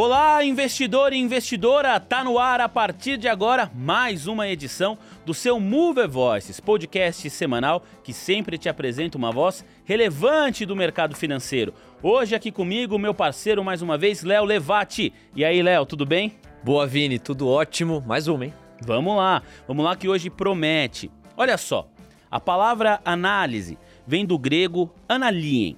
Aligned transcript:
Olá, 0.00 0.44
investidor 0.44 1.12
e 1.12 1.16
investidora! 1.16 1.98
Tá 1.98 2.22
no 2.22 2.38
ar 2.38 2.60
a 2.60 2.68
partir 2.68 3.16
de 3.16 3.26
agora 3.26 3.68
mais 3.74 4.28
uma 4.28 4.46
edição 4.46 4.96
do 5.26 5.34
seu 5.34 5.58
Mover 5.58 6.08
Voices, 6.08 6.60
podcast 6.60 7.28
semanal 7.28 7.82
que 8.04 8.12
sempre 8.12 8.56
te 8.56 8.68
apresenta 8.68 9.18
uma 9.18 9.32
voz 9.32 9.64
relevante 9.84 10.64
do 10.64 10.76
mercado 10.76 11.16
financeiro. 11.16 11.74
Hoje 12.00 12.36
aqui 12.36 12.52
comigo, 12.52 12.96
meu 12.96 13.12
parceiro 13.12 13.64
mais 13.64 13.82
uma 13.82 13.98
vez, 13.98 14.22
Léo 14.22 14.44
Levati. 14.44 15.12
E 15.34 15.44
aí, 15.44 15.60
Léo, 15.60 15.84
tudo 15.84 16.06
bem? 16.06 16.36
Boa, 16.62 16.86
Vini, 16.86 17.18
tudo 17.18 17.48
ótimo. 17.48 18.00
Mais 18.06 18.28
uma, 18.28 18.44
hein? 18.44 18.54
Vamos 18.80 19.16
lá, 19.16 19.42
vamos 19.66 19.84
lá 19.84 19.96
que 19.96 20.08
hoje 20.08 20.30
promete. 20.30 21.10
Olha 21.36 21.58
só, 21.58 21.90
a 22.30 22.38
palavra 22.38 23.00
análise 23.04 23.76
vem 24.06 24.24
do 24.24 24.38
grego 24.38 24.94
analien. 25.08 25.76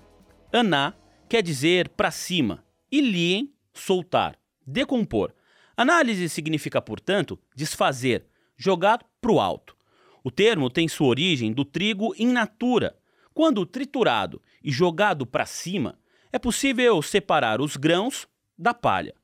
Aná 0.53 0.93
quer 1.27 1.43
dizer 1.43 1.89
para 1.89 2.11
cima 2.11 2.63
e 2.93 3.01
lien 3.01 3.49
soltar, 3.73 4.39
decompor. 4.67 5.33
Análise 5.77 6.29
significa, 6.29 6.81
portanto, 6.81 7.39
desfazer, 7.55 8.27
jogar 8.57 9.01
para 9.21 9.33
o 9.33 9.41
alto. 9.41 9.77
O 10.23 10.31
termo 10.31 10.69
tem 10.69 10.87
sua 10.89 11.09
origem 11.09 11.53
do 11.53 11.65
trigo 11.65 12.15
in 12.19 12.33
natura. 12.33 12.97
Quando 13.33 13.65
triturado 13.65 14.43
e 14.63 14.71
jogado 14.71 15.25
para 15.25 15.47
cima, 15.47 15.99
é 16.33 16.39
possível 16.39 17.01
separar 17.01 17.61
os 17.61 17.77
grãos 17.77 18.29
da 18.59 18.75
palha. 18.75 19.15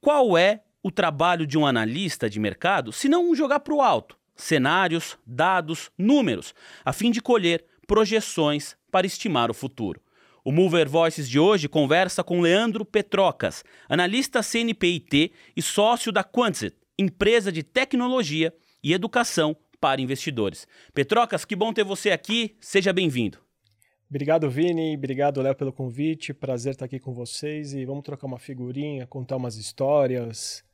Qual 0.00 0.36
é 0.36 0.64
o 0.82 0.90
trabalho 0.90 1.46
de 1.46 1.56
um 1.56 1.64
analista 1.64 2.28
de 2.28 2.40
mercado 2.40 2.92
se 2.92 3.08
não 3.08 3.34
jogar 3.34 3.60
para 3.60 3.74
o 3.74 3.80
alto? 3.80 4.18
Cenários, 4.34 5.16
dados, 5.24 5.90
números, 5.96 6.54
a 6.84 6.92
fim 6.92 7.10
de 7.10 7.20
colher 7.20 7.64
projeções 7.86 8.76
para 8.90 9.06
estimar 9.06 9.50
o 9.50 9.54
futuro. 9.54 10.00
O 10.44 10.50
Mover 10.50 10.88
Voices 10.88 11.28
de 11.28 11.38
hoje 11.38 11.68
conversa 11.68 12.24
com 12.24 12.40
Leandro 12.40 12.84
Petrocas, 12.84 13.62
analista 13.88 14.42
CNPIT 14.42 15.32
e 15.56 15.62
sócio 15.62 16.10
da 16.10 16.24
Quantset, 16.24 16.76
empresa 16.98 17.52
de 17.52 17.62
tecnologia 17.62 18.52
e 18.82 18.92
educação 18.92 19.56
para 19.80 20.00
investidores. 20.00 20.66
Petrocas, 20.92 21.44
que 21.44 21.54
bom 21.54 21.72
ter 21.72 21.84
você 21.84 22.10
aqui, 22.10 22.56
seja 22.60 22.92
bem-vindo. 22.92 23.38
Obrigado, 24.10 24.50
Vini, 24.50 24.96
obrigado, 24.96 25.40
Léo, 25.40 25.54
pelo 25.54 25.72
convite, 25.72 26.34
prazer 26.34 26.72
estar 26.72 26.86
aqui 26.86 26.98
com 26.98 27.14
vocês 27.14 27.72
e 27.72 27.84
vamos 27.84 28.02
trocar 28.02 28.26
uma 28.26 28.38
figurinha, 28.40 29.06
contar 29.06 29.36
umas 29.36 29.54
histórias 29.54 30.64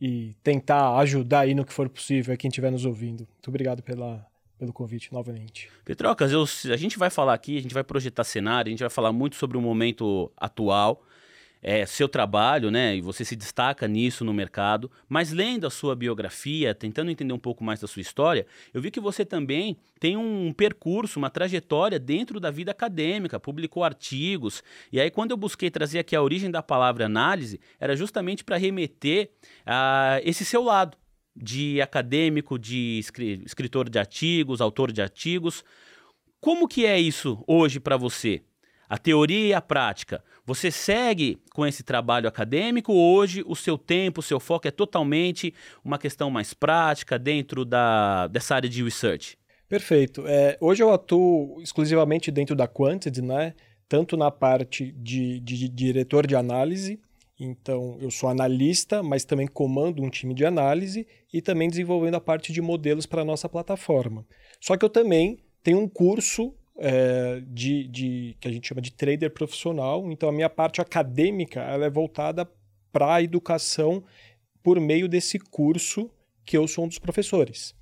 e 0.00 0.34
tentar 0.42 0.98
ajudar 0.98 1.40
aí 1.42 1.54
no 1.54 1.64
que 1.64 1.72
for 1.72 1.88
possível 1.88 2.36
quem 2.36 2.48
estiver 2.48 2.72
nos 2.72 2.84
ouvindo. 2.84 3.28
Muito 3.30 3.46
obrigado 3.48 3.80
pela, 3.80 4.26
pelo 4.58 4.72
convite 4.72 5.12
novamente. 5.12 5.70
Petrocas, 5.84 6.32
eu, 6.32 6.42
a 6.72 6.76
gente 6.76 6.98
vai 6.98 7.10
falar 7.10 7.34
aqui, 7.34 7.58
a 7.58 7.62
gente 7.62 7.74
vai 7.74 7.84
projetar 7.84 8.24
cenário, 8.24 8.68
a 8.68 8.72
gente 8.72 8.80
vai 8.80 8.90
falar 8.90 9.12
muito 9.12 9.36
sobre 9.36 9.56
o 9.56 9.60
momento 9.60 10.30
atual, 10.36 11.02
é, 11.66 11.86
seu 11.86 12.06
trabalho, 12.06 12.70
né? 12.70 12.94
E 12.94 13.00
você 13.00 13.24
se 13.24 13.34
destaca 13.34 13.88
nisso 13.88 14.22
no 14.22 14.34
mercado. 14.34 14.90
Mas 15.08 15.32
lendo 15.32 15.66
a 15.66 15.70
sua 15.70 15.96
biografia, 15.96 16.74
tentando 16.74 17.10
entender 17.10 17.32
um 17.32 17.38
pouco 17.38 17.64
mais 17.64 17.80
da 17.80 17.88
sua 17.88 18.02
história, 18.02 18.46
eu 18.72 18.82
vi 18.82 18.90
que 18.90 19.00
você 19.00 19.24
também 19.24 19.78
tem 19.98 20.14
um 20.14 20.52
percurso, 20.52 21.18
uma 21.18 21.30
trajetória 21.30 21.98
dentro 21.98 22.38
da 22.38 22.50
vida 22.50 22.70
acadêmica, 22.70 23.40
publicou 23.40 23.82
artigos. 23.82 24.62
E 24.92 25.00
aí, 25.00 25.10
quando 25.10 25.30
eu 25.30 25.38
busquei 25.38 25.70
trazer 25.70 25.98
aqui 26.00 26.14
a 26.14 26.20
origem 26.20 26.50
da 26.50 26.62
palavra 26.62 27.06
análise, 27.06 27.58
era 27.80 27.96
justamente 27.96 28.44
para 28.44 28.58
remeter 28.58 29.30
a 29.64 30.20
esse 30.22 30.44
seu 30.44 30.62
lado 30.62 30.98
de 31.34 31.80
acadêmico, 31.80 32.58
de 32.58 33.00
escritor 33.44 33.88
de 33.88 33.98
artigos, 33.98 34.60
autor 34.60 34.92
de 34.92 35.02
artigos. 35.02 35.64
Como 36.40 36.68
que 36.68 36.86
é 36.86 36.98
isso 37.00 37.42
hoje 37.46 37.80
para 37.80 37.96
você? 37.96 38.42
A 38.88 38.98
teoria 38.98 39.48
e 39.48 39.54
a 39.54 39.60
prática. 39.60 40.22
Você 40.44 40.70
segue 40.70 41.38
com 41.52 41.66
esse 41.66 41.82
trabalho 41.82 42.28
acadêmico 42.28 42.92
ou 42.92 43.16
hoje 43.16 43.42
o 43.46 43.56
seu 43.56 43.78
tempo, 43.78 44.20
o 44.20 44.22
seu 44.22 44.38
foco 44.38 44.68
é 44.68 44.70
totalmente 44.70 45.54
uma 45.82 45.98
questão 45.98 46.30
mais 46.30 46.52
prática 46.52 47.18
dentro 47.18 47.64
da, 47.64 48.26
dessa 48.28 48.54
área 48.54 48.68
de 48.68 48.82
research? 48.84 49.38
Perfeito. 49.68 50.24
É, 50.26 50.56
hoje 50.60 50.82
eu 50.82 50.92
atuo 50.92 51.60
exclusivamente 51.62 52.30
dentro 52.30 52.54
da 52.54 52.68
Quantity, 52.68 53.22
né? 53.22 53.54
tanto 53.88 54.16
na 54.16 54.30
parte 54.30 54.92
de, 54.92 55.40
de, 55.40 55.56
de 55.56 55.68
diretor 55.68 56.26
de 56.26 56.34
análise, 56.34 57.00
então, 57.38 57.98
eu 58.00 58.10
sou 58.10 58.28
analista, 58.28 59.02
mas 59.02 59.24
também 59.24 59.46
comando 59.46 60.02
um 60.02 60.08
time 60.08 60.34
de 60.34 60.44
análise 60.44 61.06
e 61.32 61.42
também 61.42 61.68
desenvolvendo 61.68 62.14
a 62.14 62.20
parte 62.20 62.52
de 62.52 62.62
modelos 62.62 63.06
para 63.06 63.22
a 63.22 63.24
nossa 63.24 63.48
plataforma. 63.48 64.24
Só 64.60 64.76
que 64.76 64.84
eu 64.84 64.90
também 64.90 65.38
tenho 65.62 65.80
um 65.80 65.88
curso 65.88 66.54
é, 66.78 67.42
de, 67.46 67.88
de, 67.88 68.36
que 68.40 68.46
a 68.46 68.52
gente 68.52 68.68
chama 68.68 68.80
de 68.80 68.92
trader 68.92 69.32
profissional. 69.32 70.10
Então, 70.12 70.28
a 70.28 70.32
minha 70.32 70.48
parte 70.48 70.80
acadêmica 70.80 71.60
ela 71.60 71.86
é 71.86 71.90
voltada 71.90 72.48
para 72.92 73.14
a 73.14 73.22
educação 73.22 74.04
por 74.62 74.78
meio 74.80 75.08
desse 75.08 75.38
curso 75.38 76.08
que 76.44 76.56
eu 76.56 76.68
sou 76.68 76.84
um 76.84 76.88
dos 76.88 76.98
professores. 76.98 77.74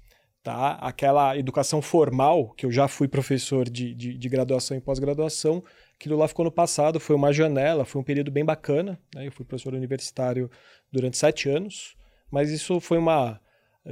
Tá? 0.43 0.73
Aquela 0.81 1.37
educação 1.37 1.83
formal, 1.83 2.55
que 2.55 2.65
eu 2.65 2.73
já 2.73 2.89
fui 2.89 3.07
professor 3.07 3.69
de, 3.69 3.95
de, 3.95 4.17
de 4.17 4.29
graduação 4.29 4.77
e 4.77 4.81
pós-graduação, 4.81 5.63
Aquilo 6.03 6.17
lá 6.17 6.27
ficou 6.27 6.45
no 6.45 6.51
passado, 6.51 6.99
foi 6.99 7.15
uma 7.15 7.33
janela, 7.33 7.85
foi 7.85 8.01
um 8.01 8.05
período 8.05 8.29
bem 8.29 8.45
bacana. 8.45 8.99
Né? 9.15 9.29
Eu 9.29 9.31
fui 9.31 9.47
professor 9.47 9.73
universitário 9.73 10.51
durante 10.91 11.17
sete 11.17 11.49
anos, 11.49 11.95
mas 12.29 12.51
isso 12.51 12.81
foi 12.81 12.99
uma, 12.99 13.41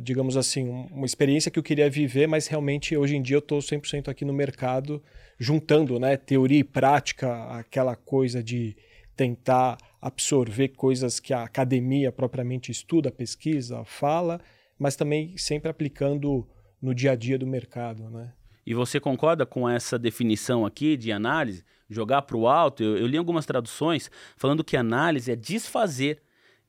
digamos 0.03 0.37
assim, 0.37 0.69
uma 0.91 1.07
experiência 1.07 1.53
que 1.53 1.59
eu 1.61 1.63
queria 1.63 1.89
viver, 1.89 2.27
mas 2.27 2.49
realmente 2.49 2.97
hoje 2.97 3.15
em 3.15 3.23
dia 3.23 3.37
eu 3.37 3.39
estou 3.39 3.61
100% 3.61 4.09
aqui 4.09 4.25
no 4.25 4.33
mercado, 4.33 5.01
juntando 5.39 6.01
né, 6.01 6.17
teoria 6.17 6.59
e 6.59 6.65
prática, 6.65 7.45
aquela 7.57 7.95
coisa 7.95 8.43
de 8.43 8.77
tentar 9.15 9.79
absorver 10.03 10.71
coisas 10.71 11.21
que 11.21 11.33
a 11.33 11.45
academia 11.45 12.11
propriamente 12.11 12.73
estuda, 12.73 13.13
pesquisa, 13.13 13.85
fala, 13.85 14.41
mas 14.77 14.97
também 14.97 15.37
sempre 15.37 15.71
aplicando 15.71 16.45
no 16.83 16.93
dia 16.93 17.13
a 17.13 17.15
dia 17.15 17.39
do 17.39 17.47
mercado. 17.47 18.11
Né? 18.11 18.33
E 18.67 18.75
você 18.75 18.99
concorda 18.99 19.47
com 19.47 19.69
essa 19.69 19.97
definição 19.97 20.67
aqui 20.67 20.97
de 20.97 21.13
análise? 21.13 21.65
Jogar 21.91 22.23
para 22.23 22.37
o 22.37 22.49
alto. 22.49 22.83
Eu, 22.83 22.97
eu 22.97 23.07
li 23.07 23.19
algumas 23.19 23.45
traduções 23.45 24.11
falando 24.37 24.65
que 24.65 24.77
análise 24.77 25.31
é 25.31 25.37
desfazer. 25.37 26.23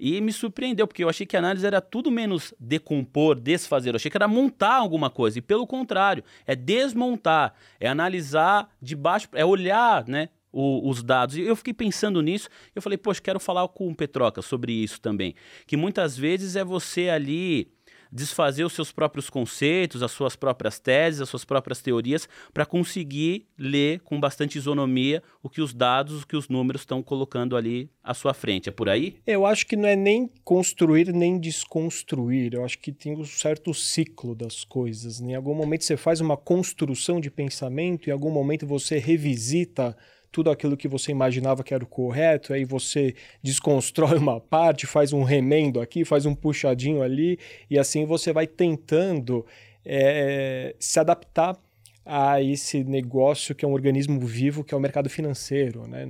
E 0.03 0.19
me 0.19 0.33
surpreendeu, 0.33 0.87
porque 0.87 1.03
eu 1.03 1.09
achei 1.09 1.27
que 1.27 1.37
análise 1.37 1.63
era 1.63 1.79
tudo 1.79 2.09
menos 2.09 2.55
decompor, 2.59 3.39
desfazer. 3.39 3.91
Eu 3.91 3.97
achei 3.97 4.09
que 4.09 4.17
era 4.17 4.27
montar 4.27 4.77
alguma 4.77 5.11
coisa. 5.11 5.37
E 5.37 5.43
pelo 5.43 5.67
contrário, 5.67 6.23
é 6.43 6.55
desmontar, 6.55 7.53
é 7.79 7.87
analisar 7.87 8.67
de 8.81 8.95
baixo, 8.95 9.29
é 9.33 9.45
olhar, 9.45 10.07
né? 10.07 10.29
O, 10.51 10.89
os 10.89 11.03
dados. 11.03 11.37
E 11.37 11.41
eu 11.41 11.55
fiquei 11.55 11.73
pensando 11.73 12.19
nisso, 12.19 12.49
eu 12.75 12.81
falei, 12.81 12.97
poxa, 12.97 13.21
quero 13.21 13.39
falar 13.39 13.67
com 13.67 13.89
o 13.89 13.95
Petroca 13.95 14.41
sobre 14.41 14.73
isso 14.73 14.99
também. 14.99 15.35
Que 15.67 15.77
muitas 15.77 16.17
vezes 16.17 16.55
é 16.55 16.63
você 16.63 17.07
ali 17.07 17.71
desfazer 18.11 18.63
os 18.63 18.73
seus 18.73 18.91
próprios 18.91 19.29
conceitos, 19.29 20.03
as 20.03 20.11
suas 20.11 20.35
próprias 20.35 20.79
teses, 20.79 21.21
as 21.21 21.29
suas 21.29 21.45
próprias 21.45 21.81
teorias, 21.81 22.27
para 22.53 22.65
conseguir 22.65 23.47
ler 23.57 24.01
com 24.01 24.19
bastante 24.19 24.57
isonomia 24.57 25.23
o 25.41 25.49
que 25.49 25.61
os 25.61 25.73
dados, 25.73 26.23
o 26.23 26.27
que 26.27 26.35
os 26.35 26.49
números 26.49 26.81
estão 26.81 27.01
colocando 27.01 27.55
ali 27.55 27.89
à 28.03 28.13
sua 28.13 28.33
frente. 28.33 28.69
É 28.69 28.71
por 28.71 28.89
aí? 28.89 29.17
Eu 29.25 29.45
acho 29.45 29.65
que 29.65 29.75
não 29.75 29.87
é 29.87 29.95
nem 29.95 30.29
construir 30.43 31.13
nem 31.13 31.39
desconstruir. 31.39 32.53
Eu 32.53 32.65
acho 32.65 32.79
que 32.79 32.91
tem 32.91 33.15
um 33.15 33.25
certo 33.25 33.73
ciclo 33.73 34.35
das 34.35 34.63
coisas. 34.63 35.21
Em 35.21 35.35
algum 35.35 35.53
momento 35.53 35.83
você 35.83 35.97
faz 35.97 36.19
uma 36.19 36.37
construção 36.37 37.19
de 37.19 37.31
pensamento, 37.31 38.09
em 38.09 38.13
algum 38.13 38.31
momento 38.31 38.67
você 38.67 38.97
revisita 38.97 39.95
tudo 40.31 40.49
aquilo 40.49 40.77
que 40.77 40.87
você 40.87 41.11
imaginava 41.11 41.63
que 41.63 41.73
era 41.73 41.83
o 41.83 41.87
correto, 41.87 42.53
aí 42.53 42.63
você 42.63 43.13
desconstrói 43.43 44.17
uma 44.17 44.39
parte, 44.39 44.87
faz 44.87 45.11
um 45.11 45.23
remendo 45.23 45.81
aqui, 45.81 46.05
faz 46.05 46.25
um 46.25 46.33
puxadinho 46.33 47.01
ali, 47.01 47.37
e 47.69 47.77
assim 47.77 48.05
você 48.05 48.31
vai 48.31 48.47
tentando 48.47 49.45
é, 49.85 50.75
se 50.79 50.99
adaptar 50.99 51.57
a 52.05 52.41
esse 52.41 52.83
negócio 52.83 53.53
que 53.53 53.65
é 53.65 53.67
um 53.67 53.73
organismo 53.73 54.19
vivo, 54.21 54.63
que 54.63 54.73
é 54.73 54.77
o 54.77 54.81
mercado 54.81 55.09
financeiro. 55.09 55.87
Né? 55.87 56.07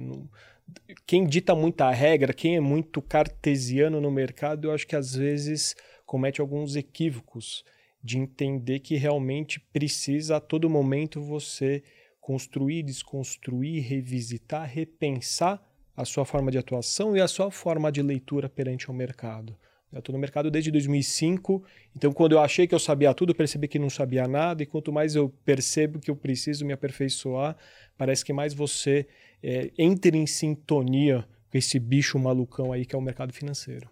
Quem 1.05 1.25
dita 1.25 1.55
muita 1.55 1.89
regra, 1.91 2.33
quem 2.33 2.55
é 2.55 2.59
muito 2.59 3.01
cartesiano 3.01 3.99
no 3.99 4.11
mercado, 4.11 4.67
eu 4.67 4.73
acho 4.73 4.87
que 4.87 4.95
às 4.95 5.15
vezes 5.15 5.75
comete 6.05 6.39
alguns 6.41 6.75
equívocos 6.75 7.63
de 8.03 8.17
entender 8.17 8.79
que 8.79 8.95
realmente 8.95 9.59
precisa 9.59 10.37
a 10.37 10.39
todo 10.39 10.69
momento 10.69 11.21
você 11.21 11.83
construir, 12.21 12.83
desconstruir, 12.83 13.83
revisitar, 13.83 14.69
repensar 14.69 15.61
a 15.97 16.05
sua 16.05 16.23
forma 16.23 16.51
de 16.51 16.57
atuação 16.57 17.17
e 17.17 17.19
a 17.19 17.27
sua 17.27 17.51
forma 17.51 17.91
de 17.91 18.01
leitura 18.01 18.47
perante 18.47 18.89
o 18.89 18.93
mercado. 18.93 19.57
Eu 19.91 19.99
estou 19.99 20.13
no 20.13 20.19
mercado 20.19 20.49
desde 20.49 20.71
2005, 20.71 21.61
então 21.93 22.13
quando 22.13 22.31
eu 22.31 22.39
achei 22.39 22.65
que 22.65 22.73
eu 22.73 22.79
sabia 22.79 23.13
tudo, 23.13 23.35
percebi 23.35 23.67
que 23.67 23.77
não 23.77 23.89
sabia 23.89 24.25
nada, 24.25 24.63
e 24.63 24.65
quanto 24.65 24.93
mais 24.93 25.15
eu 25.15 25.27
percebo 25.43 25.99
que 25.99 26.09
eu 26.09 26.15
preciso 26.15 26.65
me 26.65 26.71
aperfeiçoar, 26.71 27.57
parece 27.97 28.23
que 28.23 28.31
mais 28.31 28.53
você 28.53 29.05
é, 29.43 29.69
entra 29.77 30.15
em 30.15 30.25
sintonia 30.25 31.27
com 31.51 31.57
esse 31.57 31.77
bicho 31.77 32.17
malucão 32.17 32.71
aí 32.71 32.85
que 32.85 32.95
é 32.95 32.97
o 32.97 33.01
mercado 33.01 33.33
financeiro. 33.33 33.89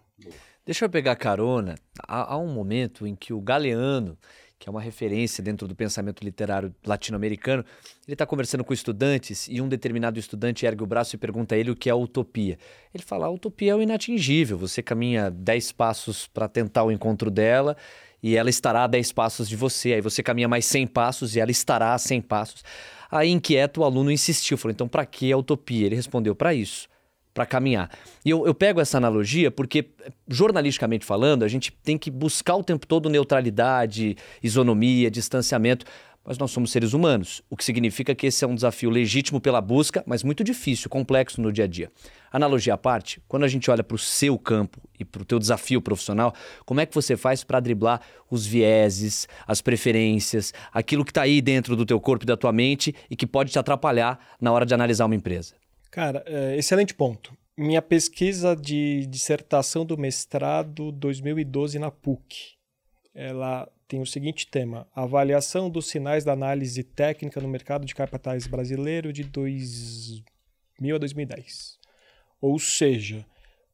Deixa 0.64 0.86
eu 0.86 0.90
pegar 0.90 1.16
carona. 1.16 1.74
Há, 2.06 2.34
há 2.34 2.38
um 2.38 2.52
momento 2.52 3.06
em 3.06 3.14
que 3.14 3.34
o 3.34 3.40
Galeano 3.40 4.16
que 4.60 4.68
é 4.68 4.70
uma 4.70 4.80
referência 4.80 5.42
dentro 5.42 5.66
do 5.66 5.74
pensamento 5.74 6.22
literário 6.22 6.72
latino-americano, 6.84 7.64
ele 8.06 8.12
está 8.12 8.26
conversando 8.26 8.62
com 8.62 8.74
estudantes 8.74 9.48
e 9.48 9.58
um 9.58 9.66
determinado 9.66 10.18
estudante 10.18 10.66
ergue 10.66 10.82
o 10.82 10.86
braço 10.86 11.16
e 11.16 11.18
pergunta 11.18 11.54
a 11.54 11.58
ele 11.58 11.70
o 11.70 11.74
que 11.74 11.88
é 11.88 11.92
a 11.92 11.96
utopia. 11.96 12.58
Ele 12.92 13.02
fala: 13.02 13.24
a 13.24 13.30
utopia 13.30 13.72
é 13.72 13.74
o 13.74 13.80
inatingível, 13.80 14.58
você 14.58 14.82
caminha 14.82 15.30
10 15.30 15.72
passos 15.72 16.28
para 16.28 16.46
tentar 16.46 16.84
o 16.84 16.92
encontro 16.92 17.30
dela 17.30 17.74
e 18.22 18.36
ela 18.36 18.50
estará 18.50 18.84
a 18.84 18.86
10 18.86 19.12
passos 19.12 19.48
de 19.48 19.56
você. 19.56 19.94
Aí 19.94 20.02
você 20.02 20.22
caminha 20.22 20.46
mais 20.46 20.66
100 20.66 20.88
passos 20.88 21.34
e 21.34 21.40
ela 21.40 21.50
estará 21.50 21.94
a 21.94 21.98
100 21.98 22.20
passos. 22.20 22.62
Aí, 23.10 23.30
inquieto, 23.30 23.80
o 23.80 23.84
aluno 23.84 24.12
insistiu, 24.12 24.58
falou: 24.58 24.72
então, 24.72 24.86
para 24.86 25.06
que 25.06 25.32
a 25.32 25.38
utopia? 25.38 25.86
Ele 25.86 25.96
respondeu: 25.96 26.34
para 26.34 26.52
isso 26.52 26.86
para 27.32 27.46
caminhar. 27.46 27.90
E 28.24 28.30
eu, 28.30 28.46
eu, 28.46 28.54
pego 28.54 28.80
essa 28.80 28.96
analogia 28.96 29.50
porque, 29.50 29.90
jornalisticamente 30.28 31.04
falando, 31.04 31.44
a 31.44 31.48
gente 31.48 31.72
tem 31.82 31.96
que 31.96 32.10
buscar 32.10 32.56
o 32.56 32.64
tempo 32.64 32.86
todo 32.86 33.08
neutralidade, 33.08 34.16
isonomia, 34.42 35.10
distanciamento. 35.10 35.86
Mas 36.22 36.36
nós 36.36 36.50
somos 36.50 36.70
seres 36.70 36.92
humanos, 36.92 37.42
o 37.48 37.56
que 37.56 37.64
significa 37.64 38.14
que 38.14 38.26
esse 38.26 38.44
é 38.44 38.46
um 38.46 38.54
desafio 38.54 38.90
legítimo 38.90 39.40
pela 39.40 39.58
busca, 39.58 40.04
mas 40.06 40.22
muito 40.22 40.44
difícil, 40.44 40.90
complexo 40.90 41.40
no 41.40 41.50
dia 41.50 41.64
a 41.64 41.66
dia. 41.66 41.90
Analogia 42.30 42.74
à 42.74 42.78
parte, 42.78 43.22
quando 43.26 43.44
a 43.44 43.48
gente 43.48 43.70
olha 43.70 43.82
para 43.82 43.94
o 43.94 43.98
seu 43.98 44.38
campo 44.38 44.78
e 44.98 45.04
para 45.04 45.22
o 45.22 45.24
teu 45.24 45.38
desafio 45.38 45.80
profissional, 45.80 46.34
como 46.66 46.78
é 46.78 46.84
que 46.84 46.94
você 46.94 47.16
faz 47.16 47.42
para 47.42 47.58
driblar 47.58 48.02
os 48.30 48.44
vieses, 48.44 49.26
as 49.46 49.62
preferências, 49.62 50.52
aquilo 50.72 51.06
que 51.06 51.10
está 51.10 51.22
aí 51.22 51.40
dentro 51.40 51.74
do 51.74 51.86
teu 51.86 51.98
corpo 51.98 52.24
e 52.24 52.26
da 52.26 52.36
tua 52.36 52.52
mente 52.52 52.94
e 53.08 53.16
que 53.16 53.26
pode 53.26 53.50
te 53.50 53.58
atrapalhar 53.58 54.18
na 54.38 54.52
hora 54.52 54.66
de 54.66 54.74
analisar 54.74 55.06
uma 55.06 55.14
empresa? 55.14 55.59
Cara, 55.90 56.22
é, 56.26 56.56
excelente 56.56 56.94
ponto. 56.94 57.36
Minha 57.56 57.82
pesquisa 57.82 58.54
de 58.54 59.06
dissertação 59.06 59.84
do 59.84 59.98
mestrado 59.98 60.92
2012 60.92 61.78
na 61.78 61.90
PUC, 61.90 62.54
ela 63.12 63.68
tem 63.88 64.00
o 64.00 64.06
seguinte 64.06 64.46
tema: 64.46 64.86
avaliação 64.94 65.68
dos 65.68 65.88
sinais 65.88 66.24
da 66.24 66.32
análise 66.32 66.84
técnica 66.84 67.40
no 67.40 67.48
mercado 67.48 67.84
de 67.84 67.94
capitais 67.94 68.46
brasileiro 68.46 69.12
de 69.12 69.24
2000 69.24 70.94
a 70.94 70.98
2010. 70.98 71.78
Ou 72.40 72.58
seja, 72.58 73.26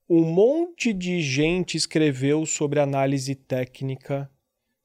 um 0.08 0.24
monte 0.24 0.94
de 0.94 1.20
gente 1.20 1.76
escreveu 1.76 2.46
sobre 2.46 2.80
análise 2.80 3.34
técnica 3.34 4.30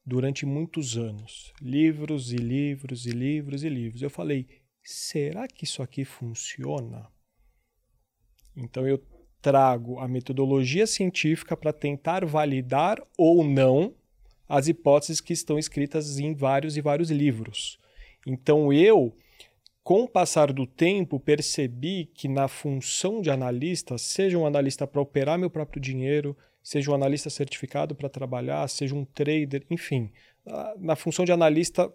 durante 0.04 0.44
muitos 0.44 0.98
anos. 0.98 1.52
Livros 1.62 2.30
e 2.30 2.36
livros 2.36 3.06
e 3.06 3.10
livros 3.10 3.64
e 3.64 3.68
livros. 3.70 4.02
Eu 4.02 4.10
falei, 4.10 4.46
será 4.82 5.48
que 5.48 5.64
isso 5.64 5.82
aqui 5.82 6.04
funciona? 6.04 7.11
Então 8.56 8.86
eu 8.86 9.00
trago 9.40 9.98
a 9.98 10.06
metodologia 10.06 10.86
científica 10.86 11.56
para 11.56 11.72
tentar 11.72 12.24
validar 12.24 13.02
ou 13.18 13.42
não 13.42 13.94
as 14.48 14.68
hipóteses 14.68 15.20
que 15.20 15.32
estão 15.32 15.58
escritas 15.58 16.18
em 16.18 16.34
vários 16.34 16.76
e 16.76 16.80
vários 16.80 17.10
livros. 17.10 17.78
Então 18.26 18.72
eu, 18.72 19.16
com 19.82 20.02
o 20.02 20.08
passar 20.08 20.52
do 20.52 20.66
tempo, 20.66 21.18
percebi 21.18 22.04
que 22.14 22.28
na 22.28 22.46
função 22.46 23.20
de 23.20 23.30
analista, 23.30 23.98
seja 23.98 24.38
um 24.38 24.46
analista 24.46 24.86
para 24.86 25.00
operar 25.00 25.38
meu 25.38 25.50
próprio 25.50 25.80
dinheiro, 25.80 26.36
seja 26.62 26.90
um 26.90 26.94
analista 26.94 27.28
certificado 27.30 27.94
para 27.94 28.08
trabalhar, 28.08 28.68
seja 28.68 28.94
um 28.94 29.04
trader, 29.04 29.64
enfim, 29.68 30.12
na 30.78 30.94
função 30.94 31.24
de 31.24 31.32
analista 31.32 31.92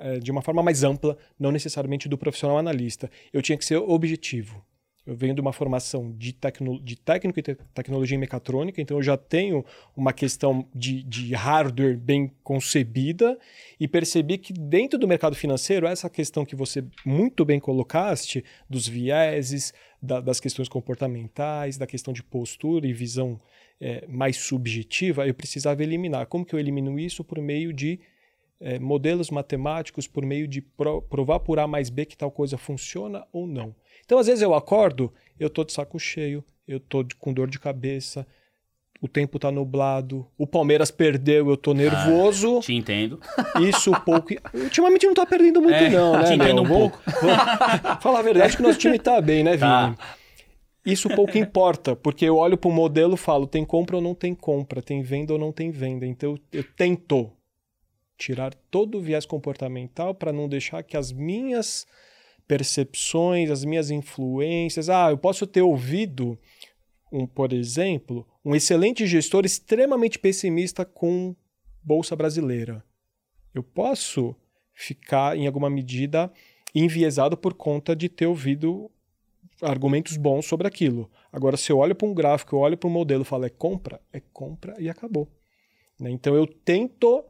eh, 0.00 0.18
de 0.20 0.30
uma 0.30 0.42
forma 0.42 0.62
mais 0.62 0.84
ampla, 0.84 1.16
não 1.38 1.50
necessariamente 1.50 2.08
do 2.08 2.18
profissional 2.18 2.58
analista, 2.58 3.10
eu 3.32 3.42
tinha 3.42 3.58
que 3.58 3.64
ser 3.64 3.76
objetivo. 3.76 4.64
Eu 5.06 5.14
venho 5.14 5.34
de 5.34 5.40
uma 5.40 5.52
formação 5.52 6.12
de, 6.18 6.32
tecno, 6.32 6.80
de 6.80 6.96
técnico 6.96 7.38
e 7.38 7.42
te, 7.42 7.54
tecnologia 7.72 8.16
em 8.16 8.20
mecatrônica, 8.20 8.80
então 8.80 8.96
eu 8.96 9.02
já 9.02 9.16
tenho 9.16 9.64
uma 9.96 10.12
questão 10.12 10.66
de, 10.74 11.02
de 11.04 11.32
hardware 11.32 11.96
bem 11.96 12.32
concebida 12.42 13.38
e 13.78 13.86
percebi 13.86 14.36
que 14.36 14.52
dentro 14.52 14.98
do 14.98 15.06
mercado 15.06 15.36
financeiro, 15.36 15.86
essa 15.86 16.10
questão 16.10 16.44
que 16.44 16.56
você 16.56 16.84
muito 17.04 17.44
bem 17.44 17.60
colocaste, 17.60 18.44
dos 18.68 18.88
vieses, 18.88 19.72
da, 20.02 20.20
das 20.20 20.40
questões 20.40 20.68
comportamentais, 20.68 21.78
da 21.78 21.86
questão 21.86 22.12
de 22.12 22.22
postura 22.22 22.86
e 22.86 22.92
visão 22.92 23.40
é, 23.80 24.06
mais 24.08 24.36
subjetiva, 24.36 25.26
eu 25.26 25.34
precisava 25.34 25.82
eliminar. 25.82 26.26
Como 26.26 26.44
que 26.44 26.54
eu 26.54 26.58
elimino 26.58 26.98
isso? 26.98 27.22
Por 27.22 27.40
meio 27.40 27.72
de 27.72 28.00
é, 28.60 28.78
modelos 28.78 29.30
matemáticos, 29.30 30.06
por 30.06 30.24
meio 30.24 30.48
de 30.48 30.60
pro, 30.60 31.02
provar 31.02 31.40
por 31.40 31.58
A 31.58 31.66
mais 31.66 31.90
B 31.90 32.04
que 32.04 32.16
tal 32.16 32.30
coisa 32.30 32.56
funciona 32.56 33.26
ou 33.32 33.46
não. 33.46 33.74
Então, 34.04 34.18
às 34.18 34.26
vezes 34.26 34.42
eu 34.42 34.54
acordo, 34.54 35.12
eu 35.38 35.50
tô 35.50 35.64
de 35.64 35.72
saco 35.72 35.98
cheio, 35.98 36.44
eu 36.66 36.80
tô 36.80 37.02
de, 37.02 37.14
com 37.14 37.32
dor 37.32 37.48
de 37.48 37.58
cabeça, 37.58 38.26
o 39.00 39.08
tempo 39.08 39.38
tá 39.38 39.50
nublado, 39.50 40.26
o 40.38 40.46
Palmeiras 40.46 40.90
perdeu, 40.90 41.50
eu 41.50 41.56
tô 41.56 41.74
nervoso. 41.74 42.58
Ah, 42.58 42.60
te 42.62 42.74
entendo. 42.74 43.20
Isso 43.60 43.92
pouco. 44.04 44.28
Ultimamente 44.54 45.06
não 45.06 45.14
tá 45.14 45.26
perdendo 45.26 45.60
muito, 45.60 45.74
é, 45.74 45.90
não, 45.90 46.12
né? 46.12 46.24
Te 46.24 46.34
entendo 46.34 46.62
um 46.62 46.66
pouco. 46.66 46.98
Falar 48.00 48.20
a 48.20 48.22
verdade 48.22 48.56
que 48.56 48.62
o 48.62 48.66
nosso 48.66 48.78
time 48.78 48.98
tá 48.98 49.20
bem, 49.20 49.44
né, 49.44 49.56
tá. 49.56 49.84
Vini? 49.86 49.96
Tá. 49.96 50.16
Isso 50.84 51.08
pouco 51.08 51.36
importa, 51.36 51.96
porque 51.96 52.24
eu 52.24 52.36
olho 52.36 52.56
para 52.56 52.70
o 52.70 52.72
modelo 52.72 53.14
e 53.14 53.16
falo, 53.18 53.44
tem 53.44 53.64
compra 53.64 53.96
ou 53.96 54.02
não 54.02 54.14
tem 54.14 54.32
compra, 54.32 54.80
tem 54.80 55.02
venda 55.02 55.32
ou 55.32 55.38
não 55.38 55.50
tem 55.50 55.68
venda. 55.68 56.06
Então 56.06 56.38
eu, 56.52 56.60
eu 56.60 56.64
tento 56.76 57.32
tirar 58.16 58.54
todo 58.70 58.98
o 58.98 59.00
viés 59.00 59.26
comportamental 59.26 60.14
para 60.14 60.32
não 60.32 60.48
deixar 60.48 60.82
que 60.82 60.96
as 60.96 61.12
minhas 61.12 61.86
percepções, 62.46 63.50
as 63.50 63.64
minhas 63.64 63.90
influências. 63.90 64.88
Ah, 64.88 65.10
eu 65.10 65.18
posso 65.18 65.46
ter 65.46 65.62
ouvido, 65.62 66.38
um, 67.12 67.26
por 67.26 67.52
exemplo, 67.52 68.26
um 68.44 68.54
excelente 68.54 69.06
gestor 69.06 69.44
extremamente 69.44 70.18
pessimista 70.18 70.84
com 70.84 71.34
Bolsa 71.82 72.16
Brasileira. 72.16 72.84
Eu 73.54 73.62
posso 73.62 74.34
ficar, 74.72 75.36
em 75.36 75.46
alguma 75.46 75.70
medida, 75.70 76.32
enviesado 76.74 77.36
por 77.36 77.54
conta 77.54 77.96
de 77.96 78.08
ter 78.08 78.26
ouvido 78.26 78.90
argumentos 79.62 80.16
bons 80.16 80.44
sobre 80.44 80.66
aquilo. 80.66 81.10
Agora, 81.32 81.56
se 81.56 81.72
eu 81.72 81.78
olho 81.78 81.94
para 81.94 82.06
um 82.06 82.14
gráfico, 82.14 82.54
eu 82.54 82.60
olho 82.60 82.76
para 82.76 82.88
um 82.88 82.92
modelo 82.92 83.22
e 83.22 83.24
falo 83.24 83.46
é 83.46 83.48
compra, 83.48 84.00
é 84.12 84.20
compra 84.20 84.74
e 84.78 84.88
acabou. 84.88 85.28
Né? 85.98 86.10
Então, 86.10 86.34
eu 86.34 86.46
tento 86.46 87.24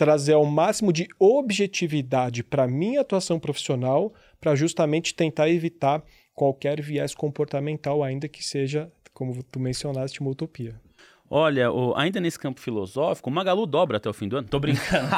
trazer 0.00 0.32
ao 0.32 0.46
máximo 0.46 0.94
de 0.94 1.06
objetividade 1.18 2.42
para 2.42 2.66
minha 2.66 3.02
atuação 3.02 3.38
profissional, 3.38 4.14
para 4.40 4.54
justamente 4.54 5.14
tentar 5.14 5.50
evitar 5.50 6.02
qualquer 6.34 6.80
viés 6.80 7.14
comportamental, 7.14 8.02
ainda 8.02 8.26
que 8.26 8.42
seja, 8.42 8.90
como 9.12 9.42
tu 9.42 9.60
mencionaste, 9.60 10.22
uma 10.22 10.30
utopia. 10.30 10.80
Olha, 11.28 11.70
o, 11.70 11.94
ainda 11.94 12.18
nesse 12.18 12.38
campo 12.38 12.60
filosófico, 12.60 13.28
o 13.28 13.32
Magalu 13.32 13.66
dobra 13.66 13.98
até 13.98 14.08
o 14.08 14.14
fim 14.14 14.26
do 14.26 14.38
ano. 14.38 14.48
Tô 14.48 14.58
brincando. 14.58 15.10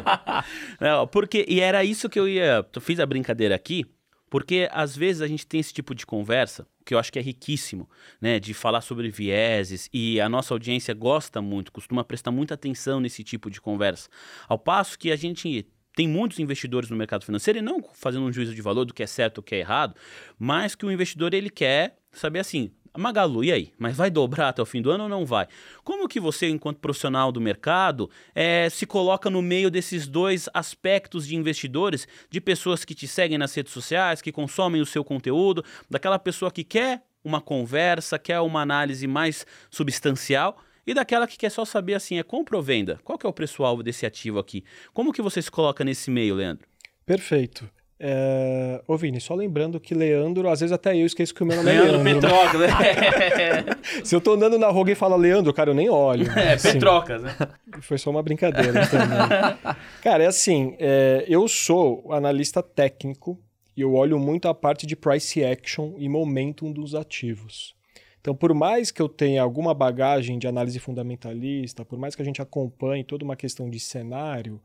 Não, 0.80 1.06
porque, 1.06 1.44
e 1.46 1.60
era 1.60 1.84
isso 1.84 2.08
que 2.08 2.18
eu 2.18 2.26
ia. 2.26 2.64
Eu 2.74 2.80
fiz 2.80 2.98
a 2.98 3.04
brincadeira 3.04 3.54
aqui, 3.54 3.84
porque 4.30 4.70
às 4.72 4.96
vezes 4.96 5.20
a 5.20 5.26
gente 5.26 5.46
tem 5.46 5.60
esse 5.60 5.74
tipo 5.74 5.94
de 5.94 6.06
conversa, 6.06 6.66
que 6.88 6.94
eu 6.94 6.98
acho 6.98 7.12
que 7.12 7.18
é 7.18 7.22
riquíssimo, 7.22 7.86
né, 8.18 8.40
de 8.40 8.54
falar 8.54 8.80
sobre 8.80 9.10
vieses 9.10 9.90
e 9.92 10.18
a 10.22 10.26
nossa 10.26 10.54
audiência 10.54 10.94
gosta 10.94 11.42
muito, 11.42 11.70
costuma 11.70 12.02
prestar 12.02 12.30
muita 12.30 12.54
atenção 12.54 12.98
nesse 12.98 13.22
tipo 13.22 13.50
de 13.50 13.60
conversa. 13.60 14.08
Ao 14.48 14.58
passo 14.58 14.98
que 14.98 15.12
a 15.12 15.16
gente 15.16 15.68
tem 15.94 16.08
muitos 16.08 16.38
investidores 16.38 16.88
no 16.88 16.96
mercado 16.96 17.26
financeiro 17.26 17.58
e 17.58 17.62
não 17.62 17.82
fazendo 17.92 18.24
um 18.24 18.32
juízo 18.32 18.54
de 18.54 18.62
valor 18.62 18.86
do 18.86 18.94
que 18.94 19.02
é 19.02 19.06
certo 19.06 19.38
ou 19.38 19.44
que 19.44 19.54
é 19.54 19.58
errado, 19.58 19.94
mas 20.38 20.74
que 20.74 20.86
o 20.86 20.90
investidor 20.90 21.34
ele 21.34 21.50
quer 21.50 21.98
saber 22.10 22.38
assim, 22.38 22.70
Magalu, 22.96 23.44
e 23.44 23.52
aí? 23.52 23.72
Mas 23.78 23.96
vai 23.96 24.10
dobrar 24.10 24.48
até 24.48 24.62
o 24.62 24.66
fim 24.66 24.80
do 24.80 24.90
ano 24.90 25.04
ou 25.04 25.08
não 25.08 25.26
vai? 25.26 25.46
Como 25.84 26.08
que 26.08 26.20
você, 26.20 26.48
enquanto 26.48 26.78
profissional 26.78 27.30
do 27.30 27.40
mercado, 27.40 28.10
é, 28.34 28.68
se 28.70 28.86
coloca 28.86 29.28
no 29.28 29.42
meio 29.42 29.70
desses 29.70 30.06
dois 30.06 30.48
aspectos 30.54 31.26
de 31.26 31.36
investidores, 31.36 32.06
de 32.30 32.40
pessoas 32.40 32.84
que 32.84 32.94
te 32.94 33.06
seguem 33.06 33.38
nas 33.38 33.54
redes 33.54 33.72
sociais, 33.72 34.22
que 34.22 34.32
consomem 34.32 34.80
o 34.80 34.86
seu 34.86 35.04
conteúdo, 35.04 35.64
daquela 35.90 36.18
pessoa 36.18 36.50
que 36.50 36.64
quer 36.64 37.02
uma 37.24 37.40
conversa, 37.40 38.18
quer 38.18 38.40
uma 38.40 38.62
análise 38.62 39.06
mais 39.06 39.46
substancial 39.70 40.58
e 40.86 40.94
daquela 40.94 41.26
que 41.26 41.36
quer 41.36 41.50
só 41.50 41.64
saber 41.64 41.94
assim, 41.94 42.18
é 42.18 42.22
compra 42.22 42.56
ou 42.56 42.62
venda? 42.62 42.98
Qual 43.04 43.18
que 43.18 43.26
é 43.26 43.28
o 43.28 43.32
preço-alvo 43.32 43.82
desse 43.82 44.06
ativo 44.06 44.38
aqui? 44.38 44.64
Como 44.94 45.12
que 45.12 45.20
você 45.20 45.42
se 45.42 45.50
coloca 45.50 45.84
nesse 45.84 46.10
meio, 46.10 46.34
Leandro? 46.34 46.66
Perfeito. 47.04 47.68
É... 48.00 48.80
Ô, 48.86 48.96
Vini, 48.96 49.20
só 49.20 49.34
lembrando 49.34 49.80
que 49.80 49.92
Leandro, 49.92 50.48
às 50.48 50.60
vezes 50.60 50.72
até 50.72 50.96
eu 50.96 51.04
esqueço 51.04 51.34
que 51.34 51.42
o 51.42 51.46
meu 51.46 51.56
nome 51.56 51.70
é 51.70 51.80
Leandro. 51.80 52.02
Leandro 52.02 52.20
Petroca, 52.20 52.58
né? 52.58 53.64
Se 54.04 54.14
eu 54.14 54.20
tô 54.20 54.34
andando 54.34 54.56
na 54.56 54.68
rua 54.68 54.90
e 54.90 54.94
fala 54.94 55.16
Leandro, 55.16 55.52
cara, 55.52 55.70
eu 55.70 55.74
nem 55.74 55.90
olho. 55.90 56.30
É, 56.30 56.52
assim, 56.52 56.74
Petrocas, 56.74 57.22
né? 57.22 57.34
Foi 57.80 57.98
só 57.98 58.10
uma 58.10 58.22
brincadeira 58.22 58.86
também. 58.86 59.74
cara, 60.02 60.22
é 60.22 60.26
assim, 60.26 60.76
é, 60.78 61.24
eu 61.26 61.48
sou 61.48 62.12
analista 62.12 62.62
técnico 62.62 63.38
e 63.76 63.80
eu 63.80 63.94
olho 63.94 64.18
muito 64.18 64.46
a 64.46 64.54
parte 64.54 64.86
de 64.86 64.94
price 64.94 65.44
action 65.44 65.94
e 65.98 66.08
momentum 66.08 66.72
dos 66.72 66.94
ativos. 66.94 67.74
Então, 68.20 68.34
por 68.34 68.52
mais 68.52 68.90
que 68.90 69.00
eu 69.00 69.08
tenha 69.08 69.42
alguma 69.42 69.72
bagagem 69.72 70.38
de 70.38 70.46
análise 70.46 70.78
fundamentalista, 70.78 71.84
por 71.84 71.98
mais 71.98 72.14
que 72.14 72.22
a 72.22 72.24
gente 72.24 72.42
acompanhe 72.42 73.02
toda 73.02 73.24
uma 73.24 73.36
questão 73.36 73.70
de 73.70 73.80
cenário, 73.80 74.60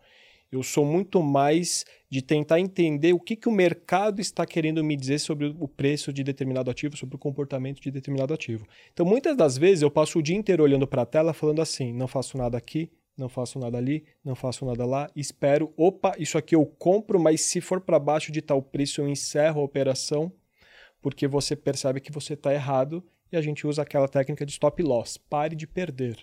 eu 0.55 0.63
sou 0.63 0.85
muito 0.85 1.21
mais 1.21 1.85
de 2.09 2.21
tentar 2.21 2.59
entender 2.59 3.11
o 3.11 3.19
que, 3.19 3.35
que 3.35 3.49
o 3.49 3.51
mercado 3.51 4.21
está 4.21 4.45
querendo 4.45 4.83
me 4.83 4.95
dizer 4.95 5.19
sobre 5.19 5.47
o 5.59 5.67
preço 5.67 6.13
de 6.13 6.23
determinado 6.23 6.69
ativo, 6.69 6.95
sobre 6.95 7.15
o 7.15 7.19
comportamento 7.19 7.81
de 7.81 7.89
determinado 7.89 8.33
ativo. 8.33 8.67
Então, 8.93 9.05
muitas 9.05 9.35
das 9.35 9.57
vezes 9.57 9.81
eu 9.81 9.89
passo 9.89 10.19
o 10.19 10.21
dia 10.21 10.35
inteiro 10.35 10.63
olhando 10.63 10.87
para 10.87 11.01
a 11.01 11.05
tela 11.05 11.33
falando 11.33 11.61
assim: 11.61 11.91
não 11.91 12.07
faço 12.07 12.37
nada 12.37 12.55
aqui, 12.55 12.91
não 13.17 13.27
faço 13.27 13.57
nada 13.57 13.77
ali, 13.77 14.03
não 14.23 14.35
faço 14.35 14.63
nada 14.65 14.85
lá, 14.85 15.09
espero, 15.15 15.73
opa, 15.75 16.13
isso 16.19 16.37
aqui 16.37 16.55
eu 16.55 16.65
compro, 16.65 17.19
mas 17.19 17.41
se 17.41 17.59
for 17.59 17.81
para 17.81 17.97
baixo 17.97 18.31
de 18.31 18.41
tal 18.41 18.61
preço 18.61 19.01
eu 19.01 19.07
encerro 19.07 19.61
a 19.61 19.63
operação, 19.63 20.31
porque 21.01 21.27
você 21.27 21.55
percebe 21.55 21.99
que 21.99 22.11
você 22.11 22.33
está 22.33 22.53
errado 22.53 23.03
e 23.31 23.37
a 23.37 23.41
gente 23.41 23.65
usa 23.65 23.81
aquela 23.81 24.07
técnica 24.07 24.45
de 24.45 24.51
stop 24.51 24.81
loss, 24.83 25.17
pare 25.17 25.55
de 25.55 25.65
perder. 25.65 26.17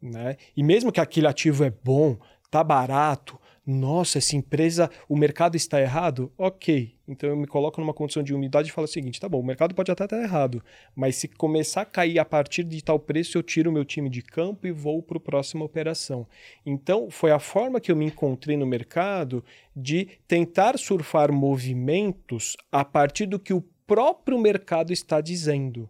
Né? 0.00 0.36
E 0.56 0.62
mesmo 0.62 0.90
que 0.90 1.00
aquele 1.00 1.26
ativo 1.26 1.62
é 1.62 1.70
bom, 1.70 2.18
tá 2.50 2.64
barato, 2.64 3.38
nossa, 3.70 4.18
essa 4.18 4.34
empresa, 4.34 4.90
o 5.08 5.16
mercado 5.16 5.54
está 5.54 5.80
errado? 5.80 6.32
Ok. 6.36 6.94
Então 7.06 7.28
eu 7.28 7.36
me 7.36 7.46
coloco 7.46 7.80
numa 7.80 7.94
condição 7.94 8.22
de 8.22 8.34
humildade 8.34 8.68
e 8.68 8.72
falo 8.72 8.86
o 8.86 8.88
seguinte: 8.88 9.20
tá 9.20 9.28
bom, 9.28 9.38
o 9.40 9.44
mercado 9.44 9.74
pode 9.74 9.90
até 9.90 10.04
estar 10.04 10.20
errado, 10.20 10.62
mas 10.94 11.16
se 11.16 11.28
começar 11.28 11.82
a 11.82 11.84
cair 11.84 12.18
a 12.18 12.24
partir 12.24 12.64
de 12.64 12.82
tal 12.82 12.98
preço, 12.98 13.36
eu 13.36 13.42
tiro 13.42 13.70
o 13.70 13.72
meu 13.72 13.84
time 13.84 14.08
de 14.08 14.22
campo 14.22 14.66
e 14.66 14.72
vou 14.72 15.02
para 15.02 15.18
a 15.18 15.20
próxima 15.20 15.64
operação. 15.64 16.26
Então 16.64 17.10
foi 17.10 17.30
a 17.30 17.38
forma 17.38 17.80
que 17.80 17.92
eu 17.92 17.96
me 17.96 18.06
encontrei 18.06 18.56
no 18.56 18.66
mercado 18.66 19.44
de 19.74 20.08
tentar 20.26 20.78
surfar 20.78 21.32
movimentos 21.32 22.56
a 22.72 22.84
partir 22.84 23.26
do 23.26 23.38
que 23.38 23.52
o 23.52 23.64
próprio 23.86 24.38
mercado 24.38 24.92
está 24.92 25.20
dizendo. 25.20 25.88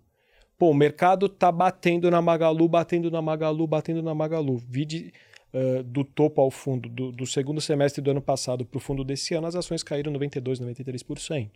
Pô, 0.59 0.71
o 0.71 0.75
mercado 0.75 1.27
está 1.27 1.51
batendo 1.51 2.11
na 2.11 2.21
Magalu, 2.21 2.69
batendo 2.69 3.11
na 3.11 3.23
Magalu, 3.23 3.67
batendo 3.67 4.03
na 4.03 4.15
Magalu. 4.15 4.59
Vide 4.59 5.13
uh, 5.53 5.83
do 5.83 6.05
topo 6.05 6.41
ao 6.41 6.51
fundo 6.51 6.89
do, 6.89 7.13
do 7.13 7.27
segundo 7.27 7.61
semestre 7.61 8.03
do 8.03 8.11
ano 8.11 8.23
passado 8.23 8.65
para 8.65 8.79
o 8.79 8.81
fundo 8.81 9.05
desse 9.05 9.35
ano, 9.35 9.47
as 9.47 9.55
ações 9.55 9.83
caíram 9.83 10.13
92%, 10.13 10.61
93%. 10.61 11.51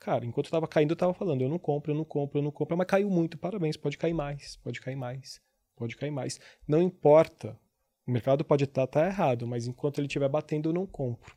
Cara, 0.00 0.26
enquanto 0.26 0.46
estava 0.46 0.68
caindo, 0.68 0.90
eu 0.90 0.94
estava 0.94 1.14
falando, 1.14 1.42
eu 1.42 1.48
não 1.48 1.58
compro, 1.58 1.92
eu 1.92 1.96
não 1.96 2.04
compro, 2.04 2.38
eu 2.38 2.42
não 2.42 2.50
compro, 2.50 2.76
mas 2.76 2.86
caiu 2.86 3.08
muito, 3.08 3.38
parabéns, 3.38 3.76
pode 3.76 3.96
cair 3.96 4.12
mais, 4.12 4.56
pode 4.56 4.80
cair 4.80 4.96
mais, 4.96 5.40
pode 5.74 5.96
cair 5.96 6.10
mais. 6.10 6.38
Não 6.68 6.82
importa, 6.82 7.58
o 8.06 8.10
mercado 8.10 8.44
pode 8.44 8.64
estar 8.64 8.86
tá, 8.86 9.00
tá 9.00 9.06
errado, 9.06 9.46
mas 9.46 9.66
enquanto 9.66 9.98
ele 9.98 10.06
estiver 10.06 10.28
batendo, 10.28 10.68
eu 10.68 10.72
não 10.74 10.86
compro. 10.86 11.34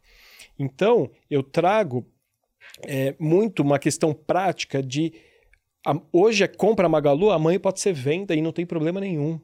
Então, 0.59 1.09
eu 1.29 1.41
trago 1.41 2.05
é, 2.86 3.15
muito 3.19 3.62
uma 3.62 3.79
questão 3.79 4.13
prática 4.13 4.83
de 4.83 5.13
hoje 6.12 6.43
é 6.43 6.47
compra 6.47 6.89
Magalu, 6.89 7.31
amanhã 7.31 7.59
pode 7.59 7.79
ser 7.79 7.93
venda 7.93 8.36
e 8.36 8.41
não 8.41 8.51
tem 8.51 8.65
problema 8.65 9.00
nenhum. 9.00 9.39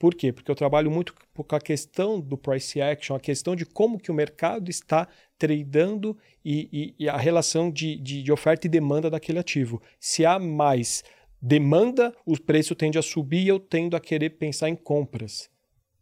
Por 0.00 0.14
quê? 0.14 0.32
Porque 0.32 0.50
eu 0.50 0.54
trabalho 0.54 0.90
muito 0.90 1.14
com 1.34 1.54
a 1.54 1.60
questão 1.60 2.18
do 2.18 2.38
price 2.38 2.80
action, 2.80 3.14
a 3.14 3.20
questão 3.20 3.54
de 3.54 3.66
como 3.66 3.98
que 3.98 4.10
o 4.10 4.14
mercado 4.14 4.70
está 4.70 5.06
tradando 5.38 6.16
e, 6.42 6.70
e, 6.72 7.04
e 7.04 7.06
a 7.06 7.18
relação 7.18 7.70
de, 7.70 7.96
de, 7.96 8.22
de, 8.22 8.32
oferta 8.32 8.66
e 8.66 8.70
demanda 8.70 9.10
daquele 9.10 9.38
ativo. 9.38 9.82
Se 9.98 10.24
há 10.24 10.38
mais 10.38 11.04
demanda, 11.40 12.16
o 12.24 12.34
preço 12.40 12.74
tende 12.74 12.98
a 12.98 13.02
subir 13.02 13.44
e 13.44 13.48
eu 13.48 13.60
tendo 13.60 13.94
a 13.94 14.00
querer 14.00 14.30
pensar 14.30 14.70
em 14.70 14.74
compras. 14.74 15.50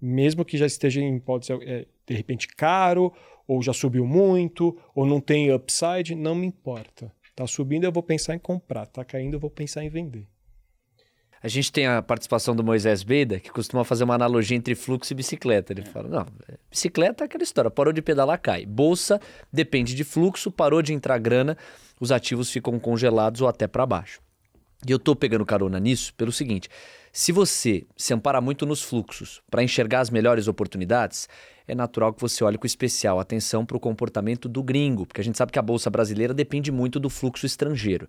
Mesmo 0.01 0.45
que 0.45 0.57
já 0.57 0.67
esteja 0.67 1.01
em, 1.01 1.21
é, 1.63 1.85
de 2.07 2.15
repente, 2.15 2.47
caro, 2.47 3.13
ou 3.49 3.61
já 3.61 3.73
subiu 3.73 4.07
muito, 4.07 4.79
ou 4.95 5.05
não 5.05 5.21
tem 5.21 5.53
upside, 5.53 6.15
não 6.15 6.37
me 6.37 6.47
importa. 6.47 7.13
Está 7.31 7.49
subindo, 7.49 7.83
eu 7.83 7.91
vou 7.91 8.05
pensar 8.05 8.37
em 8.37 8.39
comprar. 8.39 8.85
Está 8.85 9.05
caindo, 9.05 9.35
eu 9.35 9.41
vou 9.41 9.51
pensar 9.51 9.83
em 9.83 9.89
vender. 9.89 10.29
A 11.43 11.49
gente 11.49 11.71
tem 11.71 11.87
a 11.87 12.03
participação 12.03 12.55
do 12.55 12.65
Moisés 12.65 13.03
Beida, 13.03 13.39
que 13.39 13.51
costuma 13.51 13.85
fazer 13.85 14.05
uma 14.05 14.15
analogia 14.15 14.57
entre 14.57 14.75
fluxo 14.75 15.13
e 15.13 15.17
bicicleta. 15.17 15.73
Ele 15.73 15.83
é. 15.83 15.85
fala: 15.85 16.09
não, 16.09 16.27
bicicleta 16.71 17.25
é 17.25 17.27
aquela 17.27 17.45
história, 17.45 17.71
parou 17.71 17.93
de 17.93 18.03
pedalar, 18.03 18.41
cai. 18.41 18.67
Bolsa 18.67 19.21
depende 19.53 19.95
de 19.95 20.05
fluxo, 20.05 20.51
parou 20.51 20.83
de 20.83 20.93
entrar 20.93 21.19
grana, 21.19 21.57
os 22.01 22.11
ativos 22.11 22.51
ficam 22.51 22.79
congelados 22.79 23.41
ou 23.41 23.49
até 23.49 23.67
para 23.67 23.87
baixo. 23.87 24.21
E 24.87 24.93
eu 24.93 24.97
estou 24.97 25.17
pegando 25.17 25.45
carona 25.45 25.79
nisso 25.79 26.13
pelo 26.15 26.33
seguinte: 26.33 26.69
se 27.13 27.33
você 27.33 27.87
se 27.97 28.13
ampara 28.13 28.41
muito 28.41 28.67
nos 28.67 28.83
fluxos 28.83 29.41
para 29.51 29.63
enxergar 29.63 30.01
as 30.01 30.11
melhores 30.11 30.49
oportunidades, 30.49 31.29
é 31.67 31.75
natural 31.75 32.13
que 32.13 32.21
você 32.21 32.43
olhe 32.43 32.57
com 32.57 32.67
especial 32.67 33.21
atenção 33.21 33.67
para 33.67 33.77
o 33.77 33.81
comportamento 33.81 34.49
do 34.49 34.63
gringo, 34.63 35.05
porque 35.05 35.21
a 35.21 35.25
gente 35.25 35.37
sabe 35.37 35.53
que 35.53 35.59
a 35.59 35.63
bolsa 35.63 35.91
brasileira 35.91 36.33
depende 36.33 36.73
muito 36.73 36.99
do 36.99 37.11
fluxo 37.11 37.45
estrangeiro. 37.45 38.09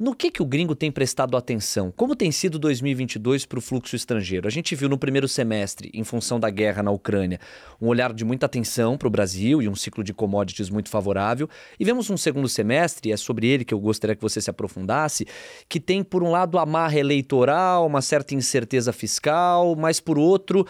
No 0.00 0.14
que, 0.14 0.30
que 0.30 0.40
o 0.40 0.46
gringo 0.46 0.74
tem 0.74 0.90
prestado 0.90 1.36
atenção? 1.36 1.92
Como 1.94 2.16
tem 2.16 2.32
sido 2.32 2.58
2022 2.58 3.44
para 3.44 3.58
o 3.58 3.60
fluxo 3.60 3.94
estrangeiro? 3.94 4.48
A 4.48 4.50
gente 4.50 4.74
viu 4.74 4.88
no 4.88 4.96
primeiro 4.96 5.28
semestre, 5.28 5.90
em 5.92 6.02
função 6.04 6.40
da 6.40 6.48
guerra 6.48 6.82
na 6.82 6.90
Ucrânia, 6.90 7.38
um 7.78 7.86
olhar 7.86 8.10
de 8.14 8.24
muita 8.24 8.46
atenção 8.46 8.96
para 8.96 9.06
o 9.06 9.10
Brasil 9.10 9.60
e 9.60 9.68
um 9.68 9.74
ciclo 9.74 10.02
de 10.02 10.14
commodities 10.14 10.70
muito 10.70 10.88
favorável. 10.88 11.50
E 11.78 11.84
vemos 11.84 12.08
um 12.08 12.16
segundo 12.16 12.48
semestre, 12.48 13.10
e 13.10 13.12
é 13.12 13.16
sobre 13.18 13.46
ele 13.46 13.62
que 13.62 13.74
eu 13.74 13.78
gostaria 13.78 14.16
que 14.16 14.22
você 14.22 14.40
se 14.40 14.48
aprofundasse, 14.48 15.26
que 15.68 15.78
tem, 15.78 16.02
por 16.02 16.22
um 16.22 16.30
lado, 16.30 16.58
amarra 16.58 16.98
eleitoral, 16.98 17.86
uma 17.86 18.00
certa 18.00 18.34
incerteza 18.34 18.94
fiscal, 18.94 19.76
mas, 19.76 20.00
por 20.00 20.16
outro, 20.16 20.66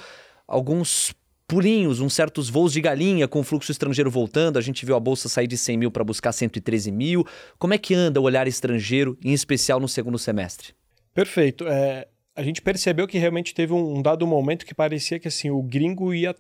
alguns 0.49 1.15
pulinhos, 1.51 1.99
uns 1.99 2.15
certos 2.15 2.49
voos 2.49 2.73
de 2.73 2.81
galinha 2.81 3.27
com 3.27 3.41
o 3.41 3.43
fluxo 3.43 3.73
estrangeiro 3.73 4.09
voltando. 4.09 4.57
A 4.57 4.63
gente 4.63 4.87
viu 4.87 4.95
a 4.95 5.01
bolsa 5.01 5.29
sair 5.29 5.49
de 5.49 5.59
100 5.59 5.77
mil 5.77 5.91
para 5.91 6.05
buscar 6.05 6.31
113 6.31 6.93
mil. 6.93 7.27
Como 7.59 7.75
é 7.75 7.79
que 7.79 7.93
anda 7.93 8.21
o 8.21 8.23
olhar 8.23 8.47
estrangeiro, 8.47 9.19
em 9.25 9.33
especial 9.33 9.81
no 9.81 9.89
segundo 9.89 10.17
semestre? 10.17 10.69
Perfeito. 11.13 11.67
É, 11.67 12.07
a 12.37 12.43
gente 12.45 12.63
percebeu 12.63 13.09
que 13.09 13.19
realmente 13.19 13.53
teve 13.53 13.73
um, 13.73 14.01
dado 14.01 14.25
momento 14.29 14.65
que 14.65 14.73
parecia 14.73 15.19
que 15.19 15.27
assim 15.27 15.51
o 15.51 15.61
gringo 15.61 16.15
ia 16.15 16.37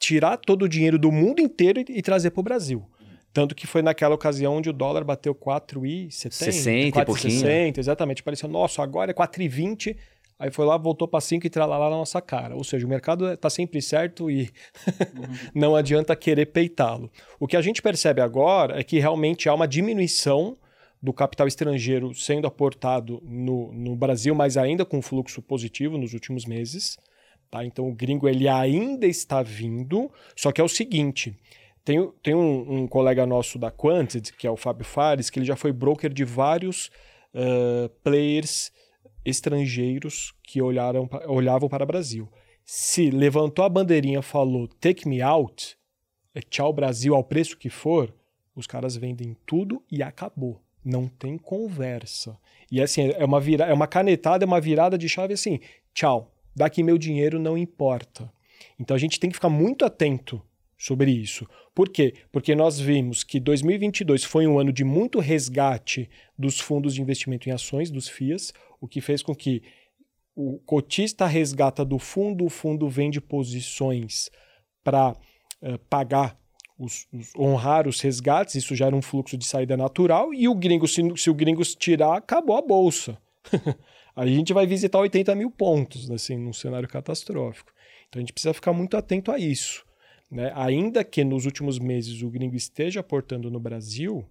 tirar 0.00 0.36
todo 0.36 0.64
o 0.64 0.68
dinheiro 0.68 0.98
do 0.98 1.12
mundo 1.12 1.40
inteiro 1.40 1.78
e, 1.78 1.98
e 1.98 2.02
trazer 2.02 2.32
para 2.32 2.40
o 2.40 2.42
Brasil. 2.42 2.84
Tanto 3.32 3.54
que 3.54 3.68
foi 3.68 3.82
naquela 3.82 4.16
ocasião 4.16 4.56
onde 4.56 4.68
o 4.68 4.72
dólar 4.72 5.04
bateu 5.04 5.32
4,70, 5.32 6.10
60 6.32 7.04
4,60, 7.04 7.78
exatamente. 7.78 8.22
Parecia, 8.22 8.48
nossa, 8.48 8.82
agora 8.82 9.12
é 9.12 9.14
4,20 9.14 9.96
Aí 10.38 10.50
foi 10.50 10.66
lá, 10.66 10.76
voltou 10.76 11.08
para 11.08 11.20
5 11.20 11.46
e 11.46 11.50
tralalá 11.50 11.88
na 11.88 11.96
nossa 11.96 12.20
cara. 12.20 12.54
Ou 12.54 12.62
seja, 12.62 12.86
o 12.86 12.88
mercado 12.88 13.32
está 13.32 13.48
sempre 13.48 13.80
certo 13.80 14.30
e 14.30 14.50
não 15.54 15.74
adianta 15.74 16.14
querer 16.14 16.46
peitá-lo. 16.46 17.10
O 17.40 17.46
que 17.46 17.56
a 17.56 17.62
gente 17.62 17.80
percebe 17.80 18.20
agora 18.20 18.78
é 18.78 18.84
que 18.84 18.98
realmente 18.98 19.48
há 19.48 19.54
uma 19.54 19.66
diminuição 19.66 20.56
do 21.02 21.12
capital 21.12 21.46
estrangeiro 21.46 22.14
sendo 22.14 22.46
aportado 22.46 23.22
no, 23.24 23.72
no 23.72 23.96
Brasil, 23.96 24.34
mas 24.34 24.56
ainda 24.56 24.84
com 24.84 25.00
fluxo 25.00 25.40
positivo 25.40 25.96
nos 25.96 26.12
últimos 26.12 26.44
meses. 26.44 26.98
Tá? 27.50 27.64
Então 27.64 27.88
o 27.88 27.94
gringo 27.94 28.28
ele 28.28 28.48
ainda 28.48 29.06
está 29.06 29.42
vindo, 29.42 30.10
só 30.34 30.52
que 30.52 30.60
é 30.60 30.64
o 30.64 30.68
seguinte. 30.68 31.34
Tem, 31.82 32.10
tem 32.22 32.34
um, 32.34 32.82
um 32.82 32.86
colega 32.88 33.24
nosso 33.24 33.58
da 33.58 33.70
Quanted, 33.70 34.32
que 34.32 34.46
é 34.46 34.50
o 34.50 34.56
Fábio 34.56 34.84
Fares, 34.84 35.30
que 35.30 35.38
ele 35.38 35.46
já 35.46 35.56
foi 35.56 35.72
broker 35.72 36.12
de 36.12 36.24
vários 36.24 36.90
uh, 37.32 37.88
players 38.02 38.72
estrangeiros 39.26 40.32
que 40.42 40.62
olharam, 40.62 41.08
olhavam 41.26 41.68
para 41.68 41.84
o 41.84 41.86
Brasil. 41.86 42.30
Se 42.64 43.10
levantou 43.10 43.64
a 43.64 43.68
bandeirinha 43.68 44.22
falou 44.22 44.68
take 44.68 45.06
me 45.06 45.20
out, 45.20 45.76
é 46.34 46.40
tchau 46.40 46.72
Brasil 46.72 47.14
ao 47.14 47.24
preço 47.24 47.58
que 47.58 47.68
for, 47.68 48.14
os 48.54 48.66
caras 48.66 48.96
vendem 48.96 49.36
tudo 49.44 49.82
e 49.90 50.02
acabou. 50.02 50.62
Não 50.84 51.08
tem 51.08 51.36
conversa. 51.36 52.38
E 52.70 52.80
assim, 52.80 53.10
é 53.10 53.24
uma, 53.24 53.40
vira, 53.40 53.64
é 53.64 53.74
uma 53.74 53.86
canetada, 53.86 54.44
é 54.44 54.46
uma 54.46 54.60
virada 54.60 54.96
de 54.96 55.08
chave 55.08 55.34
assim, 55.34 55.60
tchau, 55.92 56.32
daqui 56.54 56.82
meu 56.82 56.96
dinheiro 56.96 57.38
não 57.38 57.58
importa. 57.58 58.32
Então 58.78 58.94
a 58.94 58.98
gente 58.98 59.18
tem 59.18 59.28
que 59.28 59.36
ficar 59.36 59.48
muito 59.48 59.84
atento 59.84 60.40
sobre 60.78 61.10
isso. 61.10 61.46
Por 61.74 61.88
quê? 61.88 62.14
Porque 62.30 62.54
nós 62.54 62.78
vimos 62.78 63.24
que 63.24 63.40
2022 63.40 64.24
foi 64.24 64.46
um 64.46 64.58
ano 64.58 64.72
de 64.72 64.84
muito 64.84 65.18
resgate 65.20 66.08
dos 66.38 66.60
fundos 66.60 66.94
de 66.94 67.02
investimento 67.02 67.48
em 67.48 67.52
ações, 67.52 67.90
dos 67.90 68.08
FIAs, 68.08 68.52
o 68.80 68.88
que 68.88 69.00
fez 69.00 69.22
com 69.22 69.34
que 69.34 69.62
o 70.34 70.58
cotista 70.58 71.26
resgata 71.26 71.84
do 71.84 71.98
fundo, 71.98 72.44
o 72.44 72.50
fundo 72.50 72.88
vende 72.88 73.20
posições 73.20 74.30
para 74.84 75.12
uh, 75.12 75.16
eh, 75.62 75.78
pagar, 75.88 76.38
os, 76.78 77.08
os, 77.10 77.34
honrar 77.34 77.88
os 77.88 78.00
resgates, 78.02 78.54
isso 78.54 78.76
já 78.76 78.86
era 78.86 78.94
um 78.94 79.00
fluxo 79.00 79.38
de 79.38 79.46
saída 79.46 79.76
natural, 79.78 80.34
e 80.34 80.46
o 80.46 80.54
gringo, 80.54 80.86
se, 80.86 81.02
se 81.16 81.30
o 81.30 81.34
gringo 81.34 81.62
tirar, 81.62 82.18
acabou 82.18 82.58
a 82.58 82.60
bolsa. 82.60 83.16
a 84.14 84.26
gente 84.26 84.52
vai 84.52 84.66
visitar 84.66 84.98
80 84.98 85.34
mil 85.34 85.50
pontos, 85.50 86.10
assim, 86.10 86.36
num 86.36 86.52
cenário 86.52 86.88
catastrófico. 86.88 87.72
Então 88.08 88.20
a 88.20 88.22
gente 88.22 88.32
precisa 88.32 88.54
ficar 88.54 88.74
muito 88.74 88.96
atento 88.96 89.32
a 89.32 89.38
isso. 89.38 89.84
Né? 90.30 90.52
Ainda 90.54 91.02
que 91.04 91.24
nos 91.24 91.46
últimos 91.46 91.78
meses 91.78 92.22
o 92.22 92.30
gringo 92.30 92.56
esteja 92.56 93.00
aportando 93.00 93.50
no 93.50 93.60
Brasil, 93.60 94.26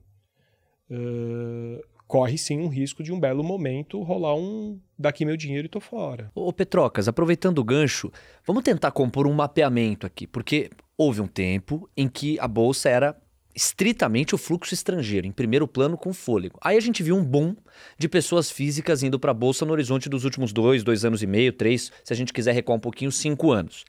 uh, 0.89 1.94
corre 2.07 2.37
sim 2.37 2.59
um 2.59 2.67
risco 2.67 3.03
de 3.03 3.11
um 3.11 3.19
belo 3.19 3.43
momento 3.43 4.01
rolar 4.01 4.35
um 4.35 4.79
daqui 4.97 5.25
meu 5.25 5.35
dinheiro 5.35 5.65
e 5.65 5.69
tô 5.69 5.79
fora. 5.79 6.31
Ô 6.33 6.51
Petrocas, 6.53 7.07
aproveitando 7.07 7.59
o 7.59 7.63
gancho, 7.63 8.11
vamos 8.45 8.63
tentar 8.63 8.91
compor 8.91 9.27
um 9.27 9.33
mapeamento 9.33 10.05
aqui, 10.05 10.25
porque 10.27 10.69
houve 10.97 11.21
um 11.21 11.27
tempo 11.27 11.89
em 11.95 12.07
que 12.07 12.39
a 12.39 12.47
bolsa 12.47 12.89
era 12.89 13.15
estritamente 13.55 14.35
o 14.35 14.37
fluxo 14.37 14.73
estrangeiro, 14.73 15.25
em 15.25 15.31
primeiro 15.31 15.67
plano 15.67 15.97
com 15.97 16.13
fôlego. 16.13 16.59
Aí 16.61 16.75
a 16.75 16.81
gente 16.81 17.01
viu 17.01 17.15
um 17.15 17.23
boom 17.23 17.55
de 17.97 18.09
pessoas 18.09 18.51
físicas 18.51 19.01
indo 19.01 19.17
para 19.17 19.31
a 19.31 19.33
bolsa 19.33 19.65
no 19.65 19.71
horizonte 19.71 20.09
dos 20.09 20.25
últimos 20.25 20.51
dois, 20.51 20.83
dois 20.83 21.05
anos 21.05 21.23
e 21.23 21.27
meio, 21.27 21.53
três, 21.53 21.91
se 22.03 22.11
a 22.11 22.15
gente 22.15 22.33
quiser 22.33 22.53
recuar 22.53 22.77
um 22.77 22.81
pouquinho, 22.81 23.11
cinco 23.11 23.51
anos. 23.51 23.85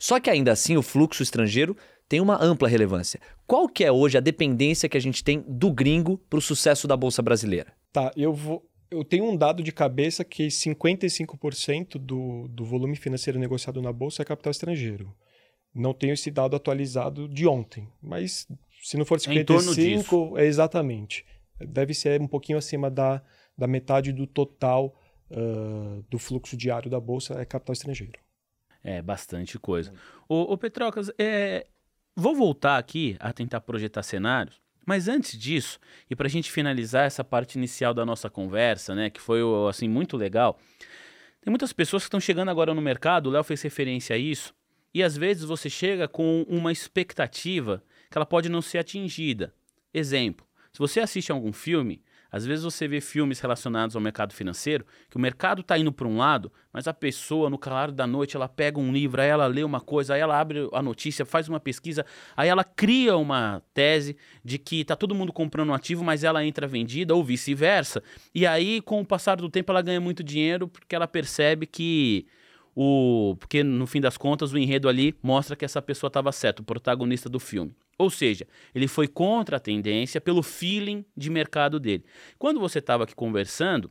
Só 0.00 0.18
que 0.18 0.28
ainda 0.28 0.52
assim 0.52 0.76
o 0.76 0.82
fluxo 0.82 1.22
estrangeiro 1.22 1.76
tem 2.08 2.20
uma 2.20 2.42
ampla 2.42 2.68
relevância. 2.68 3.20
Qual 3.46 3.68
que 3.68 3.84
é 3.84 3.92
hoje 3.92 4.16
a 4.16 4.20
dependência 4.20 4.88
que 4.88 4.96
a 4.96 5.00
gente 5.00 5.22
tem 5.22 5.44
do 5.46 5.70
gringo 5.70 6.18
para 6.30 6.38
o 6.38 6.42
sucesso 6.42 6.88
da 6.88 6.96
bolsa 6.96 7.20
brasileira? 7.22 7.72
Tá, 7.92 8.10
eu 8.16 8.32
vou 8.32 8.64
eu 8.90 9.04
tenho 9.04 9.24
um 9.24 9.36
dado 9.36 9.62
de 9.62 9.70
cabeça 9.70 10.24
que 10.24 10.46
55% 10.48 11.98
do, 11.98 12.48
do 12.48 12.64
volume 12.64 12.96
financeiro 12.96 13.38
negociado 13.38 13.82
na 13.82 13.92
bolsa 13.92 14.22
é 14.22 14.24
capital 14.24 14.50
estrangeiro. 14.50 15.14
Não 15.74 15.92
tenho 15.92 16.14
esse 16.14 16.30
dado 16.30 16.56
atualizado 16.56 17.28
de 17.28 17.46
ontem, 17.46 17.86
mas 18.02 18.46
se 18.82 18.96
não 18.96 19.04
for 19.04 19.20
55, 19.20 20.38
é, 20.38 20.44
é 20.44 20.46
exatamente. 20.46 21.26
Deve 21.60 21.92
ser 21.92 22.20
um 22.20 22.26
pouquinho 22.26 22.58
acima 22.58 22.90
da, 22.90 23.22
da 23.56 23.66
metade 23.66 24.12
do 24.12 24.26
total 24.26 24.98
uh, 25.30 26.02
do 26.08 26.18
fluxo 26.18 26.56
diário 26.56 26.90
da 26.90 26.98
bolsa 26.98 27.34
é 27.40 27.44
capital 27.44 27.74
estrangeiro. 27.74 28.18
É, 28.82 29.02
bastante 29.02 29.58
coisa. 29.58 29.92
Ô, 30.28 30.52
ô 30.52 30.56
Petrocas, 30.56 31.10
é, 31.18 31.66
vou 32.18 32.34
voltar 32.34 32.78
aqui 32.78 33.16
a 33.20 33.32
tentar 33.32 33.60
projetar 33.60 34.02
cenários, 34.02 34.60
mas 34.84 35.06
antes 35.06 35.38
disso, 35.38 35.78
e 36.10 36.16
para 36.16 36.26
a 36.26 36.30
gente 36.30 36.50
finalizar 36.50 37.06
essa 37.06 37.22
parte 37.22 37.56
inicial 37.56 37.94
da 37.94 38.04
nossa 38.04 38.28
conversa, 38.28 38.92
né, 38.92 39.08
que 39.08 39.20
foi 39.20 39.40
assim 39.68 39.88
muito 39.88 40.16
legal, 40.16 40.58
tem 41.40 41.50
muitas 41.50 41.72
pessoas 41.72 42.02
que 42.02 42.08
estão 42.08 42.18
chegando 42.18 42.50
agora 42.50 42.74
no 42.74 42.82
mercado, 42.82 43.28
o 43.28 43.30
Léo 43.30 43.44
fez 43.44 43.62
referência 43.62 44.16
a 44.16 44.18
isso, 44.18 44.52
e 44.92 45.00
às 45.00 45.16
vezes 45.16 45.44
você 45.44 45.70
chega 45.70 46.08
com 46.08 46.44
uma 46.48 46.72
expectativa 46.72 47.84
que 48.10 48.18
ela 48.18 48.26
pode 48.26 48.48
não 48.48 48.60
ser 48.60 48.78
atingida. 48.78 49.54
Exemplo, 49.94 50.44
se 50.72 50.78
você 50.80 50.98
assiste 50.98 51.30
a 51.30 51.34
algum 51.36 51.52
filme, 51.52 52.02
às 52.30 52.44
vezes 52.44 52.64
você 52.64 52.86
vê 52.86 53.00
filmes 53.00 53.40
relacionados 53.40 53.96
ao 53.96 54.02
mercado 54.02 54.34
financeiro, 54.34 54.84
que 55.08 55.16
o 55.16 55.20
mercado 55.20 55.62
está 55.62 55.78
indo 55.78 55.92
para 55.92 56.06
um 56.06 56.18
lado, 56.18 56.52
mas 56.72 56.86
a 56.86 56.92
pessoa, 56.92 57.48
no 57.48 57.58
claro 57.58 57.90
da 57.92 58.06
noite, 58.06 58.36
ela 58.36 58.48
pega 58.48 58.78
um 58.78 58.92
livro, 58.92 59.20
aí 59.20 59.28
ela 59.28 59.46
lê 59.46 59.64
uma 59.64 59.80
coisa, 59.80 60.14
aí 60.14 60.20
ela 60.20 60.38
abre 60.38 60.68
a 60.72 60.82
notícia, 60.82 61.24
faz 61.24 61.48
uma 61.48 61.58
pesquisa, 61.58 62.04
aí 62.36 62.48
ela 62.48 62.64
cria 62.64 63.16
uma 63.16 63.62
tese 63.72 64.16
de 64.44 64.58
que 64.58 64.80
está 64.80 64.94
todo 64.94 65.14
mundo 65.14 65.32
comprando 65.32 65.70
um 65.70 65.74
ativo, 65.74 66.04
mas 66.04 66.22
ela 66.22 66.44
entra 66.44 66.66
vendida, 66.66 67.14
ou 67.14 67.24
vice-versa. 67.24 68.02
E 68.34 68.46
aí, 68.46 68.80
com 68.80 69.00
o 69.00 69.06
passar 69.06 69.36
do 69.36 69.48
tempo, 69.48 69.72
ela 69.72 69.82
ganha 69.82 70.00
muito 70.00 70.22
dinheiro 70.22 70.68
porque 70.68 70.94
ela 70.94 71.08
percebe 71.08 71.66
que 71.66 72.26
o. 72.80 73.34
Porque 73.34 73.64
no 73.64 73.88
fim 73.88 74.00
das 74.00 74.16
contas, 74.16 74.52
o 74.52 74.58
enredo 74.58 74.88
ali 74.88 75.12
mostra 75.20 75.56
que 75.56 75.64
essa 75.64 75.82
pessoa 75.82 76.06
estava 76.06 76.30
certa, 76.30 76.62
o 76.62 76.64
protagonista 76.64 77.28
do 77.28 77.40
filme. 77.40 77.74
Ou 77.98 78.08
seja, 78.08 78.46
ele 78.72 78.86
foi 78.86 79.08
contra 79.08 79.56
a 79.56 79.60
tendência 79.60 80.20
pelo 80.20 80.44
feeling 80.44 81.04
de 81.16 81.28
mercado 81.28 81.80
dele. 81.80 82.04
Quando 82.38 82.60
você 82.60 82.78
estava 82.78 83.02
aqui 83.02 83.16
conversando, 83.16 83.90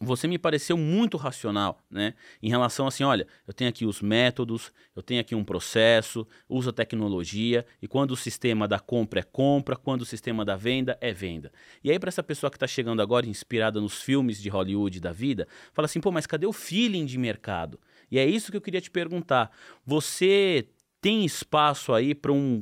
você 0.00 0.26
me 0.26 0.38
pareceu 0.38 0.76
muito 0.76 1.18
racional, 1.18 1.84
né? 1.90 2.14
Em 2.42 2.48
relação 2.48 2.86
assim, 2.86 3.04
olha, 3.04 3.28
eu 3.46 3.52
tenho 3.52 3.68
aqui 3.68 3.84
os 3.84 4.00
métodos, 4.00 4.72
eu 4.96 5.02
tenho 5.02 5.20
aqui 5.20 5.34
um 5.34 5.44
processo, 5.44 6.26
uso 6.48 6.70
a 6.70 6.72
tecnologia, 6.72 7.64
e 7.80 7.86
quando 7.86 8.12
o 8.12 8.16
sistema 8.16 8.66
da 8.66 8.80
compra 8.80 9.20
é 9.20 9.22
compra, 9.22 9.76
quando 9.76 10.00
o 10.00 10.06
sistema 10.06 10.44
da 10.44 10.56
venda 10.56 10.96
é 11.00 11.12
venda. 11.12 11.52
E 11.82 11.90
aí, 11.90 11.98
para 11.98 12.08
essa 12.08 12.22
pessoa 12.22 12.50
que 12.50 12.56
está 12.56 12.66
chegando 12.66 13.02
agora, 13.02 13.26
inspirada 13.26 13.80
nos 13.80 14.02
filmes 14.02 14.40
de 14.40 14.48
Hollywood 14.48 14.98
da 14.98 15.12
vida, 15.12 15.46
fala 15.74 15.84
assim, 15.84 16.00
pô, 16.00 16.10
mas 16.10 16.26
cadê 16.26 16.46
o 16.46 16.52
feeling 16.52 17.04
de 17.04 17.18
mercado? 17.18 17.78
E 18.10 18.18
é 18.18 18.26
isso 18.26 18.50
que 18.50 18.56
eu 18.56 18.60
queria 18.60 18.80
te 18.80 18.90
perguntar. 18.90 19.50
Você 19.84 20.68
tem 21.00 21.24
espaço 21.24 21.92
aí 21.92 22.14
para 22.14 22.32
um 22.32 22.60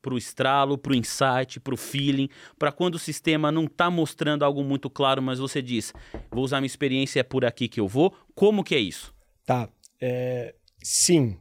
para 0.00 0.14
o 0.14 0.18
estralo, 0.18 0.78
para 0.78 0.92
o 0.92 0.94
insight, 0.94 1.58
para 1.60 1.74
o 1.74 1.76
feeling, 1.76 2.28
para 2.58 2.70
quando 2.70 2.94
o 2.94 2.98
sistema 2.98 3.50
não 3.50 3.64
está 3.64 3.90
mostrando 3.90 4.44
algo 4.44 4.62
muito 4.62 4.88
claro, 4.88 5.20
mas 5.20 5.38
você 5.38 5.60
diz, 5.60 5.92
vou 6.30 6.44
usar 6.44 6.60
minha 6.60 6.66
experiência, 6.66 7.20
é 7.20 7.22
por 7.22 7.44
aqui 7.44 7.68
que 7.68 7.80
eu 7.80 7.88
vou. 7.88 8.14
Como 8.34 8.62
que 8.62 8.74
é 8.74 8.78
isso? 8.78 9.14
Tá. 9.44 9.68
É, 10.00 10.54
sim, 10.82 11.36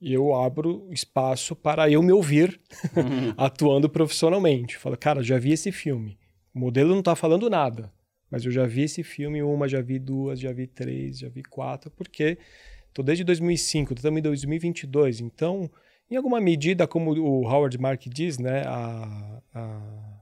eu 0.00 0.34
abro 0.34 0.86
espaço 0.90 1.56
para 1.56 1.90
eu 1.90 2.02
me 2.02 2.12
ouvir 2.12 2.60
uhum. 2.96 3.34
atuando 3.36 3.88
profissionalmente. 3.88 4.78
Falo, 4.78 4.96
cara, 4.96 5.22
já 5.22 5.38
vi 5.38 5.52
esse 5.52 5.72
filme. 5.72 6.18
O 6.54 6.58
modelo 6.58 6.90
não 6.90 7.00
está 7.00 7.16
falando 7.16 7.50
nada, 7.50 7.92
mas 8.30 8.44
eu 8.44 8.50
já 8.50 8.66
vi 8.66 8.82
esse 8.82 9.02
filme 9.02 9.42
uma, 9.42 9.68
já 9.68 9.80
vi 9.80 9.98
duas, 9.98 10.38
já 10.38 10.52
vi 10.52 10.66
três, 10.66 11.18
já 11.18 11.28
vi 11.28 11.42
quatro, 11.42 11.90
porque 11.90 12.38
tô 12.92 13.02
desde 13.02 13.24
2005, 13.24 13.94
estamos 13.94 14.18
em 14.18 14.22
2022, 14.22 15.20
então 15.20 15.70
em 16.10 16.16
alguma 16.16 16.40
medida, 16.40 16.86
como 16.86 17.12
o 17.12 17.46
Howard 17.46 17.76
Mark 17.78 18.02
diz, 18.06 18.38
né, 18.38 18.62
a, 18.66 19.42
a, 19.54 20.20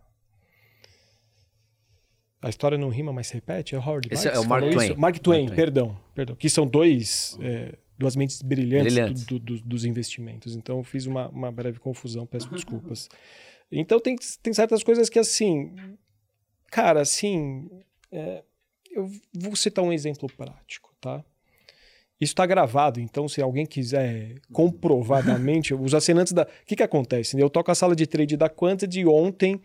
a 2.43 2.49
história 2.49 2.77
não 2.77 2.89
rima, 2.89 3.13
mas 3.13 3.29
se 3.29 3.35
repete, 3.35 3.75
é 3.75 3.79
o 3.79 3.81
Howard 3.81 4.09
Esse 4.11 4.27
Mark. 4.27 4.37
é 4.37 4.41
o 4.41 4.49
Mark 4.49 4.63
Twain. 4.63 4.75
Mark 4.75 4.87
Twain, 4.87 4.99
Mark 4.99 5.19
Twain, 5.19 5.49
perdão, 5.49 6.01
perdão, 6.15 6.35
que 6.35 6.51
são 6.51 6.67
dois, 6.67 7.39
é, 7.41 7.77
duas 7.97 8.17
mentes 8.17 8.43
brilhantes, 8.43 8.95
brilhantes. 8.95 9.25
Do, 9.25 9.39
do, 9.39 9.61
dos 9.61 9.85
investimentos. 9.85 10.57
Então, 10.57 10.79
eu 10.79 10.85
fiz 10.85 11.07
uma, 11.07 11.29
uma 11.29 11.53
breve 11.53 11.79
confusão, 11.79 12.27
peço 12.27 12.51
desculpas. 12.51 13.09
Então, 13.71 14.01
tem, 14.01 14.17
tem 14.43 14.53
certas 14.53 14.83
coisas 14.83 15.09
que, 15.09 15.19
assim, 15.19 15.75
cara, 16.71 17.01
assim, 17.01 17.69
é, 18.17 18.43
eu 18.91 19.11
vou 19.35 19.55
citar 19.55 19.85
um 19.85 19.93
exemplo 19.93 20.29
prático, 20.35 20.95
tá? 21.01 21.23
Isso 22.19 22.33
está 22.33 22.47
gravado, 22.47 22.99
então 22.99 23.29
se 23.29 23.43
alguém 23.43 23.67
quiser 23.67 24.37
comprovadamente, 24.51 25.75
os 25.75 25.93
assinantes 25.93 26.33
da. 26.33 26.45
O 26.45 26.47
que, 26.65 26.75
que 26.75 26.83
acontece? 26.83 27.39
Eu 27.39 27.51
toco 27.51 27.71
a 27.71 27.75
sala 27.75 27.95
de 27.95 28.07
trade 28.07 28.39
da 28.39 28.49
Quantity 28.49 29.05
ontem, 29.05 29.61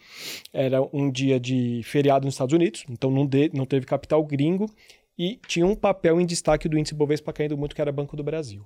era 0.52 0.82
um 0.92 1.10
dia 1.10 1.40
de 1.40 1.82
feriado 1.86 2.26
nos 2.26 2.34
Estados 2.34 2.54
Unidos, 2.54 2.84
então 2.90 3.10
não, 3.10 3.26
de, 3.26 3.50
não 3.54 3.66
teve 3.66 3.86
capital 3.86 4.22
gringo, 4.26 4.70
e 5.18 5.40
tinha 5.48 5.66
um 5.66 5.76
papel 5.76 6.20
em 6.20 6.26
destaque 6.26 6.68
do 6.68 6.78
índice 6.78 6.94
Bovespa 6.94 7.32
caindo 7.32 7.58
muito, 7.58 7.74
que 7.74 7.82
era 7.82 7.92
Banco 7.92 8.18
do 8.18 8.24
Brasil. 8.24 8.66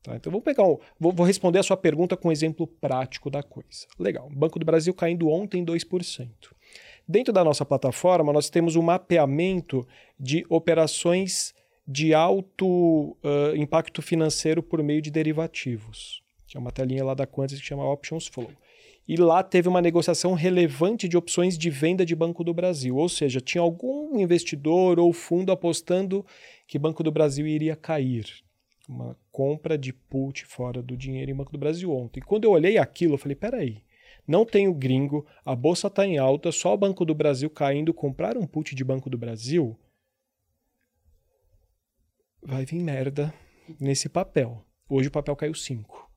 Tá? 0.00 0.14
Então 0.14 0.30
vou 0.30 0.40
pegar 0.40 0.62
um, 0.62 0.78
vou, 1.00 1.12
vou, 1.12 1.26
responder 1.26 1.58
a 1.58 1.62
sua 1.64 1.76
pergunta 1.76 2.16
com 2.16 2.28
um 2.28 2.32
exemplo 2.32 2.68
prático 2.68 3.28
da 3.28 3.42
coisa. 3.42 3.86
Legal. 3.98 4.30
Banco 4.30 4.60
do 4.60 4.64
Brasil 4.64 4.94
caindo 4.94 5.28
ontem 5.28 5.64
2%. 5.64 6.28
Dentro 7.08 7.32
da 7.32 7.42
nossa 7.42 7.64
plataforma, 7.64 8.34
nós 8.34 8.50
temos 8.50 8.76
um 8.76 8.82
mapeamento 8.82 9.86
de 10.20 10.44
operações 10.50 11.54
de 11.86 12.12
alto 12.12 13.16
uh, 13.24 13.56
impacto 13.56 14.02
financeiro 14.02 14.62
por 14.62 14.82
meio 14.82 15.00
de 15.00 15.10
derivativos. 15.10 16.22
Tinha 16.46 16.60
uma 16.60 16.70
telinha 16.70 17.02
lá 17.02 17.14
da 17.14 17.26
Quantis 17.26 17.58
que 17.58 17.66
chama 17.66 17.90
Options 17.90 18.26
Flow. 18.26 18.50
E 19.08 19.16
lá 19.16 19.42
teve 19.42 19.70
uma 19.70 19.80
negociação 19.80 20.34
relevante 20.34 21.08
de 21.08 21.16
opções 21.16 21.56
de 21.56 21.70
venda 21.70 22.04
de 22.04 22.14
Banco 22.14 22.44
do 22.44 22.52
Brasil. 22.52 22.94
Ou 22.94 23.08
seja, 23.08 23.40
tinha 23.40 23.62
algum 23.62 24.20
investidor 24.20 25.00
ou 25.00 25.10
fundo 25.14 25.50
apostando 25.50 26.26
que 26.66 26.78
Banco 26.78 27.02
do 27.02 27.10
Brasil 27.10 27.46
iria 27.46 27.74
cair. 27.74 28.26
Uma 28.86 29.16
compra 29.32 29.78
de 29.78 29.94
put 29.94 30.44
fora 30.44 30.82
do 30.82 30.94
dinheiro 30.94 31.30
em 31.30 31.34
Banco 31.34 31.52
do 31.52 31.58
Brasil 31.58 31.90
ontem. 31.90 32.20
E 32.20 32.22
quando 32.22 32.44
eu 32.44 32.50
olhei 32.50 32.76
aquilo, 32.76 33.14
eu 33.14 33.18
falei: 33.18 33.34
peraí, 33.34 33.78
não 34.28 34.44
tem 34.44 34.68
o 34.68 34.74
gringo, 34.74 35.26
a 35.42 35.56
bolsa 35.56 35.86
está 35.86 36.06
em 36.06 36.18
alta, 36.18 36.52
só 36.52 36.74
o 36.74 36.76
Banco 36.76 37.02
do 37.06 37.14
Brasil 37.14 37.48
caindo. 37.48 37.94
Comprar 37.94 38.36
um 38.36 38.46
put 38.46 38.74
de 38.74 38.84
Banco 38.84 39.08
do 39.08 39.16
Brasil 39.16 39.74
vai 42.42 42.66
vir 42.66 42.80
merda 42.80 43.32
nesse 43.80 44.06
papel. 44.06 44.62
Hoje 44.86 45.08
o 45.08 45.10
papel 45.10 45.34
caiu 45.34 45.54
5. 45.54 46.10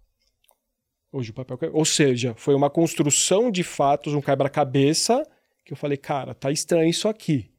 Hoje 1.14 1.32
o 1.32 1.34
papel 1.34 1.58
caiu. 1.58 1.74
Ou 1.74 1.86
seja, 1.86 2.34
foi 2.36 2.54
uma 2.54 2.70
construção 2.70 3.50
de 3.50 3.64
fatos, 3.64 4.14
um 4.14 4.22
quebra-cabeça, 4.22 5.26
que 5.66 5.72
eu 5.72 5.78
falei, 5.78 5.98
cara, 5.98 6.34
tá 6.34 6.52
estranho 6.52 6.90
isso 6.90 7.08
aqui. 7.08 7.50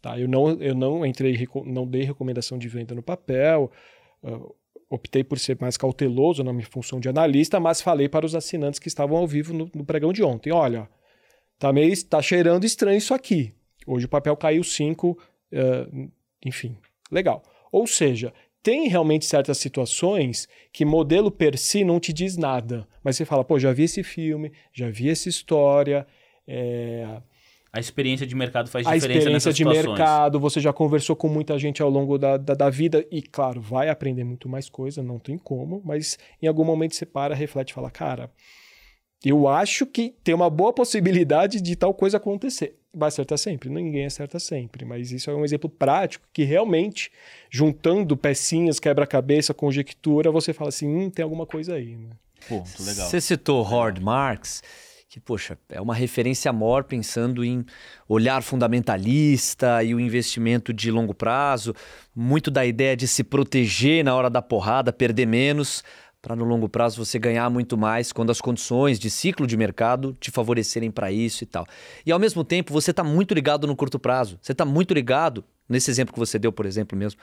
Tá, 0.00 0.18
eu 0.18 0.28
não, 0.28 0.50
eu 0.62 0.74
não 0.74 1.04
entrei, 1.04 1.46
não 1.66 1.86
dei 1.86 2.04
recomendação 2.04 2.56
de 2.56 2.68
venda 2.68 2.94
no 2.94 3.02
papel, 3.02 3.70
uh, 4.22 4.54
optei 4.90 5.22
por 5.22 5.38
ser 5.38 5.56
mais 5.60 5.76
cauteloso 5.76 6.42
na 6.42 6.52
minha 6.52 6.66
função 6.66 6.98
de 6.98 7.08
analista, 7.08 7.60
mas 7.60 7.80
falei 7.80 8.08
para 8.08 8.26
os 8.26 8.34
assinantes 8.34 8.80
que 8.80 8.88
estavam 8.88 9.16
ao 9.16 9.26
vivo 9.26 9.54
no, 9.54 9.70
no 9.72 9.84
pregão 9.84 10.12
de 10.12 10.24
ontem, 10.24 10.52
olha, 10.52 10.88
tá 11.58 11.72
meio, 11.72 11.94
tá 12.04 12.20
cheirando 12.20 12.64
estranho 12.64 12.98
isso 12.98 13.14
aqui. 13.14 13.54
Hoje 13.86 14.06
o 14.06 14.08
papel 14.08 14.36
caiu 14.36 14.64
5, 14.64 15.10
uh, 15.10 16.10
enfim, 16.44 16.76
legal. 17.10 17.42
Ou 17.70 17.86
seja, 17.86 18.34
tem 18.62 18.88
realmente 18.88 19.24
certas 19.24 19.58
situações 19.58 20.48
que 20.72 20.84
modelo 20.84 21.30
per 21.30 21.56
si 21.56 21.84
não 21.84 22.00
te 22.00 22.12
diz 22.12 22.36
nada. 22.36 22.86
Mas 23.02 23.16
você 23.16 23.24
fala, 23.24 23.44
pô, 23.44 23.58
já 23.58 23.72
vi 23.72 23.84
esse 23.84 24.02
filme, 24.02 24.52
já 24.72 24.90
vi 24.90 25.08
essa 25.08 25.28
história. 25.28 26.06
É... 26.46 27.22
A 27.72 27.78
experiência 27.78 28.26
de 28.26 28.34
mercado 28.34 28.68
faz 28.68 28.84
diferença 28.84 29.06
A 29.06 29.18
experiência 29.18 29.52
de 29.52 29.58
situações. 29.58 29.86
mercado, 29.86 30.40
você 30.40 30.60
já 30.60 30.72
conversou 30.72 31.14
com 31.14 31.28
muita 31.28 31.56
gente 31.58 31.80
ao 31.80 31.88
longo 31.88 32.18
da, 32.18 32.36
da, 32.36 32.54
da, 32.54 32.68
vida 32.68 33.06
e, 33.12 33.22
claro, 33.22 33.60
vai 33.60 33.88
aprender 33.88 34.24
muito 34.24 34.48
mais 34.48 34.68
coisa, 34.68 35.02
não 35.02 35.20
tem 35.20 35.38
como, 35.38 35.80
mas 35.84 36.18
em 36.42 36.48
algum 36.48 36.64
momento 36.64 36.96
você 36.96 37.06
para, 37.06 37.34
reflete 37.34 37.70
e 37.70 37.74
fala, 37.74 37.90
cara, 37.90 38.30
eu 39.24 39.46
acho 39.46 39.86
que 39.86 40.14
tem 40.24 40.34
uma 40.34 40.50
boa 40.50 40.72
possibilidade 40.72 41.60
de 41.60 41.76
tal 41.76 41.94
coisa 41.94 42.16
acontecer. 42.16 42.76
Vai 42.92 43.08
acertar 43.08 43.38
sempre? 43.38 43.70
Ninguém 43.70 44.06
acerta 44.06 44.40
sempre, 44.40 44.84
mas 44.84 45.12
isso 45.12 45.30
é 45.30 45.34
um 45.34 45.44
exemplo 45.44 45.70
prático 45.70 46.26
que 46.32 46.42
realmente, 46.42 47.12
juntando 47.48 48.16
pecinhas, 48.16 48.80
quebra-cabeça, 48.80 49.54
conjectura, 49.54 50.32
você 50.32 50.52
fala 50.52 50.70
assim: 50.70 50.88
hum, 50.88 51.08
tem 51.08 51.22
alguma 51.22 51.46
coisa 51.46 51.74
aí. 51.74 51.94
Né? 51.94 52.10
Pô, 52.48 52.56
muito 52.56 52.82
legal. 52.82 53.08
Você 53.08 53.20
citou 53.20 53.62
Howard 53.62 54.00
Marks, 54.00 54.60
que, 55.10 55.18
poxa, 55.18 55.58
é 55.68 55.80
uma 55.80 55.92
referência 55.92 56.52
maior 56.52 56.84
pensando 56.84 57.44
em 57.44 57.66
olhar 58.08 58.44
fundamentalista 58.44 59.82
e 59.82 59.92
o 59.92 59.98
investimento 59.98 60.72
de 60.72 60.88
longo 60.88 61.12
prazo, 61.12 61.74
muito 62.14 62.48
da 62.48 62.64
ideia 62.64 62.96
de 62.96 63.08
se 63.08 63.24
proteger 63.24 64.04
na 64.04 64.14
hora 64.14 64.30
da 64.30 64.40
porrada, 64.40 64.92
perder 64.92 65.26
menos 65.26 65.82
para 66.22 66.36
no 66.36 66.44
longo 66.44 66.68
prazo 66.68 67.04
você 67.04 67.18
ganhar 67.18 67.48
muito 67.48 67.76
mais 67.76 68.12
quando 68.12 68.30
as 68.30 68.40
condições 68.40 68.98
de 68.98 69.08
ciclo 69.10 69.46
de 69.46 69.56
mercado 69.56 70.16
te 70.20 70.30
favorecerem 70.30 70.90
para 70.90 71.10
isso 71.10 71.44
e 71.44 71.46
tal. 71.46 71.66
E 72.04 72.12
ao 72.12 72.18
mesmo 72.18 72.44
tempo 72.44 72.72
você 72.72 72.90
está 72.90 73.02
muito 73.02 73.34
ligado 73.34 73.66
no 73.66 73.74
curto 73.74 73.98
prazo. 73.98 74.38
Você 74.42 74.52
está 74.52 74.64
muito 74.64 74.92
ligado 74.92 75.44
nesse 75.68 75.90
exemplo 75.90 76.12
que 76.12 76.18
você 76.18 76.38
deu, 76.38 76.52
por 76.52 76.66
exemplo, 76.66 76.98
mesmo, 76.98 77.18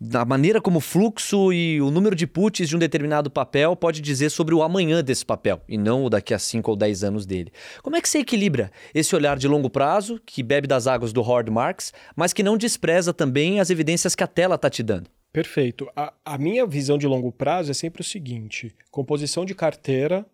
da 0.00 0.24
maneira 0.24 0.62
como 0.62 0.78
o 0.78 0.80
fluxo 0.80 1.52
e 1.52 1.80
o 1.80 1.90
número 1.90 2.16
de 2.16 2.26
puts 2.26 2.66
de 2.66 2.74
um 2.74 2.78
determinado 2.78 3.30
papel 3.30 3.76
pode 3.76 4.00
dizer 4.00 4.30
sobre 4.30 4.54
o 4.54 4.62
amanhã 4.62 5.04
desse 5.04 5.24
papel 5.26 5.60
e 5.68 5.76
não 5.76 6.04
o 6.04 6.10
daqui 6.10 6.32
a 6.32 6.38
5 6.38 6.70
ou 6.70 6.76
10 6.76 7.04
anos 7.04 7.26
dele. 7.26 7.52
Como 7.82 7.94
é 7.94 8.00
que 8.00 8.08
você 8.08 8.18
equilibra 8.20 8.72
esse 8.94 9.14
olhar 9.14 9.38
de 9.38 9.46
longo 9.46 9.68
prazo, 9.68 10.18
que 10.24 10.42
bebe 10.42 10.66
das 10.66 10.86
águas 10.86 11.12
do 11.12 11.20
Howard 11.20 11.50
Marks, 11.50 11.92
mas 12.16 12.32
que 12.32 12.42
não 12.42 12.56
despreza 12.56 13.12
também 13.12 13.60
as 13.60 13.68
evidências 13.68 14.14
que 14.14 14.24
a 14.24 14.26
tela 14.26 14.54
está 14.54 14.70
te 14.70 14.82
dando? 14.82 15.08
Perfeito. 15.32 15.90
A, 15.96 16.12
a 16.24 16.36
minha 16.36 16.66
visão 16.66 16.98
de 16.98 17.06
longo 17.06 17.32
prazo 17.32 17.70
é 17.70 17.74
sempre 17.74 18.02
o 18.02 18.04
seguinte: 18.04 18.74
composição 18.90 19.44
de 19.44 19.54
carteira, 19.54 20.26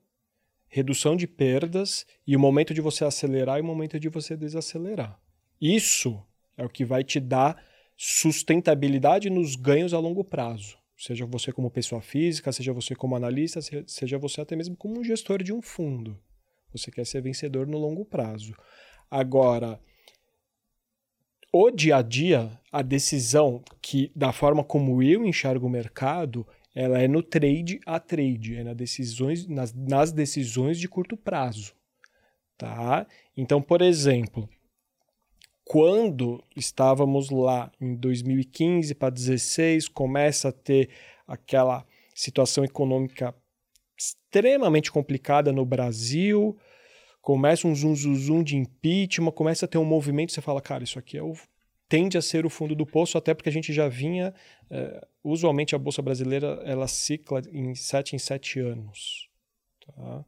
redução 0.66 1.16
de 1.16 1.26
perdas 1.26 2.04
e 2.26 2.36
o 2.36 2.40
momento 2.40 2.74
de 2.74 2.80
você 2.80 3.04
acelerar 3.04 3.58
e 3.58 3.62
o 3.62 3.64
momento 3.64 3.98
de 4.00 4.08
você 4.08 4.36
desacelerar. 4.36 5.18
Isso 5.60 6.20
é 6.56 6.64
o 6.64 6.68
que 6.68 6.84
vai 6.84 7.04
te 7.04 7.20
dar 7.20 7.62
sustentabilidade 7.96 9.30
nos 9.30 9.56
ganhos 9.56 9.94
a 9.94 9.98
longo 9.98 10.24
prazo. 10.24 10.76
Seja 10.96 11.24
você 11.24 11.52
como 11.52 11.70
pessoa 11.70 12.02
física, 12.02 12.50
seja 12.50 12.72
você 12.72 12.94
como 12.94 13.14
analista, 13.14 13.60
seja 13.86 14.18
você 14.18 14.40
até 14.40 14.56
mesmo 14.56 14.76
como 14.76 14.98
um 14.98 15.04
gestor 15.04 15.42
de 15.42 15.52
um 15.52 15.62
fundo. 15.62 16.18
Você 16.72 16.90
quer 16.90 17.06
ser 17.06 17.22
vencedor 17.22 17.68
no 17.68 17.78
longo 17.78 18.04
prazo. 18.04 18.52
Agora, 19.08 19.80
o 21.52 21.70
dia 21.70 21.96
a 21.96 22.02
dia, 22.02 22.50
a 22.70 22.82
decisão 22.82 23.62
que 23.80 24.12
da 24.14 24.32
forma 24.32 24.62
como 24.62 25.02
eu 25.02 25.24
enxergo 25.24 25.66
o 25.66 25.70
mercado, 25.70 26.46
ela 26.74 26.98
é 26.98 27.08
no 27.08 27.22
trade 27.22 27.80
a 27.86 27.98
trade, 27.98 28.56
é 28.56 28.64
nas 28.64 28.76
decisões, 28.76 29.46
nas, 29.46 29.72
nas 29.72 30.12
decisões 30.12 30.78
de 30.78 30.88
curto 30.88 31.16
prazo. 31.16 31.72
Tá? 32.56 33.06
Então, 33.36 33.62
por 33.62 33.80
exemplo, 33.80 34.48
quando 35.64 36.42
estávamos 36.56 37.30
lá 37.30 37.70
em 37.80 37.94
2015 37.94 38.94
para 38.94 39.10
2016, 39.10 39.88
começa 39.88 40.48
a 40.48 40.52
ter 40.52 40.90
aquela 41.26 41.86
situação 42.14 42.64
econômica 42.64 43.34
extremamente 43.96 44.90
complicada 44.90 45.52
no 45.52 45.64
Brasil, 45.64 46.56
começa 47.28 47.68
um 47.68 47.74
zum, 47.74 47.94
zum, 47.94 48.14
zum 48.14 48.42
de 48.42 48.56
impeachment, 48.56 49.32
começa 49.32 49.66
a 49.66 49.68
ter 49.68 49.76
um 49.76 49.84
movimento, 49.84 50.32
você 50.32 50.40
fala, 50.40 50.62
cara, 50.62 50.82
isso 50.82 50.98
aqui 50.98 51.18
é 51.18 51.22
o, 51.22 51.34
tende 51.86 52.16
a 52.16 52.22
ser 52.22 52.46
o 52.46 52.48
fundo 52.48 52.74
do 52.74 52.86
poço, 52.86 53.18
até 53.18 53.34
porque 53.34 53.50
a 53.50 53.52
gente 53.52 53.70
já 53.70 53.86
vinha, 53.86 54.32
é, 54.70 55.06
usualmente 55.22 55.74
a 55.74 55.78
Bolsa 55.78 56.00
Brasileira, 56.00 56.58
ela 56.64 56.88
cicla 56.88 57.42
em 57.52 57.74
sete 57.74 58.16
em 58.16 58.18
sete 58.18 58.58
anos, 58.60 59.28
tá? 59.84 60.24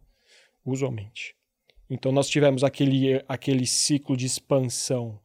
usualmente. 0.63 1.35
Então 1.89 2.13
nós 2.13 2.29
tivemos 2.29 2.63
aquele, 2.63 3.25
aquele 3.27 3.65
ciclo 3.65 4.15
de 4.15 4.27
expansão 4.27 5.19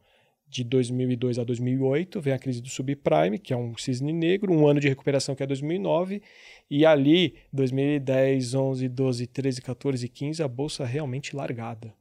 de 0.48 0.64
2002 0.64 1.40
a 1.40 1.44
2008, 1.44 2.22
vem 2.22 2.34
a 2.34 2.40
crise 2.40 2.62
do 2.62 2.70
subprime, 2.70 3.40
que 3.40 3.54
é 3.54 3.58
um 3.58 3.76
cisne 3.78 4.14
negro, 4.14 4.54
um 4.54 4.68
ano 4.68 4.80
de 4.80 4.88
recuperação 4.88 5.36
que 5.36 5.44
é 5.44 5.48
2009, 5.48 6.22
e 6.70 6.86
ali 6.86 7.36
2010, 7.52 8.54
11, 8.54 8.88
12, 8.88 9.28
13, 9.28 9.62
14 9.62 10.06
e 10.06 10.10
15 10.10 10.44
a 10.44 10.48
bolsa 10.48 10.86
realmente 10.86 11.36
largada, 11.36 11.94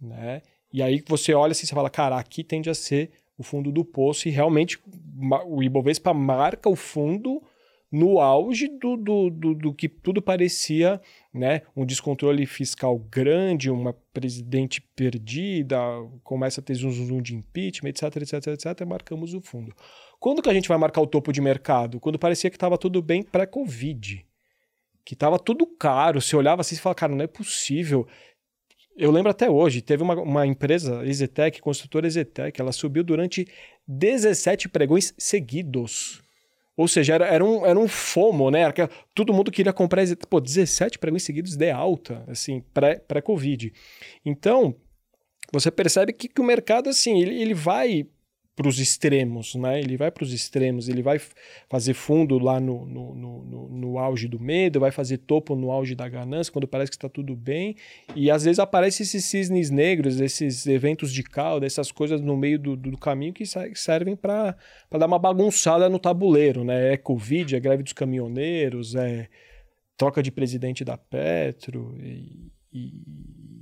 né? 0.00 0.42
E 0.72 0.82
aí 0.82 1.02
você 1.06 1.32
olha 1.32 1.52
assim, 1.52 1.66
você 1.66 1.74
fala, 1.74 1.90
cara, 1.90 2.18
aqui 2.18 2.44
tende 2.44 2.68
a 2.68 2.74
ser 2.74 3.10
o 3.36 3.42
fundo 3.42 3.72
do 3.72 3.84
poço 3.84 4.28
e 4.28 4.30
realmente 4.30 4.78
o 5.46 5.62
Ibovespa 5.62 6.12
marca 6.12 6.68
o 6.68 6.76
fundo 6.76 7.42
no 7.90 8.20
auge 8.20 8.68
do, 8.68 8.96
do, 8.96 9.30
do, 9.30 9.54
do, 9.54 9.74
que 9.74 9.88
tudo 9.88 10.20
parecia 10.20 11.00
né, 11.38 11.62
um 11.76 11.86
descontrole 11.86 12.44
fiscal 12.44 12.98
grande, 12.98 13.70
uma 13.70 13.94
presidente 14.12 14.80
perdida, 14.94 15.78
começa 16.24 16.60
a 16.60 16.64
ter 16.64 16.74
zoom, 16.74 16.90
zoom 16.90 17.22
de 17.22 17.34
impeachment, 17.34 17.90
etc, 17.90 18.16
etc, 18.16 18.46
etc, 18.48 18.86
marcamos 18.86 19.34
o 19.34 19.40
fundo. 19.40 19.74
Quando 20.18 20.42
que 20.42 20.50
a 20.50 20.54
gente 20.54 20.68
vai 20.68 20.76
marcar 20.76 21.00
o 21.00 21.06
topo 21.06 21.32
de 21.32 21.40
mercado? 21.40 22.00
Quando 22.00 22.18
parecia 22.18 22.50
que 22.50 22.56
estava 22.56 22.76
tudo 22.76 23.00
bem 23.00 23.22
pré-Covid, 23.22 24.26
que 25.04 25.14
estava 25.14 25.38
tudo 25.38 25.66
caro, 25.66 26.20
você 26.20 26.36
olhava 26.36 26.60
assim 26.60 26.74
e 26.74 26.78
falava, 26.78 26.96
cara, 26.96 27.14
não 27.14 27.24
é 27.24 27.28
possível. 27.28 28.06
Eu 28.96 29.10
lembro 29.10 29.30
até 29.30 29.48
hoje, 29.48 29.80
teve 29.80 30.02
uma, 30.02 30.16
uma 30.16 30.46
empresa, 30.46 31.06
Ezetec, 31.06 31.60
construtora 31.60 32.06
Ezetec, 32.06 32.60
ela 32.60 32.72
subiu 32.72 33.04
durante 33.04 33.46
17 33.86 34.68
pregões 34.68 35.14
seguidos 35.16 36.20
ou 36.78 36.86
seja, 36.86 37.14
era, 37.16 37.26
era, 37.26 37.44
um, 37.44 37.66
era 37.66 37.76
um 37.76 37.88
FOMO, 37.88 38.52
né? 38.52 38.60
Era, 38.60 38.88
todo 39.12 39.32
mundo 39.32 39.50
queria 39.50 39.72
comprar, 39.72 40.04
pô, 40.30 40.40
17 40.40 40.96
pregões 41.00 41.24
seguidos 41.24 41.56
de 41.56 41.68
alta, 41.72 42.22
assim, 42.28 42.62
pré-Covid. 43.08 43.70
Pré 43.70 43.80
então, 44.24 44.76
você 45.52 45.72
percebe 45.72 46.12
que, 46.12 46.28
que 46.28 46.40
o 46.40 46.44
mercado, 46.44 46.88
assim, 46.88 47.20
ele, 47.20 47.42
ele 47.42 47.52
vai 47.52 48.06
para 48.58 48.66
os 48.66 48.80
extremos, 48.80 49.54
né? 49.54 49.78
Ele 49.78 49.96
vai 49.96 50.10
para 50.10 50.24
os 50.24 50.32
extremos, 50.32 50.88
ele 50.88 51.00
vai 51.00 51.20
fazer 51.68 51.94
fundo 51.94 52.40
lá 52.40 52.58
no, 52.58 52.84
no, 52.86 53.14
no, 53.14 53.68
no, 53.68 53.98
auge 53.98 54.26
do 54.26 54.40
medo, 54.40 54.80
vai 54.80 54.90
fazer 54.90 55.18
topo 55.18 55.54
no 55.54 55.70
auge 55.70 55.94
da 55.94 56.08
ganância, 56.08 56.52
quando 56.52 56.66
parece 56.66 56.90
que 56.90 56.96
está 56.96 57.08
tudo 57.08 57.36
bem. 57.36 57.76
E 58.16 58.32
às 58.32 58.42
vezes 58.42 58.58
aparecem 58.58 59.04
esses 59.04 59.24
cisnes 59.24 59.70
negros, 59.70 60.20
esses 60.20 60.66
eventos 60.66 61.12
de 61.12 61.22
cauda, 61.22 61.66
essas 61.66 61.92
coisas 61.92 62.20
no 62.20 62.36
meio 62.36 62.58
do, 62.58 62.76
do 62.76 62.98
caminho 62.98 63.32
que 63.32 63.44
servem 63.76 64.16
para 64.16 64.56
dar 64.90 65.06
uma 65.06 65.20
bagunçada 65.20 65.88
no 65.88 66.00
tabuleiro, 66.00 66.64
né? 66.64 66.94
É 66.94 66.96
Covid, 66.96 67.54
é 67.54 67.60
greve 67.60 67.84
dos 67.84 67.92
caminhoneiros, 67.92 68.96
é 68.96 69.28
troca 69.96 70.20
de 70.20 70.32
presidente 70.32 70.84
da 70.84 70.98
Petro, 70.98 71.96
e, 72.02 72.50
e 72.72 73.04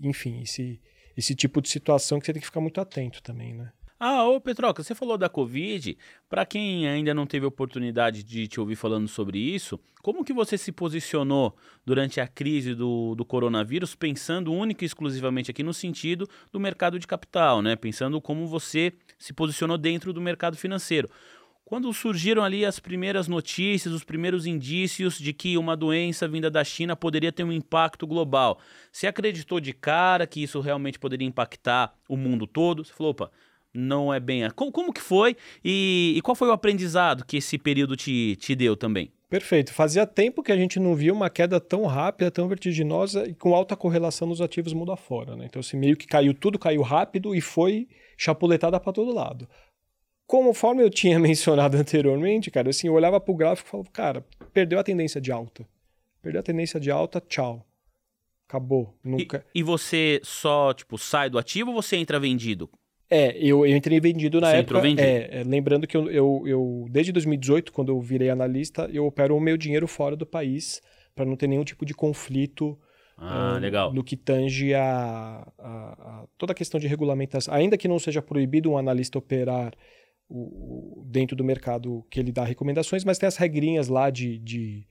enfim, 0.03 0.41
esse, 0.41 0.81
esse 1.15 1.35
tipo 1.35 1.61
de 1.61 1.69
situação 1.69 2.19
que 2.19 2.25
você 2.25 2.33
tem 2.33 2.41
que 2.41 2.47
ficar 2.47 2.63
muito 2.63 2.81
atento 2.81 3.23
também, 3.23 3.53
né? 3.53 3.71
Ah, 3.99 4.25
ô 4.25 4.39
Petroca, 4.39 4.83
você 4.83 4.95
falou 4.95 5.17
da 5.17 5.27
Covid. 5.27 5.97
Para 6.29 6.45
quem 6.45 6.87
ainda 6.87 7.15
não 7.15 7.27
teve 7.27 7.47
oportunidade 7.47 8.23
de 8.23 8.47
te 8.47 8.61
ouvir 8.61 8.77
falando 8.77 9.09
sobre 9.09 9.39
isso, 9.39 9.81
como 10.03 10.23
que 10.23 10.35
você 10.35 10.59
se 10.59 10.71
posicionou 10.71 11.57
durante 11.85 12.21
a 12.21 12.29
crise 12.29 12.75
do, 12.75 13.15
do 13.15 13.25
coronavírus, 13.25 13.95
pensando 13.95 14.53
única 14.53 14.85
e 14.85 14.87
exclusivamente 14.87 15.51
aqui 15.51 15.63
no 15.63 15.73
sentido 15.73 16.29
do 16.53 16.61
mercado 16.61 16.99
de 16.99 17.07
capital, 17.07 17.63
né? 17.63 17.75
Pensando 17.75 18.21
como 18.21 18.47
você 18.47 18.93
se 19.19 19.33
posicionou 19.33 19.79
dentro 19.79 20.13
do 20.13 20.21
mercado 20.21 20.59
financeiro. 20.59 21.09
Quando 21.65 21.93
surgiram 21.93 22.45
ali 22.45 22.67
as 22.67 22.79
primeiras 22.79 23.27
notícias, 23.27 23.93
os 23.93 24.05
primeiros 24.05 24.47
indícios 24.47 25.19
de 25.19 25.33
que 25.33 25.57
uma 25.57 25.75
doença 25.75 26.29
vinda 26.29 26.51
da 26.51 26.63
China 26.63 26.95
poderia 26.95 27.33
ter 27.33 27.43
um 27.43 27.51
impacto 27.51 28.07
global, 28.07 28.61
você 28.93 29.07
acreditou 29.07 29.59
de 29.59 29.73
cara 29.73 30.27
que 30.27 30.43
isso 30.43 30.61
realmente 30.61 30.99
poderia 30.99 31.27
impactar 31.27 31.93
o 32.09 32.17
mundo 32.17 32.47
todo? 32.47 32.85
Você 32.85 32.93
falou, 32.93 33.11
opa, 33.11 33.33
não 33.77 34.13
é 34.13 34.19
bem. 34.19 34.49
Como, 34.51 34.73
como 34.73 34.93
que 34.93 35.01
foi 35.01 35.37
e, 35.65 36.15
e, 36.17 36.23
qual 36.23 36.35
foi 36.35 36.49
o 36.49 36.53
aprendizado 36.53 37.25
que 37.25 37.37
esse 37.37 37.59
período 37.59 37.97
te, 37.97 38.37
te 38.37 38.55
deu 38.55 38.77
também? 38.77 39.11
Perfeito. 39.29 39.73
Fazia 39.73 40.07
tempo 40.07 40.43
que 40.43 40.53
a 40.53 40.57
gente 40.57 40.79
não 40.79 40.95
via 40.95 41.13
uma 41.13 41.29
queda 41.29 41.61
tão 41.61 41.85
rápida, 41.85 42.31
tão 42.31 42.49
vertiginosa 42.49 43.27
e 43.29 43.35
com 43.35 43.55
alta 43.55 43.77
correlação 43.77 44.29
nos 44.29 44.41
ativos 44.41 44.73
mundo 44.73 44.93
afora. 44.93 45.37
Né? 45.37 45.47
Então, 45.47 45.61
assim, 45.61 45.77
meio 45.77 45.97
que 45.97 46.07
caiu 46.07 46.33
tudo, 46.33 46.59
caiu 46.59 46.83
rápido 46.83 47.35
e 47.35 47.41
foi 47.41 47.89
chapuletada 48.17 48.79
para 48.79 48.93
todo 48.93 49.13
lado. 49.13 49.49
Conforme 50.27 50.83
eu 50.83 50.91
tinha 50.91 51.19
mencionado 51.21 51.77
anteriormente, 51.77 52.51
cara, 52.51 52.71
assim, 52.71 52.87
eu 52.87 52.95
olhava 52.95 53.21
para 53.21 53.33
o 53.33 53.37
gráfico 53.37 53.69
e 53.69 53.71
falava, 53.71 53.91
cara, 53.91 54.27
perdeu 54.53 54.79
a 54.79 54.85
tendência 54.85 55.21
de 55.21 55.33
alta. 55.33 55.67
Perdeu 56.23 56.41
a 56.41 56.45
tendência 56.45 56.79
de 56.79 56.91
alta, 56.91 57.21
tchau. 57.21 57.65
Acabou. 58.49 58.97
Nunca. 59.03 59.45
E, 59.53 59.61
e 59.61 59.63
você 59.63 60.21
só, 60.23 60.73
tipo, 60.73 60.97
sai 60.97 61.29
do 61.29 61.39
ativo 61.39 61.71
ou 61.71 61.83
você 61.83 61.97
entra 61.97 62.21
vendido? 62.21 62.71
É, 63.09 63.37
eu, 63.39 63.65
eu 63.65 63.77
entrei 63.77 64.01
vendido 64.01 64.41
na 64.41 64.51
Você 64.51 64.57
época. 64.57 64.81
Vendido. 64.81 65.03
É, 65.03 65.41
é, 65.41 65.45
lembrando 65.45 65.87
que 65.87 65.97
eu, 65.97 66.11
eu, 66.11 66.43
eu, 66.47 66.87
desde 66.91 67.13
2018, 67.13 67.73
quando 67.73 67.91
eu 67.91 68.01
virei 68.01 68.31
analista, 68.31 68.89
eu 68.93 69.07
opero 69.07 69.37
o 69.37 69.41
meu 69.41 69.57
dinheiro 69.57 69.87
fora 69.87 70.17
do 70.17 70.27
país 70.27 70.83
para 71.15 71.25
não 71.25 71.37
ter 71.37 71.47
nenhum 71.47 71.65
tipo 71.65 71.87
de 71.87 71.95
conflito 71.95 72.79
ah, 73.17 73.59
uh, 73.59 73.95
no 73.95 74.05
que 74.05 74.17
tange 74.17 74.75
a, 74.75 75.47
a, 75.59 75.69
a, 75.69 76.27
toda 76.37 76.53
a 76.53 76.55
questão 76.55 76.79
de 76.79 76.87
regulamentação. 76.87 77.55
Ainda 77.55 77.79
que 77.79 77.89
não 77.89 77.99
seja 77.99 78.21
proibido 78.21 78.71
um 78.71 78.77
analista 78.77 79.19
operar 79.19 79.73
o, 80.29 81.03
dentro 81.07 81.37
do 81.37 81.45
mercado 81.45 82.05
que 82.11 82.21
ele 82.21 82.33
dá 82.33 82.45
recomendações, 82.45 83.05
mas 83.05 83.19
tem 83.19 83.27
as 83.27 83.37
regrinhas 83.37 83.89
lá 83.89 84.11
de, 84.11 84.39
de 84.39 84.87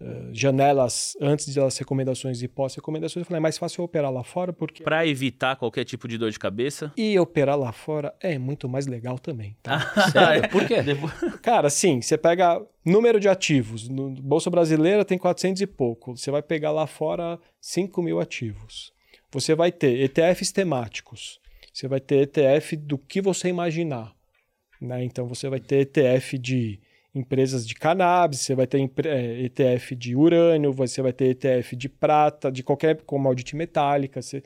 uh, 0.00 0.32
janelas 0.32 1.16
antes 1.20 1.54
das 1.54 1.76
recomendações 1.78 2.42
e 2.42 2.48
pós-recomendações. 2.48 3.22
Eu 3.22 3.26
falei, 3.26 3.38
é 3.38 3.40
mais 3.40 3.58
fácil 3.58 3.84
operar 3.84 4.12
lá 4.12 4.24
fora 4.24 4.52
porque... 4.52 4.82
Para 4.82 5.06
evitar 5.06 5.56
qualquer 5.56 5.84
tipo 5.84 6.06
de 6.08 6.18
dor 6.18 6.30
de 6.30 6.38
cabeça? 6.38 6.92
E 6.96 7.18
operar 7.18 7.58
lá 7.58 7.72
fora 7.72 8.14
é 8.20 8.38
muito 8.38 8.68
mais 8.68 8.86
legal 8.86 9.18
também. 9.18 9.56
Tá? 9.62 9.80
Sério? 10.10 10.48
Por 10.50 10.66
quê? 10.66 10.76
Cara, 11.42 11.70
sim, 11.70 12.00
você 12.00 12.16
pega 12.16 12.60
número 12.84 13.20
de 13.20 13.28
ativos. 13.28 13.88
No 13.88 14.10
Bolsa 14.10 14.50
Brasileira 14.50 15.04
tem 15.04 15.18
400 15.18 15.62
e 15.62 15.66
pouco. 15.66 16.16
Você 16.16 16.30
vai 16.30 16.42
pegar 16.42 16.70
lá 16.70 16.86
fora 16.86 17.38
5 17.60 18.02
mil 18.02 18.20
ativos. 18.20 18.92
Você 19.30 19.54
vai 19.54 19.70
ter 19.70 20.00
ETFs 20.00 20.52
temáticos. 20.52 21.38
Você 21.72 21.86
vai 21.86 22.00
ter 22.00 22.22
ETF 22.22 22.76
do 22.76 22.98
que 22.98 23.20
você 23.20 23.48
imaginar. 23.48 24.12
Né? 24.80 25.04
Então 25.04 25.26
você 25.26 25.48
vai 25.48 25.60
ter 25.60 25.80
ETF 25.80 26.38
de 26.38 26.80
empresas 27.14 27.66
de 27.66 27.74
cannabis, 27.74 28.40
você 28.40 28.54
vai 28.54 28.66
ter 28.66 28.78
ETF 29.44 29.94
de 29.96 30.14
urânio, 30.14 30.72
você 30.72 31.02
vai 31.02 31.12
ter 31.12 31.30
ETF 31.30 31.76
de 31.76 31.88
prata, 31.88 32.50
de 32.50 32.62
qualquer 32.62 33.02
commodity 33.02 33.56
metálica, 33.56 34.22
você... 34.22 34.42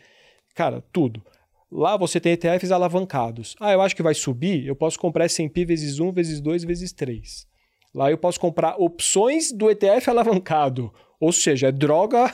cara, 0.55 0.83
tudo. 0.93 1.23
Lá 1.71 1.97
você 1.97 2.21
tem 2.21 2.33
ETFs 2.33 2.71
alavancados. 2.71 3.57
Ah, 3.59 3.73
eu 3.73 3.81
acho 3.81 3.97
que 3.97 4.03
vai 4.03 4.15
subir, 4.15 4.67
eu 4.67 4.77
posso 4.77 4.99
comprar 4.99 5.25
S&P 5.25 5.65
vezes 5.65 5.99
1, 5.99 6.13
vezes 6.13 6.41
2, 6.41 6.65
vezes 6.65 6.93
3. 6.93 7.47
Lá 7.95 8.11
eu 8.11 8.19
posso 8.19 8.41
comprar 8.41 8.77
opções 8.79 9.53
do 9.53 9.71
ETF 9.71 10.09
alavancado. 10.11 10.93
Ou 11.23 11.31
seja, 11.31 11.69
é 11.69 11.73
droga 11.73 12.33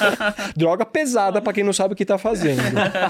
droga 0.54 0.84
pesada 0.84 1.40
para 1.40 1.54
quem 1.54 1.64
não 1.64 1.72
sabe 1.72 1.94
o 1.94 1.96
que 1.96 2.02
está 2.02 2.18
fazendo. 2.18 2.60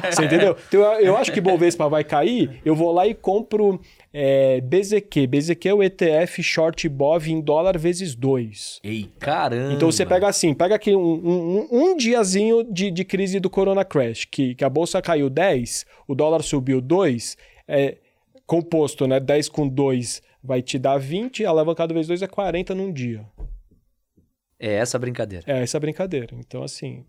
Você 0.08 0.24
entendeu? 0.24 0.56
Então 0.68 0.80
eu, 1.00 1.16
acho 1.16 1.32
que 1.32 1.40
Bovespa 1.40 1.88
vai 1.88 2.04
cair, 2.04 2.60
eu 2.64 2.76
vou 2.76 2.92
lá 2.92 3.08
e 3.08 3.12
compro 3.12 3.80
é, 4.14 4.60
BZQ. 4.60 5.26
BZQ 5.26 5.68
é 5.68 5.74
o 5.74 5.82
ETF 5.82 6.44
Short 6.44 6.88
Bov 6.88 7.28
em 7.28 7.40
dólar 7.40 7.76
vezes 7.76 8.14
2. 8.14 8.82
Ei, 8.84 9.10
caramba! 9.18 9.72
Então 9.72 9.90
você 9.90 10.06
pega 10.06 10.28
assim, 10.28 10.54
pega 10.54 10.76
aqui 10.76 10.94
um, 10.94 11.00
um, 11.00 11.68
um 11.72 11.96
diazinho 11.96 12.62
de, 12.62 12.92
de 12.92 13.04
crise 13.04 13.40
do 13.40 13.50
Corona 13.50 13.84
Crash, 13.84 14.26
que, 14.30 14.54
que 14.54 14.64
a 14.64 14.70
bolsa 14.70 15.02
caiu 15.02 15.28
10, 15.28 15.86
o 16.06 16.14
dólar 16.14 16.44
subiu 16.44 16.80
2, 16.80 17.36
é 17.66 17.96
composto, 18.46 19.08
né? 19.08 19.18
10 19.18 19.48
com 19.48 19.66
2 19.66 20.22
vai 20.40 20.62
te 20.62 20.78
dar 20.78 20.98
20, 20.98 21.44
alavancado 21.44 21.92
vezes 21.92 22.06
2 22.06 22.22
é 22.22 22.28
40 22.28 22.76
num 22.76 22.92
dia. 22.92 23.26
É 24.58 24.74
essa 24.74 24.96
a 24.96 25.00
brincadeira. 25.00 25.44
É 25.46 25.62
essa 25.62 25.76
a 25.76 25.80
brincadeira. 25.80 26.34
Então, 26.34 26.62
assim, 26.62 27.04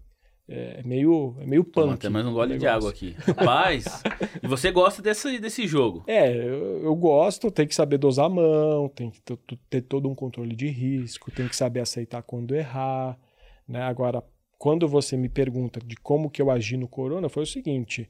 é 0.50 0.82
meio, 0.84 1.36
é 1.42 1.46
meio 1.46 1.64
punk. 1.64 1.74
Toma 1.74 1.94
até 1.96 2.08
mais 2.08 2.26
um 2.26 2.34
gole 2.34 2.58
de 2.58 2.66
água 2.66 2.90
aqui. 2.90 3.16
Rapaz, 3.20 4.02
e 4.42 4.48
você 4.48 4.72
gosta 4.72 5.02
desse, 5.02 5.40
desse 5.40 5.68
jogo? 5.68 6.06
É, 6.08 6.34
eu, 6.34 6.84
eu, 6.84 6.96
gosto, 6.96 7.52
tem 7.52 7.68
que 7.68 7.76
saber 7.76 7.98
dosar 7.98 8.28
a 8.28 8.30
mão, 8.30 8.88
tem 8.88 9.12
que 9.12 9.22
ter, 9.22 9.38
ter 9.70 9.82
todo 9.82 10.10
um 10.10 10.16
controle 10.16 10.56
de 10.56 10.68
risco, 10.68 11.32
tem 11.32 11.50
que 11.50 11.56
saber 11.56 11.82
aceitar 11.82 12.22
quando 12.22 12.56
errar, 12.56 13.20
né? 13.68 13.82
Agora, 13.82 14.24
quando 14.58 14.88
você 14.88 15.18
me 15.18 15.28
pergunta 15.28 15.82
de 15.84 15.98
como 15.98 16.30
que 16.30 16.42
eu 16.42 16.50
agi 16.50 16.78
no 16.78 16.88
corona, 16.88 17.28
foi 17.28 17.44
o 17.44 17.48
seguinte, 17.48 18.10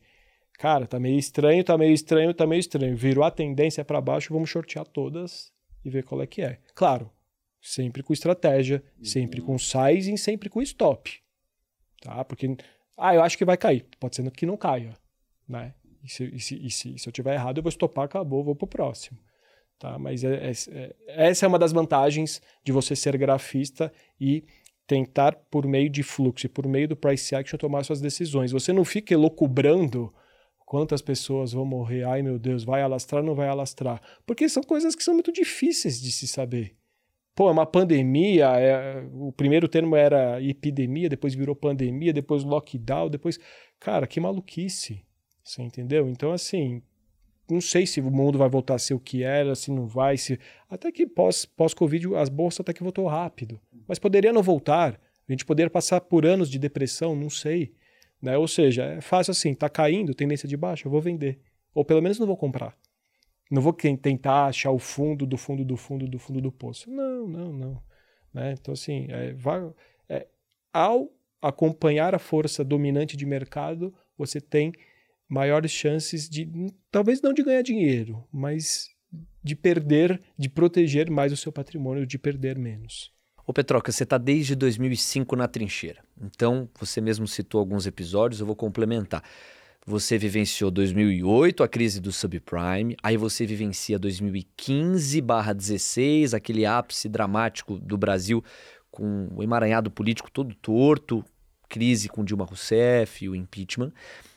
cara, 0.60 0.86
tá 0.86 1.00
meio 1.00 1.18
estranho, 1.18 1.64
tá 1.64 1.76
meio 1.76 1.94
estranho, 1.94 2.34
tá 2.36 2.46
meio 2.46 2.60
estranho. 2.60 2.96
Virou 2.96 3.24
a 3.24 3.32
tendência 3.32 3.84
para 3.84 4.00
baixo, 4.00 4.32
vamos 4.32 4.50
shortear 4.52 4.86
todas 4.86 5.52
e 5.84 5.90
ver 5.90 6.04
qual 6.04 6.22
é 6.22 6.28
que 6.28 6.44
é. 6.44 6.60
Claro, 6.76 7.10
Sempre 7.68 8.02
com 8.02 8.14
estratégia, 8.14 8.82
uhum. 8.98 9.04
sempre 9.04 9.42
com 9.42 9.58
sizing, 9.58 10.16
sempre 10.16 10.50
com 10.50 10.62
stop. 10.62 11.20
Tá? 12.00 12.24
Porque, 12.24 12.56
ah, 12.98 13.14
eu 13.14 13.22
acho 13.22 13.38
que 13.38 13.44
vai 13.44 13.58
cair. 13.58 13.86
Pode 14.00 14.16
ser 14.16 14.32
que 14.32 14.46
não 14.46 14.56
caia. 14.56 14.94
Né? 15.46 15.74
E 16.02 16.10
se, 16.10 16.24
e 16.34 16.40
se, 16.40 16.66
e 16.66 16.72
se, 16.72 16.98
se 16.98 17.10
eu 17.10 17.12
tiver 17.12 17.34
errado, 17.34 17.58
eu 17.58 17.64
vou 17.64 17.70
estopar, 17.70 18.06
acabou, 18.06 18.42
vou 18.42 18.56
pro 18.56 18.66
próximo. 18.66 19.20
Tá? 19.78 20.00
Mas 20.00 20.24
é, 20.24 20.50
é, 20.50 20.52
é, 20.72 20.96
essa 21.28 21.46
é 21.46 21.50
uma 21.50 21.60
das 21.60 21.74
vantagens 21.74 22.42
de 22.64 22.72
você 22.72 22.96
ser 22.96 23.18
grafista 23.18 23.92
e 24.18 24.46
tentar, 24.88 25.36
por 25.52 25.68
meio 25.68 25.90
de 25.90 26.04
fluxo 26.04 26.46
e 26.46 26.50
por 26.50 26.66
meio 26.66 26.88
do 26.88 26.96
price 26.96 27.36
action, 27.36 27.58
tomar 27.58 27.84
suas 27.84 28.00
decisões. 28.00 28.54
Você 28.54 28.72
não 28.72 28.86
fica 28.86 29.14
elocubrando 29.14 30.14
quantas 30.66 31.02
pessoas 31.02 31.52
vão 31.52 31.66
morrer, 31.66 32.06
ai 32.06 32.22
meu 32.22 32.40
Deus, 32.40 32.64
vai 32.64 32.82
alastrar, 32.82 33.22
não 33.22 33.36
vai 33.36 33.50
alastrar. 33.50 34.02
Porque 34.26 34.48
são 34.48 34.64
coisas 34.64 34.96
que 34.96 35.04
são 35.04 35.16
muito 35.16 35.34
difíceis 35.34 36.02
de 36.02 36.14
se 36.14 36.30
saber 36.30 36.77
pô, 37.38 37.50
é 37.50 37.52
uma 37.52 37.68
pandemia, 37.68 38.48
é, 38.60 39.08
o 39.14 39.32
primeiro 39.32 39.68
termo 39.68 39.96
era 39.96 40.42
epidemia, 40.42 41.08
depois 41.08 41.36
virou 41.36 41.56
pandemia, 41.56 42.12
depois 42.12 42.44
lockdown, 42.44 43.12
depois. 43.12 43.40
Cara, 43.80 44.08
que 44.08 44.20
maluquice. 44.20 45.06
Você 45.44 45.62
entendeu? 45.62 46.10
Então, 46.10 46.32
assim, 46.32 46.82
não 47.48 47.62
sei 47.62 47.86
se 47.86 48.02
o 48.02 48.10
mundo 48.10 48.40
vai 48.40 48.50
voltar 48.50 48.74
a 48.74 48.80
ser 48.80 48.96
o 48.96 49.00
que 49.00 49.22
era, 49.22 49.54
se 49.54 49.70
não 49.70 49.86
vai, 49.86 50.18
se. 50.18 50.40
Até 50.68 50.92
que 50.92 51.06
pós-Covid, 51.06 52.08
pós 52.08 52.22
as 52.24 52.28
bolsas 52.28 52.62
até 52.62 52.74
que 52.74 52.82
voltou 52.82 53.06
rápido. 53.06 53.62
Mas 53.88 54.00
poderia 54.00 54.34
não 54.34 54.42
voltar. 54.42 55.00
A 55.30 55.32
gente 55.32 55.46
poderia 55.46 55.70
passar 55.70 56.02
por 56.02 56.26
anos 56.26 56.50
de 56.50 56.58
depressão, 56.58 57.16
não 57.16 57.30
sei. 57.30 57.72
Né? 58.20 58.36
Ou 58.36 58.48
seja, 58.48 58.84
é 58.84 59.02
fácil 59.02 59.30
assim, 59.30 59.54
tá 59.54 59.70
caindo, 59.70 60.16
tendência 60.16 60.50
de 60.50 60.58
baixa, 60.58 60.88
eu 60.88 60.92
vou 60.92 61.02
vender. 61.02 61.40
Ou 61.72 61.86
pelo 61.86 62.02
menos 62.02 62.18
não 62.18 62.26
vou 62.26 62.36
comprar. 62.36 62.76
Não 63.50 63.62
vou 63.62 63.74
tentar 63.74 64.46
achar 64.46 64.72
o 64.72 64.80
fundo 64.80 65.26
do 65.26 65.38
fundo 65.38 65.64
do 65.64 65.78
fundo 65.78 66.08
do 66.08 66.20
fundo 66.20 66.42
do 66.42 66.52
poço. 66.52 66.90
Não, 66.90 67.28
não, 67.28 67.54
não. 67.54 67.84
Né? 68.34 68.56
Então, 68.60 68.74
assim, 68.74 69.08
é, 69.10 69.34
vai, 69.34 69.72
é, 70.10 70.28
ao 70.74 71.10
acompanhar 71.42 72.14
a 72.14 72.20
força 72.20 72.64
dominante 72.64 73.16
de 73.16 73.26
mercado, 73.26 73.94
você 74.18 74.42
tem 74.42 74.74
maiores 75.28 75.72
chances 75.72 76.30
de, 76.30 76.50
talvez 76.92 77.22
não 77.22 77.34
de 77.34 77.44
ganhar 77.44 77.62
dinheiro, 77.62 78.24
mas 78.32 78.90
de 79.44 79.56
perder, 79.56 80.22
de 80.38 80.50
proteger 80.50 81.10
mais 81.10 81.32
o 81.32 81.38
seu 81.38 81.52
patrimônio, 81.52 82.06
de 82.06 82.18
perder 82.18 82.58
menos. 82.58 83.14
Ô 83.46 83.54
Petroca, 83.54 83.92
você 83.92 84.04
está 84.04 84.18
desde 84.18 84.56
2005 84.56 85.36
na 85.36 85.48
trincheira. 85.48 86.04
Então, 86.22 86.70
você 86.78 87.00
mesmo 87.00 87.26
citou 87.26 87.60
alguns 87.60 87.88
episódios, 87.88 88.42
eu 88.42 88.46
vou 88.46 88.56
complementar. 88.56 89.24
Você 89.90 90.18
vivenciou 90.18 90.70
2008, 90.70 91.64
a 91.64 91.68
crise 91.68 92.02
do 92.02 92.12
subprime, 92.12 92.98
aí 93.02 93.16
você 93.16 93.46
vivencia 93.46 93.98
2015/16, 93.98 96.34
aquele 96.34 96.66
ápice 96.66 97.08
dramático 97.08 97.80
do 97.80 97.98
Brasil 97.98 98.44
com 98.92 99.30
o 99.34 99.42
emaranhado 99.42 99.90
político 99.90 100.30
todo 100.30 100.54
torto, 100.56 101.24
crise 101.70 102.10
com 102.10 102.26
Dilma 102.26 102.44
Rousseff, 102.44 103.30
o 103.30 103.36
impeachment. 103.36 103.94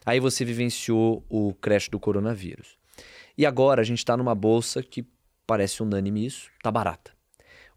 Aí 0.06 0.20
você 0.20 0.44
vivenciou 0.44 1.24
o 1.28 1.52
crash 1.54 1.88
do 1.88 1.98
coronavírus. 1.98 2.78
E 3.36 3.44
agora 3.44 3.80
a 3.80 3.84
gente 3.84 3.98
está 3.98 4.16
numa 4.16 4.36
bolsa 4.36 4.84
que 4.84 5.04
parece 5.48 5.82
unânime 5.82 6.26
isso, 6.26 6.48
tá 6.62 6.70
barata. 6.70 7.10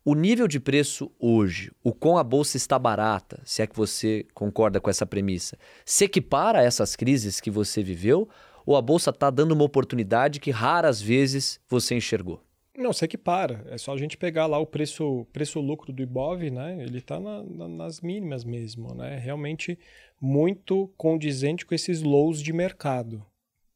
O 0.06 0.16
nível 0.16 0.50
de 0.50 0.60
preço 0.60 1.10
hoje, 1.18 1.72
o 1.82 1.94
quão 1.94 2.18
a 2.18 2.24
bolsa 2.26 2.58
está 2.58 2.78
barata, 2.78 3.42
se 3.46 3.62
é 3.62 3.68
que 3.68 3.74
você 3.74 4.28
concorda 4.34 4.82
com 4.82 4.90
essa 4.90 5.06
premissa, 5.06 5.58
se 5.86 6.04
equipara 6.04 6.60
a 6.60 6.62
essas 6.62 6.94
crises 6.94 7.40
que 7.40 7.50
você 7.50 7.82
viveu? 7.82 8.28
Ou 8.66 8.76
a 8.76 8.82
bolsa 8.82 9.12
está 9.12 9.30
dando 9.30 9.54
uma 9.54 9.64
oportunidade 9.64 10.42
que 10.42 10.52
raras 10.52 11.02
vezes 11.02 11.58
você 11.70 11.96
enxergou? 11.96 12.44
Não, 12.78 12.92
se 12.92 13.06
equipara. 13.06 13.66
É 13.70 13.78
só 13.78 13.94
a 13.94 13.98
gente 13.98 14.18
pegar 14.18 14.46
lá 14.46 14.60
o 14.60 14.66
preço 14.66 15.26
preço 15.32 15.62
lucro 15.62 15.94
do 15.94 16.04
Ibov, 16.04 16.50
né? 16.50 16.84
Ele 16.84 16.98
está 16.98 17.18
na, 17.18 17.42
na, 17.42 17.70
nas 17.70 18.02
mínimas 18.02 18.44
mesmo, 18.44 18.94
né? 18.94 19.18
Realmente 19.18 19.80
muito 20.20 20.92
condizente 20.98 21.66
com 21.66 21.74
esses 21.74 22.02
lows 22.02 22.42
de 22.42 22.52
mercado. 22.52 23.26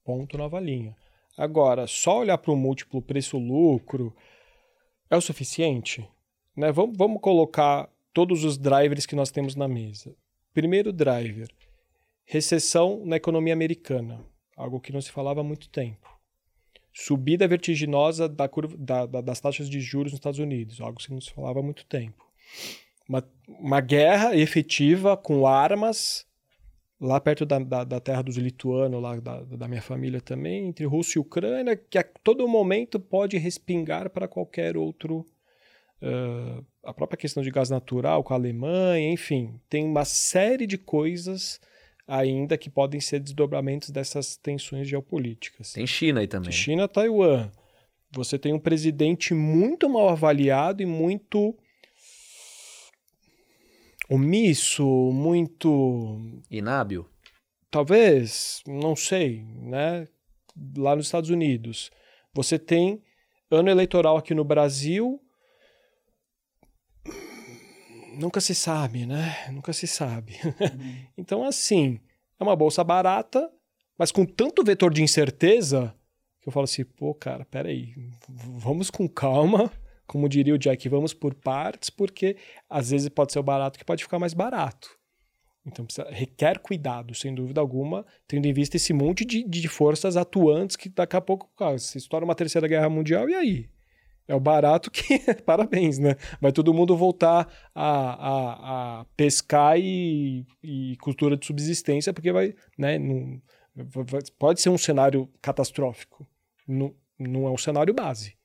Ponto 0.03 0.37
nova 0.37 0.59
linha. 0.59 0.93
Agora, 1.37 1.87
só 1.87 2.19
olhar 2.19 2.37
para 2.37 2.51
o 2.51 2.57
múltiplo 2.57 3.01
preço-lucro 3.01 4.13
é 5.09 5.15
o 5.15 5.21
suficiente? 5.21 6.05
Né? 6.57 6.71
Vamos, 6.71 6.97
vamos 6.97 7.21
colocar 7.21 7.87
todos 8.11 8.43
os 8.43 8.57
drivers 8.57 9.05
que 9.05 9.15
nós 9.15 9.29
temos 9.29 9.55
na 9.55 9.67
mesa. 9.67 10.15
Primeiro 10.53 10.91
driver, 10.91 11.47
recessão 12.25 13.05
na 13.05 13.15
economia 13.15 13.53
americana, 13.53 14.25
algo 14.55 14.79
que 14.79 14.91
não 14.91 14.99
se 14.99 15.11
falava 15.11 15.41
há 15.41 15.43
muito 15.43 15.69
tempo. 15.69 16.09
Subida 16.91 17.47
vertiginosa 17.47 18.27
da 18.27 18.49
curva, 18.49 18.75
da, 18.75 19.05
da, 19.05 19.21
das 19.21 19.39
taxas 19.39 19.69
de 19.69 19.79
juros 19.79 20.11
nos 20.11 20.17
Estados 20.17 20.39
Unidos, 20.39 20.81
algo 20.81 20.97
que 20.97 21.11
não 21.11 21.21
se 21.21 21.31
falava 21.31 21.59
há 21.59 21.63
muito 21.63 21.85
tempo. 21.85 22.25
Uma, 23.07 23.23
uma 23.47 23.79
guerra 23.79 24.35
efetiva 24.35 25.15
com 25.15 25.45
armas 25.45 26.25
lá 26.99 27.19
perto 27.19 27.45
da, 27.45 27.59
da, 27.59 27.83
da, 27.83 27.99
terra 27.99 28.23
dos 28.23 28.35
lituanos, 28.35 28.99
lá 28.99 29.19
da, 29.19 29.43
da 29.43 29.67
minha 29.67 29.81
família 29.83 30.19
também, 30.19 30.65
entre 30.67 30.85
Rússia 30.85 31.19
e 31.19 31.21
Ucrânia, 31.21 31.77
que 31.77 31.99
a 31.99 32.03
todo 32.03 32.47
momento 32.47 32.99
pode 32.99 33.37
respingar 33.37 34.09
para 34.09 34.27
qualquer 34.27 34.75
outro 34.75 35.23
Uh, 36.01 36.63
a 36.83 36.93
própria 36.93 37.17
questão 37.17 37.41
de 37.41 37.49
gás 37.49 37.69
natural 37.69 38.23
com 38.23 38.33
a 38.33 38.37
Alemanha, 38.37 39.11
enfim, 39.11 39.59
tem 39.67 39.83
uma 39.83 40.05
série 40.05 40.67
de 40.67 40.77
coisas 40.77 41.59
ainda 42.07 42.57
que 42.57 42.69
podem 42.69 43.01
ser 43.01 43.19
desdobramentos 43.19 43.89
dessas 43.89 44.37
tensões 44.37 44.87
geopolíticas. 44.87 45.73
Tem 45.73 45.87
China 45.87 46.21
aí 46.21 46.27
também. 46.27 46.51
China, 46.51 46.87
Taiwan. 46.87 47.51
Você 48.11 48.39
tem 48.39 48.53
um 48.53 48.59
presidente 48.59 49.33
muito 49.33 49.89
mal 49.89 50.09
avaliado 50.09 50.81
e 50.81 50.85
muito 50.85 51.53
omisso, 54.09 54.85
muito 55.11 56.41
inábil. 56.49 57.05
Talvez, 57.69 58.61
não 58.65 58.95
sei, 58.95 59.43
né? 59.43 60.07
Lá 60.77 60.95
nos 60.95 61.07
Estados 61.07 61.29
Unidos, 61.29 61.91
você 62.33 62.57
tem 62.57 63.03
ano 63.51 63.69
eleitoral 63.69 64.17
aqui 64.17 64.33
no 64.33 64.43
Brasil 64.43 65.21
nunca 68.17 68.41
se 68.41 68.53
sabe, 68.55 69.05
né? 69.05 69.47
Nunca 69.51 69.71
se 69.73 69.87
sabe. 69.87 70.33
Uhum. 70.43 71.05
então, 71.17 71.43
assim, 71.43 71.99
é 72.39 72.43
uma 72.43 72.55
bolsa 72.55 72.83
barata, 72.83 73.49
mas 73.97 74.11
com 74.11 74.25
tanto 74.25 74.63
vetor 74.63 74.93
de 74.93 75.01
incerteza 75.01 75.93
que 76.41 76.49
eu 76.49 76.53
falo 76.53 76.65
assim, 76.65 76.85
pô, 76.85 77.13
cara, 77.13 77.45
peraí, 77.45 77.93
vamos 78.29 78.89
com 78.89 79.07
calma, 79.07 79.71
como 80.05 80.29
diria 80.29 80.53
o 80.53 80.57
Jack, 80.57 80.87
vamos 80.87 81.13
por 81.13 81.33
partes, 81.33 81.89
porque 81.89 82.37
às 82.69 82.91
vezes 82.91 83.09
pode 83.09 83.33
ser 83.33 83.39
o 83.39 83.43
barato 83.43 83.77
que 83.77 83.83
pode 83.83 84.03
ficar 84.03 84.17
mais 84.17 84.33
barato. 84.33 84.89
Então 85.65 85.85
precisa, 85.85 86.07
requer 86.09 86.59
cuidado, 86.59 87.13
sem 87.13 87.35
dúvida 87.35 87.59
alguma, 87.59 88.05
tendo 88.25 88.45
em 88.45 88.53
vista 88.53 88.77
esse 88.77 88.93
monte 88.93 89.25
de, 89.25 89.43
de 89.43 89.67
forças 89.67 90.15
atuantes 90.15 90.77
que 90.77 90.87
daqui 90.87 91.17
a 91.17 91.21
pouco, 91.21 91.51
cara, 91.57 91.77
se 91.77 91.97
estoura 91.97 92.23
uma 92.23 92.35
terceira 92.35 92.67
guerra 92.67 92.89
mundial, 92.89 93.29
e 93.29 93.35
aí? 93.35 93.69
É 94.27 94.35
o 94.35 94.39
barato 94.39 94.91
que, 94.91 95.19
parabéns, 95.45 95.97
né? 95.97 96.15
Vai 96.41 96.51
todo 96.51 96.73
mundo 96.73 96.97
voltar 96.97 97.47
a, 97.73 97.89
a, 97.89 98.99
a 99.01 99.05
pescar 99.15 99.79
e, 99.79 100.45
e, 100.61 100.97
cultura 100.97 101.37
de 101.37 101.45
subsistência, 101.45 102.13
porque 102.13 102.31
vai, 102.31 102.53
né? 102.77 102.99
Não, 102.99 103.41
vai, 103.75 104.21
pode 104.37 104.59
ser 104.59 104.69
um 104.69 104.77
cenário 104.77 105.29
catastrófico. 105.41 106.27
Não, 106.67 106.93
não 107.17 107.47
é 107.47 107.51
um 107.51 107.57
cenário 107.57 107.93
base. 107.93 108.35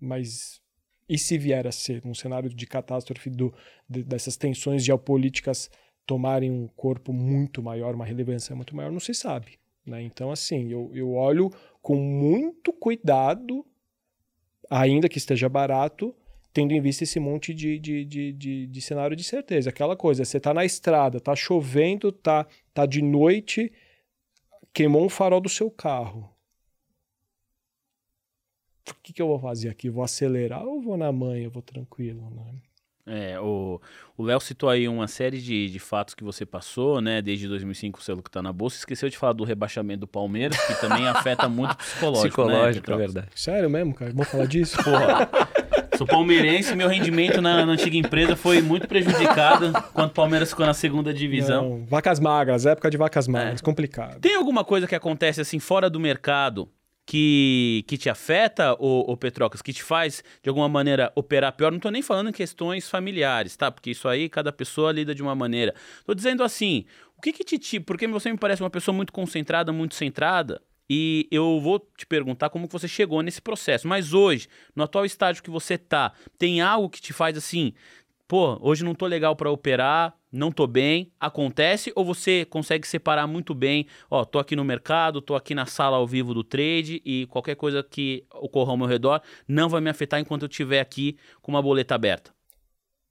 Mas 0.00 0.62
e 1.08 1.18
se 1.18 1.36
vier 1.36 1.66
a 1.66 1.72
ser 1.72 2.00
um 2.06 2.14
cenário 2.14 2.48
de 2.48 2.66
catástrofe 2.66 3.28
do, 3.28 3.52
de, 3.86 4.02
dessas 4.02 4.36
tensões 4.36 4.82
geopolíticas 4.82 5.70
tomarem 6.06 6.50
um 6.50 6.66
corpo 6.68 7.12
muito 7.12 7.62
maior, 7.62 7.94
uma 7.94 8.06
relevância 8.06 8.56
muito 8.56 8.74
maior, 8.74 8.90
não 8.90 8.98
se 8.98 9.12
sabe. 9.12 9.58
Né? 9.84 10.02
Então, 10.02 10.30
assim, 10.30 10.72
eu, 10.72 10.90
eu 10.94 11.12
olho 11.12 11.50
com 11.80 11.96
muito 11.96 12.72
cuidado, 12.72 13.64
ainda 14.72 15.08
que 15.08 15.18
esteja 15.18 15.48
barato, 15.48 16.14
tendo 16.52 16.72
em 16.72 16.80
vista 16.80 17.04
esse 17.04 17.20
monte 17.20 17.52
de, 17.52 17.78
de, 17.78 18.04
de, 18.04 18.32
de, 18.32 18.66
de 18.66 18.80
cenário 18.80 19.14
de 19.14 19.22
certeza. 19.22 19.68
Aquela 19.70 19.96
coisa, 19.96 20.24
você 20.24 20.38
está 20.38 20.54
na 20.54 20.64
estrada, 20.64 21.18
está 21.18 21.36
chovendo, 21.36 22.08
está 22.08 22.46
tá 22.72 22.86
de 22.86 23.02
noite, 23.02 23.70
queimou 24.72 25.04
um 25.04 25.08
farol 25.10 25.40
do 25.40 25.48
seu 25.48 25.70
carro. 25.70 26.30
O 28.88 28.94
que, 29.02 29.12
que 29.12 29.20
eu 29.20 29.28
vou 29.28 29.38
fazer 29.38 29.68
aqui? 29.68 29.90
Vou 29.90 30.02
acelerar 30.02 30.64
ou 30.64 30.80
vou 30.80 30.96
na 30.96 31.12
manha? 31.12 31.48
Vou 31.48 31.62
tranquilo, 31.62 32.30
né? 32.30 32.54
É, 33.06 33.38
o 33.40 33.80
Léo 34.18 34.40
citou 34.40 34.68
aí 34.68 34.86
uma 34.86 35.08
série 35.08 35.40
de, 35.40 35.68
de 35.68 35.78
fatos 35.80 36.14
que 36.14 36.22
você 36.22 36.46
passou, 36.46 37.00
né? 37.00 37.20
Desde 37.20 37.48
2005 37.48 37.98
o 37.98 38.02
selo 38.02 38.22
que 38.22 38.30
tá 38.30 38.40
na 38.40 38.52
bolsa. 38.52 38.76
Esqueceu 38.76 39.08
de 39.08 39.18
falar 39.18 39.32
do 39.32 39.42
rebaixamento 39.42 40.00
do 40.00 40.06
Palmeiras, 40.06 40.56
que 40.66 40.80
também 40.80 41.08
afeta 41.08 41.48
muito 41.48 41.72
o 41.72 41.76
psicológico. 41.76 42.28
Psicológico, 42.28 42.90
né, 42.90 42.94
é 42.94 42.98
verdade. 42.98 43.28
Sério 43.34 43.68
mesmo, 43.68 43.94
cara? 43.94 44.12
Vamos 44.12 44.28
falar 44.28 44.46
disso? 44.46 44.76
Porra. 44.82 45.28
Sou 45.96 46.06
palmeirense, 46.06 46.74
meu 46.74 46.88
rendimento 46.88 47.40
na, 47.40 47.66
na, 47.66 47.72
antiga 47.72 47.96
empresa 47.96 48.34
foi 48.34 48.62
muito 48.62 48.88
prejudicado 48.88 49.72
quando 49.92 50.08
o 50.08 50.14
Palmeiras 50.14 50.50
ficou 50.50 50.64
na 50.64 50.72
segunda 50.72 51.12
divisão. 51.12 51.70
Não, 51.70 51.86
vacas 51.86 52.18
magras, 52.18 52.64
época 52.64 52.90
de 52.90 52.96
vacas 52.96 53.28
magras, 53.28 53.60
é. 53.60 53.64
complicado. 53.64 54.18
Tem 54.20 54.34
alguma 54.34 54.64
coisa 54.64 54.86
que 54.86 54.94
acontece 54.94 55.40
assim 55.40 55.58
fora 55.58 55.90
do 55.90 56.00
mercado 56.00 56.68
que, 57.06 57.84
que 57.86 57.98
te 57.98 58.08
afeta, 58.08 58.74
o, 58.78 59.16
Petrocas, 59.16 59.60
que 59.60 59.72
te 59.72 59.82
faz, 59.82 60.22
de 60.42 60.48
alguma 60.48 60.68
maneira, 60.68 61.12
operar 61.14 61.52
pior? 61.52 61.70
Não 61.70 61.78
estou 61.78 61.90
nem 61.90 62.02
falando 62.02 62.30
em 62.30 62.32
questões 62.32 62.88
familiares, 62.88 63.56
tá? 63.56 63.70
Porque 63.70 63.90
isso 63.90 64.08
aí 64.08 64.28
cada 64.28 64.52
pessoa 64.52 64.92
lida 64.92 65.14
de 65.14 65.22
uma 65.22 65.34
maneira. 65.34 65.74
Estou 65.98 66.14
dizendo 66.14 66.42
assim, 66.42 66.84
o 67.16 67.20
que 67.20 67.32
que 67.32 67.44
te... 67.44 67.80
Porque 67.80 68.06
você 68.06 68.30
me 68.30 68.38
parece 68.38 68.62
uma 68.62 68.70
pessoa 68.70 68.94
muito 68.94 69.12
concentrada, 69.12 69.72
muito 69.72 69.94
centrada, 69.94 70.62
e 70.88 71.26
eu 71.30 71.60
vou 71.60 71.78
te 71.96 72.04
perguntar 72.06 72.50
como 72.50 72.66
que 72.66 72.72
você 72.72 72.86
chegou 72.86 73.22
nesse 73.22 73.40
processo. 73.40 73.88
Mas 73.88 74.12
hoje, 74.12 74.48
no 74.74 74.84
atual 74.84 75.04
estágio 75.04 75.42
que 75.42 75.50
você 75.50 75.78
tá, 75.78 76.12
tem 76.38 76.60
algo 76.60 76.88
que 76.90 77.00
te 77.00 77.12
faz 77.12 77.36
assim, 77.36 77.72
pô, 78.28 78.58
hoje 78.60 78.84
não 78.84 78.94
tô 78.94 79.06
legal 79.06 79.34
para 79.34 79.50
operar, 79.50 80.14
não 80.32 80.50
tô 80.50 80.66
bem, 80.66 81.12
acontece 81.20 81.92
ou 81.94 82.04
você 82.04 82.44
consegue 82.46 82.86
separar 82.86 83.26
muito 83.26 83.54
bem, 83.54 83.86
ó, 84.10 84.24
tô 84.24 84.38
aqui 84.38 84.56
no 84.56 84.64
mercado, 84.64 85.20
tô 85.20 85.34
aqui 85.34 85.54
na 85.54 85.66
sala 85.66 85.98
ao 85.98 86.06
vivo 86.06 86.32
do 86.32 86.42
trade 86.42 87.02
e 87.04 87.26
qualquer 87.26 87.54
coisa 87.54 87.82
que 87.82 88.24
ocorra 88.32 88.70
ao 88.70 88.76
meu 88.76 88.86
redor 88.86 89.20
não 89.46 89.68
vai 89.68 89.80
me 89.80 89.90
afetar 89.90 90.18
enquanto 90.18 90.42
eu 90.42 90.48
estiver 90.48 90.80
aqui 90.80 91.16
com 91.42 91.52
uma 91.52 91.60
boleta 91.62 91.94
aberta? 91.94 92.32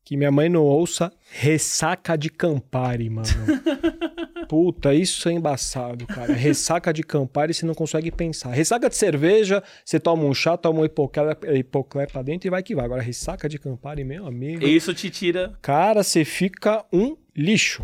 Que 0.03 0.17
minha 0.17 0.31
mãe 0.31 0.49
não 0.49 0.63
ouça 0.63 1.11
ressaca 1.31 2.17
de 2.17 2.29
Campari, 2.29 3.09
mano. 3.09 3.27
Puta, 4.51 4.93
isso 4.93 5.29
é 5.29 5.31
embaçado, 5.31 6.05
cara. 6.05 6.33
Ressaca 6.33 6.91
de 6.91 7.03
Campari 7.03 7.53
você 7.53 7.65
não 7.65 7.73
consegue 7.73 8.11
pensar. 8.11 8.51
Ressaca 8.51 8.89
de 8.89 8.95
cerveja, 8.97 9.63
você 9.85 9.97
toma 9.97 10.25
um 10.25 10.33
chá, 10.33 10.57
toma 10.57 10.81
um 10.81 10.85
hipoclé 10.85 12.05
pra 12.05 12.21
dentro 12.21 12.47
e 12.47 12.51
vai 12.51 12.61
que 12.61 12.75
vai. 12.75 12.83
Agora, 12.83 13.01
ressaca 13.01 13.47
de 13.47 13.57
Campari, 13.57 14.03
meu 14.03 14.27
amigo. 14.27 14.67
Isso 14.67 14.93
te 14.93 15.09
tira. 15.09 15.53
Cara, 15.61 16.03
você 16.03 16.25
fica 16.25 16.83
um 16.91 17.15
lixo. 17.35 17.81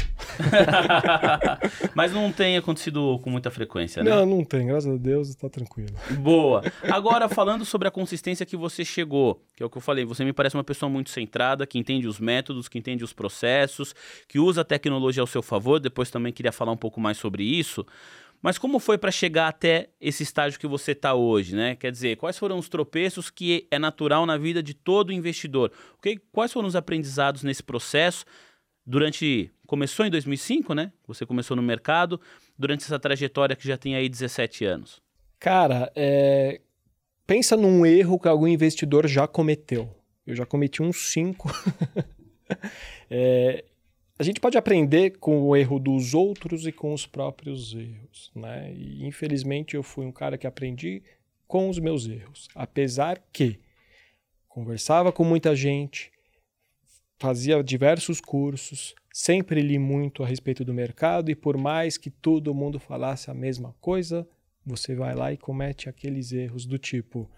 Mas 1.96 2.12
não 2.12 2.32
tem 2.32 2.58
acontecido 2.58 3.20
com 3.20 3.30
muita 3.30 3.50
frequência, 3.50 4.04
né? 4.04 4.10
Não, 4.10 4.26
não 4.26 4.44
tem, 4.44 4.68
graças 4.68 4.94
a 4.94 4.98
Deus, 4.98 5.30
está 5.30 5.50
tranquilo. 5.50 5.94
Boa. 6.20 6.64
Agora, 6.84 7.30
falando 7.30 7.64
sobre 7.64 7.88
a 7.88 7.92
consistência 7.92 8.46
que 8.46 8.58
você 8.58 8.84
chegou, 8.84 9.42
que 9.56 9.64
é 9.64 9.66
o 9.66 9.70
que 9.70 9.78
eu 9.78 9.82
falei, 9.82 10.06
você 10.06 10.26
me 10.26 10.34
parece 10.34 10.56
uma 10.56 10.64
pessoa 10.64 10.90
muito 10.90 11.10
centrada, 11.10 11.66
que 11.66 11.80
entende 11.80 12.08
os 12.08 12.20
métodos, 12.20 12.68
que 12.68 12.78
entende 12.78 13.04
os 13.04 13.14
processos, 13.14 13.96
que 14.28 14.40
usa 14.40 14.62
a 14.62 14.66
tecnologia 14.66 15.22
ao 15.22 15.28
seu 15.28 15.42
favor. 15.42 15.80
Depois 15.80 16.12
também 16.12 16.34
queria 16.34 16.52
falar 16.52 16.72
um 16.72 16.78
pouco 16.78 17.00
mais 17.00 17.18
sobre 17.18 17.44
isso. 17.44 17.86
Mas 18.42 18.58
como 18.58 18.80
foi 18.80 18.98
para 18.98 19.10
chegar 19.10 19.48
até 19.48 19.90
esse 20.00 20.22
estágio 20.22 20.60
que 20.60 20.68
você 20.68 20.92
está 20.92 21.14
hoje, 21.16 21.56
né? 21.56 21.76
Quer 21.76 21.92
dizer, 21.92 22.18
quais 22.18 22.38
foram 22.38 22.60
os 22.60 22.70
tropeços 22.70 23.30
que 23.30 23.68
é 23.72 23.80
natural 23.80 24.26
na 24.26 24.38
vida 24.38 24.62
de 24.62 24.74
todo 24.74 25.12
investidor? 25.12 25.72
Okay? 25.98 26.20
Quais 26.32 26.54
foram 26.54 26.68
os 26.68 26.76
aprendizados 26.76 27.42
nesse 27.42 27.64
processo? 27.64 28.26
Durante. 28.88 29.52
Começou 29.68 30.06
em 30.06 30.10
2005, 30.10 30.74
né? 30.74 30.94
Você 31.06 31.26
começou 31.26 31.58
no 31.58 31.62
mercado, 31.62 32.22
durante 32.58 32.86
essa 32.86 32.98
trajetória 32.98 33.54
que 33.54 33.68
já 33.68 33.78
tem 33.78 33.96
aí 33.96 34.08
17 34.08 34.64
anos. 34.64 35.02
Cara, 35.38 35.92
é... 35.94 36.62
pensa 37.28 37.58
num 37.58 37.86
erro 37.86 38.18
que 38.18 38.30
algum 38.30 38.48
investidor 38.48 39.06
já 39.06 39.28
cometeu. 39.28 39.94
Eu 40.26 40.36
já 40.36 40.46
cometi 40.46 40.82
uns 40.82 41.12
cinco. 41.12 41.52
é... 43.12 43.66
A 44.18 44.24
gente 44.24 44.40
pode 44.40 44.58
aprender 44.58 45.18
com 45.20 45.44
o 45.44 45.56
erro 45.56 45.78
dos 45.78 46.14
outros 46.14 46.66
e 46.66 46.72
com 46.72 46.92
os 46.92 47.06
próprios 47.06 47.76
erros, 47.76 48.32
né? 48.34 48.74
E 48.74 49.06
infelizmente 49.06 49.76
eu 49.76 49.84
fui 49.84 50.06
um 50.06 50.12
cara 50.12 50.38
que 50.38 50.48
aprendi 50.48 51.04
com 51.48 51.70
os 51.70 51.78
meus 51.78 52.08
erros, 52.08 52.48
apesar 52.56 53.22
que 53.32 53.60
conversava 54.50 55.12
com 55.12 55.24
muita 55.24 55.56
gente, 55.56 56.12
fazia 57.20 57.64
diversos 57.64 58.22
cursos, 58.22 58.94
sempre 59.12 59.62
li 59.62 59.80
muito 59.80 60.24
a 60.24 60.28
respeito 60.28 60.64
do 60.64 60.74
mercado 60.74 61.32
e 61.32 61.36
por 61.36 61.58
mais 61.58 61.98
que 61.98 62.10
todo 62.10 62.54
mundo 62.54 62.80
falasse 62.80 63.32
a 63.32 63.34
mesma 63.34 63.76
coisa, 63.82 64.28
você 64.66 64.96
vai 64.96 65.16
lá 65.16 65.34
e 65.34 65.38
comete 65.38 65.90
aqueles 65.90 66.32
erros 66.32 66.66
do 66.66 66.78
tipo 66.78 67.30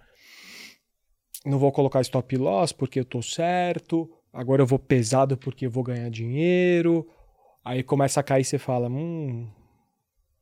não 1.45 1.57
vou 1.57 1.71
colocar 1.71 2.01
stop 2.01 2.35
loss 2.35 2.71
porque 2.71 2.99
eu 2.99 3.05
tô 3.05 3.21
certo, 3.21 4.09
agora 4.33 4.61
eu 4.61 4.65
vou 4.65 4.79
pesado 4.79 5.37
porque 5.37 5.65
eu 5.65 5.71
vou 5.71 5.83
ganhar 5.83 6.09
dinheiro. 6.09 7.07
Aí 7.63 7.83
começa 7.83 8.19
a 8.19 8.23
cair, 8.23 8.43
você 8.43 8.57
fala, 8.57 8.89
hum, 8.89 9.49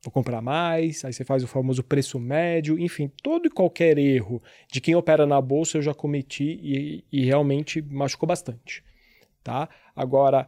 vou 0.02 0.10
comprar 0.10 0.40
mais, 0.40 1.04
aí 1.04 1.12
você 1.12 1.24
faz 1.24 1.42
o 1.44 1.48
famoso 1.48 1.82
preço 1.82 2.18
médio, 2.18 2.78
enfim, 2.78 3.10
todo 3.22 3.46
e 3.46 3.50
qualquer 3.50 3.98
erro 3.98 4.42
de 4.72 4.80
quem 4.80 4.94
opera 4.94 5.26
na 5.26 5.40
bolsa 5.40 5.78
eu 5.78 5.82
já 5.82 5.94
cometi 5.94 6.58
e, 6.62 7.04
e 7.12 7.24
realmente 7.24 7.82
machucou 7.82 8.26
bastante 8.26 8.82
tá? 9.42 9.68
Agora, 9.94 10.46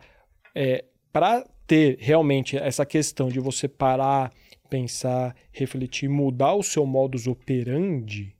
é, 0.55 0.85
para 1.13 1.45
ter 1.67 1.99
realmente 2.01 2.57
essa 2.57 2.85
questão 2.85 3.29
de 3.29 3.39
você 3.39 3.69
parar, 3.69 4.33
pensar, 4.69 5.37
refletir, 5.53 6.09
mudar 6.09 6.55
o 6.55 6.63
seu 6.63 6.85
modus 6.85 7.27
operandi, 7.27 8.37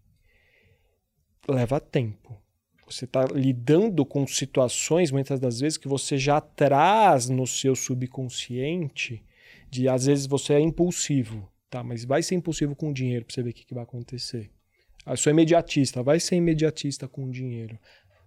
leva 1.49 1.81
tempo. 1.81 2.41
Você 2.87 3.05
está 3.05 3.25
lidando 3.27 4.05
com 4.05 4.27
situações, 4.27 5.13
muitas 5.13 5.39
das 5.39 5.61
vezes, 5.61 5.79
que 5.79 5.87
você 5.87 6.19
já 6.19 6.41
traz 6.41 7.29
no 7.29 7.47
seu 7.47 7.77
subconsciente, 7.77 9.25
de 9.71 9.89
às 9.89 10.07
vezes 10.07 10.27
você 10.27 10.55
é 10.55 10.61
impulsivo, 10.61 11.49
tá? 11.69 11.85
Mas 11.85 12.05
vai 12.05 12.23
ser 12.23 12.35
impulsivo 12.35 12.75
com 12.75 12.93
dinheiro 12.93 13.25
para 13.25 13.35
você 13.35 13.43
ver 13.45 13.51
o 13.51 13.55
que, 13.55 13.65
que 13.65 13.75
vai 13.75 13.85
acontecer. 13.85 14.51
Eu 15.07 15.17
sou 15.17 15.31
imediatista, 15.31 16.03
vai 16.03 16.19
ser 16.19 16.37
imediatista 16.37 17.07
com 17.07 17.31
dinheiro 17.31 17.79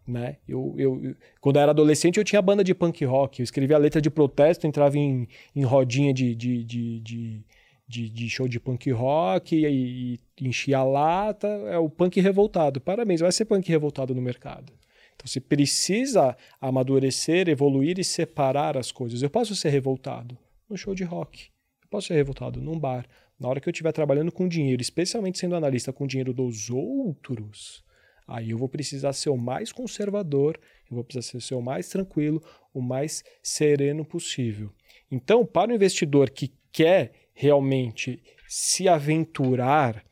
né? 0.06 0.38
Eu, 0.48 0.76
eu, 0.78 1.16
quando 1.40 1.56
eu 1.58 1.62
era 1.62 1.72
adolescente, 1.72 2.18
eu 2.18 2.24
tinha 2.24 2.42
banda 2.42 2.64
de 2.64 2.74
punk 2.74 3.04
rock. 3.06 3.40
Eu 3.40 3.44
escrevia 3.44 3.78
letra 3.78 4.02
de 4.02 4.10
protesto, 4.10 4.68
entrava 4.68 4.98
em, 4.98 5.28
em 5.56 5.64
rodinha 5.64 6.14
de, 6.14 6.36
de, 6.36 6.64
de, 6.64 7.00
de, 7.00 7.46
de, 7.88 8.10
de 8.10 8.30
show 8.30 8.48
de 8.48 8.60
punk 8.60 8.92
rock 8.92 9.56
e, 9.56 10.20
e 10.38 10.48
enchia 10.48 10.80
a 10.80 10.84
lata. 10.84 11.48
É 11.48 11.78
o 11.78 11.90
punk 11.90 12.20
revoltado. 12.20 12.82
Parabéns, 12.82 13.22
vai 13.22 13.32
ser 13.32 13.46
punk 13.46 13.70
revoltado 13.70 14.14
no 14.14 14.22
mercado. 14.22 14.74
Então 15.16 15.28
você 15.28 15.40
precisa 15.40 16.36
amadurecer, 16.60 17.48
evoluir 17.48 18.00
e 18.00 18.04
separar 18.04 18.78
as 18.78 18.92
coisas. 18.92 19.22
Eu 19.22 19.30
posso 19.30 19.56
ser 19.56 19.70
revoltado 19.70 20.38
no 20.70 20.78
show 20.78 20.94
de 20.94 21.04
rock. 21.04 21.50
Eu 21.82 21.88
posso 21.90 22.08
ser 22.08 22.16
revoltado 22.16 22.62
num 22.62 22.78
bar. 22.78 23.06
Na 23.40 23.48
hora 23.48 23.60
que 23.60 23.68
eu 23.68 23.72
estiver 23.72 23.92
trabalhando 23.92 24.32
com 24.32 24.48
dinheiro, 24.48 24.82
especialmente 24.82 25.40
sendo 25.40 25.56
analista 25.56 25.92
com 25.92 26.08
dinheiro 26.08 26.34
dos 26.34 26.70
outros, 26.70 27.84
Aí 28.28 28.52
eu 28.52 28.58
vou 28.58 28.70
precisar 28.70 29.14
ser 29.14 29.30
o 29.30 29.38
mais 29.38 29.72
conservador, 29.72 30.60
eu 30.90 30.96
vou 30.96 31.04
precisar 31.04 31.40
ser 31.40 31.56
o 31.56 31.62
mais 31.62 31.90
tranquilo, 31.90 32.42
o 32.74 32.82
mais 32.82 33.24
sereno 33.42 34.06
possível. 34.06 34.72
Então, 35.12 35.46
para 35.46 35.72
o 35.72 35.76
investidor 35.76 36.30
que 36.30 36.54
quer 36.72 37.12
realmente 37.34 38.22
se 38.48 38.88
aventurar, 38.88 40.04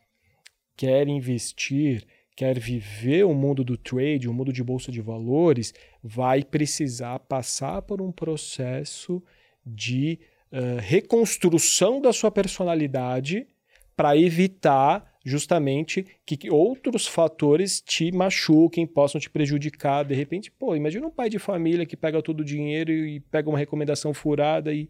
quer 0.75 1.07
investir, 1.07 2.05
quer 2.35 2.59
viver 2.59 3.23
o 3.23 3.33
mundo 3.33 3.63
do 3.63 3.77
trade, 3.77 4.27
o 4.27 4.33
mundo 4.33 4.51
de 4.51 4.63
bolsa 4.63 4.91
de 4.91 5.01
valores, 5.01 5.73
vai 6.03 6.43
precisar 6.43 7.19
passar 7.19 7.81
por 7.81 8.01
um 8.01 8.11
processo 8.11 9.23
de 9.65 10.19
uh, 10.51 10.79
reconstrução 10.79 12.01
da 12.01 12.11
sua 12.11 12.31
personalidade 12.31 13.47
para 13.95 14.17
evitar 14.17 15.10
justamente 15.23 16.05
que 16.25 16.49
outros 16.49 17.07
fatores 17.07 17.81
te 17.81 18.11
machuquem, 18.11 18.87
possam 18.87 19.21
te 19.21 19.29
prejudicar. 19.29 20.03
De 20.03 20.15
repente, 20.15 20.51
pô, 20.51 20.75
imagina 20.75 21.05
um 21.05 21.11
pai 21.11 21.29
de 21.29 21.39
família 21.39 21.85
que 21.85 21.95
pega 21.95 22.21
todo 22.21 22.41
o 22.41 22.45
dinheiro 22.45 22.91
e 22.91 23.19
pega 23.19 23.49
uma 23.49 23.57
recomendação 23.57 24.13
furada 24.13 24.73
e 24.73 24.89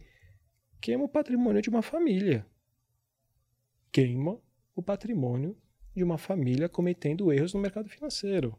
queima 0.80 1.04
o 1.04 1.10
patrimônio 1.10 1.62
de 1.62 1.70
uma 1.70 1.82
família. 1.82 2.46
Queima 3.92 4.40
o 4.76 4.82
patrimônio 4.82 5.58
de 5.96 6.04
uma 6.04 6.18
família 6.18 6.70
cometendo 6.70 7.32
erros 7.32 7.54
no 7.54 7.60
mercado 7.60 7.90
financeiro. 7.90 8.58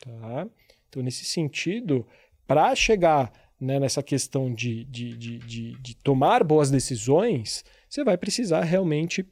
Tá? 0.00 0.48
Então, 0.88 1.02
nesse 1.02 1.24
sentido, 1.24 2.06
para 2.46 2.74
chegar 2.74 3.32
né, 3.60 3.78
nessa 3.78 4.02
questão 4.02 4.52
de, 4.52 4.84
de, 4.86 5.16
de, 5.16 5.38
de, 5.38 5.80
de 5.80 5.96
tomar 5.96 6.42
boas 6.42 6.70
decisões, 6.70 7.64
você 7.88 8.02
vai 8.02 8.18
precisar 8.18 8.62
realmente 8.62 9.24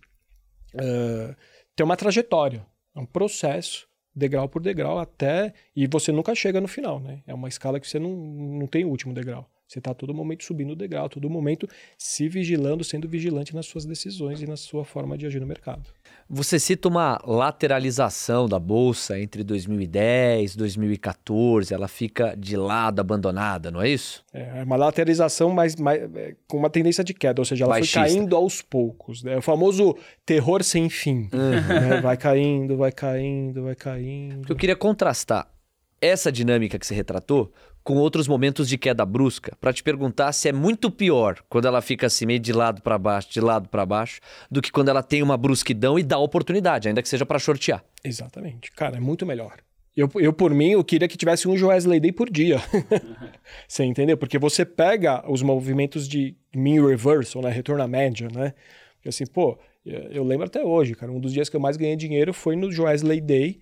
ter 1.75 1.83
uma 1.83 1.97
trajetória, 1.97 2.67
é 2.95 3.01
um 3.01 3.07
processo, 3.07 3.89
degrau 4.15 4.49
por 4.49 4.63
degrau, 4.63 4.99
até. 4.99 5.53
E 5.75 5.87
você 5.87 6.13
nunca 6.13 6.35
chega 6.35 6.61
no 6.61 6.69
final, 6.69 7.01
né? 7.01 7.23
É 7.27 7.35
uma 7.35 7.49
escala 7.49 7.81
que 7.81 7.89
você 7.89 7.99
não, 7.99 8.11
não 8.11 8.67
tem 8.67 8.85
o 8.85 8.89
último 8.89 9.15
degrau. 9.15 9.49
Você 9.67 9.79
está 9.79 9.95
todo 9.95 10.13
momento 10.13 10.45
subindo 10.45 10.73
o 10.73 10.77
degrau, 10.77 11.09
todo 11.09 11.31
momento 11.31 11.67
se 11.97 12.29
vigilando, 12.29 12.85
sendo 12.85 13.09
vigilante 13.09 13.55
nas 13.55 13.65
suas 13.65 13.87
decisões 13.87 14.43
e 14.43 14.47
na 14.47 14.57
sua 14.57 14.85
forma 14.85 15.17
de 15.17 15.25
agir 15.25 15.41
no 15.41 15.47
mercado. 15.47 15.89
Você 16.35 16.59
cita 16.59 16.89
uma 16.89 17.21
lateralização 17.27 18.49
da 18.49 18.59
bolsa 18.59 19.21
entre 19.21 19.45
2010 19.45 20.55
e 20.55 20.57
2014, 20.57 21.75
ela 21.75 21.87
fica 21.87 22.35
de 22.35 22.57
lado, 22.57 23.01
abandonada, 23.01 23.71
não 23.71 23.83
é 23.83 23.91
isso? 23.91 24.25
É 24.33 24.63
uma 24.63 24.77
lateralização, 24.77 25.51
mas, 25.51 25.77
mas 25.77 26.01
é, 26.17 26.35
com 26.49 26.57
uma 26.57 26.71
tendência 26.71 27.05
de 27.05 27.13
queda, 27.13 27.43
ou 27.43 27.45
seja, 27.45 27.65
ela 27.65 27.75
Baixista. 27.75 28.01
foi 28.01 28.09
caindo 28.09 28.35
aos 28.35 28.63
poucos. 28.63 29.23
Né? 29.23 29.37
O 29.37 29.43
famoso 29.43 29.95
terror 30.25 30.65
sem 30.65 30.89
fim. 30.89 31.29
Uhum. 31.35 31.51
Né? 31.51 32.01
Vai 32.01 32.17
caindo, 32.17 32.79
vai 32.79 32.93
caindo, 32.93 33.65
vai 33.65 33.75
caindo. 33.75 34.51
Eu 34.51 34.57
queria 34.57 34.75
contrastar 34.75 35.53
essa 36.01 36.33
dinâmica 36.33 36.79
que 36.79 36.87
você 36.87 36.95
retratou 36.95 37.53
com 37.83 37.97
outros 37.97 38.29
momentos 38.29 38.69
de 38.69 38.79
queda 38.79 39.05
brusca, 39.05 39.57
para 39.61 39.73
te 39.73 39.83
perguntar 39.83 40.33
se 40.33 40.49
é 40.49 40.53
muito 40.53 40.91
pior 40.91 41.43
quando 41.49 41.67
ela 41.67 41.83
fica 41.83 42.07
assim 42.07 42.27
meio 42.27 42.41
de 42.41 42.53
lado 42.53 42.81
para 42.83 42.99
baixo, 42.99 43.31
de 43.31 43.41
lado 43.41 43.69
para 43.69 43.85
baixo, 43.85 44.21
do 44.51 44.63
que 44.63 44.71
quando 44.71 44.89
ela 44.89 45.03
tem 45.03 45.23
uma 45.23 45.37
brusquidão 45.37 45.99
e 45.99 46.03
dá 46.03 46.19
oportunidade, 46.19 46.89
ainda 46.89 47.03
que 47.03 47.09
seja 47.09 47.27
para 47.27 47.39
shortear. 47.39 47.85
Exatamente. 48.05 48.71
Cara, 48.73 48.97
é 48.97 49.01
muito 49.01 49.27
melhor. 49.27 49.59
Eu, 49.95 50.11
eu, 50.17 50.33
por 50.33 50.55
mim, 50.55 50.71
eu 50.71 50.83
queria 50.83 51.07
que 51.07 51.19
tivesse 51.19 51.47
um 51.47 51.53
Wesley 51.53 52.01
Day 52.01 52.13
por 52.13 52.31
dia. 52.31 52.59
você 53.69 53.85
entendeu? 53.85 54.17
Porque 54.17 54.39
você 54.39 54.65
pega 54.65 55.23
os 55.31 55.43
movimentos 55.43 56.09
de 56.09 56.37
mean 56.55 56.87
reversal, 56.87 57.43
né? 57.43 57.51
Retorno 57.51 57.83
à 57.83 57.89
média, 57.89 58.29
né? 58.33 58.55
Porque 58.95 59.09
assim, 59.09 59.27
pô, 59.27 59.59
eu 59.85 60.25
lembro 60.25 60.47
até 60.47 60.65
hoje, 60.65 60.95
cara, 60.95 61.13
um 61.13 61.21
dos 61.21 61.33
dias 61.33 61.49
que 61.49 61.57
eu 61.57 61.61
mais 61.61 61.77
ganhei 61.77 61.97
dinheiro 61.97 62.33
foi 62.33 62.57
no 62.57 62.69
Wesley 62.69 63.21
Day. 63.21 63.61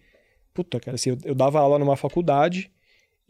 Puta, 0.54 0.78
cara, 0.78 0.94
assim, 0.94 1.10
eu, 1.10 1.18
eu 1.24 1.34
dava 1.34 1.58
aula 1.58 1.78
numa 1.78 1.96
faculdade 1.96 2.70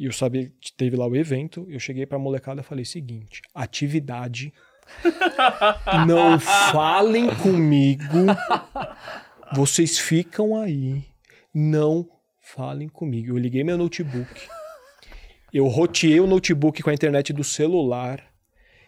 e 0.01 0.07
eu 0.07 0.13
sabia 0.13 0.51
que 0.59 0.73
teve 0.73 0.97
lá 0.97 1.07
o 1.07 1.15
evento. 1.15 1.67
Eu 1.69 1.79
cheguei 1.79 2.07
pra 2.07 2.19
molecada 2.19 2.63
e 2.63 2.65
falei: 2.65 2.87
seguinte, 2.87 3.43
atividade. 3.55 4.51
não 6.09 6.41
falem 6.41 7.29
comigo. 7.37 8.27
Vocês 9.53 9.99
ficam 9.99 10.59
aí. 10.59 11.05
Não 11.55 12.09
falem 12.41 12.89
comigo. 12.89 13.29
Eu 13.29 13.37
liguei 13.37 13.63
meu 13.63 13.77
notebook. 13.77 14.49
Eu 15.53 15.67
roteei 15.67 16.19
o 16.19 16.27
notebook 16.27 16.83
com 16.83 16.89
a 16.89 16.95
internet 16.95 17.35
do 17.35 17.45
celular. 17.45 18.25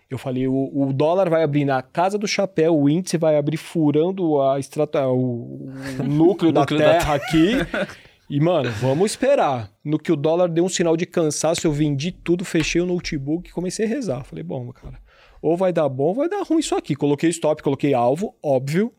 Eu 0.09 0.17
falei, 0.17 0.49
o, 0.49 0.71
o, 0.75 0.93
dólar 0.93 1.29
vai 1.29 1.43
abrir 1.43 1.65
na 1.65 1.83
casa 1.83 2.19
do 2.19 2.29
chapéu, 2.29 2.79
o 2.79 2.89
índice 2.89 3.17
vai 3.17 3.37
abrir 3.37 3.57
furando 3.57 4.41
a 4.43 4.59
estrata, 4.59 5.09
o, 5.09 5.71
o 5.99 6.03
núcleo, 6.03 6.53
da 6.53 6.67
terra 6.67 7.17
da... 7.19 7.25
aqui. 7.25 7.53
E, 8.29 8.41
mano, 8.41 8.71
vamos 8.81 9.13
esperar. 9.13 9.71
No 9.85 9.99
que 9.99 10.13
o 10.13 10.17
dólar 10.17 10.49
deu 10.49 10.65
um 10.65 10.69
sinal 10.69 10.97
de 10.97 11.07
cansaço, 11.07 11.67
eu 11.67 11.73
vendi 11.73 12.13
tudo, 12.13 12.45
fechei 12.45 12.81
o 12.81 12.87
notebook 12.87 13.49
e 13.49 13.53
comecei 13.53 13.85
a 13.85 13.89
rezar. 13.89 14.25
Falei, 14.25 14.43
bom, 14.43 14.73
cara, 14.73 14.99
ou 15.41 15.57
vai 15.57 15.73
dar 15.73 15.89
bom, 15.89 16.05
ou 16.05 16.15
vai 16.15 16.29
dar 16.29 16.43
ruim 16.43 16.61
isso 16.61 16.75
aqui. 16.75 16.95
Coloquei 16.95 17.29
stop, 17.31 17.63
coloquei 17.63 17.93
alvo, 17.93 18.35
óbvio. 18.43 18.93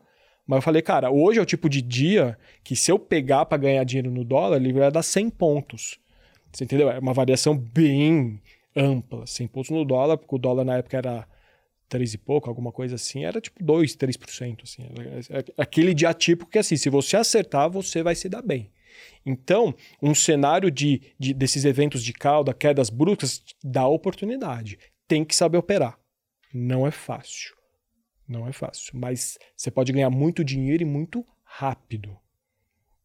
Mas 0.46 0.58
eu 0.58 0.62
falei, 0.62 0.82
cara, 0.82 1.10
hoje 1.10 1.38
é 1.38 1.42
o 1.42 1.46
tipo 1.46 1.68
de 1.68 1.80
dia 1.80 2.38
que 2.62 2.76
se 2.76 2.92
eu 2.92 2.98
pegar 2.98 3.46
para 3.46 3.58
ganhar 3.58 3.82
dinheiro 3.84 4.10
no 4.10 4.24
dólar, 4.24 4.56
ele 4.56 4.72
vai 4.72 4.90
dar 4.90 5.02
100 5.02 5.30
pontos. 5.30 5.98
Você 6.52 6.64
entendeu? 6.64 6.90
É 6.90 6.98
uma 6.98 7.14
variação 7.14 7.56
bem 7.56 8.40
ampla. 8.76 9.26
100 9.26 9.48
pontos 9.48 9.70
no 9.70 9.84
dólar, 9.84 10.18
porque 10.18 10.34
o 10.34 10.38
dólar 10.38 10.64
na 10.64 10.76
época 10.76 10.98
era 10.98 11.26
3 11.88 12.14
e 12.14 12.18
pouco, 12.18 12.48
alguma 12.48 12.72
coisa 12.72 12.96
assim, 12.96 13.24
era 13.24 13.40
tipo 13.40 13.64
2, 13.64 13.96
3%. 13.96 14.62
Assim. 14.62 14.82
É, 15.30 15.38
é 15.38 15.44
aquele 15.56 15.94
dia 15.94 16.12
típico 16.12 16.50
que, 16.50 16.58
assim, 16.58 16.76
se 16.76 16.90
você 16.90 17.16
acertar, 17.16 17.70
você 17.70 18.02
vai 18.02 18.14
se 18.14 18.28
dar 18.28 18.42
bem. 18.42 18.70
Então, 19.24 19.74
um 20.02 20.14
cenário 20.14 20.70
de, 20.70 21.14
de, 21.18 21.32
desses 21.32 21.64
eventos 21.64 22.02
de 22.02 22.12
cauda, 22.12 22.54
quedas 22.54 22.90
bruscas, 22.90 23.42
dá 23.62 23.86
oportunidade. 23.86 24.78
Tem 25.06 25.24
que 25.24 25.34
saber 25.34 25.58
operar. 25.58 25.98
Não 26.52 26.86
é 26.86 26.90
fácil. 26.90 27.54
Não 28.26 28.48
é 28.48 28.52
fácil. 28.52 28.92
Mas 28.94 29.38
você 29.56 29.70
pode 29.70 29.92
ganhar 29.92 30.10
muito 30.10 30.44
dinheiro 30.44 30.82
e 30.82 30.86
muito 30.86 31.26
rápido 31.42 32.16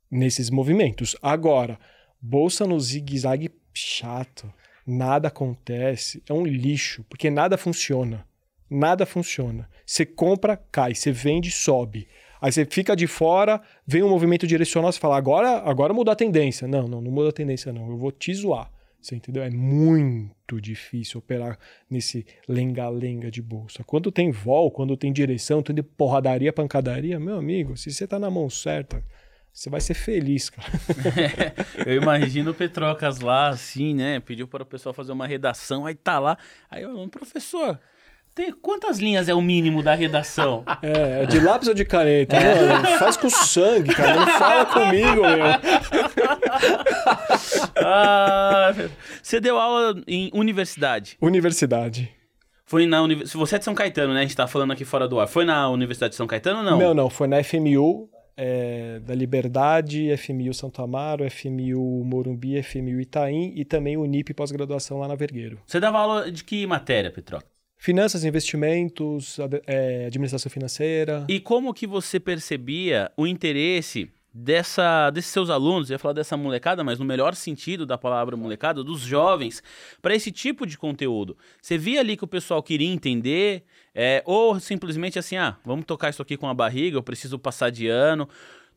nesses 0.09 0.49
movimentos. 0.49 1.15
Agora, 1.21 1.79
bolsa 2.21 2.65
no 2.65 2.79
zigue-zague 2.79 3.51
chato. 3.73 4.51
Nada 4.85 5.27
acontece. 5.27 6.23
É 6.27 6.33
um 6.33 6.45
lixo, 6.45 7.05
porque 7.09 7.29
nada 7.29 7.57
funciona. 7.57 8.27
Nada 8.69 9.05
funciona. 9.05 9.69
Você 9.85 10.05
compra, 10.05 10.57
cai. 10.71 10.93
Você 10.93 11.11
vende, 11.11 11.51
sobe. 11.51 12.07
Aí 12.41 12.51
você 12.51 12.65
fica 12.65 12.95
de 12.95 13.07
fora, 13.07 13.61
vem 13.85 14.03
um 14.03 14.09
movimento 14.09 14.47
direcional, 14.47 14.91
você 14.91 14.99
fala, 14.99 15.17
agora, 15.17 15.57
agora 15.69 15.93
mudou 15.93 16.11
a 16.11 16.15
tendência. 16.15 16.67
Não, 16.67 16.87
não, 16.87 17.01
não 17.01 17.11
muda 17.11 17.29
a 17.29 17.33
tendência, 17.33 17.73
não. 17.73 17.89
Eu 17.89 17.97
vou 17.97 18.11
te 18.11 18.33
zoar. 18.33 18.71
Você 19.01 19.15
entendeu? 19.15 19.43
É 19.43 19.49
muito 19.49 20.59
difícil 20.59 21.19
operar 21.19 21.57
nesse 21.89 22.25
lenga-lenga 22.47 23.31
de 23.31 23.41
bolsa. 23.41 23.83
Quando 23.83 24.11
tem 24.11 24.29
vol, 24.29 24.71
quando 24.71 24.97
tem 24.97 25.13
direção, 25.13 25.63
tem 25.63 25.75
porradaria, 25.81 26.51
pancadaria, 26.51 27.19
meu 27.19 27.37
amigo, 27.37 27.77
se 27.77 27.91
você 27.91 28.05
tá 28.05 28.19
na 28.19 28.29
mão 28.29 28.49
certa, 28.49 29.01
você 29.53 29.69
vai 29.69 29.79
ser 29.79 29.93
feliz, 29.93 30.49
cara. 30.49 30.67
eu 31.85 31.95
imagino 31.95 32.51
o 32.51 32.53
Petrocas 32.53 33.19
lá, 33.19 33.49
assim, 33.49 33.95
né? 33.95 34.19
Pediu 34.19 34.47
para 34.47 34.63
o 34.63 34.65
pessoal 34.65 34.93
fazer 34.93 35.13
uma 35.13 35.27
redação, 35.27 35.85
aí 35.85 35.95
tá 35.95 36.19
lá. 36.19 36.37
Aí 36.69 36.83
eu, 36.83 37.07
professor, 37.07 37.79
tem, 38.39 38.53
quantas 38.53 38.99
linhas 38.99 39.27
é 39.27 39.33
o 39.33 39.41
mínimo 39.41 39.83
da 39.83 39.93
redação? 39.93 40.63
É, 40.81 41.23
é 41.23 41.25
de 41.25 41.39
lápis 41.41 41.67
ou 41.67 41.73
de 41.73 41.83
caneta? 41.83 42.37
É. 42.37 42.67
Mano, 42.67 42.87
faz 42.97 43.17
com 43.17 43.29
sangue, 43.29 43.93
cara. 43.93 44.15
Não 44.15 44.27
fala 44.27 44.65
comigo, 44.65 45.21
meu. 45.21 45.45
Ah, 47.75 48.73
você 49.21 49.39
deu 49.39 49.57
aula 49.57 50.01
em 50.07 50.29
universidade? 50.33 51.17
Universidade. 51.21 52.09
Foi 52.65 52.85
na 52.85 53.01
universidade. 53.01 53.37
Você 53.37 53.55
é 53.55 53.59
de 53.59 53.65
São 53.65 53.75
Caetano, 53.75 54.13
né? 54.13 54.19
A 54.19 54.23
gente 54.23 54.35
tá 54.35 54.47
falando 54.47 54.71
aqui 54.71 54.85
fora 54.85 55.07
do 55.07 55.19
ar. 55.19 55.27
Foi 55.27 55.43
na 55.43 55.69
Universidade 55.69 56.11
de 56.11 56.17
São 56.17 56.27
Caetano 56.27 56.59
ou 56.59 56.65
não? 56.65 56.79
Não, 56.79 56.93
não. 56.93 57.09
Foi 57.09 57.27
na 57.27 57.43
FMU 57.43 58.09
é, 58.37 58.99
da 58.99 59.15
Liberdade, 59.15 60.15
FMU 60.17 60.53
Santo 60.53 60.81
Amaro, 60.81 61.29
FMU 61.29 62.03
Morumbi, 62.05 62.61
FMU 62.63 63.01
Itaim 63.01 63.53
e 63.55 63.65
também 63.65 63.97
o 63.97 64.05
NIP 64.05 64.33
pós-graduação 64.33 64.97
lá 64.99 65.07
na 65.07 65.15
Vergueiro. 65.15 65.59
Você 65.65 65.79
dava 65.79 65.99
aula 65.99 66.31
de 66.31 66.43
que 66.43 66.65
matéria, 66.65 67.11
Petro? 67.11 67.39
Finanças, 67.81 68.25
investimentos, 68.25 69.37
é, 69.65 70.05
administração 70.07 70.51
financeira. 70.51 71.25
E 71.29 71.39
como 71.39 71.73
que 71.73 71.87
você 71.87 72.19
percebia 72.19 73.09
o 73.15 73.25
interesse 73.25 74.11
dessa, 74.33 75.09
desses 75.09 75.31
seus 75.31 75.49
alunos, 75.49 75.89
eu 75.89 75.95
ia 75.95 75.99
falar 75.99 76.13
dessa 76.13 76.35
molecada, 76.35 76.83
mas 76.83 76.99
no 76.99 77.05
melhor 77.05 77.33
sentido 77.35 77.85
da 77.85 77.97
palavra 77.97 78.35
molecada, 78.35 78.83
dos 78.83 78.99
jovens, 78.99 79.63
para 80.01 80.13
esse 80.13 80.29
tipo 80.29 80.67
de 80.67 80.77
conteúdo? 80.77 81.37
Você 81.61 81.77
via 81.77 82.01
ali 82.01 82.17
que 82.17 82.23
o 82.25 82.27
pessoal 82.27 82.61
queria 82.61 82.91
entender, 82.91 83.63
é, 83.95 84.21
ou 84.25 84.59
simplesmente 84.59 85.17
assim, 85.17 85.37
ah, 85.37 85.55
vamos 85.63 85.85
tocar 85.85 86.09
isso 86.09 86.21
aqui 86.21 86.35
com 86.35 86.49
a 86.49 86.53
barriga, 86.53 86.97
eu 86.97 87.03
preciso 87.03 87.39
passar 87.39 87.69
de 87.69 87.87
ano. 87.87 88.27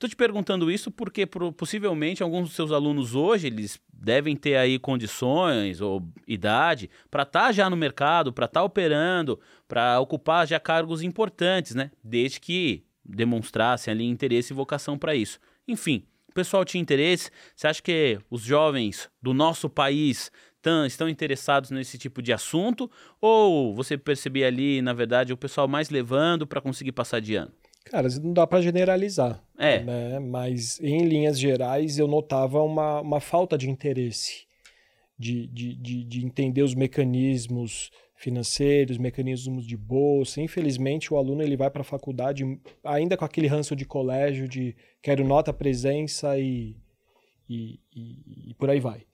Estou 0.03 0.11
te 0.11 0.17
perguntando 0.17 0.69
isso 0.69 0.91
porque 0.91 1.25
possivelmente 1.25 2.25
alguns 2.25 2.49
dos 2.49 2.57
seus 2.57 2.73
alunos 2.73 3.15
hoje, 3.15 3.47
eles 3.47 3.81
devem 3.93 4.35
ter 4.35 4.57
aí 4.57 4.77
condições 4.77 5.81
ou 5.81 6.03
idade 6.27 6.91
para 7.09 7.23
estar 7.23 7.41
tá 7.41 7.53
já 7.53 7.71
no 7.71 7.77
mercado, 7.77 8.33
para 8.33 8.47
estar 8.47 8.59
tá 8.59 8.65
operando, 8.65 9.39
para 9.69 10.01
ocupar 10.01 10.45
já 10.45 10.59
cargos 10.59 11.03
importantes, 11.03 11.77
né? 11.77 11.93
Desde 12.03 12.41
que 12.41 12.83
demonstrassem 13.05 13.93
ali 13.93 14.05
interesse 14.05 14.53
e 14.53 14.57
vocação 14.57 14.99
para 14.99 15.15
isso. 15.15 15.39
Enfim, 15.69 16.05
o 16.29 16.33
pessoal 16.33 16.65
tinha 16.65 16.83
interesse? 16.83 17.31
Você 17.55 17.69
acha 17.69 17.81
que 17.81 18.19
os 18.29 18.43
jovens 18.43 19.09
do 19.23 19.33
nosso 19.33 19.71
país 19.71 20.33
tão, 20.61 20.85
estão 20.85 21.09
interessados 21.09 21.71
nesse 21.71 21.97
tipo 21.97 22.21
de 22.21 22.33
assunto? 22.33 22.91
Ou 23.21 23.73
você 23.73 23.97
percebia 23.97 24.49
ali, 24.49 24.83
na 24.83 24.95
verdade, 24.95 25.33
o 25.33 25.37
pessoal 25.37 25.69
mais 25.69 25.91
levando 25.91 26.45
para 26.45 26.61
conseguir 26.61 26.91
passar 26.91 27.21
de 27.21 27.37
ano? 27.37 27.53
Cara, 27.85 28.09
não 28.21 28.33
dá 28.33 28.47
para 28.47 28.63
generalizar. 28.63 29.43
É. 29.59 29.83
Né? 29.83 30.19
Mas, 30.19 30.81
em 30.81 31.05
linhas 31.05 31.39
gerais, 31.39 31.99
eu 31.99 32.07
notava 32.07 32.63
uma, 32.63 33.01
uma 33.01 33.21
falta 33.21 33.59
de 33.59 33.69
interesse 33.69 34.47
de, 35.19 35.47
de, 35.47 35.75
de, 35.77 36.05
de 36.05 36.25
entender 36.27 36.63
os 36.63 36.75
mecanismos 36.75 37.91
financeiros, 38.17 38.99
mecanismos 38.99 39.67
de 39.67 39.77
bolsa. 39.77 40.41
Infelizmente, 40.41 41.13
o 41.13 41.17
aluno 41.17 41.43
ele 41.43 41.57
vai 41.57 41.71
para 41.71 41.83
a 41.83 41.85
faculdade 41.85 42.45
ainda 42.85 43.17
com 43.17 43.25
aquele 43.25 43.47
ranço 43.47 43.75
de 43.75 43.85
colégio 43.85 44.49
de 44.49 44.77
quero 45.01 45.27
nota, 45.27 45.53
presença 45.53 46.39
e, 46.39 46.77
e, 47.49 47.81
e, 47.95 48.51
e 48.51 48.55
por 48.55 48.71
aí 48.71 48.81
vai. 48.81 49.05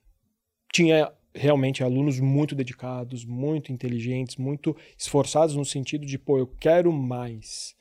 Tinha 0.72 1.10
realmente 1.34 1.82
alunos 1.82 2.20
muito 2.20 2.54
dedicados, 2.54 3.24
muito 3.24 3.72
inteligentes, 3.72 4.36
muito 4.36 4.76
esforçados 4.96 5.54
no 5.56 5.64
sentido 5.64 6.04
de, 6.04 6.18
pô, 6.18 6.38
eu 6.38 6.46
quero 6.46 6.92
mais. 6.92 7.74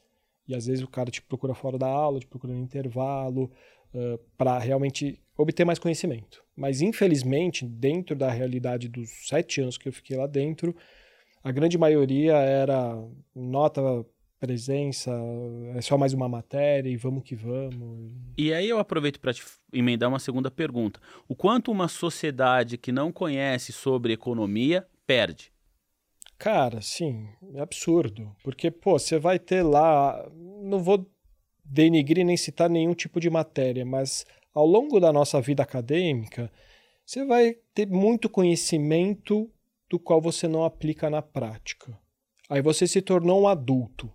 E 0.48 0.56
às 0.56 0.66
vezes 0.66 0.84
o 0.84 0.88
cara 0.88 1.12
te 1.12 1.22
procura 1.22 1.54
fora 1.54 1.78
da 1.78 1.88
aula, 1.88 2.20
te 2.20 2.28
procura 2.28 2.54
no 2.54 2.60
intervalo, 2.60 3.52
uh, 3.94 4.18
para 4.38 4.58
realmente 4.60 5.22
obter 5.38 5.66
mais 5.66 5.80
conhecimento. 5.80 6.44
Mas 6.56 6.82
infelizmente, 6.82 7.66
dentro 7.66 8.16
da 8.16 8.32
realidade 8.32 8.88
dos 8.88 9.10
sete 9.28 9.62
anos 9.62 9.78
que 9.78 9.88
eu 9.88 9.94
fiquei 9.94 10.18
lá 10.18 10.26
dentro, 10.26 10.76
a 11.44 11.52
grande 11.52 11.78
maioria 11.78 12.36
era 12.36 12.98
nota 13.36 14.06
presença, 14.40 15.12
é 15.76 15.82
só 15.82 15.98
mais 15.98 16.14
uma 16.14 16.30
matéria 16.30 16.90
e 16.90 16.96
vamos 16.96 17.24
que 17.24 17.36
vamos. 17.36 18.12
E 18.38 18.54
aí 18.54 18.70
eu 18.70 18.80
aproveito 18.80 19.20
para 19.20 19.34
te 19.34 19.44
emendar 19.74 20.10
uma 20.10 20.20
segunda 20.20 20.52
pergunta. 20.52 21.00
O 21.28 21.36
quanto 21.36 21.72
uma 21.72 21.88
sociedade 21.88 22.78
que 22.78 22.92
não 22.92 23.12
conhece 23.12 23.74
sobre 23.74 24.14
economia 24.14 24.86
perde? 25.06 25.52
Cara, 26.38 26.82
sim, 26.82 27.30
é 27.56 27.60
absurdo. 27.60 28.36
Porque, 28.44 28.70
pô, 28.70 29.00
você 29.00 29.18
vai 29.18 29.40
ter 29.40 29.64
lá. 29.64 30.30
Não 30.62 30.80
vou 30.80 31.10
denigrir 31.64 32.26
nem 32.26 32.38
citar 32.38 32.70
nenhum 32.70 32.94
tipo 32.94 33.20
de 33.20 33.30
matéria, 33.30 33.86
mas 33.86 34.26
ao 34.54 34.66
longo 34.66 35.00
da 35.00 35.12
nossa 35.12 35.42
vida 35.42 35.64
acadêmica, 35.64 36.52
você 37.06 37.26
vai 37.26 37.56
ter 37.74 37.88
muito 37.88 38.30
conhecimento 38.30 39.52
do 39.90 40.00
qual 40.00 40.22
você 40.22 40.48
não 40.48 40.64
aplica 40.64 41.10
na 41.10 41.22
prática. 41.22 41.98
Aí 42.50 42.62
você 42.62 42.88
se 42.88 43.02
tornou 43.02 43.42
um 43.42 43.48
adulto. 43.48 44.12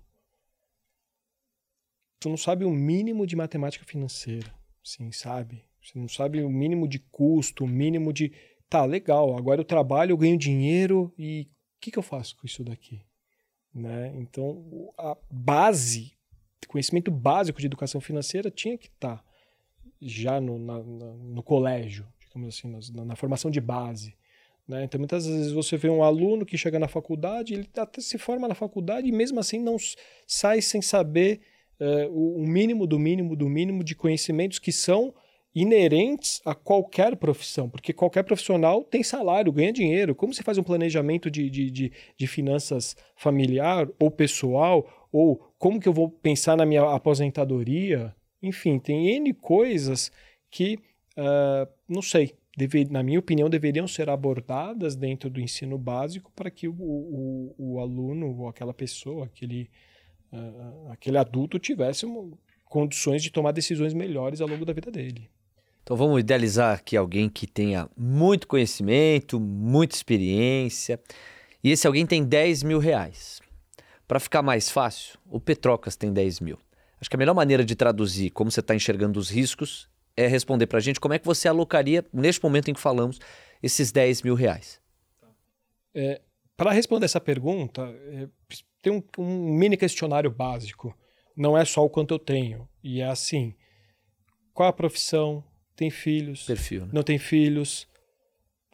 Tu 2.20 2.29
não 2.29 2.37
sabe 2.37 2.64
o 2.64 2.70
mínimo 2.70 3.27
de 3.27 3.35
matemática 3.35 3.85
financeira, 3.85 4.55
sim, 4.83 5.11
sabe? 5.11 5.64
Você 5.83 5.99
não 5.99 6.09
sabe 6.09 6.43
o 6.43 6.49
mínimo 6.49 6.87
de 6.87 7.01
custo, 7.01 7.64
o 7.64 7.68
mínimo 7.68 8.12
de. 8.12 8.33
Tá, 8.68 8.85
legal, 8.85 9.37
agora 9.37 9.61
eu 9.61 9.64
trabalho, 9.64 10.12
eu 10.12 10.16
ganho 10.16 10.39
dinheiro 10.39 11.12
e 11.18 11.49
que, 11.83 11.91
que 11.91 11.99
eu 11.99 12.03
faço 12.03 12.37
com 12.37 12.47
isso 12.47 12.62
daqui? 12.62 13.03
Né? 13.74 14.12
Então, 14.16 14.93
a 14.97 15.16
base, 15.30 16.12
conhecimento 16.68 17.11
básico 17.11 17.61
de 17.61 17.66
educação 17.66 18.01
financeira 18.01 18.51
tinha 18.51 18.78
que 18.78 18.87
estar 18.87 19.16
tá 19.16 19.24
já 20.01 20.41
no, 20.41 20.59
na, 20.59 20.78
na, 20.83 21.12
no 21.14 21.43
colégio, 21.43 22.07
digamos 22.20 22.57
assim, 22.57 22.95
na, 22.95 23.05
na 23.05 23.16
formação 23.16 23.51
de 23.51 23.61
base. 23.61 24.16
Né? 24.66 24.85
Então, 24.85 24.99
muitas 24.99 25.26
vezes 25.26 25.53
você 25.53 25.76
vê 25.76 25.89
um 25.89 26.05
aluno 26.05 26.47
que 26.47 26.57
chega 26.57 26.78
na 26.78 26.89
faculdade, 26.89 27.55
ele 27.55 27.68
até 27.76 28.01
se 28.01 28.16
forma 28.16 28.47
na 28.47 28.55
faculdade 28.55 29.09
e 29.09 29.12
mesmo 29.12 29.41
assim 29.41 29.59
não 29.59 29.76
sai 30.26 30.62
sem 30.62 30.80
saber 30.80 31.41
uh, 31.80 32.41
o 32.41 32.47
mínimo 32.47 32.87
do 32.87 32.99
mínimo 32.99 33.35
do 33.35 33.49
mínimo 33.49 33.83
de 33.83 33.97
conhecimentos 33.97 34.59
que 34.61 34.70
são 34.70 35.12
inerentes 35.55 36.40
a 36.44 36.55
qualquer 36.55 37.16
profissão, 37.16 37.68
porque 37.68 37.92
qualquer 37.92 38.22
profissional 38.22 38.82
tem 38.82 39.03
salário, 39.03 39.53
ganha 39.53 39.72
dinheiro. 39.72 40.14
Como 40.14 40.32
você 40.32 40.42
faz 40.42 40.57
um 40.57 40.62
planejamento 40.62 41.30
de, 41.30 41.50
de, 41.50 41.70
de, 41.70 41.92
de 42.16 42.26
finanças 42.26 42.96
familiar 43.16 43.88
ou 43.98 44.11
pessoal, 44.11 45.09
ou 45.12 45.36
como 45.59 45.78
que 45.78 45.88
eu 45.88 45.92
vou 45.92 46.11
pensar 46.11 46.57
na 46.57 46.64
minha 46.64 46.82
aposentadoria? 46.94 48.14
Enfim, 48.42 48.78
tem 48.78 49.09
N 49.09 49.32
coisas 49.34 50.11
que, 50.50 50.78
uh, 51.18 51.70
não 51.86 52.00
sei, 52.00 52.34
deve, 52.57 52.86
na 52.86 53.03
minha 53.03 53.18
opinião, 53.18 53.50
deveriam 53.50 53.86
ser 53.86 54.09
abordadas 54.09 54.96
dentro 54.96 55.28
do 55.28 55.40
ensino 55.40 55.76
básico 55.76 56.32
para 56.34 56.50
que 56.50 56.66
o, 56.66 56.74
o, 56.74 57.55
o 57.59 57.78
aluno 57.78 58.38
ou 58.38 58.48
aquela 58.48 58.72
pessoa, 58.72 59.26
aquele, 59.26 59.70
uh, 60.32 60.90
aquele 60.90 61.18
adulto 61.18 61.59
tivesse 61.59 62.07
uma, 62.07 62.36
condições 62.64 63.22
de 63.22 63.30
tomar 63.30 63.53
decisões 63.53 63.92
melhores 63.92 64.40
ao 64.40 64.48
longo 64.48 64.64
da 64.64 64.72
vida 64.72 64.90
dele. 64.90 65.28
Então 65.83 65.97
vamos 65.97 66.20
idealizar 66.20 66.76
aqui 66.76 66.97
alguém 66.97 67.28
que 67.28 67.47
tenha 67.47 67.89
muito 67.97 68.47
conhecimento, 68.47 69.41
muita 69.41 69.97
experiência, 69.97 71.01
e 71.62 71.70
esse 71.70 71.87
alguém 71.87 72.07
tem 72.07 72.24
10 72.24 72.62
mil 72.62 72.78
reais. 72.78 73.41
Para 74.07 74.20
ficar 74.20 74.43
mais 74.43 74.70
fácil, 74.70 75.18
o 75.28 75.41
Petrocas 75.41 75.97
tem 75.97 76.12
10 76.12 76.41
mil. 76.41 76.59
Acho 77.01 77.11
que 77.11 77.16
a 77.16 77.18
melhor 77.18 77.35
maneira 77.35 77.64
de 77.64 77.74
traduzir 77.74 78.30
como 78.30 78.51
você 78.51 78.61
está 78.61 78.74
enxergando 78.74 79.18
os 79.18 79.28
riscos 79.28 79.89
é 80.16 80.26
responder 80.26 80.66
para 80.66 80.78
a 80.78 80.80
gente 80.80 81.01
como 81.01 81.14
é 81.14 81.18
que 81.18 81.26
você 81.26 81.49
alocaria, 81.49 82.05
neste 82.12 82.43
momento 82.43 82.70
em 82.70 82.74
que 82.74 82.80
falamos, 82.80 83.18
esses 83.62 83.91
10 83.91 84.22
mil 84.22 84.35
reais. 84.35 84.80
É, 85.95 86.20
para 86.57 86.72
responder 86.72 87.07
essa 87.07 87.20
pergunta, 87.20 87.83
é, 87.83 88.28
tem 88.80 88.93
um, 88.93 89.03
um, 89.18 89.53
mini 89.53 89.76
questionário 89.76 90.30
básico. 90.30 90.97
Não 91.37 91.57
é 91.57 91.64
só 91.64 91.85
o 91.85 91.91
quanto 91.91 92.14
eu 92.14 92.18
tenho. 92.18 92.68
E 92.83 93.01
é 93.01 93.07
assim: 93.07 93.55
qual 94.53 94.68
a 94.68 94.72
profissão? 94.72 95.43
Tem 95.83 95.91
filhos? 95.91 96.45
Perfil. 96.45 96.83
Né? 96.83 96.91
Não 96.93 97.03
tem 97.03 97.18
filhos? 97.18 97.89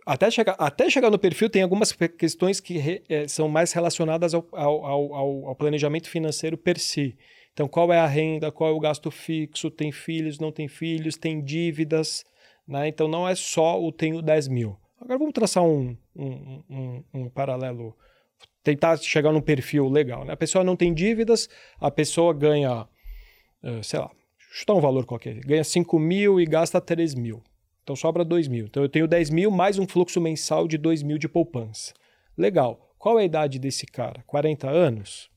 Até 0.05 0.31
chegar, 0.31 0.57
até 0.59 0.91
chegar 0.91 1.11
no 1.11 1.19
perfil, 1.19 1.49
tem 1.49 1.63
algumas 1.63 1.91
questões 1.91 2.61
que 2.61 2.77
re, 2.77 3.03
é, 3.09 3.27
são 3.27 3.49
mais 3.49 3.73
relacionadas 3.73 4.35
ao, 4.35 4.47
ao, 4.53 4.85
ao, 4.85 5.47
ao 5.49 5.57
planejamento 5.57 6.07
financeiro 6.11 6.59
per 6.59 6.79
si. 6.79 7.17
Então, 7.55 7.67
qual 7.67 7.91
é 7.95 7.99
a 7.99 8.07
renda, 8.07 8.53
qual 8.53 8.69
é 8.69 8.73
o 8.75 8.79
gasto 8.79 9.11
fixo, 9.11 9.71
tem 9.71 9.91
filhos, 9.91 10.39
não 10.39 10.53
tem 10.53 10.69
filhos, 10.69 11.17
tem 11.17 11.43
dívidas, 11.43 12.27
né? 12.67 12.89
Então, 12.89 13.09
não 13.09 13.27
é 13.27 13.35
só 13.35 13.83
o 13.83 13.91
tenho 13.91 14.21
10 14.21 14.49
mil. 14.49 14.77
Agora, 15.01 15.19
vamos 15.19 15.33
traçar 15.33 15.65
um, 15.65 15.97
um, 16.15 16.63
um, 16.69 17.05
um 17.15 17.31
paralelo, 17.31 17.97
tentar 18.63 18.99
chegar 18.99 19.33
num 19.33 19.41
perfil 19.41 19.89
legal, 19.89 20.27
né? 20.27 20.35
A 20.35 20.37
pessoa 20.37 20.63
não 20.63 20.77
tem 20.77 20.93
dívidas, 20.93 21.49
a 21.81 21.91
pessoa 21.91 22.35
ganha, 22.35 22.83
uh, 23.63 23.83
sei 23.83 23.99
lá, 23.99 24.11
chutar 24.51 24.75
um 24.75 24.81
valor 24.81 25.07
qualquer, 25.07 25.41
ganha 25.41 25.65
5 25.65 25.99
mil 25.99 26.41
e 26.41 26.45
gasta 26.45 26.81
3 26.81 27.15
mil. 27.15 27.43
Então, 27.83 27.97
sobra 27.97 28.25
2 28.25 28.49
mil. 28.49 28.67
Então, 28.67 28.83
eu 28.83 28.89
tenho 28.89 29.09
10 29.09 29.31
mil 29.31 29.51
mais 29.51 29.79
um 29.79 29.87
fluxo 29.87 30.21
mensal 30.21 30.69
de 30.69 30.77
2 30.77 31.03
mil 31.03 31.17
de 31.17 31.29
poupança. 31.29 31.95
Legal. 32.37 32.95
Qual 32.99 33.19
é 33.19 33.23
a 33.23 33.25
idade 33.25 33.59
desse 33.59 33.87
cara? 33.87 34.23
40 34.27 34.69
anos? 34.69 35.31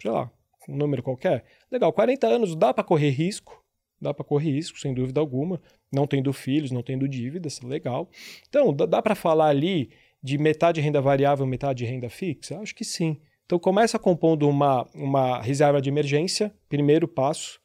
Sei 0.00 0.10
lá, 0.10 0.30
um 0.68 0.76
número 0.76 1.02
qualquer. 1.02 1.44
Legal, 1.70 1.92
40 1.92 2.26
anos 2.26 2.54
dá 2.54 2.74
para 2.74 2.84
correr 2.84 3.10
risco, 3.10 3.64
dá 4.00 4.12
para 4.12 4.24
correr 4.24 4.50
risco, 4.50 4.78
sem 4.78 4.92
dúvida 4.92 5.20
alguma, 5.20 5.60
não 5.90 6.06
tendo 6.06 6.32
filhos, 6.32 6.70
não 6.70 6.82
tendo 6.82 7.08
dívidas, 7.08 7.60
legal. 7.62 8.10
Então, 8.48 8.72
dá, 8.72 8.84
dá 8.84 9.00
para 9.00 9.14
falar 9.14 9.48
ali 9.48 9.90
de 10.22 10.36
metade 10.36 10.80
renda 10.80 11.00
variável, 11.00 11.46
metade 11.46 11.84
renda 11.84 12.10
fixa? 12.10 12.58
Acho 12.58 12.74
que 12.74 12.84
sim. 12.84 13.20
Então, 13.46 13.58
começa 13.58 13.98
compondo 13.98 14.46
uma, 14.46 14.86
uma 14.94 15.40
reserva 15.40 15.80
de 15.80 15.88
emergência, 15.88 16.54
primeiro 16.68 17.08
passo. 17.08 17.58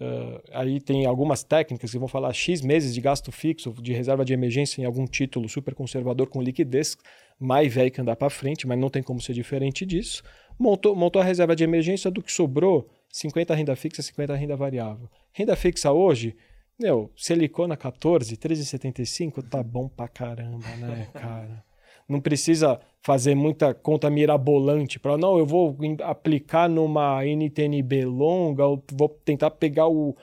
Uh, 0.00 0.40
aí 0.52 0.80
tem 0.80 1.04
algumas 1.04 1.42
técnicas 1.42 1.90
que 1.90 1.98
vão 1.98 2.08
falar 2.08 2.32
X 2.32 2.62
meses 2.62 2.94
de 2.94 3.00
gasto 3.00 3.30
fixo, 3.30 3.74
de 3.82 3.92
reserva 3.92 4.24
de 4.24 4.32
emergência 4.32 4.80
em 4.80 4.84
algum 4.84 5.04
título 5.04 5.48
super 5.48 5.74
conservador 5.74 6.26
com 6.26 6.40
liquidez, 6.40 6.96
mais 7.38 7.72
velho 7.72 7.90
que 7.90 8.00
andar 8.00 8.16
para 8.16 8.30
frente, 8.30 8.66
mas 8.66 8.78
não 8.78 8.88
tem 8.88 9.02
como 9.02 9.20
ser 9.20 9.34
diferente 9.34 9.84
disso 9.84 10.22
montou, 10.60 10.94
montou 10.94 11.22
a 11.22 11.24
reserva 11.24 11.56
de 11.56 11.64
emergência 11.64 12.10
do 12.10 12.22
que 12.22 12.30
sobrou, 12.30 12.86
50 13.08 13.54
renda 13.54 13.74
fixa, 13.74 14.02
50 14.02 14.34
renda 14.36 14.56
variável. 14.56 15.10
Renda 15.32 15.56
fixa 15.56 15.90
hoje, 15.90 16.36
meu, 16.78 17.10
silicona 17.16 17.76
14, 17.76 18.36
13,75, 18.36 19.48
tá 19.48 19.62
bom 19.62 19.88
pra 19.88 20.06
caramba, 20.06 20.68
né, 20.76 21.08
cara? 21.14 21.64
Não 22.10 22.20
precisa 22.20 22.80
fazer 23.02 23.36
muita 23.36 23.72
conta 23.72 24.10
mirabolante 24.10 24.98
para 24.98 25.16
não, 25.16 25.38
eu 25.38 25.46
vou 25.46 25.76
aplicar 26.02 26.68
numa 26.68 27.24
NTNB 27.24 28.04
longa, 28.04 28.66
ou 28.66 28.82
vou 28.92 29.08
tentar 29.08 29.52
pegar 29.52 29.86
o, 29.86 30.16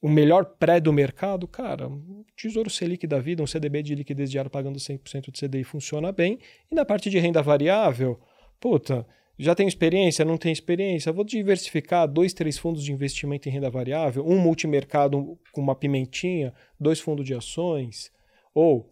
o 0.00 0.08
melhor 0.08 0.44
pré 0.44 0.80
do 0.80 0.92
mercado, 0.92 1.46
cara, 1.46 1.86
um 1.88 2.24
Tesouro 2.36 2.68
Selic 2.68 3.06
da 3.06 3.20
vida, 3.20 3.40
um 3.40 3.46
CDB 3.46 3.84
de 3.84 3.94
liquidez 3.94 4.28
diária 4.32 4.50
pagando 4.50 4.80
100% 4.80 5.30
de 5.30 5.46
CDI 5.46 5.62
funciona 5.62 6.10
bem. 6.10 6.40
E 6.68 6.74
na 6.74 6.84
parte 6.84 7.08
de 7.08 7.20
renda 7.20 7.40
variável, 7.40 8.18
puta, 8.58 9.06
já 9.38 9.54
tenho 9.54 9.68
experiência? 9.68 10.24
Não 10.24 10.36
tenho 10.36 10.52
experiência? 10.52 11.12
Vou 11.12 11.24
diversificar 11.24 12.08
dois, 12.08 12.34
três 12.34 12.58
fundos 12.58 12.82
de 12.82 12.92
investimento 12.92 13.48
em 13.48 13.52
renda 13.52 13.70
variável, 13.70 14.26
um 14.26 14.40
multimercado 14.40 15.38
com 15.52 15.60
uma 15.60 15.76
pimentinha, 15.76 16.52
dois 16.80 16.98
fundos 16.98 17.24
de 17.24 17.32
ações, 17.32 18.10
ou 18.52 18.90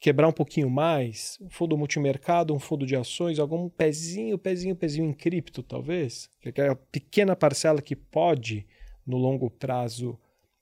quebrar 0.00 0.26
um 0.26 0.32
pouquinho 0.32 0.70
mais, 0.70 1.38
um 1.42 1.50
fundo 1.50 1.76
multimercado, 1.76 2.54
um 2.54 2.58
fundo 2.58 2.86
de 2.86 2.96
ações, 2.96 3.38
algum 3.38 3.68
pezinho, 3.68 4.38
pezinho, 4.38 4.74
pezinho 4.74 5.06
em 5.06 5.12
cripto, 5.12 5.62
talvez, 5.62 6.30
que 6.40 6.58
é 6.58 6.68
a 6.68 6.74
pequena 6.74 7.36
parcela 7.36 7.82
que 7.82 7.94
pode, 7.94 8.66
no 9.06 9.18
longo 9.18 9.50
prazo, 9.50 10.18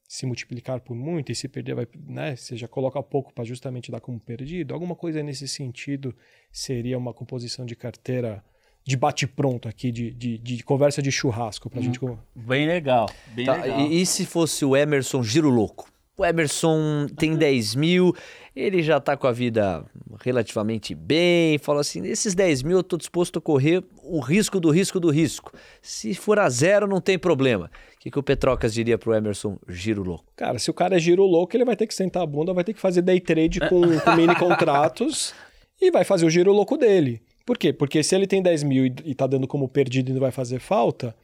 se 0.09 0.27
multiplicar 0.27 0.81
por 0.81 0.97
muito 0.97 1.31
e 1.31 1.35
se 1.35 1.47
perder, 1.47 1.75
vai, 1.75 1.87
né, 2.07 2.35
você 2.35 2.57
já 2.57 2.67
coloca 2.67 3.01
pouco 3.01 3.33
para 3.33 3.45
justamente 3.45 3.93
dar 3.93 4.01
como 4.01 4.19
perdido. 4.19 4.75
Alguma 4.75 4.97
coisa 4.97 5.23
nesse 5.23 5.47
sentido 5.47 6.17
seria 6.51 6.99
uma 6.99 7.15
composição 7.15 7.65
de 7.65 7.77
carteira 7.77 8.43
de 8.85 8.97
bate-pronto 8.97 9.69
aqui, 9.69 9.93
de, 9.93 10.11
de, 10.13 10.39
de, 10.39 10.65
conversa 10.65 11.03
de 11.03 11.13
churrasco 11.13 11.69
pra 11.69 11.79
hum. 11.79 11.83
gente. 11.83 12.01
Bem 12.35 12.67
legal. 12.67 13.07
Bem 13.35 13.45
tá, 13.45 13.57
legal. 13.57 13.81
E, 13.83 14.01
e, 14.01 14.07
se 14.07 14.25
fosse 14.25 14.65
o 14.65 14.75
Emerson 14.75 15.23
Giro 15.23 15.51
Louco? 15.51 15.93
O 16.19 16.27
Emerson 16.27 17.07
tem 17.17 17.37
10 17.37 17.77
mil, 17.77 18.13
ele 18.55 18.83
já 18.83 18.97
está 18.97 19.17
com 19.17 19.29
a 19.29 19.33
vida 19.33 19.85
relativamente 20.21 20.93
bem. 20.93 21.59
Falou 21.59 21.79
assim: 21.79 22.05
esses 22.05 22.35
10 22.35 22.65
mil 22.65 22.79
eu 22.79 22.81
estou 22.81 22.99
disposto 22.99 23.39
a 23.39 23.41
correr 23.41 23.85
o 24.03 24.19
risco 24.19 24.59
do 24.59 24.69
risco 24.69 24.99
do 24.99 25.11
risco. 25.11 25.53
Se 25.81 26.13
for 26.17 26.41
a 26.41 26.51
zero, 26.51 26.89
não 26.89 27.01
tem 27.01 27.17
problema. 27.17 27.71
O 27.95 28.01
que, 28.01 28.11
que 28.11 28.19
o 28.19 28.23
Petrocas 28.23 28.75
diria 28.75 28.99
para 28.99 29.11
o 29.11 29.15
Emerson 29.15 29.57
giro 29.69 30.03
louco? 30.03 30.25
Cara, 30.35 30.59
se 30.59 30.69
o 30.69 30.75
cara 30.75 30.97
é 30.97 30.99
giro 30.99 31.23
louco, 31.23 31.57
ele 31.57 31.65
vai 31.65 31.77
ter 31.77 31.87
que 31.87 31.95
sentar 31.95 32.25
a 32.25 32.27
bunda, 32.27 32.53
vai 32.53 32.65
ter 32.65 32.75
que 32.75 32.81
fazer 32.81 33.01
day 33.01 33.21
trade 33.21 33.61
com, 33.61 33.83
com 34.03 34.17
mini 34.17 34.35
contratos 34.35 35.33
e 35.81 35.89
vai 35.93 36.03
fazer 36.03 36.27
o 36.27 36.31
giro 36.31 36.53
louco 36.53 36.77
dele. 36.77 37.23
Por 37.47 37.57
quê? 37.57 37.73
Porque 37.73 38.03
se 38.03 38.17
ele 38.17 38.27
tem 38.27 38.43
10 38.43 38.65
mil 38.65 38.87
e, 38.87 38.95
e 39.05 39.15
tá 39.15 39.25
dando 39.29 39.47
como 39.47 39.69
perdido 39.69 40.11
e 40.11 40.15
não 40.15 40.21
vai 40.21 40.33
fazer 40.33 40.59
falta, 40.59 41.15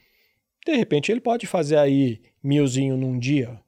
de 0.65 0.77
repente 0.77 1.11
ele 1.11 1.21
pode 1.21 1.49
fazer 1.49 1.79
aí 1.79 2.21
milzinho 2.41 2.97
num 2.97 3.19
dia. 3.19 3.64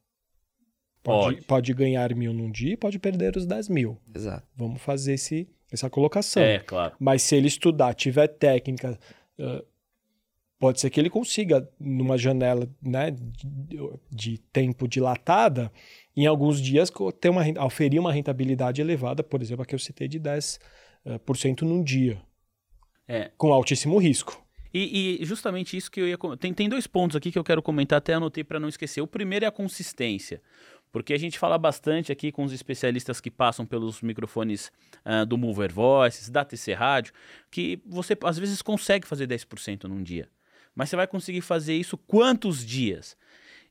Pode, 1.07 1.35
Pode. 1.37 1.47
pode 1.47 1.73
ganhar 1.75 2.13
mil 2.15 2.33
num 2.33 2.51
dia 2.51 2.73
e 2.73 2.77
pode 2.77 2.99
perder 2.99 3.37
os 3.37 3.47
10 3.47 3.69
mil. 3.69 3.97
Exato. 4.15 4.45
Vamos 4.57 4.83
fazer 4.83 5.15
esse, 5.15 5.49
essa 5.71 5.89
colocação. 5.89 6.43
É, 6.43 6.59
claro. 6.59 6.95
Mas 6.99 7.23
se 7.23 7.37
ele 7.37 7.47
estudar, 7.47 7.95
tiver 7.95 8.27
técnica, 8.27 8.99
eh, 9.39 9.65
pode 10.59 10.81
ser 10.81 10.91
que 10.91 10.99
ele 10.99 11.09
consiga, 11.09 11.69
numa 11.79 12.19
janela 12.19 12.69
né, 12.83 13.13
de, 13.13 13.79
de 14.11 14.39
tempo 14.53 14.89
dilatada, 14.89 15.71
em 16.17 16.27
alguns 16.27 16.61
dias 16.61 16.91
ter 17.21 17.29
uma, 17.29 17.43
oferir 17.65 18.01
uma 18.01 18.13
rentabilidade 18.13 18.81
elevada, 18.81 19.23
por 19.23 19.41
exemplo, 19.41 19.63
a 19.63 19.67
que 19.67 19.75
eu 19.75 19.79
citei 19.79 20.09
de 20.09 20.19
10% 20.19 20.59
eh, 21.05 21.19
por 21.19 21.37
cento 21.37 21.65
num 21.65 21.85
dia, 21.85 22.21
É. 23.07 23.31
com 23.37 23.53
altíssimo 23.53 23.97
risco. 23.99 24.45
E, 24.75 25.19
e 25.23 25.25
justamente 25.25 25.75
isso 25.75 25.91
que 25.91 26.01
eu 26.01 26.07
ia. 26.09 26.19
Tem, 26.39 26.53
tem 26.53 26.69
dois 26.69 26.87
pontos 26.87 27.17
aqui 27.17 27.31
que 27.33 27.39
eu 27.39 27.45
quero 27.45 27.63
comentar, 27.63 27.97
até 27.97 28.13
anotei 28.13 28.45
para 28.45 28.61
não 28.61 28.69
esquecer. 28.69 29.01
O 29.01 29.07
primeiro 29.07 29.45
é 29.47 29.49
a 29.49 29.53
consistência. 29.53 30.43
Porque 30.93 31.13
a 31.13 31.19
gente 31.19 31.39
fala 31.39 31.59
bastante 31.59 32.11
aqui 32.11 32.33
com 32.33 32.45
os 32.45 32.53
especialistas 32.53 33.21
que 33.21 33.31
passam 33.31 33.67
pelos 33.67 34.01
microfones 34.01 34.73
ah, 35.05 35.25
do 35.25 35.37
Mover 35.37 35.73
Voices, 35.73 36.31
da 36.31 36.45
TC 36.45 36.73
Rádio, 36.73 37.13
que 37.51 37.81
você 37.85 38.17
às 38.25 38.39
vezes 38.39 38.63
consegue 38.63 39.07
fazer 39.07 39.27
10% 39.27 39.85
num 39.85 40.03
dia. 40.03 40.29
Mas 40.75 40.91
você 40.91 40.97
vai 40.97 41.07
conseguir 41.07 41.41
fazer 41.41 41.75
isso 41.75 41.97
quantos 41.97 42.65
dias? 42.65 43.17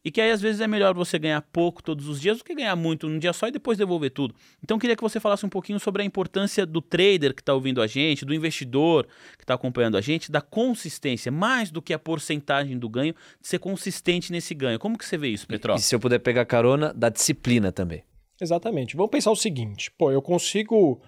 E 0.05 0.11
que 0.11 0.21
aí 0.21 0.29
às 0.29 0.39
vezes 0.39 0.61
é 0.61 0.67
melhor 0.67 0.93
você 0.93 1.17
ganhar 1.17 1.41
pouco 1.41 1.81
todos 1.81 2.07
os 2.07 2.21
dias 2.21 2.37
do 2.37 2.43
que 2.43 2.53
ganhar 2.53 2.75
muito 2.75 3.09
num 3.09 3.17
dia 3.17 3.33
só 3.33 3.47
e 3.47 3.51
depois 3.51 3.75
devolver 3.75 4.11
tudo. 4.11 4.35
Então 4.63 4.77
eu 4.77 4.79
queria 4.79 4.95
que 4.95 5.01
você 5.01 5.19
falasse 5.19 5.43
um 5.43 5.49
pouquinho 5.49 5.79
sobre 5.79 6.03
a 6.03 6.05
importância 6.05 6.63
do 6.63 6.79
trader 6.79 7.33
que 7.33 7.41
está 7.41 7.55
ouvindo 7.55 7.81
a 7.81 7.87
gente, 7.87 8.23
do 8.23 8.31
investidor 8.31 9.07
que 9.35 9.43
está 9.43 9.55
acompanhando 9.55 9.97
a 9.97 10.01
gente, 10.01 10.31
da 10.31 10.41
consistência, 10.41 11.31
mais 11.31 11.71
do 11.71 11.81
que 11.81 11.91
a 11.91 11.97
porcentagem 11.97 12.77
do 12.77 12.87
ganho, 12.87 13.15
de 13.41 13.47
ser 13.47 13.57
consistente 13.57 14.31
nesse 14.31 14.53
ganho. 14.53 14.77
Como 14.77 14.95
que 14.95 15.05
você 15.05 15.17
vê 15.17 15.29
isso, 15.29 15.47
Petró? 15.47 15.73
E 15.73 15.79
se 15.79 15.95
eu 15.95 15.99
puder 15.99 16.19
pegar 16.19 16.45
carona, 16.45 16.93
da 16.93 17.09
disciplina 17.09 17.71
também. 17.71 18.03
Exatamente. 18.39 18.95
Vamos 18.95 19.09
pensar 19.09 19.31
o 19.31 19.35
seguinte: 19.35 19.89
pô, 19.97 20.11
eu 20.11 20.21
consigo 20.21 21.01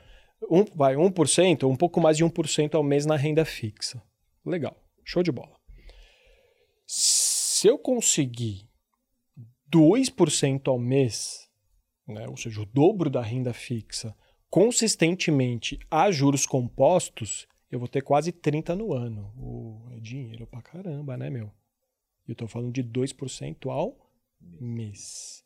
um, 0.50 0.66
vai, 0.76 0.96
1%, 0.96 1.70
um 1.70 1.76
pouco 1.76 2.02
mais 2.02 2.18
de 2.18 2.26
1% 2.26 2.74
ao 2.74 2.84
mês 2.84 3.06
na 3.06 3.16
renda 3.16 3.46
fixa. 3.46 4.02
Legal, 4.44 4.76
show 5.06 5.22
de 5.22 5.32
bola. 5.32 5.56
Se 6.88 7.68
eu 7.68 7.78
conseguir 7.78 8.67
2% 9.72 10.68
ao 10.68 10.80
mês, 10.80 11.50
né, 12.08 12.28
ou 12.28 12.38
seja, 12.38 12.62
o 12.62 12.66
dobro 12.66 13.10
da 13.10 13.22
renda 13.22 13.54
fixa, 13.54 14.16
consistentemente 14.50 15.80
a 15.92 16.10
juros 16.12 16.46
compostos, 16.46 17.48
eu 17.70 17.80
vou 17.80 17.88
ter 17.88 18.02
quase 18.02 18.32
30 18.32 18.76
no 18.76 18.94
ano. 18.94 19.34
Ô, 19.38 19.90
é 19.92 20.00
dinheiro 20.00 20.48
pra 20.48 20.62
caramba, 20.62 21.18
né, 21.18 21.30
meu? 21.30 21.52
Eu 22.28 22.36
tô 22.36 22.48
falando 22.48 22.74
de 22.74 22.84
2% 22.84 23.70
ao 23.70 23.98
mês. 24.60 25.44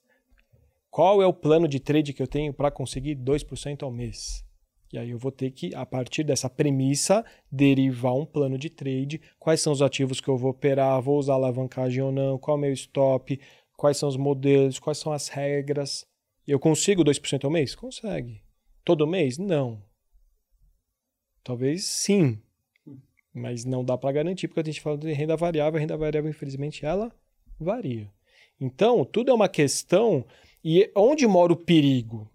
Qual 0.89 1.22
é 1.22 1.26
o 1.26 1.34
plano 1.34 1.67
de 1.67 1.80
trade 1.80 2.13
que 2.13 2.22
eu 2.22 2.28
tenho 2.28 2.53
para 2.53 2.69
conseguir 2.69 3.15
2% 3.15 3.84
ao 3.84 3.91
mês? 3.91 4.45
E 4.91 4.97
aí 4.97 5.09
eu 5.09 5.17
vou 5.17 5.32
ter 5.32 5.51
que, 5.51 5.74
a 5.74 5.86
partir 5.86 6.24
dessa 6.24 6.49
premissa, 6.49 7.24
derivar 7.49 8.13
um 8.13 8.26
plano 8.26 8.57
de 8.57 8.69
trade. 8.69 9.22
Quais 9.39 9.61
são 9.61 9.72
os 9.72 9.82
ativos 9.82 10.19
que 10.19 10.28
eu 10.28 10.38
vou 10.38 10.51
operar? 10.51 11.01
Vou 11.01 11.17
usar 11.17 11.36
alavancagem 11.36 12.03
ou 12.03 12.11
não? 12.11 12.38
Qual 12.38 12.57
é 12.57 12.59
o 12.59 12.61
meu 12.61 12.74
stop? 12.74 13.39
Quais 13.82 13.97
são 13.97 14.07
os 14.07 14.15
modelos? 14.15 14.77
Quais 14.77 14.99
são 14.99 15.11
as 15.11 15.27
regras? 15.27 16.05
Eu 16.47 16.59
consigo 16.59 17.03
2% 17.03 17.45
ao 17.45 17.49
mês? 17.49 17.73
Consegue. 17.73 18.39
Todo 18.86 19.07
mês? 19.07 19.39
Não. 19.39 19.82
Talvez 21.43 21.86
sim. 21.86 22.39
Mas 23.34 23.65
não 23.65 23.84
dá 23.84 23.97
para 23.97 24.11
garantir, 24.11 24.47
porque 24.47 24.59
a 24.59 24.63
gente 24.63 24.79
fala 24.79 24.99
de 24.99 25.11
renda 25.11 25.36
variável. 25.36 25.79
A 25.79 25.82
renda 25.82 25.97
variável, 25.97 26.29
infelizmente, 26.29 26.86
ela 26.86 27.11
varia. 27.59 28.07
Então, 28.59 29.03
tudo 29.03 29.32
é 29.32 29.34
uma 29.34 29.49
questão. 29.49 30.27
E 30.63 30.91
onde 30.95 31.25
mora 31.25 31.51
o 31.51 31.57
perigo? 31.57 32.29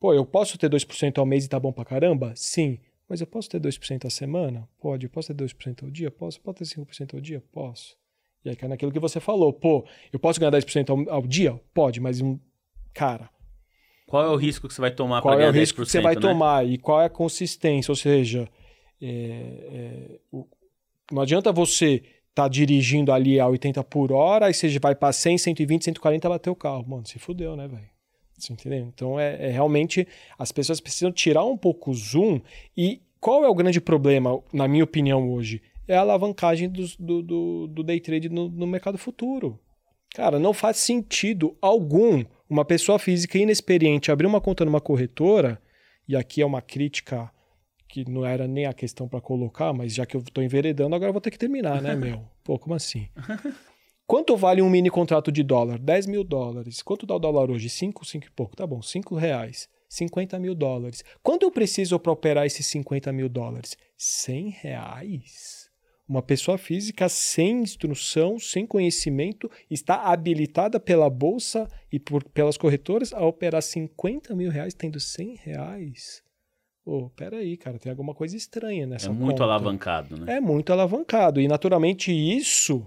Pô, 0.00 0.14
eu 0.14 0.24
posso 0.24 0.56
ter 0.56 0.70
2% 0.70 1.18
ao 1.18 1.26
mês 1.26 1.44
e 1.44 1.48
tá 1.50 1.60
bom 1.60 1.74
pra 1.74 1.84
caramba? 1.84 2.32
Sim. 2.34 2.78
Mas 3.06 3.20
eu 3.20 3.26
posso 3.26 3.50
ter 3.50 3.60
2% 3.60 4.06
a 4.06 4.10
semana? 4.10 4.66
Pode. 4.78 5.04
Eu 5.04 5.10
posso 5.10 5.34
ter 5.34 5.44
2% 5.44 5.82
ao 5.82 5.90
dia? 5.90 6.10
Posso. 6.10 6.40
Posso 6.40 6.56
ter 6.56 6.64
5% 6.64 7.12
ao 7.16 7.20
dia? 7.20 7.44
Posso. 7.52 7.99
E 8.44 8.48
aí 8.50 8.56
cai 8.56 8.68
naquilo 8.68 8.92
que 8.92 8.98
você 8.98 9.20
falou. 9.20 9.52
Pô, 9.52 9.84
eu 10.12 10.18
posso 10.18 10.40
ganhar 10.40 10.50
10% 10.50 10.90
ao, 10.90 11.14
ao 11.16 11.26
dia? 11.26 11.60
Pode, 11.74 12.00
mas, 12.00 12.20
um, 12.20 12.38
cara, 12.94 13.28
Qual 14.06 14.24
é 14.24 14.28
o 14.28 14.36
risco 14.36 14.66
que 14.66 14.74
você 14.74 14.80
vai 14.80 14.90
tomar 14.90 15.22
para 15.22 15.22
qual 15.22 15.34
é 15.34 15.36
ganhar 15.38 15.50
o 15.50 15.52
risco 15.52 15.82
10%, 15.82 15.84
que 15.86 15.90
você 15.92 16.00
vai 16.00 16.14
né? 16.14 16.20
tomar 16.20 16.66
e 16.66 16.78
qual 16.78 17.00
é 17.00 17.04
a 17.06 17.10
consistência? 17.10 17.92
Ou 17.92 17.96
seja, 17.96 18.48
é, 19.00 19.06
é, 19.08 20.18
o- 20.32 20.46
não 21.12 21.22
adianta 21.22 21.52
você 21.52 21.94
estar 22.30 22.44
tá 22.44 22.48
dirigindo 22.48 23.12
ali 23.12 23.38
a 23.38 23.46
80 23.46 23.84
por 23.84 24.12
hora, 24.12 24.46
aí 24.46 24.54
você 24.54 24.78
vai 24.78 24.94
para 24.94 25.12
100, 25.12 25.38
120, 25.38 25.84
140 25.84 26.28
bater 26.28 26.50
o 26.50 26.56
carro. 26.56 26.84
Mano, 26.88 27.06
se 27.06 27.18
fudeu, 27.18 27.54
né, 27.56 27.68
velho? 27.68 27.88
Você 28.38 28.52
entendeu? 28.54 28.86
Então, 28.92 29.20
é, 29.20 29.48
é 29.48 29.50
realmente, 29.50 30.08
as 30.38 30.50
pessoas 30.50 30.80
precisam 30.80 31.12
tirar 31.12 31.44
um 31.44 31.56
pouco 31.58 31.90
o 31.90 31.94
zoom 31.94 32.40
e 32.76 33.02
qual 33.20 33.44
é 33.44 33.48
o 33.48 33.54
grande 33.54 33.80
problema, 33.80 34.40
na 34.50 34.66
minha 34.66 34.82
opinião, 34.82 35.30
hoje? 35.30 35.60
É 35.90 35.96
a 35.96 36.00
alavancagem 36.02 36.68
dos- 36.68 36.96
do, 36.96 37.20
do, 37.20 37.66
do 37.66 37.82
day 37.82 37.98
trade 37.98 38.28
no, 38.28 38.48
no 38.48 38.64
mercado 38.64 38.96
futuro. 38.96 39.58
Cara, 40.14 40.38
não 40.38 40.52
faz 40.52 40.76
sentido 40.76 41.56
algum 41.60 42.24
uma 42.48 42.64
pessoa 42.64 42.96
física 42.96 43.36
inexperiente 43.38 44.10
abrir 44.12 44.26
uma 44.26 44.40
conta 44.40 44.64
numa 44.64 44.80
corretora, 44.80 45.60
e 46.06 46.14
aqui 46.14 46.42
é 46.42 46.46
uma 46.46 46.62
crítica 46.62 47.28
que 47.88 48.08
não 48.08 48.24
era 48.24 48.46
nem 48.46 48.66
a 48.66 48.72
questão 48.72 49.08
para 49.08 49.20
colocar, 49.20 49.72
mas 49.72 49.92
já 49.92 50.06
que 50.06 50.16
eu 50.16 50.20
estou 50.20 50.44
enveredando, 50.44 50.94
agora 50.94 51.08
eu 51.08 51.12
vou 51.12 51.20
ter 51.20 51.32
que 51.32 51.38
terminar, 51.38 51.82
né, 51.82 51.96
meu? 51.96 52.24
Pô, 52.44 52.56
como 52.56 52.74
assim? 52.76 53.08
Quanto 54.06 54.36
vale 54.36 54.62
um 54.62 54.70
mini 54.70 54.90
contrato 54.90 55.32
de 55.32 55.42
dólar? 55.42 55.76
10 55.78 56.06
mil 56.06 56.22
dólares. 56.22 56.82
Quanto 56.82 57.04
dá 57.04 57.16
o 57.16 57.18
dólar 57.18 57.50
hoje? 57.50 57.68
5, 57.68 58.04
5 58.04 58.26
e 58.26 58.30
pouco. 58.30 58.54
Tá 58.54 58.64
bom, 58.64 58.80
5 58.80 59.16
reais. 59.16 59.68
50 59.88 60.38
mil 60.38 60.54
dólares. 60.54 61.02
Quanto 61.20 61.42
eu 61.44 61.50
preciso 61.50 61.98
para 61.98 62.12
operar 62.12 62.46
esses 62.46 62.64
50 62.66 63.12
mil 63.12 63.28
dólares? 63.28 63.76
100 63.96 64.50
reais. 64.50 65.59
Uma 66.10 66.22
pessoa 66.22 66.58
física 66.58 67.08
sem 67.08 67.60
instrução, 67.60 68.36
sem 68.36 68.66
conhecimento, 68.66 69.48
está 69.70 69.94
habilitada 70.10 70.80
pela 70.80 71.08
bolsa 71.08 71.68
e 71.92 72.00
por, 72.00 72.24
pelas 72.24 72.56
corretoras 72.56 73.12
a 73.14 73.24
operar 73.24 73.62
50 73.62 74.34
mil 74.34 74.50
reais 74.50 74.74
tendo 74.74 74.98
100 74.98 75.36
reais. 75.36 76.20
Pô, 76.84 77.08
peraí, 77.10 77.56
cara, 77.56 77.78
tem 77.78 77.90
alguma 77.90 78.12
coisa 78.12 78.36
estranha 78.36 78.82
É 78.82 78.86
nessa 78.86 79.12
muito 79.12 79.30
conta. 79.34 79.44
alavancado, 79.44 80.16
né? 80.16 80.34
É 80.38 80.40
muito 80.40 80.72
alavancado. 80.72 81.40
E, 81.40 81.46
naturalmente, 81.46 82.10
isso 82.10 82.84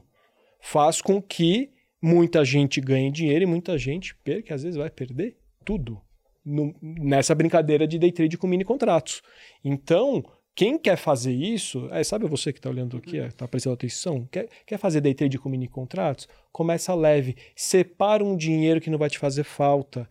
faz 0.60 1.02
com 1.02 1.22
que 1.22 1.70
muita 2.02 2.44
gente 2.44 2.82
ganhe 2.82 3.10
dinheiro 3.10 3.44
e 3.44 3.48
muita 3.48 3.78
gente 3.78 4.14
perca, 4.18 4.54
às 4.54 4.64
vezes 4.64 4.78
vai 4.78 4.90
perder 4.90 5.38
tudo 5.64 6.02
no- 6.44 6.76
nessa 6.82 7.34
brincadeira 7.34 7.88
de 7.88 7.98
day 7.98 8.12
trade 8.12 8.38
com 8.38 8.48
mini 8.48 8.66
contratos. 8.66 9.22
Então, 9.64 10.22
quem 10.56 10.78
quer 10.78 10.98
fazer 10.98 11.34
isso, 11.34 11.88
é, 11.92 12.04
sabe 12.04 12.28
você 12.28 12.54
que 12.54 12.60
está 12.60 12.70
olhando 12.70 12.98
aqui, 12.98 13.18
está 13.18 13.48
prestando 13.48 13.74
atenção, 13.74 14.28
quer, 14.32 14.48
quer 14.66 14.78
fazer 14.78 15.02
day 15.02 15.14
trade 15.14 15.40
com 15.40 15.50
mini 15.50 15.68
contratos? 15.68 16.28
Começa 16.52 16.94
leve, 16.94 17.36
separa 17.56 18.24
um 18.24 18.38
dinheiro 18.38 18.80
que 18.80 18.90
não 18.90 19.00
vai 19.00 19.10
te 19.10 19.18
fazer 19.18 19.44
falta, 19.44 20.08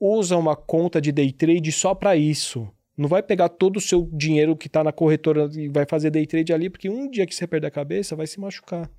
usa 0.00 0.36
uma 0.36 0.56
conta 0.56 1.00
de 1.00 1.12
day 1.12 1.30
trade 1.30 1.70
só 1.70 1.94
para 1.94 2.16
isso. 2.16 2.68
Não 2.96 3.08
vai 3.08 3.22
pegar 3.22 3.48
todo 3.48 3.76
o 3.76 3.80
seu 3.80 4.08
dinheiro 4.12 4.56
que 4.56 4.68
está 4.68 4.82
na 4.84 4.92
corretora 4.92 5.48
e 5.52 5.68
vai 5.68 5.84
fazer 5.84 6.10
day 6.10 6.26
trade 6.26 6.52
ali, 6.52 6.70
porque 6.70 6.88
um 6.88 7.08
dia 7.10 7.26
que 7.26 7.34
você 7.34 7.46
perder 7.46 7.68
a 7.68 7.70
cabeça, 7.70 8.14
vai 8.14 8.26
se 8.26 8.38
machucar. 8.38 8.90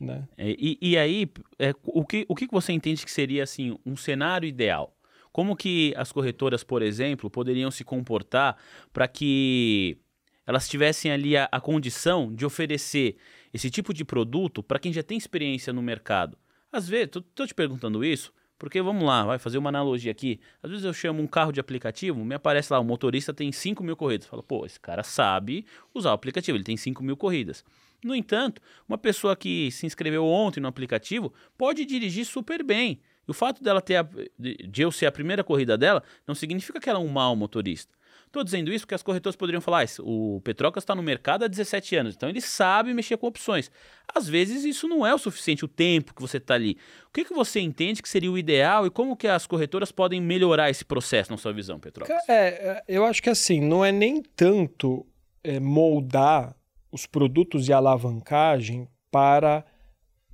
Né? 0.00 0.26
É, 0.36 0.50
E, 0.58 0.78
e 0.80 0.98
aí, 0.98 1.28
é, 1.58 1.74
o, 1.82 2.04
que, 2.04 2.24
o 2.28 2.34
que 2.34 2.46
você 2.50 2.72
entende 2.72 3.04
que 3.04 3.10
seria 3.10 3.42
assim 3.42 3.76
um 3.84 3.96
cenário 3.96 4.46
ideal? 4.46 4.94
Como 5.32 5.56
que 5.56 5.94
as 5.96 6.12
corretoras, 6.12 6.62
por 6.62 6.82
exemplo, 6.82 7.30
poderiam 7.30 7.70
se 7.70 7.84
comportar 7.84 8.56
para 8.92 9.08
que 9.08 9.98
elas 10.46 10.68
tivessem 10.68 11.10
ali 11.10 11.36
a, 11.36 11.48
a 11.50 11.60
condição 11.60 12.34
de 12.34 12.44
oferecer 12.44 13.16
esse 13.52 13.70
tipo 13.70 13.92
de 13.92 14.04
produto 14.04 14.62
para 14.62 14.78
quem 14.78 14.92
já 14.92 15.02
tem 15.02 15.18
experiência 15.18 15.72
no 15.72 15.82
mercado? 15.82 16.36
Às 16.70 16.88
vezes, 16.88 17.16
estou 17.16 17.46
te 17.46 17.54
perguntando 17.54 18.04
isso 18.04 18.32
porque, 18.62 18.80
vamos 18.80 19.02
lá, 19.02 19.24
vai 19.24 19.40
fazer 19.40 19.58
uma 19.58 19.70
analogia 19.70 20.12
aqui. 20.12 20.38
Às 20.62 20.70
vezes 20.70 20.84
eu 20.84 20.94
chamo 20.94 21.20
um 21.20 21.26
carro 21.26 21.50
de 21.50 21.58
aplicativo, 21.58 22.24
me 22.24 22.36
aparece 22.36 22.72
lá, 22.72 22.78
o 22.78 22.84
motorista 22.84 23.34
tem 23.34 23.50
5 23.50 23.82
mil 23.82 23.96
corridas. 23.96 24.28
Fala, 24.28 24.40
pô, 24.40 24.64
esse 24.64 24.78
cara 24.78 25.02
sabe 25.02 25.66
usar 25.92 26.10
o 26.10 26.14
aplicativo, 26.14 26.56
ele 26.56 26.62
tem 26.62 26.76
5 26.76 27.02
mil 27.02 27.16
corridas. 27.16 27.64
No 28.04 28.14
entanto, 28.14 28.62
uma 28.88 28.96
pessoa 28.96 29.34
que 29.34 29.68
se 29.72 29.84
inscreveu 29.84 30.24
ontem 30.24 30.60
no 30.60 30.68
aplicativo 30.68 31.34
pode 31.58 31.84
dirigir 31.84 32.24
super 32.24 32.62
bem. 32.62 33.00
E 33.26 33.30
o 33.32 33.34
fato 33.34 33.64
dela 33.64 33.80
ter 33.80 33.96
a, 33.96 34.08
de 34.38 34.80
eu 34.80 34.92
ser 34.92 35.06
a 35.06 35.12
primeira 35.12 35.42
corrida 35.42 35.76
dela 35.76 36.00
não 36.24 36.34
significa 36.34 36.78
que 36.78 36.88
ela 36.88 37.00
é 37.00 37.02
um 37.02 37.08
mau 37.08 37.34
motorista. 37.34 37.92
Estou 38.32 38.42
dizendo 38.42 38.72
isso 38.72 38.86
porque 38.86 38.94
as 38.94 39.02
corretoras 39.02 39.36
poderiam 39.36 39.60
falar: 39.60 39.82
ah, 39.82 40.02
o 40.02 40.40
Petrocas 40.42 40.82
está 40.82 40.94
no 40.94 41.02
mercado 41.02 41.44
há 41.44 41.48
17 41.48 41.96
anos, 41.96 42.14
então 42.14 42.30
ele 42.30 42.40
sabe 42.40 42.94
mexer 42.94 43.18
com 43.18 43.26
opções. 43.26 43.70
Às 44.08 44.26
vezes 44.26 44.64
isso 44.64 44.88
não 44.88 45.06
é 45.06 45.14
o 45.14 45.18
suficiente, 45.18 45.66
o 45.66 45.68
tempo 45.68 46.14
que 46.14 46.22
você 46.22 46.38
está 46.38 46.54
ali. 46.54 46.78
O 47.08 47.12
que, 47.12 47.26
que 47.26 47.34
você 47.34 47.60
entende 47.60 48.00
que 48.00 48.08
seria 48.08 48.32
o 48.32 48.38
ideal 48.38 48.86
e 48.86 48.90
como 48.90 49.18
que 49.18 49.28
as 49.28 49.46
corretoras 49.46 49.92
podem 49.92 50.18
melhorar 50.18 50.70
esse 50.70 50.82
processo 50.82 51.30
na 51.30 51.36
sua 51.36 51.52
visão, 51.52 51.78
Petrocas? 51.78 52.26
É, 52.26 52.32
é 52.48 52.84
eu 52.88 53.04
acho 53.04 53.22
que 53.22 53.28
assim, 53.28 53.60
não 53.60 53.84
é 53.84 53.92
nem 53.92 54.22
tanto 54.22 55.06
é, 55.44 55.60
moldar 55.60 56.56
os 56.90 57.04
produtos 57.04 57.66
de 57.66 57.72
alavancagem 57.74 58.88
para 59.10 59.62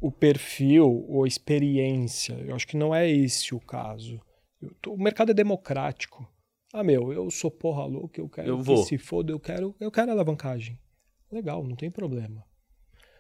o 0.01 0.12
perfil 0.12 1.05
ou 1.09 1.26
experiência. 1.26 2.34
Eu 2.46 2.55
acho 2.55 2.68
que 2.68 2.76
não 2.76 2.94
é 2.94 3.11
esse 3.11 3.57
o 3.57 3.59
caso. 3.59 4.20
O 4.86 4.96
mercado 4.96 5.32
é 5.32 5.34
democrático. 5.34 6.24
Ah, 6.72 6.84
meu, 6.84 7.12
eu 7.12 7.30
sou 7.30 7.50
porra 7.50 7.84
louca, 7.86 8.20
eu 8.20 8.28
quero 8.28 8.48
eu 8.48 8.58
vou. 8.58 8.82
que 8.82 8.88
se 8.88 8.98
foda, 8.98 9.32
eu 9.32 9.40
quero, 9.40 9.74
eu 9.80 9.90
quero 9.90 10.10
alavancagem. 10.10 10.78
Legal, 11.30 11.64
não 11.64 11.74
tem 11.74 11.90
problema. 11.90 12.44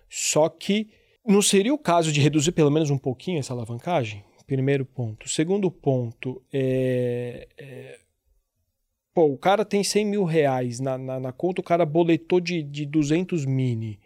Só 0.08 0.48
que 0.48 0.90
não 1.26 1.42
seria 1.42 1.72
o 1.72 1.78
caso 1.78 2.12
de 2.12 2.20
reduzir 2.20 2.52
pelo 2.52 2.70
menos 2.70 2.90
um 2.90 2.98
pouquinho 2.98 3.38
essa 3.38 3.52
alavancagem? 3.52 4.24
Primeiro 4.46 4.84
ponto. 4.86 5.28
Segundo 5.28 5.70
ponto, 5.70 6.42
é, 6.50 7.48
é 7.58 7.98
pô, 9.12 9.26
o 9.26 9.36
cara 9.36 9.64
tem 9.64 9.82
100 9.82 10.06
mil 10.06 10.24
reais 10.24 10.80
na, 10.80 10.96
na, 10.96 11.18
na, 11.20 11.32
conta, 11.32 11.60
o 11.60 11.64
cara 11.64 11.84
boletou 11.84 12.40
de, 12.40 12.62
de 12.62 12.86
200 12.86 13.44
mini. 13.44 13.98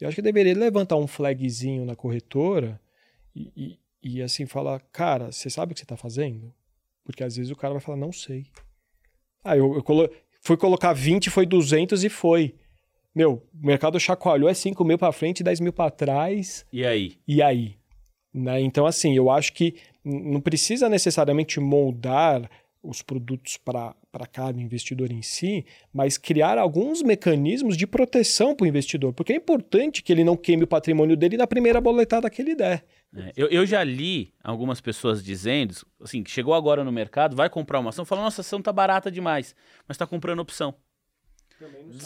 Eu 0.00 0.08
acho 0.08 0.14
que 0.14 0.22
deveria 0.22 0.56
levantar 0.56 0.96
um 0.96 1.06
flagzinho 1.06 1.84
na 1.84 1.94
corretora 1.94 2.80
e, 3.34 3.52
e, 3.54 3.78
e 4.02 4.22
assim 4.22 4.46
falar, 4.46 4.80
cara, 4.92 5.32
você 5.32 5.50
sabe 5.50 5.72
o 5.72 5.74
que 5.74 5.80
você 5.80 5.84
está 5.84 5.96
fazendo? 5.96 6.54
Porque 7.04 7.24
às 7.24 7.36
vezes 7.36 7.50
o 7.50 7.56
cara 7.56 7.74
vai 7.74 7.82
falar, 7.82 7.98
não 7.98 8.12
sei. 8.12 8.46
Ah, 9.44 9.56
eu, 9.56 9.74
eu 9.74 9.82
colo... 9.82 10.08
fui 10.40 10.56
colocar 10.56 10.92
20, 10.92 11.30
foi 11.30 11.46
200 11.46 12.04
e 12.04 12.08
foi. 12.08 12.54
Meu, 13.14 13.42
o 13.52 13.66
mercado 13.66 13.98
chacoalhou, 13.98 14.48
é 14.48 14.54
5 14.54 14.84
mil 14.84 14.98
para 14.98 15.12
frente, 15.12 15.42
10 15.42 15.60
mil 15.60 15.72
para 15.72 15.90
trás. 15.90 16.64
E 16.72 16.84
aí? 16.84 17.18
E 17.26 17.42
aí? 17.42 17.76
Né? 18.32 18.60
Então, 18.60 18.86
assim, 18.86 19.16
eu 19.16 19.30
acho 19.30 19.52
que 19.52 19.74
não 20.04 20.40
precisa 20.40 20.88
necessariamente 20.88 21.58
moldar 21.58 22.48
os 22.82 23.02
produtos 23.02 23.56
para 23.56 23.94
cada 24.26 24.60
investidor 24.60 25.12
em 25.12 25.22
si, 25.22 25.64
mas 25.92 26.18
criar 26.18 26.58
alguns 26.58 27.02
mecanismos 27.02 27.76
de 27.76 27.86
proteção 27.86 28.54
para 28.54 28.64
o 28.64 28.68
investidor, 28.68 29.12
porque 29.12 29.32
é 29.32 29.36
importante 29.36 30.02
que 30.02 30.12
ele 30.12 30.24
não 30.24 30.36
queime 30.36 30.64
o 30.64 30.66
patrimônio 30.66 31.16
dele 31.16 31.36
na 31.36 31.46
primeira 31.46 31.80
boletada 31.80 32.28
que 32.28 32.42
ele 32.42 32.54
der. 32.54 32.84
É, 33.14 33.32
eu, 33.36 33.48
eu, 33.48 33.66
já 33.66 33.82
li 33.82 34.32
algumas 34.42 34.80
pessoas 34.80 35.22
dizendo, 35.22 35.74
assim, 36.00 36.22
que 36.22 36.30
chegou 36.30 36.54
agora 36.54 36.84
no 36.84 36.92
mercado, 36.92 37.36
vai 37.36 37.48
comprar 37.48 37.80
uma 37.80 37.90
ação, 37.90 38.04
falou, 38.04 38.24
nossa, 38.24 38.40
a 38.40 38.42
ação 38.42 38.62
tá 38.62 38.72
barata 38.72 39.10
demais, 39.10 39.54
mas 39.86 39.96
está 39.96 40.06
comprando 40.06 40.40
opção. 40.40 40.74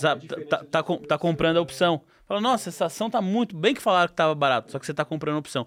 Tá, 0.00 0.16
tá, 0.16 0.64
tá, 0.64 0.82
tá, 0.82 1.18
comprando 1.18 1.58
a 1.58 1.60
opção. 1.60 2.02
Fala, 2.26 2.40
nossa, 2.40 2.70
essa 2.70 2.86
ação 2.86 3.08
tá 3.08 3.22
muito 3.22 3.56
bem 3.56 3.74
que 3.74 3.80
falaram 3.80 4.08
que 4.08 4.14
estava 4.14 4.34
barato, 4.34 4.72
só 4.72 4.78
que 4.78 4.86
você 4.86 4.92
está 4.92 5.04
comprando 5.04 5.36
opção. 5.36 5.66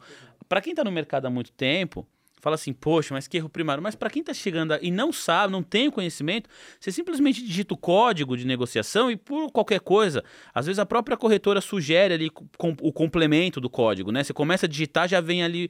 Para 0.50 0.62
quem 0.62 0.72
está 0.72 0.84
no 0.84 0.92
mercado 0.92 1.26
há 1.26 1.30
muito 1.30 1.52
tempo, 1.52 2.06
fala 2.40 2.56
assim, 2.56 2.74
poxa, 2.74 3.14
mas 3.14 3.28
que 3.28 3.38
erro 3.38 3.50
primário. 3.50 3.82
Mas 3.82 3.96
para 3.96 4.10
quem 4.10 4.22
está 4.22 4.34
chegando 4.34 4.78
e 4.82 4.92
não 4.92 5.12
sabe, 5.12 5.52
não 5.52 5.64
tem 5.64 5.88
o 5.88 5.92
conhecimento, 5.92 6.50
você 6.80 6.92
simplesmente 6.92 7.44
digita 7.44 7.74
o 7.74 7.78
código 7.78 8.38
de 8.38 8.46
negociação 8.46 9.10
e 9.12 9.16
por 9.16 9.52
qualquer 9.52 9.80
coisa, 9.80 10.24
às 10.54 10.66
vezes 10.66 10.80
a 10.80 10.86
própria 10.86 11.18
corretora 11.18 11.62
sugere 11.62 12.14
ali 12.14 12.32
o 12.60 12.92
complemento 12.94 13.60
do 13.60 13.70
código, 13.70 14.12
né? 14.12 14.24
Você 14.24 14.34
começa 14.34 14.66
a 14.66 14.70
digitar, 14.70 15.08
já 15.08 15.22
vem 15.22 15.44
ali 15.44 15.70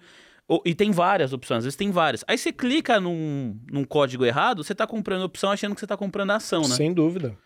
e 0.64 0.74
tem 0.74 0.92
várias 0.92 1.34
opções, 1.34 1.60
às 1.60 1.64
vezes 1.66 1.78
tem 1.78 1.92
várias. 1.92 2.24
Aí 2.28 2.38
você 2.38 2.54
clica 2.54 3.00
num, 3.00 3.60
num 3.70 3.84
código 3.84 4.26
errado, 4.26 4.64
você 4.64 4.72
está 4.72 4.88
comprando 4.88 5.22
a 5.22 5.26
opção 5.26 5.52
achando 5.52 5.74
que 5.74 5.80
você 5.80 5.86
está 5.86 5.98
comprando 5.98 6.32
a 6.32 6.36
ação, 6.36 6.62
né? 6.62 6.76
Sem 6.76 6.94
dúvida. 6.94 7.38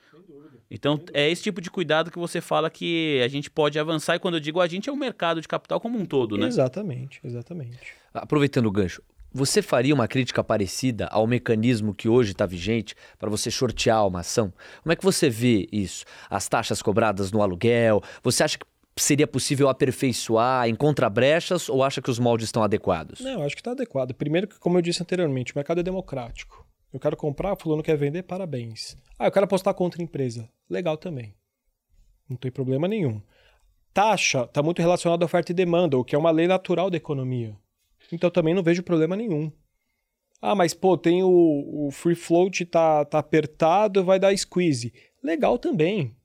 Então, 0.74 1.03
é 1.13 1.30
esse 1.30 1.43
tipo 1.43 1.59
de 1.59 1.69
cuidado 1.69 2.09
que 2.09 2.17
você 2.17 2.39
fala 2.39 2.69
que 2.69 3.22
a 3.22 3.28
gente 3.28 3.51
pode 3.51 3.78
avançar. 3.78 4.15
E 4.15 4.19
quando 4.19 4.36
eu 4.36 4.39
digo 4.39 4.61
a 4.61 4.67
gente, 4.67 4.89
é 4.89 4.91
o 4.91 4.95
mercado 4.95 5.41
de 5.41 5.47
capital 5.47 5.82
como 5.82 5.99
um 5.99 6.05
todo, 6.05 6.38
né? 6.38 6.47
Exatamente, 6.47 7.19
exatamente. 7.26 7.93
Aproveitando 8.13 8.67
o 8.67 8.72
gancho, 8.72 9.01
você 9.34 9.62
faria 9.62 9.94
uma 9.94 10.08
crítica 10.08 10.44
parecida 10.44 11.08
ao 11.08 11.26
mecanismo 11.26 11.94
que 11.94 12.10
hoje 12.10 12.32
está 12.32 12.46
vigente 12.46 12.96
para 13.18 13.30
você 13.30 13.50
shortear 13.50 14.06
uma 14.06 14.20
ação? 14.20 14.54
Como 14.84 14.92
é 14.92 14.96
que 14.96 15.04
você 15.04 15.30
vê 15.30 15.68
isso? 15.72 16.06
As 16.30 16.48
taxas 16.48 16.82
cobradas 16.82 17.32
no 17.32 17.42
aluguel? 17.42 18.02
Você 18.24 18.44
acha 18.44 18.58
que 18.58 18.66
seria 18.98 19.26
possível 19.26 19.70
aperfeiçoar, 19.70 20.68
encontra 20.68 21.10
brechas 21.10 21.70
ou 21.70 21.84
acha 21.84 22.02
que 22.02 22.12
os 22.12 22.20
moldes 22.20 22.48
estão 22.48 22.64
adequados? 22.64 23.22
Não, 23.22 23.42
acho 23.44 23.56
que 23.56 23.62
está 23.62 23.72
adequado. 23.72 24.14
Primeiro 24.14 24.48
como 24.60 24.78
eu 24.78 24.82
disse 24.82 25.02
anteriormente, 25.02 25.54
o 25.54 25.58
mercado 25.58 25.80
é 25.80 25.84
democrático. 25.84 26.66
Eu 26.92 27.00
quero 27.00 27.16
comprar, 27.16 27.56
fulano 27.56 27.82
quer 27.82 27.96
vender, 27.96 28.24
parabéns. 28.24 28.98
Ah, 29.18 29.28
eu 29.28 29.32
quero 29.32 29.46
apostar 29.46 29.74
contra 29.74 30.02
a 30.02 30.04
empresa. 30.04 30.50
Legal 30.70 30.98
também. 30.98 31.34
Não 32.30 32.36
tem 32.36 32.52
problema 32.52 32.88
nenhum. 32.88 33.22
Taxa 33.94 34.44
está 34.44 34.62
muito 34.62 34.82
relacionada 34.82 35.24
à 35.24 35.26
oferta 35.26 35.52
e 35.52 35.56
demanda, 35.56 35.98
o 35.98 36.04
que 36.04 36.16
é 36.16 36.18
uma 36.18 36.32
lei 36.32 36.48
natural 36.48 36.90
da 36.90 36.98
economia. 36.98 37.56
Então 38.12 38.30
também 38.30 38.53
não 38.53 38.64
vejo 38.64 38.84
problema 38.84 39.16
nenhum. 39.16 39.51
Ah, 40.41 40.55
mas 40.55 40.74
pô, 40.74 40.97
tem 40.97 41.22
o, 41.24 41.88
o 41.88 41.91
free 41.91 42.16
float 42.16 42.66
tá, 42.66 43.05
tá 43.05 43.20
apertado, 43.20 44.03
vai 44.03 44.20
dar 44.20 44.36
squeeze. 44.36 44.91
Legal 45.24 45.57
também. 45.59 46.16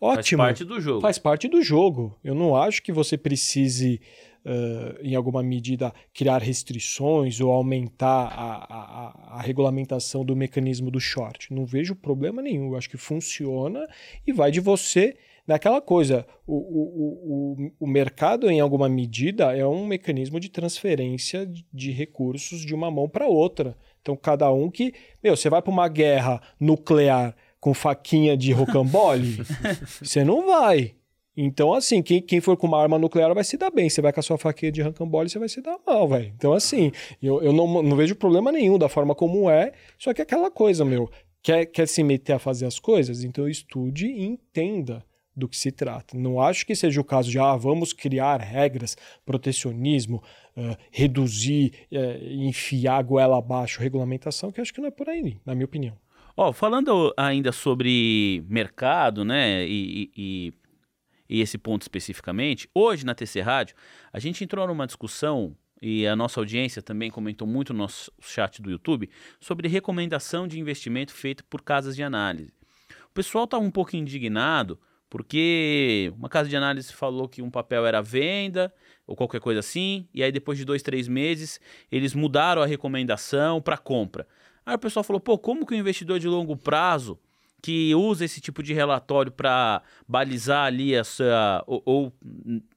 Ótimo. 0.00 0.42
Faz 0.42 0.48
parte 0.48 0.64
do 0.64 0.80
jogo. 0.80 1.00
Faz 1.00 1.18
parte 1.18 1.48
do 1.48 1.62
jogo. 1.62 2.18
Eu 2.24 2.34
não 2.34 2.56
acho 2.56 2.82
que 2.82 2.90
você 2.90 3.16
precise, 3.18 4.00
uh, 4.44 4.98
em 5.02 5.14
alguma 5.14 5.42
medida, 5.42 5.92
criar 6.12 6.38
restrições 6.38 7.38
ou 7.40 7.52
aumentar 7.52 8.26
a, 8.28 8.64
a, 8.64 9.36
a, 9.36 9.42
regulamentação 9.42 10.24
do 10.24 10.34
mecanismo 10.34 10.90
do 10.90 10.98
short. 10.98 11.52
Não 11.52 11.66
vejo 11.66 11.94
problema 11.94 12.40
nenhum. 12.40 12.68
Eu 12.68 12.76
acho 12.76 12.88
que 12.88 12.96
funciona 12.96 13.86
e 14.26 14.32
vai 14.32 14.50
de 14.50 14.58
você 14.58 15.16
naquela 15.50 15.80
coisa, 15.80 16.24
o, 16.46 16.54
o, 16.54 17.56
o, 17.58 17.72
o 17.80 17.86
mercado, 17.86 18.48
em 18.48 18.60
alguma 18.60 18.88
medida, 18.88 19.56
é 19.56 19.66
um 19.66 19.84
mecanismo 19.84 20.38
de 20.38 20.48
transferência 20.48 21.50
de 21.72 21.90
recursos 21.90 22.60
de 22.60 22.72
uma 22.72 22.88
mão 22.88 23.08
para 23.08 23.26
outra. 23.26 23.76
Então, 24.00 24.16
cada 24.16 24.50
um 24.52 24.70
que. 24.70 24.94
Meu, 25.20 25.36
você 25.36 25.50
vai 25.50 25.60
para 25.60 25.72
uma 25.72 25.88
guerra 25.88 26.40
nuclear 26.60 27.34
com 27.58 27.74
faquinha 27.74 28.36
de 28.36 28.52
rocambole? 28.52 29.38
você 30.00 30.22
não 30.22 30.46
vai. 30.46 30.94
Então, 31.36 31.72
assim, 31.74 32.00
quem, 32.00 32.22
quem 32.22 32.40
for 32.40 32.56
com 32.56 32.68
uma 32.68 32.80
arma 32.80 32.96
nuclear 32.96 33.34
vai 33.34 33.42
se 33.42 33.56
dar 33.56 33.72
bem. 33.72 33.90
Você 33.90 34.00
vai 34.00 34.12
com 34.12 34.20
a 34.20 34.22
sua 34.22 34.38
faquinha 34.38 34.70
de 34.70 34.82
rocambole, 34.82 35.28
você 35.28 35.38
vai 35.38 35.48
se 35.48 35.60
dar 35.60 35.78
mal, 35.84 36.06
velho. 36.06 36.32
Então, 36.36 36.52
assim, 36.52 36.92
eu, 37.20 37.42
eu 37.42 37.52
não, 37.52 37.82
não 37.82 37.96
vejo 37.96 38.14
problema 38.14 38.52
nenhum 38.52 38.78
da 38.78 38.88
forma 38.88 39.16
como 39.16 39.50
é. 39.50 39.72
Só 39.98 40.14
que 40.14 40.20
é 40.20 40.24
aquela 40.24 40.50
coisa, 40.50 40.84
meu. 40.84 41.10
Quer, 41.42 41.66
quer 41.66 41.88
se 41.88 42.04
meter 42.04 42.34
a 42.34 42.38
fazer 42.38 42.66
as 42.66 42.78
coisas? 42.78 43.24
Então 43.24 43.48
estude 43.48 44.06
e 44.06 44.24
entenda 44.24 45.02
do 45.34 45.48
que 45.48 45.56
se 45.56 45.70
trata. 45.70 46.16
Não 46.16 46.40
acho 46.40 46.66
que 46.66 46.74
seja 46.74 47.00
o 47.00 47.04
caso 47.04 47.30
de, 47.30 47.38
ah, 47.38 47.56
vamos 47.56 47.92
criar 47.92 48.40
regras, 48.40 48.96
protecionismo, 49.24 50.22
uh, 50.56 50.76
reduzir, 50.90 51.72
uh, 51.92 52.24
enfiar 52.24 52.98
a 52.98 53.02
goela 53.02 53.38
abaixo, 53.38 53.80
regulamentação, 53.80 54.50
que 54.50 54.60
acho 54.60 54.72
que 54.72 54.80
não 54.80 54.88
é 54.88 54.90
por 54.90 55.08
aí, 55.08 55.38
na 55.44 55.54
minha 55.54 55.64
opinião. 55.64 55.96
Oh, 56.36 56.52
falando 56.52 57.12
ainda 57.16 57.52
sobre 57.52 58.44
mercado, 58.48 59.24
né, 59.24 59.66
e, 59.66 60.10
e, 60.16 60.52
e 61.28 61.40
esse 61.40 61.58
ponto 61.58 61.82
especificamente, 61.82 62.68
hoje 62.74 63.04
na 63.04 63.14
TC 63.14 63.40
Rádio, 63.40 63.76
a 64.12 64.18
gente 64.18 64.42
entrou 64.42 64.66
numa 64.66 64.86
discussão 64.86 65.54
e 65.82 66.06
a 66.06 66.14
nossa 66.14 66.40
audiência 66.40 66.82
também 66.82 67.10
comentou 67.10 67.46
muito 67.46 67.72
no 67.72 67.80
nosso 67.80 68.12
chat 68.20 68.60
do 68.60 68.70
YouTube 68.70 69.08
sobre 69.40 69.68
recomendação 69.68 70.46
de 70.46 70.58
investimento 70.60 71.12
feito 71.12 71.44
por 71.44 71.62
casas 71.62 71.96
de 71.96 72.02
análise. 72.02 72.52
O 73.10 73.12
pessoal 73.14 73.44
está 73.44 73.58
um 73.58 73.70
pouco 73.70 73.96
indignado 73.96 74.78
porque 75.10 76.12
uma 76.16 76.28
casa 76.28 76.48
de 76.48 76.56
análise 76.56 76.92
falou 76.92 77.28
que 77.28 77.42
um 77.42 77.50
papel 77.50 77.84
era 77.84 78.00
venda 78.00 78.72
ou 79.06 79.16
qualquer 79.16 79.40
coisa 79.40 79.58
assim, 79.58 80.08
e 80.14 80.22
aí 80.22 80.30
depois 80.30 80.56
de 80.56 80.64
dois, 80.64 80.82
três 80.82 81.08
meses 81.08 81.60
eles 81.90 82.14
mudaram 82.14 82.62
a 82.62 82.66
recomendação 82.66 83.60
para 83.60 83.76
compra. 83.76 84.26
Aí 84.64 84.76
o 84.76 84.78
pessoal 84.78 85.02
falou: 85.02 85.18
pô, 85.18 85.36
como 85.36 85.66
que 85.66 85.74
o 85.74 85.76
investidor 85.76 86.20
de 86.20 86.28
longo 86.28 86.56
prazo 86.56 87.18
que 87.60 87.94
usa 87.94 88.24
esse 88.24 88.40
tipo 88.40 88.62
de 88.62 88.72
relatório 88.72 89.30
para 89.30 89.82
balizar 90.08 90.66
ali 90.66 90.96
a 90.96 91.04
sua, 91.04 91.62
ou, 91.66 91.82
ou 91.84 92.12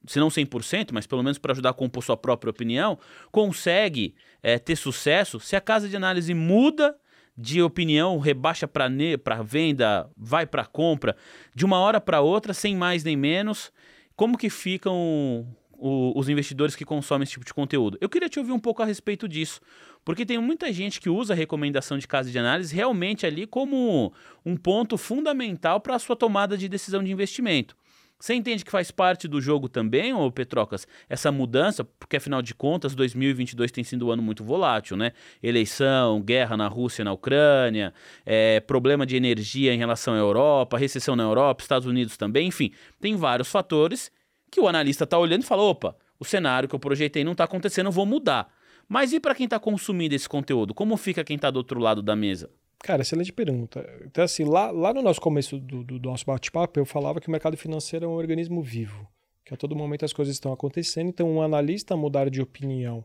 se 0.06 0.18
não 0.18 0.28
100%, 0.28 0.90
mas 0.92 1.06
pelo 1.06 1.22
menos 1.22 1.38
para 1.38 1.52
ajudar 1.52 1.70
a 1.70 1.74
compor 1.74 2.02
sua 2.02 2.16
própria 2.16 2.50
opinião, 2.50 2.98
consegue 3.32 4.14
é, 4.42 4.58
ter 4.58 4.76
sucesso 4.76 5.40
se 5.40 5.56
a 5.56 5.60
casa 5.60 5.88
de 5.88 5.96
análise 5.96 6.34
muda 6.34 6.94
de 7.36 7.60
opinião, 7.60 8.18
rebaixa 8.18 8.68
para 8.68 9.42
venda, 9.42 10.08
vai 10.16 10.46
para 10.46 10.64
compra, 10.64 11.16
de 11.54 11.64
uma 11.64 11.78
hora 11.78 12.00
para 12.00 12.20
outra, 12.20 12.54
sem 12.54 12.76
mais 12.76 13.02
nem 13.02 13.16
menos. 13.16 13.72
Como 14.14 14.38
que 14.38 14.48
ficam 14.48 15.46
o, 15.72 16.18
os 16.18 16.28
investidores 16.28 16.76
que 16.76 16.84
consomem 16.84 17.24
esse 17.24 17.32
tipo 17.32 17.44
de 17.44 17.52
conteúdo? 17.52 17.98
Eu 18.00 18.08
queria 18.08 18.28
te 18.28 18.38
ouvir 18.38 18.52
um 18.52 18.60
pouco 18.60 18.82
a 18.82 18.86
respeito 18.86 19.28
disso, 19.28 19.60
porque 20.04 20.24
tem 20.24 20.38
muita 20.38 20.72
gente 20.72 21.00
que 21.00 21.10
usa 21.10 21.32
a 21.34 21.36
recomendação 21.36 21.98
de 21.98 22.06
casa 22.06 22.30
de 22.30 22.38
análise 22.38 22.74
realmente 22.74 23.26
ali 23.26 23.46
como 23.46 24.12
um 24.46 24.56
ponto 24.56 24.96
fundamental 24.96 25.80
para 25.80 25.96
a 25.96 25.98
sua 25.98 26.14
tomada 26.14 26.56
de 26.56 26.68
decisão 26.68 27.02
de 27.02 27.10
investimento. 27.10 27.76
Você 28.24 28.32
entende 28.32 28.64
que 28.64 28.70
faz 28.70 28.90
parte 28.90 29.28
do 29.28 29.38
jogo 29.38 29.68
também, 29.68 30.14
ô 30.14 30.32
Petrocas, 30.32 30.88
essa 31.10 31.30
mudança? 31.30 31.84
Porque 31.84 32.16
afinal 32.16 32.40
de 32.40 32.54
contas, 32.54 32.94
2022 32.94 33.70
tem 33.70 33.84
sido 33.84 34.06
um 34.06 34.10
ano 34.10 34.22
muito 34.22 34.42
volátil, 34.42 34.96
né? 34.96 35.12
Eleição, 35.42 36.22
guerra 36.22 36.56
na 36.56 36.66
Rússia 36.66 37.02
e 37.02 37.04
na 37.04 37.12
Ucrânia, 37.12 37.92
é, 38.24 38.60
problema 38.60 39.04
de 39.04 39.14
energia 39.14 39.74
em 39.74 39.76
relação 39.76 40.14
à 40.14 40.16
Europa, 40.16 40.78
recessão 40.78 41.14
na 41.14 41.22
Europa, 41.22 41.62
Estados 41.62 41.86
Unidos 41.86 42.16
também, 42.16 42.48
enfim, 42.48 42.72
tem 42.98 43.14
vários 43.14 43.50
fatores 43.50 44.10
que 44.50 44.58
o 44.58 44.66
analista 44.66 45.04
está 45.04 45.18
olhando 45.18 45.42
e 45.42 45.46
fala: 45.46 45.60
opa, 45.62 45.94
o 46.18 46.24
cenário 46.24 46.66
que 46.66 46.74
eu 46.74 46.80
projetei 46.80 47.24
não 47.24 47.32
está 47.32 47.44
acontecendo, 47.44 47.90
vou 47.90 48.06
mudar. 48.06 48.50
Mas 48.88 49.12
e 49.12 49.20
para 49.20 49.34
quem 49.34 49.44
está 49.44 49.60
consumindo 49.60 50.14
esse 50.14 50.30
conteúdo? 50.30 50.72
Como 50.72 50.96
fica 50.96 51.22
quem 51.22 51.36
está 51.36 51.50
do 51.50 51.58
outro 51.58 51.78
lado 51.78 52.00
da 52.00 52.16
mesa? 52.16 52.48
Cara, 52.80 53.02
excelente 53.02 53.32
pergunta. 53.32 53.88
Então, 54.04 54.24
assim, 54.24 54.44
lá, 54.44 54.70
lá 54.70 54.92
no 54.92 55.02
nosso 55.02 55.20
começo 55.20 55.58
do, 55.58 55.82
do, 55.82 55.98
do 55.98 56.08
nosso 56.10 56.26
bate-papo, 56.26 56.78
eu 56.78 56.84
falava 56.84 57.20
que 57.20 57.28
o 57.28 57.30
mercado 57.30 57.56
financeiro 57.56 58.04
é 58.04 58.08
um 58.08 58.12
organismo 58.12 58.62
vivo, 58.62 59.08
que 59.44 59.54
a 59.54 59.56
todo 59.56 59.76
momento 59.76 60.04
as 60.04 60.12
coisas 60.12 60.34
estão 60.34 60.52
acontecendo. 60.52 61.08
Então, 61.08 61.30
um 61.30 61.42
analista 61.42 61.96
mudar 61.96 62.28
de 62.28 62.42
opinião 62.42 63.04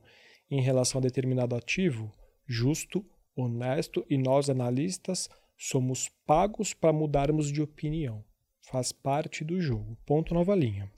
em 0.51 0.61
relação 0.61 0.99
a 0.99 1.01
determinado 1.01 1.55
ativo, 1.55 2.11
justo, 2.45 3.05
honesto, 3.35 4.05
e 4.09 4.17
nós, 4.17 4.49
analistas, 4.49 5.29
somos 5.57 6.09
pagos 6.25 6.73
para 6.73 6.91
mudarmos 6.91 7.51
de 7.51 7.61
opinião. 7.61 8.23
Faz 8.61 8.91
parte 8.91 9.43
do 9.43 9.61
jogo. 9.61 9.97
Ponto 10.05 10.33
nova 10.33 10.55
linha. 10.55 10.91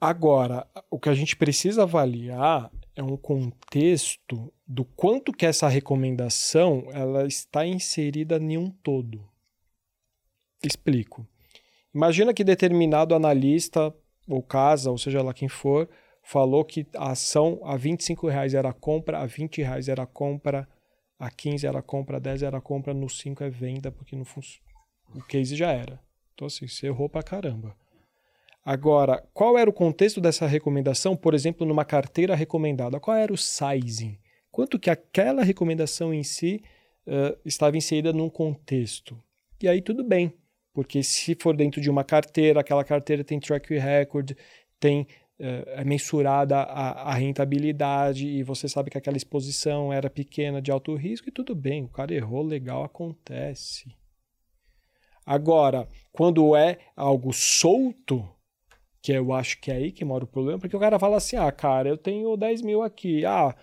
Agora, 0.00 0.66
o 0.90 0.98
que 0.98 1.08
a 1.08 1.14
gente 1.14 1.36
precisa 1.36 1.82
avaliar 1.82 2.70
é 2.96 3.02
um 3.02 3.16
contexto 3.16 4.52
do 4.72 4.84
quanto 4.84 5.32
que 5.32 5.44
essa 5.44 5.66
recomendação 5.66 6.86
ela 6.92 7.26
está 7.26 7.66
inserida 7.66 8.36
em 8.36 8.56
um 8.56 8.70
todo. 8.70 9.28
Explico. 10.62 11.26
Imagina 11.92 12.32
que 12.32 12.44
determinado 12.44 13.12
analista 13.12 13.92
ou 14.28 14.40
casa, 14.40 14.88
ou 14.88 14.96
seja 14.96 15.24
lá 15.24 15.34
quem 15.34 15.48
for, 15.48 15.88
falou 16.22 16.64
que 16.64 16.86
a 16.94 17.10
ação 17.10 17.60
a 17.64 17.76
25 17.76 18.28
reais 18.28 18.54
era 18.54 18.72
compra, 18.72 19.18
a 19.18 19.26
20 19.26 19.60
reais 19.60 19.88
era 19.88 20.06
compra, 20.06 20.68
a 21.18 21.28
15 21.28 21.66
era 21.66 21.82
compra, 21.82 22.18
a 22.18 22.20
10 22.20 22.44
era 22.44 22.60
compra, 22.60 22.94
no 22.94 23.08
5 23.08 23.42
é 23.42 23.50
venda, 23.50 23.90
porque 23.90 24.14
no 24.14 24.24
o 25.12 25.22
case 25.24 25.56
já 25.56 25.72
era. 25.72 26.00
Então 26.32 26.46
assim, 26.46 26.68
você 26.68 26.86
errou 26.86 27.08
pra 27.08 27.24
caramba. 27.24 27.76
Agora, 28.64 29.26
qual 29.34 29.58
era 29.58 29.68
o 29.68 29.72
contexto 29.72 30.20
dessa 30.20 30.46
recomendação, 30.46 31.16
por 31.16 31.34
exemplo, 31.34 31.66
numa 31.66 31.84
carteira 31.84 32.36
recomendada? 32.36 33.00
Qual 33.00 33.16
era 33.16 33.32
o 33.32 33.36
sizing? 33.36 34.16
Quanto 34.50 34.78
que 34.78 34.90
aquela 34.90 35.42
recomendação 35.42 36.12
em 36.12 36.22
si 36.22 36.62
uh, 37.06 37.38
estava 37.44 37.76
inserida 37.76 38.12
num 38.12 38.28
contexto? 38.28 39.22
E 39.62 39.68
aí 39.68 39.80
tudo 39.80 40.02
bem, 40.02 40.32
porque 40.72 41.02
se 41.02 41.36
for 41.40 41.56
dentro 41.56 41.80
de 41.80 41.90
uma 41.90 42.04
carteira, 42.04 42.60
aquela 42.60 42.84
carteira 42.84 43.22
tem 43.22 43.38
track 43.38 43.76
record, 43.76 44.32
tem 44.78 45.02
uh, 45.38 45.68
é 45.68 45.84
mensurada 45.84 46.56
a, 46.58 47.10
a, 47.10 47.14
rentabilidade 47.14 48.26
e 48.26 48.42
você 48.42 48.68
sabe 48.68 48.90
que 48.90 48.98
aquela 48.98 49.16
exposição 49.16 49.92
era 49.92 50.10
pequena 50.10 50.60
de 50.60 50.70
alto 50.70 50.94
risco 50.94 51.28
e 51.28 51.32
tudo 51.32 51.54
bem, 51.54 51.84
o 51.84 51.88
cara 51.88 52.14
errou, 52.14 52.42
legal, 52.42 52.84
acontece. 52.84 53.94
Agora, 55.24 55.86
quando 56.10 56.56
é 56.56 56.78
algo 56.96 57.32
solto, 57.32 58.28
que 59.02 59.12
eu 59.12 59.32
acho 59.32 59.60
que 59.60 59.70
é 59.70 59.74
aí 59.74 59.92
que 59.92 60.04
mora 60.04 60.24
o 60.24 60.26
problema, 60.26 60.58
porque 60.58 60.76
o 60.76 60.80
cara 60.80 60.98
fala 60.98 61.16
assim: 61.16 61.36
ah, 61.36 61.50
cara, 61.50 61.88
eu 61.88 61.96
tenho 61.96 62.36
10 62.36 62.62
mil 62.62 62.82
aqui, 62.82 63.24
ah, 63.24 63.54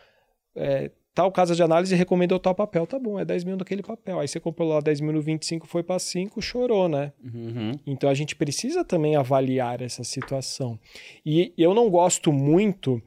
é, 0.57 0.91
tal 1.13 1.31
casa 1.31 1.55
de 1.55 1.63
análise 1.63 1.95
recomendou 1.95 2.39
tal 2.39 2.53
papel, 2.53 2.85
tá 2.85 2.99
bom, 2.99 3.19
é 3.19 3.25
10 3.25 3.43
mil 3.43 3.57
naquele 3.57 3.81
papel. 3.81 4.19
Aí 4.19 4.27
você 4.27 4.39
comprou 4.39 4.69
lá 4.69 4.79
10 4.79 5.01
mil 5.01 5.13
no 5.13 5.21
25, 5.21 5.65
foi 5.65 5.81
para 5.83 5.97
5, 5.97 6.41
chorou, 6.41 6.87
né? 6.87 7.13
Uhum. 7.23 7.71
Então 7.85 8.09
a 8.09 8.13
gente 8.13 8.35
precisa 8.35 8.83
também 8.83 9.15
avaliar 9.15 9.81
essa 9.81 10.03
situação. 10.03 10.79
E 11.25 11.53
eu 11.57 11.73
não 11.73 11.89
gosto 11.89 12.31
muito 12.31 13.01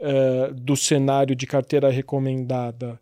uh, 0.00 0.54
do 0.54 0.76
cenário 0.76 1.36
de 1.36 1.46
carteira 1.46 1.90
recomendada. 1.90 3.00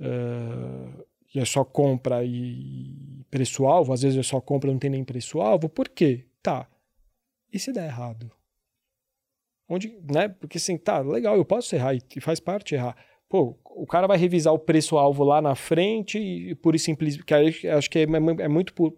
Uh, 0.00 1.04
e 1.34 1.38
é 1.38 1.44
só 1.44 1.64
compra 1.64 2.24
e 2.24 3.24
preço-alvo, 3.30 3.92
às 3.92 4.02
vezes 4.02 4.18
é 4.18 4.22
só 4.22 4.40
compra 4.40 4.70
não 4.70 4.78
tem 4.78 4.90
nem 4.90 5.04
preço-alvo, 5.04 5.68
por 5.68 5.88
quê? 5.88 6.26
Tá, 6.42 6.68
e 7.52 7.58
se 7.58 7.72
der 7.72 7.86
errado? 7.86 8.30
Onde, 9.68 9.96
né? 10.10 10.28
Porque 10.28 10.58
assim, 10.58 10.76
tá, 10.76 11.00
legal, 11.00 11.36
eu 11.36 11.44
posso 11.44 11.74
errar 11.74 11.94
e 11.94 12.20
faz 12.20 12.40
parte 12.40 12.74
errar. 12.74 12.96
Pô, 13.32 13.56
o 13.64 13.86
cara 13.86 14.06
vai 14.06 14.18
revisar 14.18 14.52
o 14.52 14.58
preço-alvo 14.58 15.24
lá 15.24 15.40
na 15.40 15.54
frente 15.54 16.18
e 16.18 16.54
por 16.54 16.74
isso 16.74 16.84
simples, 16.84 17.16
que 17.16 17.32
acho 17.66 17.88
que 17.88 18.00
é, 18.00 18.02
é 18.02 18.46
muito 18.46 18.74
por, 18.74 18.92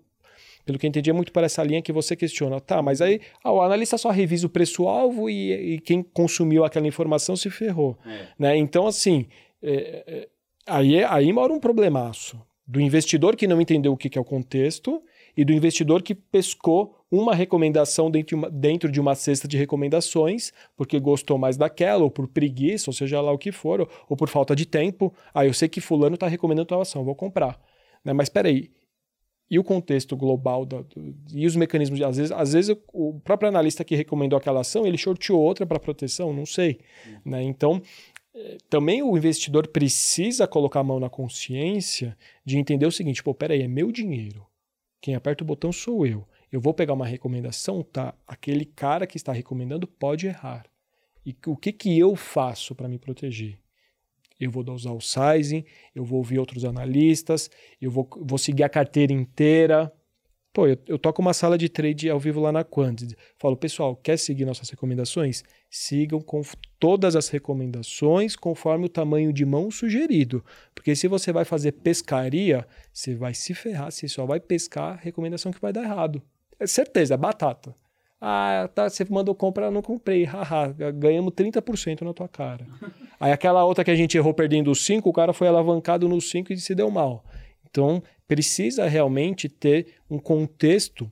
pelo 0.67 0.77
que 0.77 0.85
eu 0.85 0.89
entendi, 0.89 1.09
é 1.09 1.13
muito 1.13 1.31
para 1.31 1.47
essa 1.47 1.63
linha 1.63 1.81
que 1.81 1.93
você 1.93 2.17
questiona. 2.17 2.61
Tá, 2.61 2.83
mas 2.83 3.01
aí 3.01 3.21
ah, 3.45 3.53
o 3.53 3.63
analista 3.63 3.97
só 3.97 4.11
revisa 4.11 4.49
o 4.49 4.51
preço-alvo 4.51 5.31
e, 5.31 5.75
e, 5.75 5.79
quem 5.79 6.03
consumiu 6.03 6.65
aquela 6.65 6.89
informação 6.89 7.37
se 7.37 7.49
ferrou. 7.49 7.97
É. 8.05 8.27
Né? 8.37 8.57
Então, 8.57 8.89
assim, 8.89 9.29
é, 9.63 10.03
é, 10.05 10.29
aí, 10.67 11.05
aí 11.05 11.33
mora 11.33 11.53
um 11.53 11.61
problemaço 11.61 12.37
do 12.67 12.81
investidor 12.81 13.37
que 13.37 13.47
não 13.47 13.61
entendeu 13.61 13.93
o 13.93 13.97
que, 13.97 14.11
que 14.11 14.19
é 14.19 14.21
o 14.21 14.25
contexto 14.25 15.01
e 15.37 15.45
do 15.45 15.53
investidor 15.53 16.03
que 16.03 16.15
pescou 16.15 16.99
uma 17.11 17.35
recomendação 17.35 18.11
dentro 18.11 18.29
de 18.29 18.35
uma, 18.35 18.51
dentro 18.51 18.91
de 18.91 19.01
uma 19.01 19.15
cesta 19.15 19.47
de 19.47 19.57
recomendações, 19.57 20.53
porque 20.77 20.99
gostou 20.99 21.39
mais 21.39 21.57
daquela, 21.57 22.03
ou 22.03 22.11
por 22.11 22.27
preguiça, 22.27 22.91
ou 22.91 22.95
seja 22.95 23.21
lá 23.21 23.33
o 23.33 23.39
que 23.39 23.53
for, 23.53 23.89
ou, 24.09 24.17
por 24.17 24.29
falta 24.29 24.55
de 24.55 24.67
tempo. 24.67 25.15
Ah, 25.33 25.47
eu 25.47 25.55
sei 25.55 25.69
que 25.69 25.81
fulano 25.81 26.15
está 26.15 26.27
recomendando 26.27 26.67
tal 26.67 26.81
ação, 26.81 27.05
vou 27.05 27.15
comprar. 27.15 27.61
Né? 28.05 28.13
Mas 28.13 28.27
espera 28.27 28.49
aí, 28.49 28.71
e 29.51 29.59
o 29.59 29.65
contexto 29.65 30.17
global 30.17 30.65
da, 30.65 30.81
do, 30.83 31.15
e 31.33 31.47
os 31.47 31.55
mecanismos 31.55 31.99
de, 31.99 32.05
às 32.05 32.17
vezes, 32.17 32.33
às 32.33 32.53
vezes 32.53 32.77
o 32.93 33.21
próprio 33.21 33.49
analista 33.49 33.85
que 33.85 33.95
recomendou 33.95 34.37
aquela 34.37 34.61
ação 34.61 34.87
ele 34.87 34.97
shorteou 34.97 35.41
outra 35.41 35.67
para 35.67 35.79
proteção 35.79 36.33
não 36.33 36.47
sei 36.47 36.81
uhum. 37.07 37.21
né? 37.27 37.43
então 37.43 37.81
eh, 38.35 38.57
também 38.71 39.03
o 39.03 39.17
investidor 39.17 39.69
precisa 39.69 40.47
colocar 40.47 40.81
a 40.81 40.85
mão 40.85 40.99
na 40.99 41.11
consciência 41.11 42.17
de 42.45 42.59
entender 42.59 42.87
o 42.87 42.91
seguinte 42.91 43.23
pô 43.23 43.35
peraí 43.35 43.63
é 43.63 43.69
meu 43.69 43.93
dinheiro 43.93 44.47
quem 45.05 45.15
aperta 45.15 45.45
o 45.45 45.47
botão 45.47 45.71
sou 45.71 46.07
eu. 46.07 46.27
Eu 46.51 46.63
vou 46.63 46.73
pegar 46.73 46.95
uma 46.95 47.05
recomendação, 47.05 47.83
tá? 47.83 48.15
Aquele 48.27 48.65
cara 48.65 49.07
que 49.07 49.19
está 49.19 49.35
recomendando 49.35 49.87
pode 49.87 50.27
errar. 50.27 50.65
E 51.27 51.37
o 51.47 51.55
que, 51.55 51.73
que 51.75 51.99
eu 51.99 52.17
faço 52.17 52.75
para 52.75 52.89
me 52.89 52.99
proteger? 52.99 53.61
Eu 54.41 54.51
vou 54.51 54.65
usar 54.73 54.93
o 54.93 55.03
sizing, 55.03 55.67
eu 55.95 56.07
vou 56.07 56.17
ouvir 56.17 56.39
outros 56.39 56.65
analistas, 56.65 57.51
eu 57.79 57.91
vou, 57.91 58.09
vou 58.17 58.39
seguir 58.39 58.63
a 58.63 58.69
carteira 58.71 59.13
inteira, 59.13 59.93
Pô, 60.55 60.69
eu, 60.69 60.79
eu 60.87 60.97
toco 60.97 61.21
uma 61.21 61.35
sala 61.35 61.59
de 61.59 61.69
trade 61.69 62.09
ao 62.09 62.21
vivo 62.21 62.41
lá 62.41 62.53
na 62.53 62.63
Quantity. 62.63 63.17
Falo, 63.41 63.57
pessoal, 63.57 63.97
quer 63.97 64.17
seguir 64.17 64.45
nossas 64.45 64.71
recomendações? 64.71 65.43
Sigam 65.69 66.21
com 66.21 66.43
todas 66.79 67.17
as 67.17 67.29
recomendações 67.29 68.37
conforme 68.37 68.87
o 68.87 68.89
tamanho 68.89 69.33
de 69.33 69.45
mão 69.45 69.69
sugerido. 69.69 70.45
Porque 70.73 70.95
se 70.95 71.09
você 71.09 71.33
vai 71.33 71.45
fazer 71.45 71.73
pescaria, 71.73 72.65
você 72.93 73.17
vai 73.17 73.35
se 73.35 73.53
ferrar, 73.53 73.91
você 73.91 74.07
só 74.07 74.25
vai 74.25 74.39
pescar 74.39 75.01
recomendação 75.03 75.51
que 75.51 75.61
vai 75.61 75.73
dar 75.73 75.83
errado. 75.83 76.23
É 76.61 76.69
certeza, 76.69 77.15
é 77.15 77.17
batata. 77.17 77.75
Ah, 78.21 78.71
tá, 78.73 78.89
você 78.89 79.05
mandou 79.11 79.35
comprar, 79.35 79.73
não 79.73 79.83
comprei. 79.83 80.23
Haha, 80.23 80.69
ganhamos 80.93 81.33
30% 81.33 82.03
na 82.03 82.15
tua 82.15 82.29
cara. 82.29 82.65
Aí 83.19 83.33
aquela 83.33 83.65
outra 83.65 83.83
que 83.83 83.91
a 83.91 83.97
gente 83.97 84.17
errou 84.17 84.33
perdendo 84.33 84.71
os 84.71 84.87
5, 84.87 85.09
o 85.09 85.13
cara 85.13 85.33
foi 85.33 85.49
alavancado 85.49 86.09
nos 86.09 86.31
5 86.31 86.53
e 86.53 86.59
se 86.59 86.77
deu 86.77 86.93
mal. 86.93 87.25
Então, 87.75 88.01
precisa 88.27 88.87
realmente 88.87 89.49
ter 89.49 89.95
um 90.11 90.19
contexto 90.19 91.11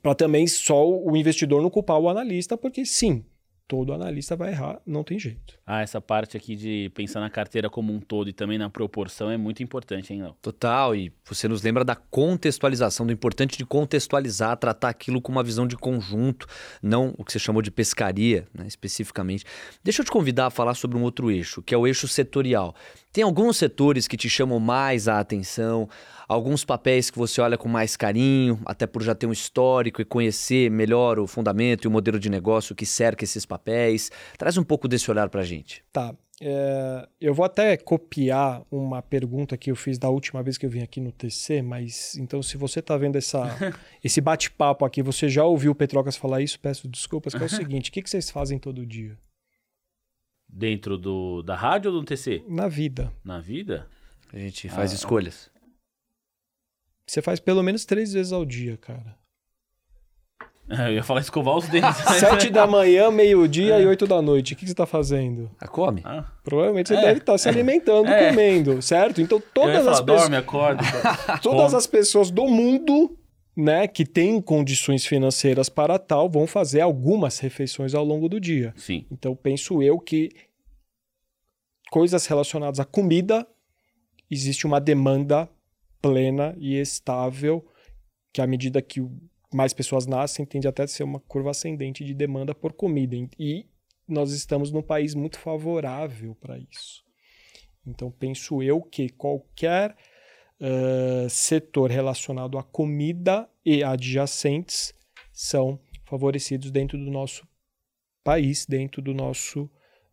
para 0.00 0.14
também 0.14 0.46
só 0.46 0.88
o 0.88 1.16
investidor 1.16 1.62
não 1.62 1.70
culpar 1.70 1.98
o 1.98 2.08
analista, 2.08 2.56
porque 2.56 2.84
sim, 2.84 3.24
todo 3.72 3.94
analista 3.94 4.36
vai 4.36 4.50
errar, 4.50 4.82
não 4.84 5.02
tem 5.02 5.18
jeito. 5.18 5.58
Ah, 5.66 5.80
essa 5.80 5.98
parte 5.98 6.36
aqui 6.36 6.54
de 6.54 6.90
pensar 6.94 7.20
na 7.20 7.30
carteira 7.30 7.70
como 7.70 7.90
um 7.90 8.00
todo 8.00 8.28
e 8.28 8.32
também 8.32 8.58
na 8.58 8.68
proporção 8.68 9.30
é 9.30 9.38
muito 9.38 9.62
importante, 9.62 10.12
hein, 10.12 10.22
Léo? 10.22 10.36
Total, 10.42 10.94
e 10.94 11.10
você 11.24 11.48
nos 11.48 11.62
lembra 11.62 11.82
da 11.82 11.96
contextualização, 11.96 13.06
do 13.06 13.12
importante 13.14 13.56
de 13.56 13.64
contextualizar, 13.64 14.58
tratar 14.58 14.90
aquilo 14.90 15.22
com 15.22 15.32
uma 15.32 15.42
visão 15.42 15.66
de 15.66 15.74
conjunto, 15.74 16.46
não 16.82 17.14
o 17.16 17.24
que 17.24 17.32
você 17.32 17.38
chamou 17.38 17.62
de 17.62 17.70
pescaria, 17.70 18.46
né, 18.52 18.66
especificamente. 18.66 19.44
Deixa 19.82 20.02
eu 20.02 20.04
te 20.04 20.10
convidar 20.10 20.48
a 20.48 20.50
falar 20.50 20.74
sobre 20.74 20.98
um 20.98 21.02
outro 21.02 21.30
eixo, 21.30 21.62
que 21.62 21.74
é 21.74 21.78
o 21.78 21.86
eixo 21.86 22.06
setorial. 22.06 22.74
Tem 23.10 23.24
alguns 23.24 23.56
setores 23.56 24.06
que 24.06 24.18
te 24.18 24.28
chamam 24.28 24.60
mais 24.60 25.08
a 25.08 25.18
atenção, 25.18 25.88
alguns 26.32 26.64
papéis 26.64 27.10
que 27.10 27.18
você 27.18 27.40
olha 27.40 27.58
com 27.58 27.68
mais 27.68 27.96
carinho, 27.96 28.58
até 28.64 28.86
por 28.86 29.02
já 29.02 29.14
ter 29.14 29.26
um 29.26 29.32
histórico 29.32 30.00
e 30.00 30.04
conhecer 30.04 30.70
melhor 30.70 31.18
o 31.18 31.26
fundamento 31.26 31.84
e 31.84 31.88
o 31.88 31.90
modelo 31.90 32.18
de 32.18 32.30
negócio 32.30 32.74
que 32.74 32.86
cerca 32.86 33.24
esses 33.24 33.44
papéis. 33.44 34.10
Traz 34.38 34.56
um 34.56 34.64
pouco 34.64 34.88
desse 34.88 35.10
olhar 35.10 35.28
para 35.28 35.42
a 35.42 35.44
gente. 35.44 35.84
Tá. 35.92 36.14
É, 36.40 37.08
eu 37.20 37.32
vou 37.32 37.44
até 37.44 37.76
copiar 37.76 38.64
uma 38.68 39.00
pergunta 39.00 39.56
que 39.56 39.70
eu 39.70 39.76
fiz 39.76 39.96
da 39.96 40.08
última 40.08 40.42
vez 40.42 40.58
que 40.58 40.66
eu 40.66 40.70
vim 40.70 40.82
aqui 40.82 41.00
no 41.00 41.12
TC, 41.12 41.62
mas 41.62 42.16
então 42.16 42.42
se 42.42 42.56
você 42.56 42.80
está 42.80 42.96
vendo 42.96 43.16
essa, 43.16 43.42
esse 44.02 44.20
bate-papo 44.20 44.84
aqui, 44.84 45.02
você 45.02 45.28
já 45.28 45.44
ouviu 45.44 45.70
o 45.70 45.74
Petrocas 45.74 46.16
falar 46.16 46.40
isso, 46.40 46.58
peço 46.58 46.88
desculpas, 46.88 47.34
que 47.34 47.42
é 47.42 47.46
o 47.46 47.48
seguinte, 47.50 47.90
o 47.90 47.92
que, 47.92 48.02
que 48.02 48.10
vocês 48.10 48.30
fazem 48.30 48.58
todo 48.58 48.84
dia? 48.84 49.16
Dentro 50.48 50.98
do, 50.98 51.42
da 51.42 51.54
rádio 51.54 51.92
ou 51.92 52.00
do 52.00 52.04
TC? 52.04 52.42
Na 52.48 52.66
vida. 52.66 53.12
Na 53.24 53.38
vida? 53.38 53.86
A 54.32 54.38
gente 54.38 54.68
faz 54.68 54.92
ah, 54.92 54.94
escolhas. 54.94 55.51
Você 57.06 57.20
faz 57.20 57.40
pelo 57.40 57.62
menos 57.62 57.84
três 57.84 58.12
vezes 58.12 58.32
ao 58.32 58.44
dia, 58.44 58.76
cara. 58.76 59.16
Eu 60.68 60.92
ia 60.94 61.02
falar 61.02 61.20
escovar 61.20 61.56
os 61.56 61.68
dentes. 61.68 61.96
Sete 62.18 62.48
da 62.48 62.66
manhã, 62.66 63.10
meio-dia 63.10 63.78
e 63.80 63.86
oito 63.86 64.06
da 64.06 64.22
noite. 64.22 64.54
O 64.54 64.56
que, 64.56 64.62
que 64.64 64.68
você 64.70 64.74
tá 64.74 64.86
fazendo? 64.86 65.50
Ah, 65.60 65.68
come. 65.68 66.00
Ah, 66.04 66.24
Provavelmente 66.42 66.88
você 66.88 66.94
É. 66.94 67.00
deve 67.02 67.18
estar 67.20 67.36
se 67.36 67.48
alimentando, 67.48 68.08
É. 68.08 68.30
comendo, 68.30 68.80
certo? 68.80 69.20
Então 69.20 69.42
todas 69.52 69.76
falar, 69.84 69.90
as 69.92 70.00
pessoas. 70.00 70.20
dorme, 70.22 70.36
acorda. 70.36 70.82
Todas 71.42 71.74
as 71.74 71.86
pessoas 71.86 72.30
do 72.30 72.46
mundo, 72.46 73.18
né, 73.54 73.86
que 73.86 74.06
têm 74.06 74.40
condições 74.40 75.04
financeiras 75.04 75.68
para 75.68 75.98
tal, 75.98 76.30
vão 76.30 76.46
fazer 76.46 76.80
algumas 76.80 77.38
refeições 77.40 77.92
ao 77.92 78.04
longo 78.04 78.28
do 78.28 78.40
dia. 78.40 78.72
Sim. 78.76 79.04
Então 79.10 79.34
penso 79.36 79.82
eu 79.82 79.98
que 79.98 80.30
coisas 81.90 82.24
relacionadas 82.24 82.80
à 82.80 82.84
comida 82.84 83.46
existe 84.30 84.66
uma 84.66 84.80
demanda 84.80 85.50
plena 86.02 86.54
e 86.58 86.74
estável 86.78 87.64
que 88.32 88.42
à 88.42 88.46
medida 88.46 88.82
que 88.82 89.00
mais 89.54 89.72
pessoas 89.72 90.06
nascem 90.06 90.44
tende 90.44 90.66
até 90.66 90.82
a 90.82 90.88
ser 90.88 91.04
uma 91.04 91.20
curva 91.20 91.50
ascendente 91.50 92.04
de 92.04 92.12
demanda 92.12 92.54
por 92.54 92.72
comida 92.72 93.16
e 93.38 93.66
nós 94.08 94.32
estamos 94.32 94.72
num 94.72 94.82
país 94.82 95.14
muito 95.14 95.38
favorável 95.38 96.34
para 96.34 96.58
isso. 96.58 97.04
Então 97.86 98.10
penso 98.10 98.62
eu 98.62 98.82
que 98.82 99.08
qualquer 99.08 99.96
eh, 100.60 101.26
setor 101.28 101.90
relacionado 101.90 102.58
à 102.58 102.62
comida 102.62 103.48
e 103.64 103.82
adjacentes 103.82 104.94
são 105.32 105.78
favorecidos 106.04 106.70
dentro 106.70 106.98
do 106.98 107.10
nosso 107.10 107.46
país, 108.22 108.66
dentro 108.66 109.02
do 109.02 109.12
nosso. 109.14 109.70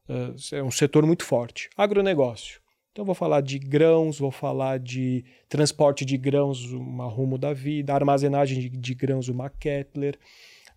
eh, 0.07 0.57
é 0.57 0.63
um 0.63 0.71
setor 0.71 1.05
muito 1.05 1.23
forte. 1.23 1.69
Agronegócio. 1.77 2.61
Então, 2.91 3.05
vou 3.05 3.15
falar 3.15 3.41
de 3.41 3.59
grãos, 3.59 4.19
vou 4.19 4.31
falar 4.31 4.79
de 4.79 5.23
transporte 5.47 6.03
de 6.03 6.17
grãos, 6.17 6.71
uma 6.71 7.05
rumo 7.05 7.37
da 7.37 7.53
vida, 7.53 7.93
armazenagem 7.93 8.59
de, 8.59 8.69
de 8.69 8.93
grãos, 8.95 9.29
uma 9.29 9.49
Kepler. 9.49 10.17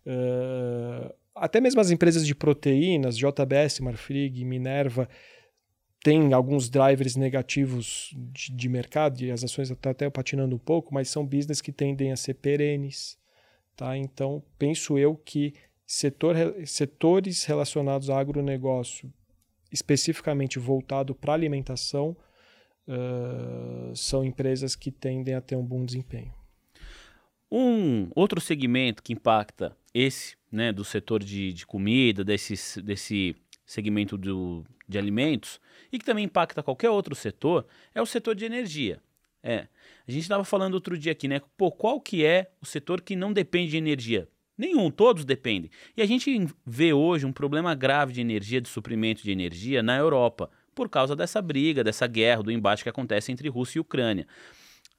eh, 0.07 1.15
até 1.35 1.61
mesmo 1.61 1.81
as 1.81 1.91
empresas 1.91 2.27
de 2.27 2.35
proteínas, 2.35 3.17
JBS, 3.17 3.81
Marfrig, 3.81 4.45
Minerva, 4.45 5.09
tem 6.03 6.33
alguns 6.33 6.69
drivers 6.69 7.17
negativos 7.17 8.11
de, 8.15 8.53
de 8.53 8.69
mercado 8.69 9.23
e 9.23 9.31
as 9.31 9.43
ações 9.45 9.71
estão 9.71 9.93
até 9.93 10.11
patinando 10.11 10.57
um 10.57 10.59
pouco, 10.59 10.93
mas 10.93 11.09
são 11.09 11.25
business 11.25 11.61
que 11.61 11.73
tendem 11.73 12.13
a 12.13 12.17
ser 12.17 12.35
perenes. 12.35 13.17
Tá? 13.77 13.97
Então, 13.97 14.43
penso 14.59 14.99
eu 14.99 15.17
que 15.17 15.55
setor, 15.87 16.37
setores 16.67 17.45
relacionados 17.45 18.11
ao 18.11 18.19
agronegócio, 18.19 19.13
especificamente 19.73 20.59
voltado 20.59 21.14
para 21.14 21.33
alimentação, 21.33 22.16
uh, 22.87 23.95
são 23.97 24.25
empresas 24.25 24.77
que 24.77 24.91
tendem 24.91 25.35
a 25.35 25.41
ter 25.41 25.57
um 25.57 25.64
bom 25.64 25.85
desempenho. 25.85 26.33
Um 27.51 28.11
outro 28.14 28.41
segmento 28.41 29.03
que 29.03 29.12
impacta 29.12 29.77
esse, 29.93 30.37
né, 30.51 30.73
do 30.73 30.85
setor 30.85 31.23
de, 31.23 31.53
de 31.53 31.66
comida, 31.66 32.25
desse, 32.25 32.81
desse 32.81 33.37
segmento 33.66 34.16
do, 34.16 34.64
de 34.89 34.99
alimentos, 34.99 35.61
e 35.91 35.99
que 35.99 36.05
também 36.05 36.25
impacta 36.25 36.62
qualquer 36.62 36.91
outro 36.91 37.14
setor, 37.14 37.66
é 37.95 38.01
o 38.01 38.07
setor 38.07 38.35
de 38.35 38.45
energia. 38.45 39.01
É. 39.43 39.66
A 40.07 40.11
gente 40.11 40.23
estava 40.23 40.45
falando 40.45 40.75
outro 40.75 40.97
dia 40.97 41.12
aqui, 41.12 41.27
né? 41.27 41.41
Pô, 41.57 41.70
qual 41.70 42.01
que 42.01 42.25
é 42.25 42.51
o 42.61 42.66
setor 42.66 43.01
que 43.01 43.16
não 43.16 43.33
depende 43.33 43.73
de 43.73 43.77
energia? 43.77 44.29
Nenhum, 44.63 44.93
todos 44.93 45.25
dependem. 45.25 45.69
E 45.97 46.01
a 46.01 46.07
gente 46.07 46.47
vê 46.65 46.93
hoje 46.93 47.27
um 47.27 47.33
problema 47.33 47.75
grave 47.75 48.13
de 48.13 48.21
energia, 48.21 48.61
de 48.61 48.69
suprimento 48.69 49.21
de 49.21 49.33
energia 49.33 49.83
na 49.83 49.97
Europa, 49.97 50.49
por 50.73 50.89
causa 50.89 51.17
dessa 51.17 51.43
briga, 51.43 51.83
dessa 51.83 52.07
guerra, 52.07 52.45
do 52.45 52.53
embate 52.53 52.85
que 52.85 52.89
acontece 52.89 53.33
entre 53.33 53.49
Rússia 53.49 53.79
e 53.79 53.81
Ucrânia. 53.81 54.25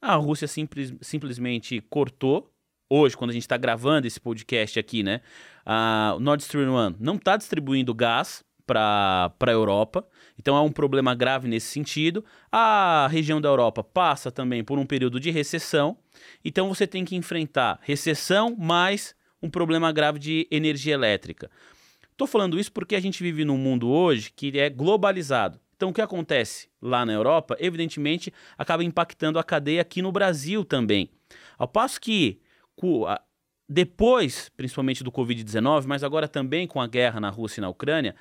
A 0.02 0.16
Rússia 0.16 0.50
simples, 0.50 0.94
simplesmente 1.00 1.80
cortou. 1.90 2.52
Hoje, 2.90 3.16
quando 3.16 3.30
a 3.30 3.34
gente 3.34 3.44
está 3.44 3.56
gravando 3.56 4.06
esse 4.06 4.20
podcast 4.20 4.78
aqui, 4.78 5.02
né? 5.02 5.22
A 5.66 6.18
Nord 6.20 6.44
Stream 6.44 6.76
1 6.76 6.96
não 7.00 7.16
está 7.16 7.38
distribuindo 7.38 7.94
gás 7.94 8.44
para 8.68 9.34
a 9.40 9.52
Europa. 9.52 10.06
Então 10.38 10.58
é 10.58 10.60
um 10.60 10.74
problema 10.74 11.16
grave 11.16 11.48
nesse 11.48 11.68
sentido. 11.68 12.26
A 12.52 13.08
região 13.10 13.40
da 13.40 13.48
Europa 13.48 13.82
passa 13.82 14.30
também 14.30 14.62
por 14.62 14.78
um 14.78 14.86
período 14.86 15.22
de 15.22 15.32
recessão. 15.32 15.98
Então 16.44 16.68
você 16.68 16.86
tem 16.86 17.06
que 17.06 17.16
enfrentar 17.16 17.80
recessão 17.82 18.58
mais 18.58 19.16
um 19.44 19.50
problema 19.50 19.92
grave 19.92 20.18
de 20.18 20.48
energia 20.50 20.94
elétrica. 20.94 21.52
Estou 22.10 22.26
falando 22.26 22.58
isso 22.58 22.72
porque 22.72 22.96
a 22.96 23.00
gente 23.00 23.22
vive 23.22 23.44
num 23.44 23.58
mundo 23.58 23.90
hoje 23.90 24.32
que 24.34 24.58
é 24.58 24.70
globalizado. 24.70 25.60
Então, 25.76 25.90
o 25.90 25.94
que 25.94 26.02
acontece 26.02 26.70
lá 26.82 27.06
na 27.06 27.12
Europa, 27.12 27.58
evidentemente, 27.60 28.34
acaba 28.58 28.84
impactando 28.86 29.38
a 29.38 29.44
cadeia 29.44 29.82
aqui 29.82 30.02
no 30.02 30.14
Brasil 30.14 30.64
também. 30.64 31.10
Ao 31.58 31.68
passo 31.68 32.00
que, 32.00 32.40
depois, 33.68 34.50
principalmente 34.56 35.04
do 35.04 35.12
Covid-19, 35.12 35.86
mas 35.86 36.04
agora 36.04 36.28
também 36.28 36.66
com 36.66 36.80
a 36.80 36.88
guerra 36.88 37.20
na 37.20 37.30
Rússia 37.30 37.60
e 37.60 37.64
na 37.64 37.70
Ucrânia, 37.70 38.16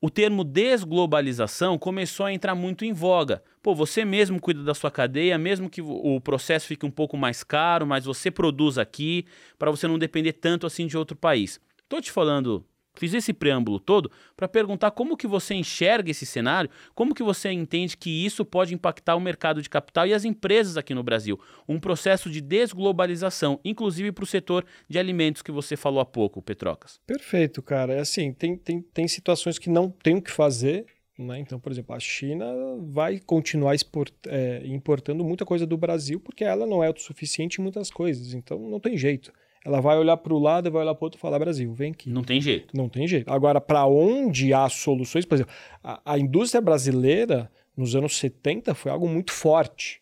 o 0.00 0.10
termo 0.10 0.44
desglobalização 0.44 1.78
começou 1.78 2.26
a 2.26 2.32
entrar 2.32 2.54
muito 2.54 2.84
em 2.84 2.92
voga. 2.92 3.42
Pô, 3.62 3.74
você 3.74 4.04
mesmo 4.04 4.40
cuida 4.40 4.62
da 4.62 4.74
sua 4.74 4.90
cadeia, 4.90 5.38
mesmo 5.38 5.70
que 5.70 5.80
o 5.80 6.20
processo 6.20 6.66
fique 6.66 6.84
um 6.84 6.90
pouco 6.90 7.16
mais 7.16 7.42
caro, 7.42 7.86
mas 7.86 8.04
você 8.04 8.30
produz 8.30 8.78
aqui, 8.78 9.24
para 9.58 9.70
você 9.70 9.88
não 9.88 9.98
depender 9.98 10.34
tanto 10.34 10.66
assim 10.66 10.86
de 10.86 10.96
outro 10.96 11.16
país. 11.16 11.60
Estou 11.82 12.00
te 12.00 12.12
falando 12.12 12.64
Fiz 12.96 13.14
esse 13.14 13.32
preâmbulo 13.32 13.78
todo 13.78 14.10
para 14.36 14.48
perguntar 14.48 14.90
como 14.90 15.16
que 15.16 15.26
você 15.26 15.54
enxerga 15.54 16.10
esse 16.10 16.26
cenário, 16.26 16.70
como 16.94 17.14
que 17.14 17.22
você 17.22 17.50
entende 17.50 17.96
que 17.96 18.24
isso 18.24 18.44
pode 18.44 18.74
impactar 18.74 19.16
o 19.16 19.20
mercado 19.20 19.62
de 19.62 19.68
capital 19.68 20.06
e 20.06 20.14
as 20.14 20.24
empresas 20.24 20.76
aqui 20.76 20.94
no 20.94 21.02
Brasil. 21.02 21.38
Um 21.68 21.78
processo 21.78 22.30
de 22.30 22.40
desglobalização, 22.40 23.60
inclusive 23.64 24.12
para 24.12 24.24
o 24.24 24.26
setor 24.26 24.64
de 24.88 24.98
alimentos 24.98 25.42
que 25.42 25.52
você 25.52 25.76
falou 25.76 26.00
há 26.00 26.06
pouco, 26.06 26.42
Petrocas. 26.42 27.00
Perfeito, 27.06 27.62
cara. 27.62 27.94
É 27.94 28.00
assim, 28.00 28.32
tem, 28.32 28.56
tem, 28.56 28.80
tem 28.80 29.08
situações 29.08 29.58
que 29.58 29.70
não 29.70 29.90
tem 29.90 30.16
o 30.16 30.22
que 30.22 30.30
fazer, 30.30 30.86
né? 31.18 31.38
Então, 31.38 31.58
por 31.58 31.72
exemplo, 31.72 31.94
a 31.94 32.00
China 32.00 32.46
vai 32.80 33.18
continuar 33.18 33.74
export, 33.74 34.12
é, 34.26 34.62
importando 34.66 35.24
muita 35.24 35.44
coisa 35.44 35.66
do 35.66 35.76
Brasil 35.76 36.20
porque 36.20 36.44
ela 36.44 36.66
não 36.66 36.84
é 36.84 36.88
autossuficiente 36.88 37.60
em 37.60 37.62
muitas 37.62 37.90
coisas, 37.90 38.34
então 38.34 38.58
não 38.58 38.78
tem 38.78 38.96
jeito. 38.96 39.32
Ela 39.66 39.80
vai 39.80 39.98
olhar 39.98 40.16
para 40.16 40.32
o 40.32 40.38
lado 40.38 40.68
e 40.68 40.70
vai 40.70 40.82
olhar 40.82 40.94
para 40.94 41.02
o 41.02 41.06
outro 41.06 41.18
e 41.18 41.20
falar: 41.20 41.40
Brasil, 41.40 41.74
vem 41.74 41.90
aqui. 41.90 42.08
Não 42.08 42.22
tem 42.22 42.40
jeito. 42.40 42.76
Não 42.76 42.88
tem 42.88 43.08
jeito. 43.08 43.28
Agora, 43.28 43.60
para 43.60 43.84
onde 43.84 44.54
há 44.54 44.68
soluções, 44.68 45.24
por 45.24 45.34
exemplo, 45.34 45.52
a, 45.82 46.12
a, 46.12 46.16
indústria 46.16 46.60
brasileira 46.60 47.50
nos 47.76 47.96
anos 47.96 48.16
70 48.16 48.76
foi 48.76 48.92
algo 48.92 49.08
muito 49.08 49.32
forte. 49.32 50.00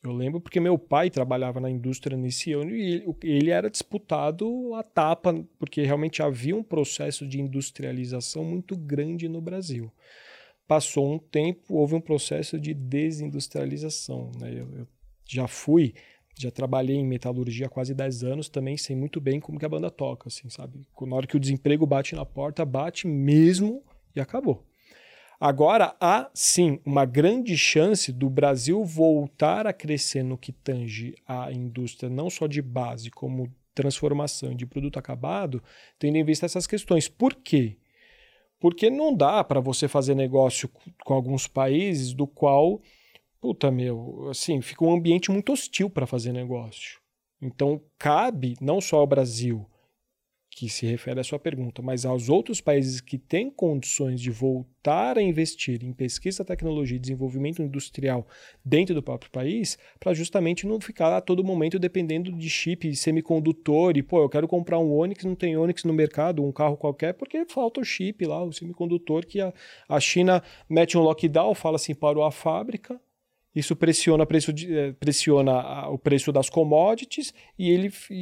Eu 0.00 0.12
lembro 0.12 0.40
porque 0.40 0.60
meu 0.60 0.78
pai 0.78 1.10
trabalhava 1.10 1.58
na 1.58 1.68
indústria 1.68 2.16
nesse 2.16 2.52
ano 2.52 2.70
e 2.70 2.80
ele, 2.80 3.16
ele 3.24 3.50
era 3.50 3.68
disputado 3.68 4.72
a 4.74 4.82
tapa, 4.84 5.44
porque 5.58 5.82
realmente 5.82 6.22
havia 6.22 6.54
um 6.54 6.62
processo 6.62 7.26
de 7.26 7.40
industrialização 7.40 8.44
muito 8.44 8.76
grande 8.76 9.28
no 9.28 9.40
Brasil. 9.40 9.92
Passou 10.68 11.12
um 11.12 11.18
tempo, 11.18 11.74
houve 11.74 11.96
um 11.96 12.00
processo 12.00 12.60
de 12.60 12.72
desindustrialização. 12.72 14.30
Né? 14.38 14.52
Eu, 14.52 14.68
eu 14.78 14.86
já 15.28 15.48
fui 15.48 15.94
já 16.42 16.50
trabalhei 16.50 16.96
em 16.96 17.06
metalurgia 17.06 17.66
há 17.66 17.68
quase 17.68 17.94
10 17.94 18.24
anos, 18.24 18.48
também 18.48 18.76
sei 18.76 18.96
muito 18.96 19.20
bem 19.20 19.40
como 19.40 19.58
que 19.58 19.64
a 19.64 19.68
banda 19.68 19.90
toca, 19.90 20.28
assim, 20.28 20.48
sabe? 20.48 20.80
Na 21.02 21.16
hora 21.16 21.26
que 21.26 21.36
o 21.36 21.40
desemprego 21.40 21.86
bate 21.86 22.14
na 22.14 22.24
porta, 22.24 22.64
bate 22.64 23.06
mesmo 23.06 23.82
e 24.14 24.20
acabou. 24.20 24.64
Agora 25.40 25.96
há 25.98 26.30
sim 26.34 26.80
uma 26.84 27.06
grande 27.06 27.56
chance 27.56 28.12
do 28.12 28.28
Brasil 28.28 28.84
voltar 28.84 29.66
a 29.66 29.72
crescer 29.72 30.22
no 30.22 30.36
que 30.36 30.52
tange 30.52 31.14
a 31.26 31.50
indústria, 31.50 32.10
não 32.10 32.28
só 32.28 32.46
de 32.46 32.60
base, 32.60 33.10
como 33.10 33.50
transformação 33.74 34.54
de 34.54 34.66
produto 34.66 34.98
acabado, 34.98 35.62
tendo 35.98 36.16
em 36.16 36.24
vista 36.24 36.44
essas 36.44 36.66
questões. 36.66 37.08
Por 37.08 37.34
quê? 37.34 37.78
Porque 38.58 38.90
não 38.90 39.16
dá 39.16 39.42
para 39.42 39.60
você 39.60 39.88
fazer 39.88 40.14
negócio 40.14 40.68
com 41.04 41.14
alguns 41.14 41.46
países 41.46 42.12
do 42.12 42.26
qual 42.26 42.82
puta 43.40 43.70
meu, 43.70 44.28
assim, 44.30 44.60
fica 44.60 44.84
um 44.84 44.92
ambiente 44.92 45.30
muito 45.30 45.52
hostil 45.52 45.88
para 45.88 46.06
fazer 46.06 46.32
negócio. 46.32 47.00
Então, 47.40 47.82
cabe 47.98 48.54
não 48.60 48.80
só 48.80 48.98
ao 48.98 49.06
Brasil, 49.06 49.66
que 50.50 50.68
se 50.68 50.84
refere 50.84 51.20
à 51.20 51.24
sua 51.24 51.38
pergunta, 51.38 51.80
mas 51.80 52.04
aos 52.04 52.28
outros 52.28 52.60
países 52.60 53.00
que 53.00 53.16
têm 53.16 53.48
condições 53.48 54.20
de 54.20 54.30
voltar 54.30 55.16
a 55.16 55.22
investir 55.22 55.82
em 55.84 55.92
pesquisa, 55.92 56.44
tecnologia 56.44 56.96
e 56.96 57.00
desenvolvimento 57.00 57.62
industrial 57.62 58.26
dentro 58.64 58.94
do 58.94 59.02
próprio 59.02 59.30
país, 59.30 59.78
para 59.98 60.12
justamente 60.12 60.66
não 60.66 60.80
ficar 60.80 61.16
a 61.16 61.20
todo 61.20 61.44
momento 61.44 61.78
dependendo 61.78 62.32
de 62.32 62.50
chip, 62.50 62.94
semicondutor, 62.96 63.96
e 63.96 64.02
pô, 64.02 64.22
eu 64.22 64.28
quero 64.28 64.48
comprar 64.48 64.78
um 64.80 64.92
Onix, 64.92 65.24
não 65.24 65.36
tem 65.36 65.56
Onix 65.56 65.84
no 65.84 65.94
mercado, 65.94 66.44
um 66.44 66.52
carro 66.52 66.76
qualquer, 66.76 67.14
porque 67.14 67.46
falta 67.48 67.80
o 67.80 67.84
chip 67.84 68.26
lá, 68.26 68.42
o 68.42 68.52
semicondutor, 68.52 69.24
que 69.24 69.40
a, 69.40 69.54
a 69.88 70.00
China 70.00 70.42
mete 70.68 70.98
um 70.98 71.02
lockdown, 71.02 71.54
fala 71.54 71.76
assim, 71.76 71.94
parou 71.94 72.24
a 72.24 72.32
fábrica, 72.32 73.00
isso 73.54 73.74
pressiona, 73.74 74.24
preço 74.24 74.52
de, 74.52 74.94
pressiona 75.00 75.88
o 75.88 75.98
preço 75.98 76.30
das 76.32 76.48
commodities 76.48 77.34
e 77.58 77.70
ele 77.70 77.92
e, 78.10 78.14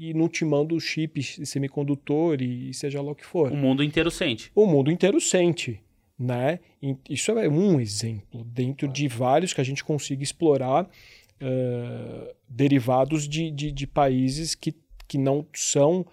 e, 0.00 0.10
e 0.10 0.14
não 0.14 0.28
te 0.28 0.44
manda 0.44 0.74
o 0.74 0.80
chip 0.80 1.22
semicondutor 1.46 2.42
e 2.42 2.74
seja 2.74 3.00
lá 3.00 3.12
o 3.12 3.14
que 3.14 3.24
for. 3.24 3.52
O 3.52 3.56
mundo 3.56 3.84
inteiro 3.84 4.10
sente. 4.10 4.50
O 4.54 4.66
mundo 4.66 4.90
inteiro 4.90 5.20
sente. 5.20 5.80
Né? 6.18 6.60
Isso 7.08 7.30
é 7.32 7.48
um 7.48 7.80
exemplo 7.80 8.44
dentro 8.44 8.86
de 8.86 9.08
vários 9.08 9.54
que 9.54 9.60
a 9.60 9.64
gente 9.64 9.82
consiga 9.82 10.22
explorar 10.22 10.84
uh, 10.84 12.34
derivados 12.46 13.26
de, 13.26 13.50
de, 13.50 13.72
de 13.72 13.86
países 13.86 14.54
que 14.54 14.74
que 15.10 15.18
não 15.18 15.44
são, 15.52 16.06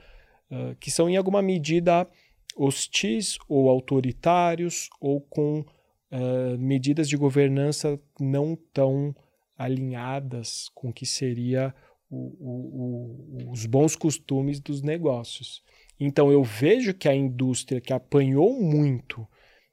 uh, 0.49 0.75
que 0.79 0.89
são 0.89 1.07
em 1.07 1.15
alguma 1.15 1.39
medida 1.39 2.09
hostis 2.55 3.37
ou 3.47 3.69
autoritários 3.69 4.89
ou 4.99 5.21
com 5.21 5.63
uh, 6.11 6.57
medidas 6.57 7.07
de 7.09 7.17
governança 7.17 7.99
não 8.19 8.57
tão 8.73 9.15
alinhadas 9.57 10.69
com 10.73 10.89
o 10.89 10.93
que 10.93 11.05
seria 11.05 11.73
o, 12.09 12.17
o, 12.17 13.51
os 13.51 13.65
bons 13.65 13.95
costumes 13.95 14.59
dos 14.59 14.81
negócios. 14.81 15.63
Então 15.99 16.31
eu 16.31 16.43
vejo 16.43 16.93
que 16.93 17.09
a 17.09 17.15
indústria 17.15 17.81
que 17.81 17.91
apanhou 17.91 18.61
muito 18.61 19.27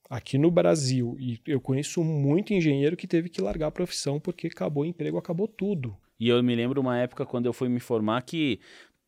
aqui 0.09 0.39
no 0.39 0.51
Brasil, 0.51 1.17
e 1.19 1.41
eu 1.47 1.61
conheço 1.61 2.03
muito 2.03 2.53
engenheiro 2.53 2.97
que 2.97 3.07
teve 3.07 3.29
que 3.29 3.41
largar 3.41 3.69
a 3.69 3.73
profissão 3.73 4.21
porque 4.21 4.47
acabou 4.47 4.85
o 4.85 4.87
emprego, 4.87 5.19
acabou 5.19 5.49
tudo. 5.49 5.97
E 6.19 6.29
eu 6.29 6.43
me 6.43 6.55
lembro 6.55 6.81
uma 6.81 6.99
época 6.99 7.27
quando 7.27 7.47
eu 7.47 7.53
fui 7.53 7.69
me 7.69 7.81
formar 7.81 8.23
que 8.23 8.61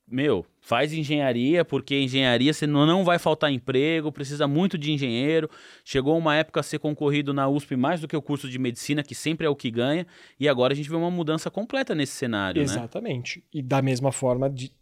meu, 0.09 0.47
faz 0.61 0.93
engenharia, 0.93 1.65
porque 1.65 2.01
engenharia 2.01 2.53
você 2.53 2.67
não 2.67 3.05
vai 3.05 3.19
faltar 3.19 3.51
emprego, 3.51 4.13
precisa 4.13 4.47
muito 4.47 4.79
de 4.79 4.93
engenheiro. 4.93 5.51
Chegou 5.85 6.17
uma 6.17 6.37
época 6.37 6.61
a 6.61 6.63
ser 6.63 6.79
concorrido 6.79 7.35
na 7.35 7.49
USP 7.49 7.75
mais 7.75 8.01
do 8.01 8.07
que 8.07 8.17
o 8.17 8.23
curso 8.23 8.49
de 8.49 8.59
medicina, 8.59 9.03
que 9.03 9.15
sempre 9.15 9.47
é 9.47 9.51
o 9.51 9.57
que 9.57 9.71
ganha, 9.71 10.07
e 10.39 10.49
agora 10.49 10.73
a 10.73 10.77
gente 10.77 10.89
vê 10.89 10.95
uma 10.95 11.11
mudança 11.11 11.51
completa 11.51 11.95
nesse 11.95 12.13
cenário. 12.13 12.61
Né? 12.61 12.65
Exatamente. 12.65 13.39
Né? 13.39 13.45
E 13.55 13.63
da 13.63 13.83
mesma 13.83 14.13
forma 14.13 14.49
de, 14.49 14.73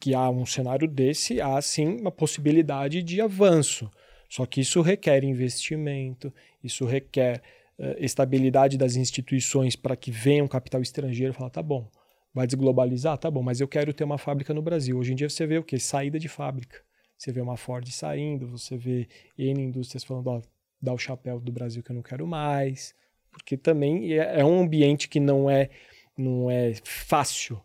que 0.00 0.14
há 0.14 0.28
um 0.28 0.44
cenário 0.44 0.88
desse, 0.88 1.40
há 1.40 1.60
sim 1.62 2.00
uma 2.00 2.10
possibilidade 2.10 3.02
de 3.04 3.20
avanço. 3.20 3.88
Só 4.28 4.46
que 4.46 4.62
isso 4.62 4.80
requer 4.80 5.22
investimento, 5.22 6.32
isso 6.64 6.84
requer 6.86 7.40
uh, 7.78 7.94
estabilidade 7.98 8.76
das 8.76 8.96
instituições 8.96 9.76
para 9.76 9.94
que 9.94 10.10
venha 10.10 10.42
um 10.42 10.48
capital 10.48 10.82
estrangeiro 10.82 11.32
e 11.32 11.36
falar, 11.36 11.50
tá 11.50 11.62
bom 11.62 11.88
Vai 12.34 12.46
desglobalizar? 12.46 13.18
Tá 13.18 13.30
bom, 13.30 13.42
mas 13.42 13.60
eu 13.60 13.68
quero 13.68 13.92
ter 13.92 14.04
uma 14.04 14.18
fábrica 14.18 14.54
no 14.54 14.62
Brasil. 14.62 14.98
Hoje 14.98 15.12
em 15.12 15.16
dia 15.16 15.28
você 15.28 15.46
vê 15.46 15.58
o 15.58 15.64
quê? 15.64 15.78
Saída 15.78 16.18
de 16.18 16.28
fábrica. 16.28 16.82
Você 17.18 17.30
vê 17.30 17.40
uma 17.40 17.56
Ford 17.56 17.86
saindo, 17.88 18.48
você 18.48 18.76
vê 18.76 19.06
N 19.38 19.62
indústrias 19.62 20.02
falando, 20.02 20.26
ó, 20.28 20.42
dá 20.80 20.92
o 20.92 20.98
chapéu 20.98 21.38
do 21.38 21.52
Brasil 21.52 21.82
que 21.82 21.92
eu 21.92 21.94
não 21.96 22.02
quero 22.02 22.26
mais. 22.26 22.94
Porque 23.30 23.56
também 23.56 24.12
é, 24.12 24.40
é 24.40 24.44
um 24.44 24.60
ambiente 24.60 25.08
que 25.08 25.20
não 25.20 25.48
é, 25.48 25.70
não 26.16 26.50
é 26.50 26.74
fácil, 26.84 27.60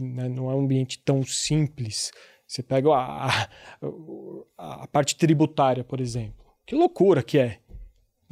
né? 0.00 0.28
não 0.28 0.50
é 0.50 0.54
um 0.54 0.60
ambiente 0.60 0.98
tão 1.00 1.22
simples. 1.24 2.12
Você 2.46 2.62
pega 2.62 2.90
a, 2.90 3.48
a, 4.56 4.84
a 4.84 4.86
parte 4.86 5.16
tributária, 5.16 5.82
por 5.82 6.00
exemplo. 6.00 6.44
Que 6.66 6.74
loucura 6.74 7.22
que 7.22 7.38
é. 7.38 7.58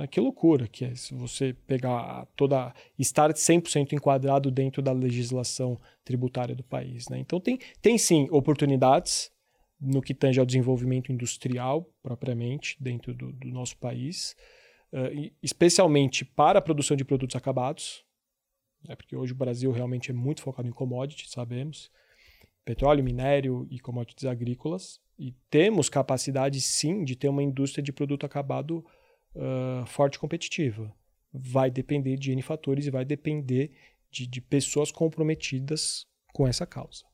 Né? 0.01 0.07
Que 0.07 0.19
loucura 0.19 0.67
que 0.67 0.87
é 0.87 0.95
se 0.95 1.15
você 1.15 1.53
pegar 1.67 2.27
toda. 2.35 2.73
estar 2.99 3.31
100% 3.31 3.93
enquadrado 3.93 4.51
dentro 4.51 4.81
da 4.81 4.93
legislação 4.93 5.79
tributária 6.03 6.55
do 6.55 6.65
país. 6.65 7.09
Né? 7.09 7.19
Então, 7.19 7.39
tem, 7.39 7.59
tem 7.83 7.99
sim 7.99 8.27
oportunidades 8.31 9.31
no 9.79 10.01
que 10.01 10.15
tange 10.15 10.41
ao 10.41 10.47
desenvolvimento 10.47 11.13
industrial, 11.13 11.87
propriamente, 12.03 12.77
dentro 12.81 13.15
do, 13.15 13.33
do 13.33 13.49
nosso 13.49 13.77
país, 13.79 14.37
uh, 14.93 15.31
especialmente 15.43 16.25
para 16.25 16.59
a 16.59 16.63
produção 16.63 16.97
de 16.97 17.05
produtos 17.05 17.35
acabados, 17.35 18.05
né? 18.87 18.95
porque 18.95 19.17
hoje 19.17 19.33
o 19.33 19.37
Brasil 19.37 19.71
realmente 19.73 20.11
é 20.11 20.15
muito 20.15 20.43
focado 20.43 20.69
em 20.69 20.73
commodities, 20.73 21.31
sabemos 21.31 21.91
petróleo, 22.63 23.03
minério 23.03 23.67
e 23.71 23.81
commodities 23.81 24.27
agrícolas. 24.27 25.01
E 25.19 25.35
temos 25.51 25.89
capacidade, 25.89 26.61
sim, 26.61 27.05
de 27.05 27.17
ter 27.17 27.29
uma 27.29 27.43
indústria 27.43 27.83
de 27.83 27.93
produto 27.93 28.25
acabado 28.25 28.85
uh, 29.35 29.87
forte 29.87 30.18
competitiva. 30.18 30.93
Vai 31.33 31.70
depender 31.70 32.16
de 32.16 32.33
N 32.33 32.43
fatores 32.43 32.87
e 32.87 32.91
vai 32.91 33.05
depender 33.05 33.70
de, 34.11 34.26
de 34.26 34.41
pessoas 34.41 34.91
comprometidas 34.91 36.07
com 36.33 36.47
essa 36.47 36.66
causa. 36.66 37.05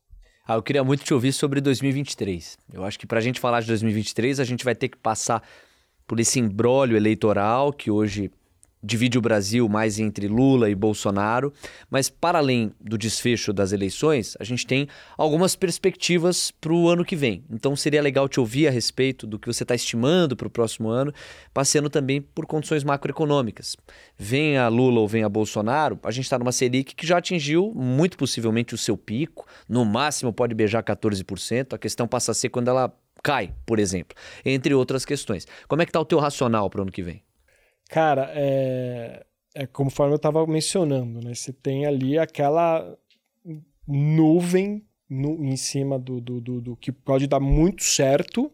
Ah, 0.47 0.55
eu 0.55 0.63
queria 0.63 0.85
muito 0.85 1.05
te 1.05 1.13
ouvir 1.13 1.33
sobre 1.33 1.61
2023. 1.61 2.57
Eu 2.73 2.85
acho 2.85 2.99
que 2.99 3.07
para 3.07 3.19
a 3.19 3.23
gente 3.23 3.41
falar 3.41 3.61
de 3.61 3.67
2023, 3.67 4.39
a 4.39 4.45
gente 4.45 4.65
vai 4.65 4.75
ter 4.75 4.89
que 4.89 4.97
passar 4.97 5.43
por 6.07 6.21
esse 6.21 6.39
embrólio 6.39 6.97
eleitoral 6.97 7.73
que 7.73 7.91
hoje 7.91 8.31
divide 8.83 9.19
o 9.19 9.21
Brasil 9.21 9.69
mais 9.69 9.99
entre 9.99 10.29
Lula 10.29 10.71
e 10.71 10.75
Bolsonaro, 10.75 11.53
mas 11.91 12.09
para 12.09 12.39
além 12.39 12.73
do 12.81 12.97
desfecho 12.97 13.53
das 13.53 13.73
eleições, 13.73 14.37
a 14.39 14.45
gente 14.45 14.67
tem 14.67 14.89
algumas 15.17 15.57
perspectivas 15.57 16.51
para 16.51 16.73
o 16.73 16.89
ano 16.89 17.05
que 17.05 17.17
vem. 17.17 17.45
Então 17.51 17.75
seria 17.75 18.03
legal 18.03 18.29
te 18.29 18.39
ouvir 18.39 18.69
a 18.69 18.71
respeito 18.71 19.27
do 19.27 19.39
que 19.39 19.47
você 19.47 19.65
está 19.65 19.75
estimando 19.75 20.37
para 20.37 20.47
o 20.47 20.51
próximo 20.51 20.89
ano, 20.89 21.13
passeando 21.53 21.91
também 21.91 22.21
por 22.21 22.47
condições 22.47 22.85
macroeconômicas. 22.85 23.77
Venha 24.17 24.69
Lula 24.69 25.01
ou 25.01 25.09
venha 25.09 25.29
Bolsonaro, 25.29 25.99
a 26.03 26.11
gente 26.11 26.25
está 26.25 26.39
numa 26.39 26.53
Selic 26.53 26.95
que 26.95 27.07
já 27.07 27.19
atingiu 27.19 27.73
muito 27.75 28.17
possivelmente 28.17 28.75
o 28.75 28.79
seu 28.79 28.97
pico, 28.97 29.47
no 29.69 29.85
máximo 29.85 30.33
pode 30.33 30.55
beijar 30.55 30.83
14%, 30.83 31.73
a 31.73 31.79
questão 31.79 32.07
passa 32.07 32.33
a 32.33 32.35
ser 32.35 32.51
quando 32.51 32.69
ela 32.69 32.93
cai, 33.23 33.53
por 33.65 33.79
exemplo, 33.79 34.17
entre 34.45 34.73
outras 34.75 35.05
questões. 35.05 35.47
Como 35.67 35.83
é 35.83 35.85
que 35.85 35.91
está 35.91 36.01
o 36.01 36.05
teu 36.05 36.19
racional 36.19 36.71
para 36.71 36.79
o 36.79 36.83
ano 36.83 36.93
que 36.93 37.03
vem? 37.03 37.23
Cara, 37.89 38.31
é, 38.35 39.25
é 39.55 39.67
conforme 39.67 40.13
eu 40.13 40.17
estava 40.17 40.47
mencionando, 40.47 41.21
né? 41.21 41.35
Você 41.35 41.53
tem 41.53 41.87
ali 41.87 42.19
aquela 42.19 42.97
nuvem 43.87 44.85
no, 45.09 45.45
em 45.45 45.57
cima 45.57 45.99
do, 45.99 46.21
do, 46.21 46.41
do, 46.41 46.61
do, 46.61 46.77
que 46.77 46.91
pode 46.91 47.27
dar 47.27 47.39
muito 47.39 47.85
certo, 47.85 48.51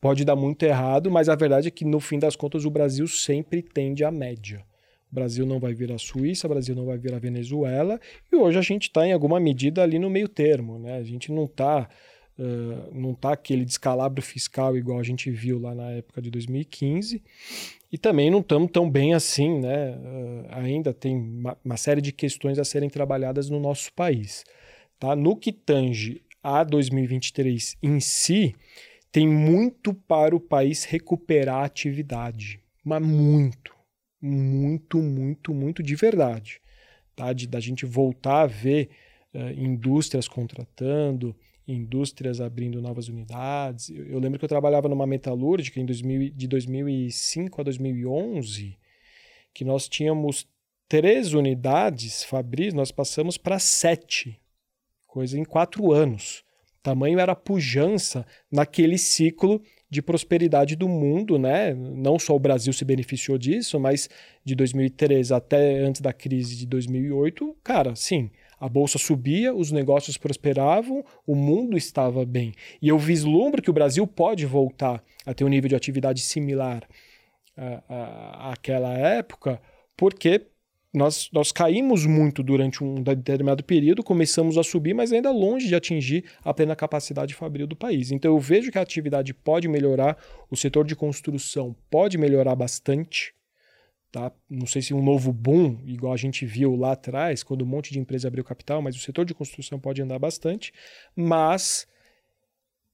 pode 0.00 0.24
dar 0.24 0.36
muito 0.36 0.62
errado, 0.62 1.10
mas 1.10 1.28
a 1.28 1.34
verdade 1.34 1.68
é 1.68 1.70
que 1.70 1.84
no 1.84 1.98
fim 1.98 2.18
das 2.18 2.36
contas 2.36 2.64
o 2.64 2.70
Brasil 2.70 3.06
sempre 3.08 3.62
tende 3.62 4.04
à 4.04 4.10
média. 4.10 4.62
O 5.10 5.14
Brasil 5.14 5.46
não 5.46 5.58
vai 5.58 5.72
vir 5.72 5.90
a 5.92 5.98
Suíça, 5.98 6.46
o 6.46 6.50
Brasil 6.50 6.74
não 6.74 6.84
vai 6.84 6.98
vir 6.98 7.14
a 7.14 7.18
Venezuela, 7.18 7.98
e 8.30 8.36
hoje 8.36 8.58
a 8.58 8.62
gente 8.62 8.82
está 8.84 9.06
em 9.06 9.12
alguma 9.12 9.40
medida 9.40 9.82
ali 9.82 9.98
no 9.98 10.10
meio 10.10 10.28
termo, 10.28 10.78
né? 10.78 10.98
A 10.98 11.04
gente 11.04 11.32
não 11.32 11.44
está 11.44 11.88
Uh, 12.36 12.90
não 12.92 13.14
tá 13.14 13.32
aquele 13.32 13.64
descalabro 13.64 14.20
fiscal 14.20 14.76
igual 14.76 14.98
a 14.98 15.04
gente 15.04 15.30
viu 15.30 15.60
lá 15.60 15.72
na 15.72 15.92
época 15.92 16.20
de 16.20 16.32
2015 16.32 17.22
e 17.94 17.98
também 17.98 18.28
não 18.28 18.40
estamos 18.40 18.72
tão 18.72 18.90
bem 18.90 19.14
assim, 19.14 19.60
né? 19.60 19.92
Uh, 19.92 20.46
ainda 20.50 20.92
tem 20.92 21.16
uma, 21.16 21.56
uma, 21.64 21.76
série 21.76 22.00
de 22.00 22.10
questões 22.10 22.58
a 22.58 22.64
serem 22.64 22.90
trabalhadas 22.90 23.48
no 23.48 23.60
nosso 23.60 23.92
país. 23.92 24.44
Tá? 24.98 25.14
No 25.14 25.36
que 25.36 25.52
tange 25.52 26.20
a 26.42 26.64
2023 26.64 27.76
em 27.80 28.00
si, 28.00 28.52
tem 29.12 29.28
muito 29.28 29.94
para 29.94 30.34
o 30.34 30.40
país 30.40 30.82
recuperar 30.82 31.58
a 31.58 31.64
atividade, 31.66 32.58
mas 32.84 33.00
muito, 33.00 33.72
muito, 34.20 34.98
muito, 34.98 35.54
muito 35.54 35.80
de 35.80 35.94
verdade. 35.94 36.60
Tá? 37.14 37.32
De, 37.32 37.46
da 37.46 37.60
gente 37.60 37.86
voltar 37.86 38.40
a 38.40 38.46
ver 38.46 38.90
uh, 39.32 39.50
indústrias 39.56 40.26
contratando, 40.26 41.32
indústrias 41.66 42.40
abrindo 42.40 42.80
novas 42.80 43.08
unidades. 43.08 43.90
Eu, 43.90 44.06
eu, 44.06 44.18
lembro 44.18 44.38
que 44.38 44.44
eu 44.44 44.48
trabalhava 44.48 44.88
numa 44.88 45.06
metalúrgica 45.06 45.80
em 45.80 45.86
2000, 45.86 46.30
de 46.30 46.46
2005 46.46 47.60
a 47.60 47.64
2011, 47.64 48.78
que 49.52 49.64
nós 49.64 49.88
tínhamos 49.88 50.46
três 50.88 51.32
unidades 51.32 52.24
fabris, 52.24 52.74
nós 52.74 52.92
passamos 52.92 53.38
para 53.38 53.58
sete, 53.58 54.40
coisa 55.06 55.38
em 55.38 55.44
quatro 55.44 55.92
anos. 55.92 56.44
Tamanho 56.82 57.18
era 57.18 57.34
pujança 57.34 58.26
naquele 58.50 58.98
ciclo 58.98 59.62
de 59.88 60.02
prosperidade 60.02 60.74
do 60.76 60.88
mundo, 60.88 61.38
né? 61.38 61.74
Não 61.74 62.18
só 62.18 62.34
o 62.34 62.38
Brasil 62.38 62.72
se 62.72 62.84
beneficiou 62.84 63.38
disso, 63.38 63.78
mas 63.78 64.08
de 64.44 64.54
2003 64.54 65.30
até 65.30 65.78
antes 65.78 66.00
da 66.00 66.12
crise 66.12 66.56
de 66.56 66.66
2008, 66.66 67.56
cara, 67.62 67.94
sim, 67.94 68.30
a 68.58 68.68
bolsa 68.68 68.98
subia, 68.98 69.54
os 69.54 69.70
negócios 69.70 70.16
prosperavam, 70.16 71.04
o 71.26 71.34
mundo 71.34 71.76
estava 71.76 72.24
bem. 72.24 72.52
E 72.80 72.88
eu 72.88 72.98
vislumbro 72.98 73.62
que 73.62 73.70
o 73.70 73.74
Brasil 73.74 74.06
pode 74.06 74.46
voltar 74.46 75.02
a 75.26 75.34
ter 75.34 75.44
um 75.44 75.48
nível 75.48 75.68
de 75.68 75.76
atividade 75.76 76.20
similar 76.20 76.82
à, 77.56 78.52
àquela 78.52 78.96
época, 78.96 79.60
porque 79.96 80.46
nós, 80.94 81.28
nós 81.32 81.50
caímos 81.50 82.06
muito 82.06 82.42
durante 82.42 82.84
um 82.84 83.02
determinado 83.02 83.64
período, 83.64 84.04
começamos 84.04 84.56
a 84.56 84.62
subir, 84.62 84.94
mas 84.94 85.12
ainda 85.12 85.32
longe 85.32 85.66
de 85.66 85.74
atingir 85.74 86.24
a 86.44 86.54
plena 86.54 86.76
capacidade 86.76 87.34
fabril 87.34 87.66
do 87.66 87.74
país. 87.74 88.12
Então 88.12 88.32
eu 88.32 88.38
vejo 88.38 88.70
que 88.70 88.78
a 88.78 88.82
atividade 88.82 89.34
pode 89.34 89.66
melhorar, 89.66 90.16
o 90.48 90.56
setor 90.56 90.86
de 90.86 90.94
construção 90.94 91.74
pode 91.90 92.16
melhorar 92.16 92.54
bastante, 92.54 93.34
Tá? 94.12 94.30
Não 94.48 94.64
sei 94.64 94.80
se 94.80 94.94
um 94.94 95.02
novo 95.02 95.32
boom, 95.32 95.82
igual 95.84 96.12
a 96.12 96.16
gente 96.16 96.46
viu 96.46 96.76
lá 96.76 96.92
atrás, 96.92 97.42
quando 97.42 97.62
um 97.62 97.66
monte 97.66 97.92
de 97.92 97.98
empresa 97.98 98.28
abriu 98.28 98.44
capital, 98.44 98.80
mas 98.80 98.94
o 98.94 99.00
setor 99.00 99.24
de 99.24 99.34
construção 99.34 99.80
pode 99.80 100.00
andar 100.00 100.20
bastante, 100.20 100.72
mas 101.16 101.84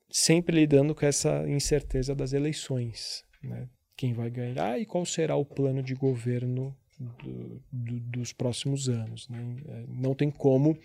sempre 0.09 0.57
lidando 0.57 0.95
com 0.95 1.05
essa 1.05 1.47
incerteza 1.47 2.15
das 2.15 2.33
eleições. 2.33 3.23
Né? 3.43 3.69
Quem 3.95 4.15
vai 4.15 4.31
ganhar 4.31 4.81
e 4.81 4.87
qual 4.87 5.05
será 5.05 5.37
o 5.37 5.45
plano 5.45 5.83
de 5.83 5.95
governo 5.95 6.75
do, 7.01 7.63
do, 7.73 8.01
dos 8.01 8.33
próximos 8.33 8.89
anos. 8.89 9.29
Né? 9.29 9.57
É, 9.67 9.85
não 9.89 10.15
tem 10.15 10.31
como 10.31 10.77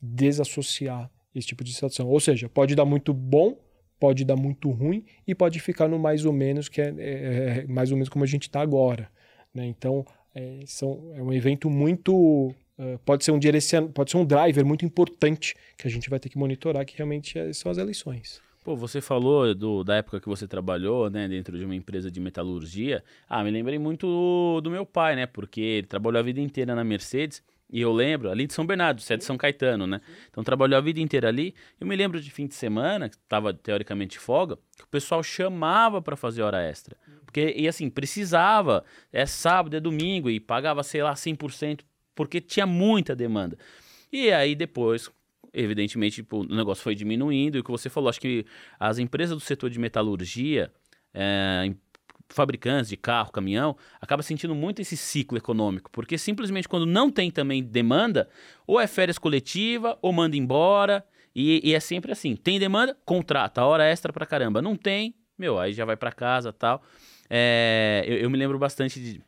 desassociar 0.00 1.10
esse 1.34 1.48
tipo 1.48 1.64
de 1.64 1.72
situação. 1.72 2.08
Ou 2.08 2.20
seja, 2.20 2.48
pode 2.48 2.74
dar 2.74 2.84
muito 2.84 3.12
bom, 3.12 3.58
pode 3.98 4.24
dar 4.24 4.36
muito 4.36 4.70
ruim 4.70 5.04
e 5.26 5.34
pode 5.34 5.58
ficar 5.58 5.88
no 5.88 5.98
mais 5.98 6.24
ou 6.24 6.32
menos, 6.32 6.68
que 6.68 6.80
é, 6.80 6.94
é, 6.96 7.58
é 7.58 7.66
mais 7.66 7.90
ou 7.90 7.96
menos 7.96 8.08
como 8.08 8.24
a 8.24 8.28
gente 8.28 8.42
está 8.42 8.60
agora. 8.60 9.10
Né? 9.52 9.66
Então, 9.66 10.06
é, 10.34 10.60
são, 10.66 11.12
é 11.14 11.22
um 11.22 11.32
evento 11.32 11.68
muito 11.68 12.54
pode 13.04 13.24
ser 13.24 13.30
um 13.30 13.38
direcion... 13.38 13.86
pode 13.86 14.10
ser 14.10 14.16
um 14.16 14.24
driver 14.24 14.64
muito 14.64 14.84
importante 14.84 15.54
que 15.78 15.86
a 15.86 15.90
gente 15.90 16.10
vai 16.10 16.18
ter 16.18 16.28
que 16.28 16.36
monitorar, 16.36 16.84
que 16.84 16.96
realmente 16.96 17.38
é, 17.38 17.52
são 17.52 17.70
as 17.70 17.78
eleições. 17.78 18.42
Pô, 18.64 18.74
você 18.74 19.02
falou 19.02 19.54
do, 19.54 19.84
da 19.84 19.96
época 19.96 20.18
que 20.18 20.26
você 20.26 20.48
trabalhou, 20.48 21.10
né, 21.10 21.28
dentro 21.28 21.58
de 21.58 21.66
uma 21.66 21.74
empresa 21.74 22.10
de 22.10 22.18
metalurgia. 22.18 23.04
Ah, 23.28 23.44
me 23.44 23.50
lembrei 23.50 23.78
muito 23.78 24.06
do, 24.06 24.62
do 24.62 24.70
meu 24.70 24.86
pai, 24.86 25.14
né, 25.14 25.26
porque 25.26 25.60
ele 25.60 25.86
trabalhou 25.86 26.18
a 26.18 26.22
vida 26.22 26.40
inteira 26.40 26.74
na 26.74 26.82
Mercedes. 26.82 27.42
E 27.70 27.82
eu 27.82 27.92
lembro, 27.92 28.30
ali 28.30 28.46
de 28.46 28.54
São 28.54 28.64
Bernardo, 28.64 29.02
você 29.02 29.14
é 29.14 29.16
de 29.18 29.24
São 29.24 29.36
Caetano, 29.36 29.86
né? 29.86 30.00
Então 30.30 30.42
trabalhou 30.42 30.78
a 30.78 30.80
vida 30.80 30.98
inteira 30.98 31.28
ali. 31.28 31.54
Eu 31.78 31.86
me 31.86 31.94
lembro 31.94 32.20
de 32.20 32.30
fim 32.30 32.46
de 32.46 32.54
semana, 32.54 33.08
que 33.08 33.16
estava 33.16 33.52
teoricamente 33.52 34.18
folga, 34.18 34.56
que 34.78 34.84
o 34.84 34.88
pessoal 34.88 35.22
chamava 35.22 36.00
para 36.00 36.16
fazer 36.16 36.42
hora 36.42 36.62
extra. 36.62 36.96
Porque, 37.24 37.52
e 37.56 37.68
assim, 37.68 37.90
precisava. 37.90 38.84
É 39.12 39.26
sábado, 39.26 39.76
é 39.76 39.80
domingo, 39.80 40.30
e 40.30 40.38
pagava, 40.40 40.82
sei 40.82 41.02
lá, 41.02 41.14
100%, 41.14 41.80
porque 42.14 42.40
tinha 42.40 42.66
muita 42.66 43.14
demanda. 43.14 43.58
E 44.12 44.30
aí 44.30 44.54
depois, 44.54 45.10
evidentemente, 45.54 46.16
tipo, 46.16 46.40
o 46.40 46.54
negócio 46.54 46.82
foi 46.82 46.94
diminuindo. 46.94 47.56
E 47.56 47.60
o 47.60 47.64
que 47.64 47.70
você 47.70 47.88
falou, 47.88 48.10
acho 48.10 48.20
que 48.20 48.44
as 48.78 48.98
empresas 48.98 49.36
do 49.36 49.40
setor 49.40 49.70
de 49.70 49.78
metalurgia, 49.78 50.72
é, 51.12 51.72
fabricantes 52.28 52.88
de 52.88 52.96
carro, 52.96 53.30
caminhão, 53.30 53.76
acaba 54.00 54.22
sentindo 54.22 54.54
muito 54.54 54.82
esse 54.82 54.96
ciclo 54.96 55.38
econômico, 55.38 55.90
porque 55.90 56.18
simplesmente 56.18 56.68
quando 56.68 56.86
não 56.86 57.10
tem 57.10 57.30
também 57.30 57.62
demanda, 57.62 58.28
ou 58.66 58.80
é 58.80 58.86
férias 58.86 59.18
coletiva, 59.18 59.98
ou 60.02 60.12
manda 60.12 60.36
embora, 60.36 61.04
e, 61.34 61.60
e 61.68 61.74
é 61.74 61.80
sempre 61.80 62.12
assim. 62.12 62.36
Tem 62.36 62.58
demanda, 62.58 62.96
contrata, 63.04 63.64
hora 63.64 63.84
extra 63.84 64.12
pra 64.12 64.24
caramba. 64.24 64.62
Não 64.62 64.76
tem, 64.76 65.14
meu, 65.36 65.58
aí 65.58 65.72
já 65.72 65.84
vai 65.84 65.96
para 65.96 66.12
casa 66.12 66.52
tal. 66.52 66.82
É, 67.28 68.04
eu, 68.06 68.18
eu 68.18 68.30
me 68.30 68.38
lembro 68.38 68.58
bastante 68.58 69.00
de 69.00 69.22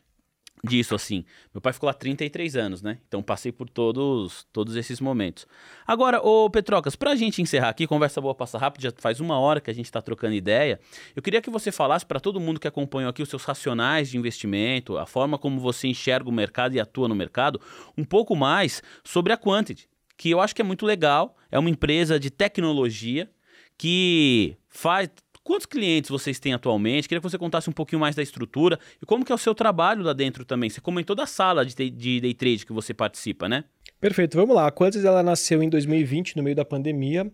disso, 0.64 0.94
assim. 0.94 1.24
Meu 1.54 1.60
pai 1.60 1.72
ficou 1.72 1.86
lá 1.86 1.94
33 1.94 2.56
anos, 2.56 2.82
né? 2.82 2.98
Então 3.06 3.22
passei 3.22 3.52
por 3.52 3.68
todos, 3.68 4.46
todos 4.52 4.76
esses 4.76 5.00
momentos. 5.00 5.46
Agora, 5.86 6.20
ô 6.20 6.48
Petrocas, 6.50 6.96
pra 6.96 7.14
gente 7.14 7.40
encerrar 7.40 7.68
aqui, 7.68 7.86
conversa 7.86 8.20
boa 8.20 8.34
passa 8.34 8.58
rápido, 8.58 8.82
já 8.82 8.92
faz 8.96 9.20
uma 9.20 9.38
hora 9.38 9.60
que 9.60 9.70
a 9.70 9.74
gente 9.74 9.90
tá 9.90 10.00
trocando 10.02 10.34
ideia. 10.34 10.80
Eu 11.14 11.22
queria 11.22 11.40
que 11.40 11.50
você 11.50 11.70
falasse 11.70 12.04
para 12.04 12.20
todo 12.20 12.40
mundo 12.40 12.60
que 12.60 12.68
acompanhou 12.68 13.10
aqui 13.10 13.22
os 13.22 13.28
seus 13.28 13.44
racionais 13.44 14.08
de 14.08 14.18
investimento, 14.18 14.98
a 14.98 15.06
forma 15.06 15.38
como 15.38 15.60
você 15.60 15.88
enxerga 15.88 16.28
o 16.28 16.32
mercado 16.32 16.74
e 16.74 16.80
atua 16.80 17.08
no 17.08 17.14
mercado, 17.14 17.60
um 17.96 18.04
pouco 18.04 18.34
mais 18.34 18.82
sobre 19.04 19.32
a 19.32 19.36
Quantity, 19.36 19.88
que 20.16 20.30
eu 20.30 20.40
acho 20.40 20.54
que 20.54 20.62
é 20.62 20.64
muito 20.64 20.86
legal, 20.86 21.36
é 21.50 21.58
uma 21.58 21.70
empresa 21.70 22.18
de 22.18 22.30
tecnologia 22.30 23.30
que 23.78 24.56
faz 24.68 25.10
Quantos 25.46 25.64
clientes 25.64 26.10
vocês 26.10 26.40
têm 26.40 26.54
atualmente? 26.54 27.06
Queria 27.06 27.20
que 27.20 27.30
você 27.30 27.38
contasse 27.38 27.70
um 27.70 27.72
pouquinho 27.72 28.00
mais 28.00 28.16
da 28.16 28.22
estrutura 28.22 28.80
e 29.00 29.06
como 29.06 29.24
que 29.24 29.30
é 29.30 29.34
o 29.34 29.38
seu 29.38 29.54
trabalho 29.54 30.02
lá 30.02 30.12
dentro 30.12 30.44
também. 30.44 30.68
Você 30.68 30.80
comentou 30.80 31.14
da 31.14 31.24
sala 31.24 31.64
de, 31.64 31.88
de 31.88 32.20
day 32.20 32.34
trade 32.34 32.66
que 32.66 32.72
você 32.72 32.92
participa, 32.92 33.48
né? 33.48 33.62
Perfeito, 34.00 34.36
vamos 34.36 34.56
lá. 34.56 34.66
A 34.66 34.72
Quantas 34.72 35.04
ela 35.04 35.22
nasceu 35.22 35.62
em 35.62 35.68
2020, 35.68 36.36
no 36.36 36.42
meio 36.42 36.56
da 36.56 36.64
pandemia, 36.64 37.30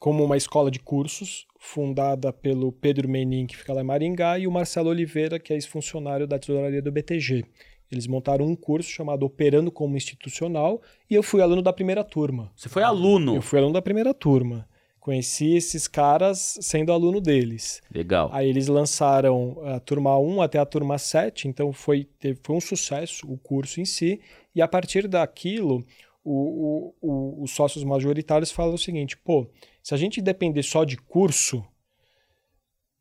como 0.00 0.24
uma 0.24 0.36
escola 0.36 0.68
de 0.68 0.80
cursos, 0.80 1.46
fundada 1.60 2.32
pelo 2.32 2.72
Pedro 2.72 3.08
Menin, 3.08 3.46
que 3.46 3.56
fica 3.56 3.72
lá 3.72 3.82
em 3.82 3.84
Maringá, 3.84 4.36
e 4.36 4.48
o 4.48 4.50
Marcelo 4.50 4.90
Oliveira, 4.90 5.38
que 5.38 5.52
é 5.52 5.56
ex-funcionário 5.56 6.26
da 6.26 6.40
tesouraria 6.40 6.82
do 6.82 6.90
BTG. 6.90 7.44
Eles 7.88 8.08
montaram 8.08 8.44
um 8.46 8.56
curso 8.56 8.90
chamado 8.90 9.24
Operando 9.24 9.70
como 9.70 9.96
Institucional 9.96 10.82
e 11.08 11.14
eu 11.14 11.22
fui 11.22 11.40
aluno 11.40 11.62
da 11.62 11.72
primeira 11.72 12.02
turma. 12.02 12.50
Você 12.56 12.68
foi 12.68 12.82
aluno? 12.82 13.36
Eu 13.36 13.42
fui 13.42 13.60
aluno 13.60 13.74
da 13.74 13.82
primeira 13.82 14.12
turma. 14.12 14.68
Conheci 15.04 15.54
esses 15.54 15.86
caras 15.86 16.58
sendo 16.62 16.90
aluno 16.90 17.20
deles. 17.20 17.82
Legal. 17.94 18.30
Aí 18.32 18.48
eles 18.48 18.68
lançaram 18.68 19.58
a 19.66 19.78
turma 19.78 20.18
1 20.18 20.40
até 20.40 20.58
a 20.58 20.64
turma 20.64 20.96
7, 20.96 21.46
então 21.46 21.74
foi, 21.74 22.08
teve, 22.18 22.40
foi 22.42 22.56
um 22.56 22.60
sucesso 22.60 23.30
o 23.30 23.36
curso 23.36 23.82
em 23.82 23.84
si. 23.84 24.18
E 24.54 24.62
a 24.62 24.66
partir 24.66 25.06
daquilo, 25.06 25.84
o, 26.24 26.32
o, 26.32 26.94
o, 27.02 27.42
os 27.42 27.50
sócios 27.50 27.84
majoritários 27.84 28.50
falam 28.50 28.72
o 28.72 28.78
seguinte: 28.78 29.14
pô, 29.14 29.46
se 29.82 29.92
a 29.92 29.98
gente 29.98 30.22
depender 30.22 30.62
só 30.62 30.84
de 30.84 30.96
curso, 30.96 31.62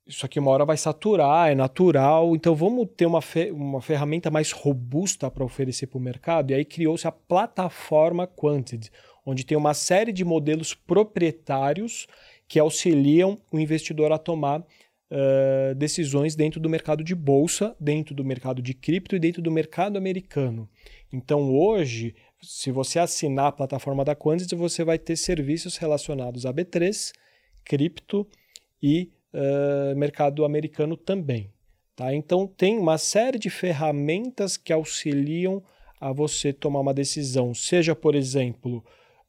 isso 0.05 0.25
aqui 0.25 0.39
uma 0.39 0.51
hora 0.51 0.65
vai 0.65 0.75
saturar, 0.75 1.51
é 1.51 1.55
natural, 1.55 2.35
então 2.35 2.53
vamos 2.53 2.89
ter 2.97 3.05
uma, 3.05 3.21
fe 3.21 3.49
uma 3.49 3.81
ferramenta 3.81 4.30
mais 4.30 4.51
robusta 4.51 5.31
para 5.31 5.45
oferecer 5.45 5.88
para 5.88 5.99
o 5.99 6.01
mercado. 6.01 6.51
E 6.51 6.53
aí 6.53 6.65
criou-se 6.65 7.07
a 7.07 7.13
plataforma 7.13 8.27
Quanted 8.27 8.91
onde 9.26 9.45
tem 9.45 9.58
uma 9.58 9.74
série 9.74 10.12
de 10.12 10.24
modelos 10.24 10.74
proprietários 10.74 12.08
que 12.48 12.60
auxiliam 12.60 13.40
o 13.52 13.60
investidor 13.60 14.12
a 14.12 14.18
tomar 14.18 14.62
uh, 14.62 15.76
decisões 15.76 16.36
dentro 16.36 16.60
do 16.60 16.70
mercado 16.70 17.04
de 17.04 17.16
bolsa, 17.16 17.76
dentro 17.80 18.14
do 18.14 18.24
mercado 18.24 18.62
de 18.62 18.74
cripto 18.74 19.16
e 19.16 19.20
dentro 19.20 19.41
do 19.41 19.52
mercado 19.52 19.98
americano. 19.98 20.70
Então, 21.12 21.54
hoje, 21.54 22.16
se 22.41 22.72
você 22.72 23.00
assinar 23.00 23.48
a 23.48 23.52
plataforma 23.52 24.04
da 24.04 24.16
Quantity, 24.16 24.56
você 24.56 24.84
vai 24.84 24.98
ter 24.98 25.16
serviços 25.16 25.78
relacionados 25.78 26.45
a 26.45 26.54
B3, 26.54 27.14
cripto 27.64 28.28
e 28.82 29.12
uh, 29.34 29.95
mercado 29.95 30.44
americano 30.44 30.98
também. 30.98 31.52
Tá? 31.95 32.14
Então, 32.14 32.48
tem 32.48 32.78
uma 32.78 32.98
série 32.98 33.38
de 33.38 33.50
ferramentas 33.50 34.58
que 34.58 34.74
auxiliam 34.74 35.62
a 36.02 36.12
você 36.12 36.52
tomar 36.52 36.82
uma 36.82 36.94
decisão, 36.94 37.54
seja, 37.54 37.95
por 37.95 38.14
exemplo, 38.16 38.84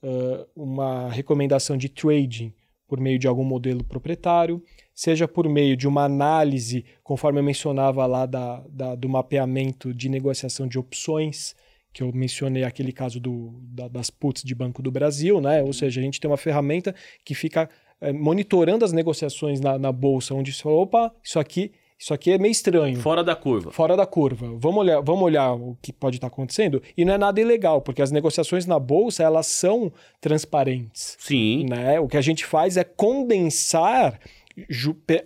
uh, 0.05 0.47
uma 0.55 1.09
recomendação 1.09 1.77
de 1.77 1.89
trading 1.89 2.53
por 2.87 3.01
meio 3.01 3.19
de 3.19 3.27
algum 3.27 3.45
modelo 3.45 3.83
proprietário, 3.83 4.63
seja 4.95 5.27
por 5.27 5.49
meio 5.49 5.77
de 5.77 5.89
uma 5.89 6.05
análise, 6.05 6.85
conforme 7.03 7.41
eu 7.41 7.45
mencionava 7.45 8.05
lá 8.07 8.27
da, 8.27 8.63
da 8.69 8.95
do 8.95 9.09
mapeamento 9.09 9.93
de 9.93 10.09
negociação 10.09 10.69
de 10.69 10.79
opções, 10.79 11.57
que 11.93 12.03
eu 12.03 12.13
mencionei 12.13 12.65
aquele 12.65 12.93
caso 12.93 13.19
do, 13.19 13.55
da, 13.63 13.89
das 13.89 14.11
puts 14.11 14.43
de 14.43 14.55
Banco 14.55 14.83
do 14.83 14.91
Brasil, 14.91 15.41
né? 15.41 15.63
ou 15.63 15.73
seja, 15.73 16.01
a 16.01 16.05
gente 16.05 16.21
tem 16.21 16.31
uma 16.31 16.37
ferramenta 16.37 16.95
que 17.25 17.35
fica 17.35 17.69
é, 18.01 18.13
monitorando 18.13 18.85
as 18.85 18.93
negociações 18.93 19.61
na, 19.61 19.79
na 19.79 19.91
bolsa, 19.91 20.35
onde 20.35 20.53
você 20.53 20.63
fala, 20.63 20.77
opa, 20.77 21.15
isso 21.23 21.39
aqui 21.39 21.73
isso 22.05 22.13
aqui 22.13 22.33
é 22.33 22.39
meio 22.39 22.53
estranho. 22.53 23.01
Fora 23.01 23.25
da 23.25 23.35
curva. 23.35 23.73
Fora 23.73 23.97
da 23.97 24.05
curva. 24.05 24.47
Vamos 24.59 24.81
olhar, 24.81 25.01
vamos 25.01 25.23
olhar 25.23 25.55
o 25.55 25.75
que 25.81 25.91
pode 25.91 26.19
estar 26.19 26.27
acontecendo. 26.27 26.83
E 26.95 27.03
não 27.03 27.15
é 27.15 27.17
nada 27.17 27.41
ilegal, 27.41 27.81
porque 27.81 28.03
as 28.03 28.11
negociações 28.11 28.67
na 28.67 28.79
bolsa 28.79 29.23
elas 29.23 29.47
são 29.47 29.91
transparentes. 30.21 31.17
Sim. 31.19 31.65
Né? 31.67 31.99
O 31.99 32.07
que 32.07 32.19
a 32.19 32.21
gente 32.21 32.45
faz 32.45 32.77
é 32.77 32.85
condensar 32.85 34.21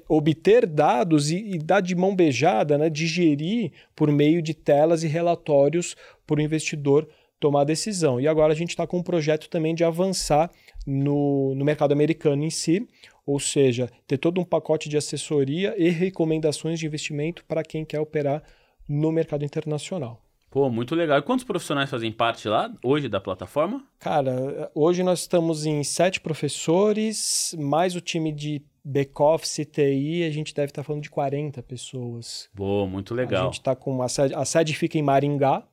obter 0.08 0.66
dados 0.66 1.32
e, 1.32 1.54
e, 1.54 1.58
dar 1.58 1.80
de 1.80 1.96
mão 1.96 2.14
beijada, 2.14 2.78
né, 2.78 2.88
digerir 2.88 3.72
por 3.94 4.10
meio 4.10 4.40
de 4.40 4.54
telas 4.54 5.02
e 5.02 5.08
relatórios 5.08 5.96
para 6.26 6.38
o 6.38 6.40
investidor 6.40 7.08
tomar 7.40 7.64
decisão. 7.64 8.20
E 8.20 8.28
agora 8.28 8.52
a 8.52 8.56
gente 8.56 8.70
está 8.70 8.86
com 8.86 8.98
um 8.98 9.02
projeto 9.02 9.50
também 9.50 9.74
de 9.74 9.82
avançar 9.84 10.48
no, 10.86 11.54
no 11.54 11.64
mercado 11.64 11.92
americano 11.92 12.44
em 12.44 12.50
si, 12.50 12.86
ou 13.28 13.38
seja, 13.38 13.90
ter 14.06 14.16
todo 14.16 14.40
um 14.40 14.44
pacote 14.44 14.88
de 14.88 14.96
assessoria 14.96 15.74
e 15.76 15.90
recomendações 15.90 16.80
de 16.80 16.86
investimento 16.86 17.44
para 17.44 17.62
quem 17.62 17.84
quer 17.84 18.00
operar 18.00 18.42
no 18.88 19.12
mercado 19.12 19.44
internacional. 19.44 20.22
Pô, 20.50 20.70
muito 20.70 20.94
legal. 20.94 21.18
E 21.18 21.22
quantos 21.22 21.44
profissionais 21.44 21.90
fazem 21.90 22.10
parte 22.10 22.48
lá 22.48 22.72
hoje 22.82 23.06
da 23.06 23.20
plataforma? 23.20 23.84
Cara, 23.98 24.70
hoje 24.74 25.02
nós 25.02 25.20
estamos 25.20 25.66
em 25.66 25.84
sete 25.84 26.22
professores, 26.22 27.54
mais 27.58 27.94
o 27.94 28.00
time 28.00 28.32
de 28.32 28.62
back-office, 28.82 29.68
TI, 29.70 30.24
a 30.24 30.30
gente 30.30 30.54
deve 30.54 30.70
estar 30.70 30.82
falando 30.82 31.02
de 31.02 31.10
40 31.10 31.62
pessoas. 31.62 32.48
Pô, 32.56 32.86
muito 32.86 33.14
legal. 33.14 33.42
A 33.42 33.44
gente 33.44 33.58
está 33.58 33.76
com 33.76 34.00
a 34.00 34.08
sede, 34.08 34.34
a 34.34 34.46
sede 34.46 34.74
fica 34.74 34.96
em 34.96 35.02
Maringá, 35.02 35.64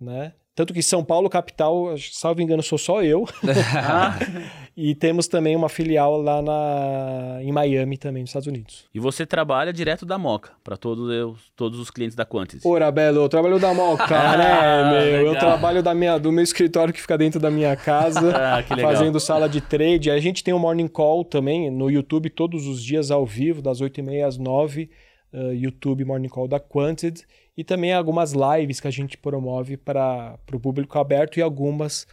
né? 0.00 0.32
Tanto 0.54 0.72
que 0.72 0.80
São 0.80 1.04
Paulo, 1.04 1.28
capital, 1.28 1.98
salvo 1.98 2.40
engano, 2.40 2.62
sou 2.62 2.78
só 2.78 3.02
eu. 3.02 3.24
e 4.76 4.94
temos 4.94 5.28
também 5.28 5.54
uma 5.54 5.68
filial 5.68 6.20
lá 6.20 6.42
na, 6.42 7.42
em 7.42 7.52
Miami, 7.52 7.96
também, 7.96 8.22
nos 8.22 8.30
Estados 8.30 8.48
Unidos. 8.48 8.84
E 8.92 8.98
você 8.98 9.24
trabalha 9.24 9.72
direto 9.72 10.04
da 10.04 10.18
Moca, 10.18 10.50
para 10.64 10.76
todos, 10.76 11.40
todos 11.54 11.78
os 11.78 11.90
clientes 11.90 12.16
da 12.16 12.26
Quantity. 12.26 12.66
Ora, 12.66 12.90
Belo, 12.90 13.22
eu 13.22 13.28
trabalho 13.28 13.58
da 13.58 13.72
Moca, 13.72 14.06
né, 14.36 14.90
meu? 14.90 15.26
Eu 15.28 15.38
trabalho 15.38 15.82
da 15.82 15.94
minha, 15.94 16.18
do 16.18 16.32
meu 16.32 16.42
escritório 16.42 16.92
que 16.92 17.00
fica 17.00 17.16
dentro 17.16 17.38
da 17.38 17.50
minha 17.50 17.76
casa, 17.76 18.34
ah, 18.36 18.62
fazendo 18.80 19.20
sala 19.20 19.48
de 19.48 19.60
trade. 19.60 20.10
A 20.10 20.18
gente 20.18 20.42
tem 20.42 20.52
um 20.52 20.58
morning 20.58 20.88
call 20.88 21.24
também 21.24 21.70
no 21.70 21.90
YouTube, 21.90 22.28
todos 22.30 22.66
os 22.66 22.82
dias 22.82 23.10
ao 23.10 23.24
vivo, 23.24 23.62
das 23.62 23.80
8h30 23.80 24.26
às 24.26 24.38
9 24.38 24.90
uh, 25.34 25.52
YouTube 25.52 26.04
Morning 26.04 26.28
Call 26.28 26.46
da 26.46 26.60
Quanted 26.60 27.22
e 27.56 27.64
também 27.64 27.92
algumas 27.92 28.32
lives 28.32 28.80
que 28.80 28.88
a 28.88 28.90
gente 28.90 29.18
promove 29.18 29.76
para 29.76 30.38
o 30.52 30.60
público 30.60 30.98
aberto 30.98 31.38
e 31.38 31.42
algumas 31.42 32.06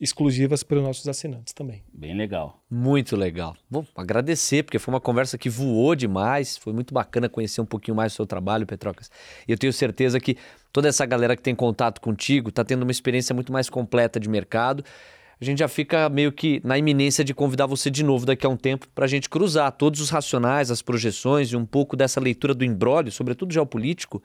exclusivas 0.00 0.62
para 0.62 0.78
os 0.78 0.82
nossos 0.82 1.06
assinantes 1.06 1.52
também. 1.52 1.82
Bem 1.92 2.16
legal. 2.16 2.62
Muito 2.70 3.16
legal. 3.16 3.56
Bom, 3.70 3.86
agradecer, 3.94 4.62
porque 4.62 4.78
foi 4.78 4.94
uma 4.94 5.00
conversa 5.00 5.36
que 5.36 5.48
voou 5.50 5.94
demais. 5.94 6.56
Foi 6.56 6.72
muito 6.72 6.94
bacana 6.94 7.28
conhecer 7.28 7.60
um 7.60 7.66
pouquinho 7.66 7.96
mais 7.96 8.12
do 8.12 8.16
seu 8.16 8.26
trabalho, 8.26 8.66
Petrocas. 8.66 9.10
E 9.46 9.52
eu 9.52 9.58
tenho 9.58 9.72
certeza 9.72 10.18
que 10.18 10.36
toda 10.72 10.88
essa 10.88 11.04
galera 11.04 11.36
que 11.36 11.42
tem 11.42 11.54
contato 11.54 12.00
contigo 12.00 12.48
está 12.48 12.64
tendo 12.64 12.82
uma 12.82 12.90
experiência 12.90 13.34
muito 13.34 13.52
mais 13.52 13.68
completa 13.68 14.18
de 14.18 14.28
mercado. 14.28 14.84
A 15.40 15.44
gente 15.44 15.58
já 15.58 15.68
fica 15.68 16.08
meio 16.08 16.32
que 16.32 16.60
na 16.64 16.78
iminência 16.78 17.24
de 17.24 17.34
convidar 17.34 17.66
você 17.66 17.90
de 17.90 18.02
novo 18.02 18.24
daqui 18.24 18.46
a 18.46 18.48
um 18.48 18.56
tempo 18.56 18.88
para 18.94 19.04
a 19.04 19.08
gente 19.08 19.28
cruzar 19.28 19.70
todos 19.72 20.00
os 20.00 20.10
racionais, 20.10 20.70
as 20.70 20.80
projeções 20.80 21.50
e 21.50 21.56
um 21.56 21.66
pouco 21.66 21.96
dessa 21.96 22.20
leitura 22.20 22.54
do 22.54 22.64
embrólio, 22.64 23.12
sobretudo 23.12 23.52
geopolítico, 23.52 24.22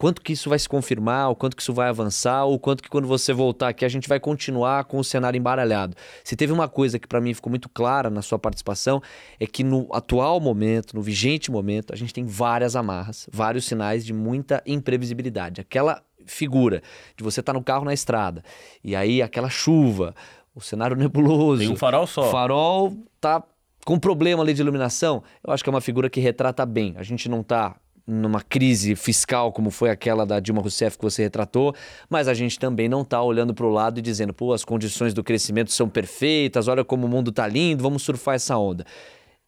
quanto 0.00 0.22
que 0.22 0.32
isso 0.32 0.48
vai 0.48 0.58
se 0.58 0.66
confirmar, 0.66 1.30
o 1.30 1.36
quanto 1.36 1.54
que 1.54 1.60
isso 1.60 1.74
vai 1.74 1.90
avançar, 1.90 2.46
ou 2.46 2.58
quanto 2.58 2.82
que 2.82 2.88
quando 2.88 3.06
você 3.06 3.34
voltar 3.34 3.68
aqui 3.68 3.84
a 3.84 3.88
gente 3.88 4.08
vai 4.08 4.18
continuar 4.18 4.84
com 4.84 4.98
o 4.98 5.04
cenário 5.04 5.36
embaralhado. 5.36 5.94
Se 6.24 6.34
teve 6.34 6.54
uma 6.54 6.70
coisa 6.70 6.98
que 6.98 7.06
para 7.06 7.20
mim 7.20 7.34
ficou 7.34 7.50
muito 7.50 7.68
clara 7.68 8.08
na 8.08 8.22
sua 8.22 8.38
participação, 8.38 9.02
é 9.38 9.46
que 9.46 9.62
no 9.62 9.86
atual 9.92 10.40
momento, 10.40 10.96
no 10.96 11.02
vigente 11.02 11.50
momento, 11.50 11.92
a 11.92 11.96
gente 11.96 12.14
tem 12.14 12.24
várias 12.24 12.74
amarras, 12.76 13.28
vários 13.30 13.66
sinais 13.66 14.02
de 14.02 14.14
muita 14.14 14.62
imprevisibilidade. 14.64 15.60
Aquela 15.60 16.02
figura 16.24 16.82
de 17.14 17.22
você 17.22 17.40
estar 17.40 17.52
tá 17.52 17.58
no 17.58 17.62
carro 17.62 17.84
na 17.84 17.92
estrada 17.92 18.42
e 18.82 18.96
aí 18.96 19.20
aquela 19.20 19.50
chuva, 19.50 20.14
o 20.54 20.62
cenário 20.62 20.96
nebuloso. 20.96 21.60
Tem 21.60 21.70
um 21.70 21.76
farol 21.76 22.06
só. 22.06 22.26
O 22.26 22.30
farol 22.30 22.96
tá 23.20 23.42
com 23.84 23.98
problema 23.98 24.42
ali 24.42 24.54
de 24.54 24.62
iluminação. 24.62 25.22
Eu 25.46 25.52
acho 25.52 25.62
que 25.62 25.68
é 25.68 25.72
uma 25.72 25.82
figura 25.82 26.08
que 26.08 26.20
retrata 26.20 26.64
bem. 26.64 26.94
A 26.96 27.02
gente 27.02 27.28
não 27.28 27.42
está 27.42 27.76
numa 28.06 28.40
crise 28.42 28.94
fiscal 28.94 29.52
como 29.52 29.70
foi 29.70 29.90
aquela 29.90 30.26
da 30.26 30.40
Dilma 30.40 30.60
Rousseff 30.60 30.96
que 30.96 31.04
você 31.04 31.22
retratou, 31.22 31.74
mas 32.08 32.28
a 32.28 32.34
gente 32.34 32.58
também 32.58 32.88
não 32.88 33.02
está 33.02 33.22
olhando 33.22 33.54
para 33.54 33.66
o 33.66 33.70
lado 33.70 33.98
e 33.98 34.02
dizendo, 34.02 34.32
pô, 34.32 34.52
as 34.52 34.64
condições 34.64 35.14
do 35.14 35.22
crescimento 35.22 35.72
são 35.72 35.88
perfeitas, 35.88 36.68
olha 36.68 36.84
como 36.84 37.06
o 37.06 37.08
mundo 37.08 37.30
está 37.30 37.46
lindo, 37.46 37.82
vamos 37.82 38.02
surfar 38.02 38.34
essa 38.34 38.56
onda. 38.56 38.84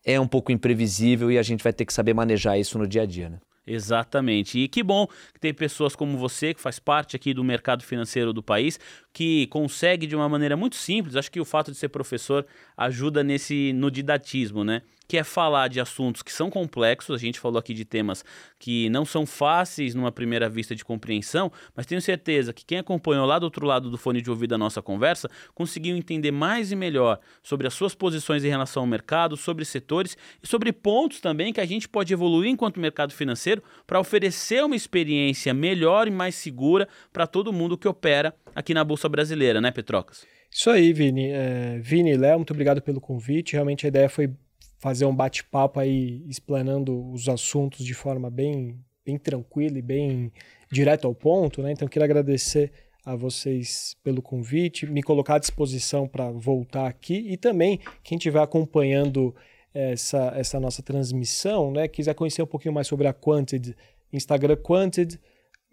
É 0.04 0.18
um 0.18 0.26
pouco 0.26 0.50
imprevisível 0.50 1.30
e 1.30 1.38
a 1.38 1.42
gente 1.42 1.62
vai 1.62 1.72
ter 1.72 1.84
que 1.84 1.92
saber 1.92 2.14
manejar 2.14 2.58
isso 2.58 2.78
no 2.78 2.86
dia 2.86 3.02
a 3.02 3.06
dia, 3.06 3.30
né? 3.30 3.38
Exatamente. 3.66 4.58
E 4.58 4.66
que 4.66 4.82
bom 4.82 5.06
que 5.32 5.40
tem 5.40 5.54
pessoas 5.54 5.94
como 5.94 6.18
você, 6.18 6.52
que 6.52 6.60
faz 6.60 6.78
parte 6.78 7.14
aqui 7.14 7.32
do 7.32 7.44
mercado 7.44 7.84
financeiro 7.84 8.32
do 8.32 8.42
país, 8.42 8.78
que 9.12 9.46
consegue 9.48 10.06
de 10.06 10.16
uma 10.16 10.28
maneira 10.28 10.56
muito 10.56 10.76
simples. 10.76 11.14
Acho 11.14 11.30
que 11.30 11.40
o 11.40 11.44
fato 11.44 11.70
de 11.70 11.76
ser 11.76 11.88
professor 11.88 12.44
ajuda 12.76 13.22
nesse 13.22 13.72
no 13.72 13.90
didatismo, 13.90 14.64
né? 14.64 14.82
que 15.12 15.18
é 15.18 15.22
falar 15.24 15.68
de 15.68 15.78
assuntos 15.78 16.22
que 16.22 16.32
são 16.32 16.48
complexos. 16.48 17.14
A 17.14 17.18
gente 17.18 17.38
falou 17.38 17.58
aqui 17.58 17.74
de 17.74 17.84
temas 17.84 18.24
que 18.58 18.88
não 18.88 19.04
são 19.04 19.26
fáceis 19.26 19.94
numa 19.94 20.10
primeira 20.10 20.48
vista 20.48 20.74
de 20.74 20.82
compreensão, 20.82 21.52
mas 21.76 21.84
tenho 21.84 22.00
certeza 22.00 22.50
que 22.50 22.64
quem 22.64 22.78
acompanhou 22.78 23.26
lá 23.26 23.38
do 23.38 23.42
outro 23.42 23.66
lado 23.66 23.90
do 23.90 23.98
fone 23.98 24.22
de 24.22 24.30
ouvido 24.30 24.54
a 24.54 24.58
nossa 24.58 24.80
conversa 24.80 25.30
conseguiu 25.54 25.94
entender 25.94 26.30
mais 26.30 26.72
e 26.72 26.76
melhor 26.76 27.20
sobre 27.42 27.66
as 27.66 27.74
suas 27.74 27.94
posições 27.94 28.42
em 28.42 28.48
relação 28.48 28.84
ao 28.84 28.86
mercado, 28.86 29.36
sobre 29.36 29.66
setores 29.66 30.16
e 30.42 30.46
sobre 30.46 30.72
pontos 30.72 31.20
também 31.20 31.52
que 31.52 31.60
a 31.60 31.66
gente 31.66 31.86
pode 31.86 32.10
evoluir 32.10 32.48
enquanto 32.48 32.80
mercado 32.80 33.12
financeiro 33.12 33.51
para 33.86 33.98
oferecer 33.98 34.64
uma 34.64 34.76
experiência 34.76 35.52
melhor 35.52 36.06
e 36.06 36.10
mais 36.10 36.36
segura 36.36 36.88
para 37.12 37.26
todo 37.26 37.52
mundo 37.52 37.76
que 37.76 37.88
opera 37.88 38.32
aqui 38.54 38.72
na 38.72 38.84
Bolsa 38.84 39.08
Brasileira, 39.08 39.60
né, 39.60 39.72
Petrocas? 39.72 40.24
Isso 40.50 40.70
aí, 40.70 40.92
Vini. 40.92 41.30
É, 41.30 41.78
Vini, 41.80 42.16
Léo, 42.16 42.38
muito 42.38 42.52
obrigado 42.52 42.80
pelo 42.80 43.00
convite. 43.00 43.54
Realmente 43.54 43.86
a 43.86 43.88
ideia 43.88 44.08
foi 44.08 44.30
fazer 44.78 45.06
um 45.06 45.14
bate-papo 45.14 45.80
aí 45.80 46.22
explanando 46.28 47.10
os 47.10 47.28
assuntos 47.28 47.84
de 47.84 47.94
forma 47.94 48.30
bem, 48.30 48.78
bem 49.04 49.18
tranquila 49.18 49.78
e 49.78 49.82
bem 49.82 50.32
direto 50.70 51.06
ao 51.06 51.14
ponto, 51.14 51.62
né? 51.62 51.72
Então 51.72 51.88
queria 51.88 52.04
agradecer 52.04 52.70
a 53.04 53.16
vocês 53.16 53.96
pelo 54.02 54.22
convite, 54.22 54.86
me 54.86 55.02
colocar 55.02 55.36
à 55.36 55.38
disposição 55.38 56.06
para 56.06 56.30
voltar 56.30 56.86
aqui 56.86 57.14
e 57.14 57.36
também 57.36 57.80
quem 58.02 58.16
estiver 58.16 58.40
acompanhando 58.40 59.34
essa, 59.74 60.32
essa 60.36 60.60
nossa 60.60 60.82
transmissão, 60.82 61.70
né, 61.70 61.88
quiser 61.88 62.14
conhecer 62.14 62.42
um 62.42 62.46
pouquinho 62.46 62.74
mais 62.74 62.86
sobre 62.86 63.06
a 63.06 63.12
Quanted, 63.12 63.76
Instagram 64.12 64.56
Quanted, 64.56 65.18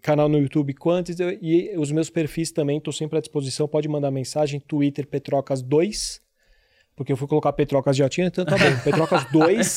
canal 0.02 0.28
no 0.28 0.38
YouTube 0.38 0.74
Quanted 0.74 1.20
e 1.42 1.76
os 1.76 1.92
meus 1.92 2.08
perfis 2.08 2.50
também 2.50 2.78
estou 2.78 2.92
sempre 2.92 3.18
à 3.18 3.20
disposição, 3.20 3.68
pode 3.68 3.88
mandar 3.88 4.10
mensagem, 4.10 4.60
Twitter 4.60 5.06
Petrocas2 5.06 6.20
porque 7.00 7.12
eu 7.12 7.16
fui 7.16 7.26
colocar 7.26 7.50
Petrocas 7.54 7.96
já 7.96 8.10
tinha, 8.10 8.26
então 8.26 8.44
tá 8.44 8.58
bom. 8.58 8.76
Petrocas 8.84 9.24
2 9.32 9.76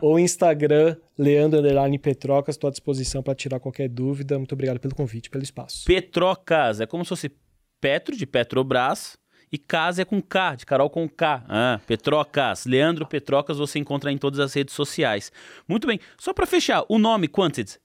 ou 0.00 0.18
Instagram, 0.18 0.96
Leandro 1.18 1.58
Underline 1.60 1.98
Petrocas, 1.98 2.54
estou 2.54 2.68
à 2.68 2.70
disposição 2.70 3.22
para 3.22 3.34
tirar 3.34 3.60
qualquer 3.60 3.90
dúvida. 3.90 4.38
Muito 4.38 4.54
obrigado 4.54 4.80
pelo 4.80 4.94
convite, 4.94 5.28
pelo 5.28 5.44
espaço. 5.44 5.84
Petrocas, 5.84 6.80
é 6.80 6.86
como 6.86 7.04
se 7.04 7.10
fosse 7.10 7.30
Petro, 7.78 8.16
de 8.16 8.24
Petrobras, 8.24 9.18
e 9.50 9.58
Casa 9.58 10.02
é 10.02 10.04
com 10.04 10.20
K, 10.20 10.56
de 10.56 10.66
Carol 10.66 10.90
com 10.90 11.08
K. 11.08 11.44
Ah, 11.48 11.80
Petrocas, 11.86 12.66
Leandro 12.66 13.06
Petrocas, 13.06 13.58
você 13.58 13.78
encontra 13.78 14.10
em 14.10 14.18
todas 14.18 14.40
as 14.40 14.52
redes 14.54 14.74
sociais. 14.74 15.32
Muito 15.68 15.86
bem, 15.86 16.00
só 16.18 16.32
para 16.32 16.46
fechar, 16.46 16.84
o 16.88 16.98
nome 16.98 17.28
Quanted 17.28 17.78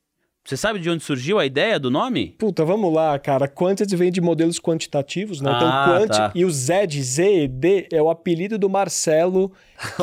você 0.44 0.58
sabe 0.58 0.80
de 0.80 0.90
onde 0.90 1.04
surgiu 1.04 1.38
a 1.38 1.46
ideia 1.46 1.80
do 1.80 1.92
nome? 1.92 2.36
Puta, 2.38 2.66
vamos 2.66 2.92
lá, 2.92 3.18
cara. 3.20 3.48
Quantity 3.48 3.96
vem 3.96 4.12
de 4.12 4.20
modelos 4.20 4.60
quantitativos, 4.60 5.40
né? 5.40 5.52
Então, 5.56 5.68
ah, 5.68 5.84
então, 5.84 6.00
Quant 6.00 6.10
tá. 6.10 6.32
e 6.34 6.44
o 6.44 6.50
Z 6.50 6.88
Z, 7.00 7.48
D, 7.48 7.88
é 7.92 8.02
o 8.02 8.10
apelido 8.10 8.58
do 8.58 8.68
Marcelo, 8.68 9.52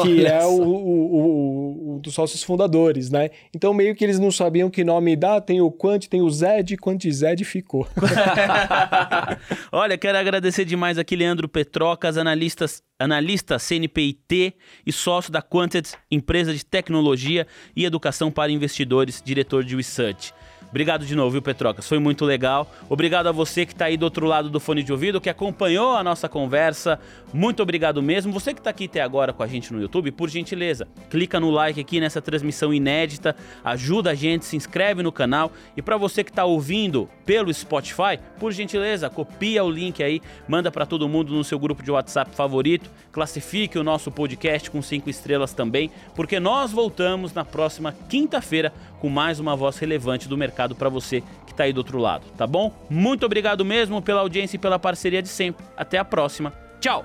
que 0.03 0.27
é 0.27 0.45
o, 0.45 0.63
o, 0.63 1.17
o, 1.17 1.97
o, 1.97 2.01
dos 2.01 2.15
sócios 2.15 2.43
fundadores, 2.43 3.11
né? 3.11 3.31
Então, 3.55 3.73
meio 3.73 3.95
que 3.95 4.05
eles 4.05 4.19
não 4.19 4.31
sabiam 4.31 4.71
que 4.71 4.83
nome 4.85 5.17
dá. 5.17 5.41
Tem 5.41 5.61
o 5.61 5.71
Quant, 5.71 6.07
tem 6.07 6.21
o 6.21 6.31
Zed, 6.31 6.77
Quant 6.77 7.03
Zed 7.11 7.45
ficou. 7.45 7.87
Olha, 9.71 9.97
quero 9.97 10.19
agradecer 10.19 10.65
demais 10.65 10.99
aqui, 10.99 11.15
Leandro 11.17 11.49
Petrocas, 11.49 12.17
analistas 12.17 12.83
analista 12.99 13.59
CNPIT 13.59 14.55
e 14.85 14.93
sócio 14.93 15.31
da 15.31 15.41
Quanted, 15.41 15.89
empresa 16.11 16.53
de 16.53 16.65
tecnologia 16.65 17.47
e 17.77 17.85
educação 17.85 18.31
para 18.31 18.51
investidores, 18.51 19.23
diretor 19.25 19.63
de 19.63 19.77
Research. 19.77 20.35
Obrigado 20.71 21.07
de 21.07 21.17
novo, 21.17 21.31
viu, 21.31 21.41
Petrocas? 21.41 21.89
Foi 21.89 21.99
muito 21.99 22.27
legal. 22.27 22.71
Obrigado 22.91 23.27
a 23.27 23.33
você 23.33 23.65
que 23.65 23.73
está 23.73 23.87
aí 23.87 23.97
do 23.97 24.03
outro 24.03 24.27
lado 24.27 24.51
do 24.51 24.61
fone 24.61 24.83
de 24.83 24.93
ouvido, 24.93 25.21
que 25.21 25.31
acompanhou 25.31 25.97
a 25.97 26.05
nossa 26.05 26.29
conversa. 26.29 27.01
Muito 27.33 27.63
obrigado 27.63 28.03
mesmo. 28.03 28.33
Você 28.33 28.53
que 28.53 28.61
está 28.61 28.69
aqui 28.71 28.85
até 28.85 29.01
agora 29.01 29.33
com 29.33 29.43
a 29.43 29.47
gente 29.47 29.73
no 29.73 29.81
YouTube, 29.81 30.13
por 30.13 30.29
gentileza, 30.29 30.87
clica 31.09 31.41
no 31.41 31.51
like 31.51 31.81
aqui 31.81 32.01
nessa 32.01 32.21
transmissão 32.21 32.73
inédita, 32.73 33.35
ajuda 33.65 34.11
a 34.11 34.15
gente, 34.15 34.45
se 34.45 34.57
inscreve 34.57 35.03
no 35.03 35.11
canal. 35.11 35.51
E 35.75 35.81
para 35.81 35.97
você 35.97 36.23
que 36.23 36.31
está 36.31 36.45
ouvindo 36.45 37.09
pelo 37.25 37.53
Spotify, 37.53 38.19
por 38.39 38.53
gentileza, 38.53 39.09
copia 39.09 39.65
o 39.65 39.71
link 39.71 40.03
aí, 40.03 40.21
manda 40.47 40.71
para 40.71 40.85
todo 40.85 41.09
mundo 41.09 41.33
no 41.33 41.45
seu 41.45 41.59
grupo 41.59 41.83
de 41.83 41.91
WhatsApp 41.91 42.35
favorito, 42.35 42.91
classifique 43.11 43.79
o 43.79 43.85
nosso 43.85 44.11
podcast 44.11 44.71
com 44.71 44.83
cinco 44.83 45.09
estrelas 45.09 45.55
também, 45.55 45.91
porque 46.15 46.39
nós 46.39 46.71
voltamos 46.73 47.33
na 47.33 47.45
próxima 47.45 47.95
quinta-feira 48.09 48.73
com 49.01 49.09
mais 49.09 49.41
uma 49.41 49.55
voz 49.55 49.79
relevante 49.79 50.29
do 50.29 50.37
mercado 50.37 50.75
para 50.75 50.89
você 50.89 51.23
que 51.47 51.53
está 51.53 51.65
aí 51.65 51.73
do 51.73 51.79
outro 51.79 51.99
lado, 51.99 52.27
tá 52.37 52.47
bom? 52.47 52.73
Muito 52.91 53.25
obrigado 53.25 53.65
mesmo 53.65 54.03
pela 54.03 54.21
audiência 54.21 54.57
e 54.57 54.59
pela 54.59 54.79
parceria 54.79 55.23
de 55.23 55.29
sempre. 55.29 55.65
Até 55.77 55.99
a 55.99 56.05
próxima. 56.05 56.53
Tchau! 56.81 57.05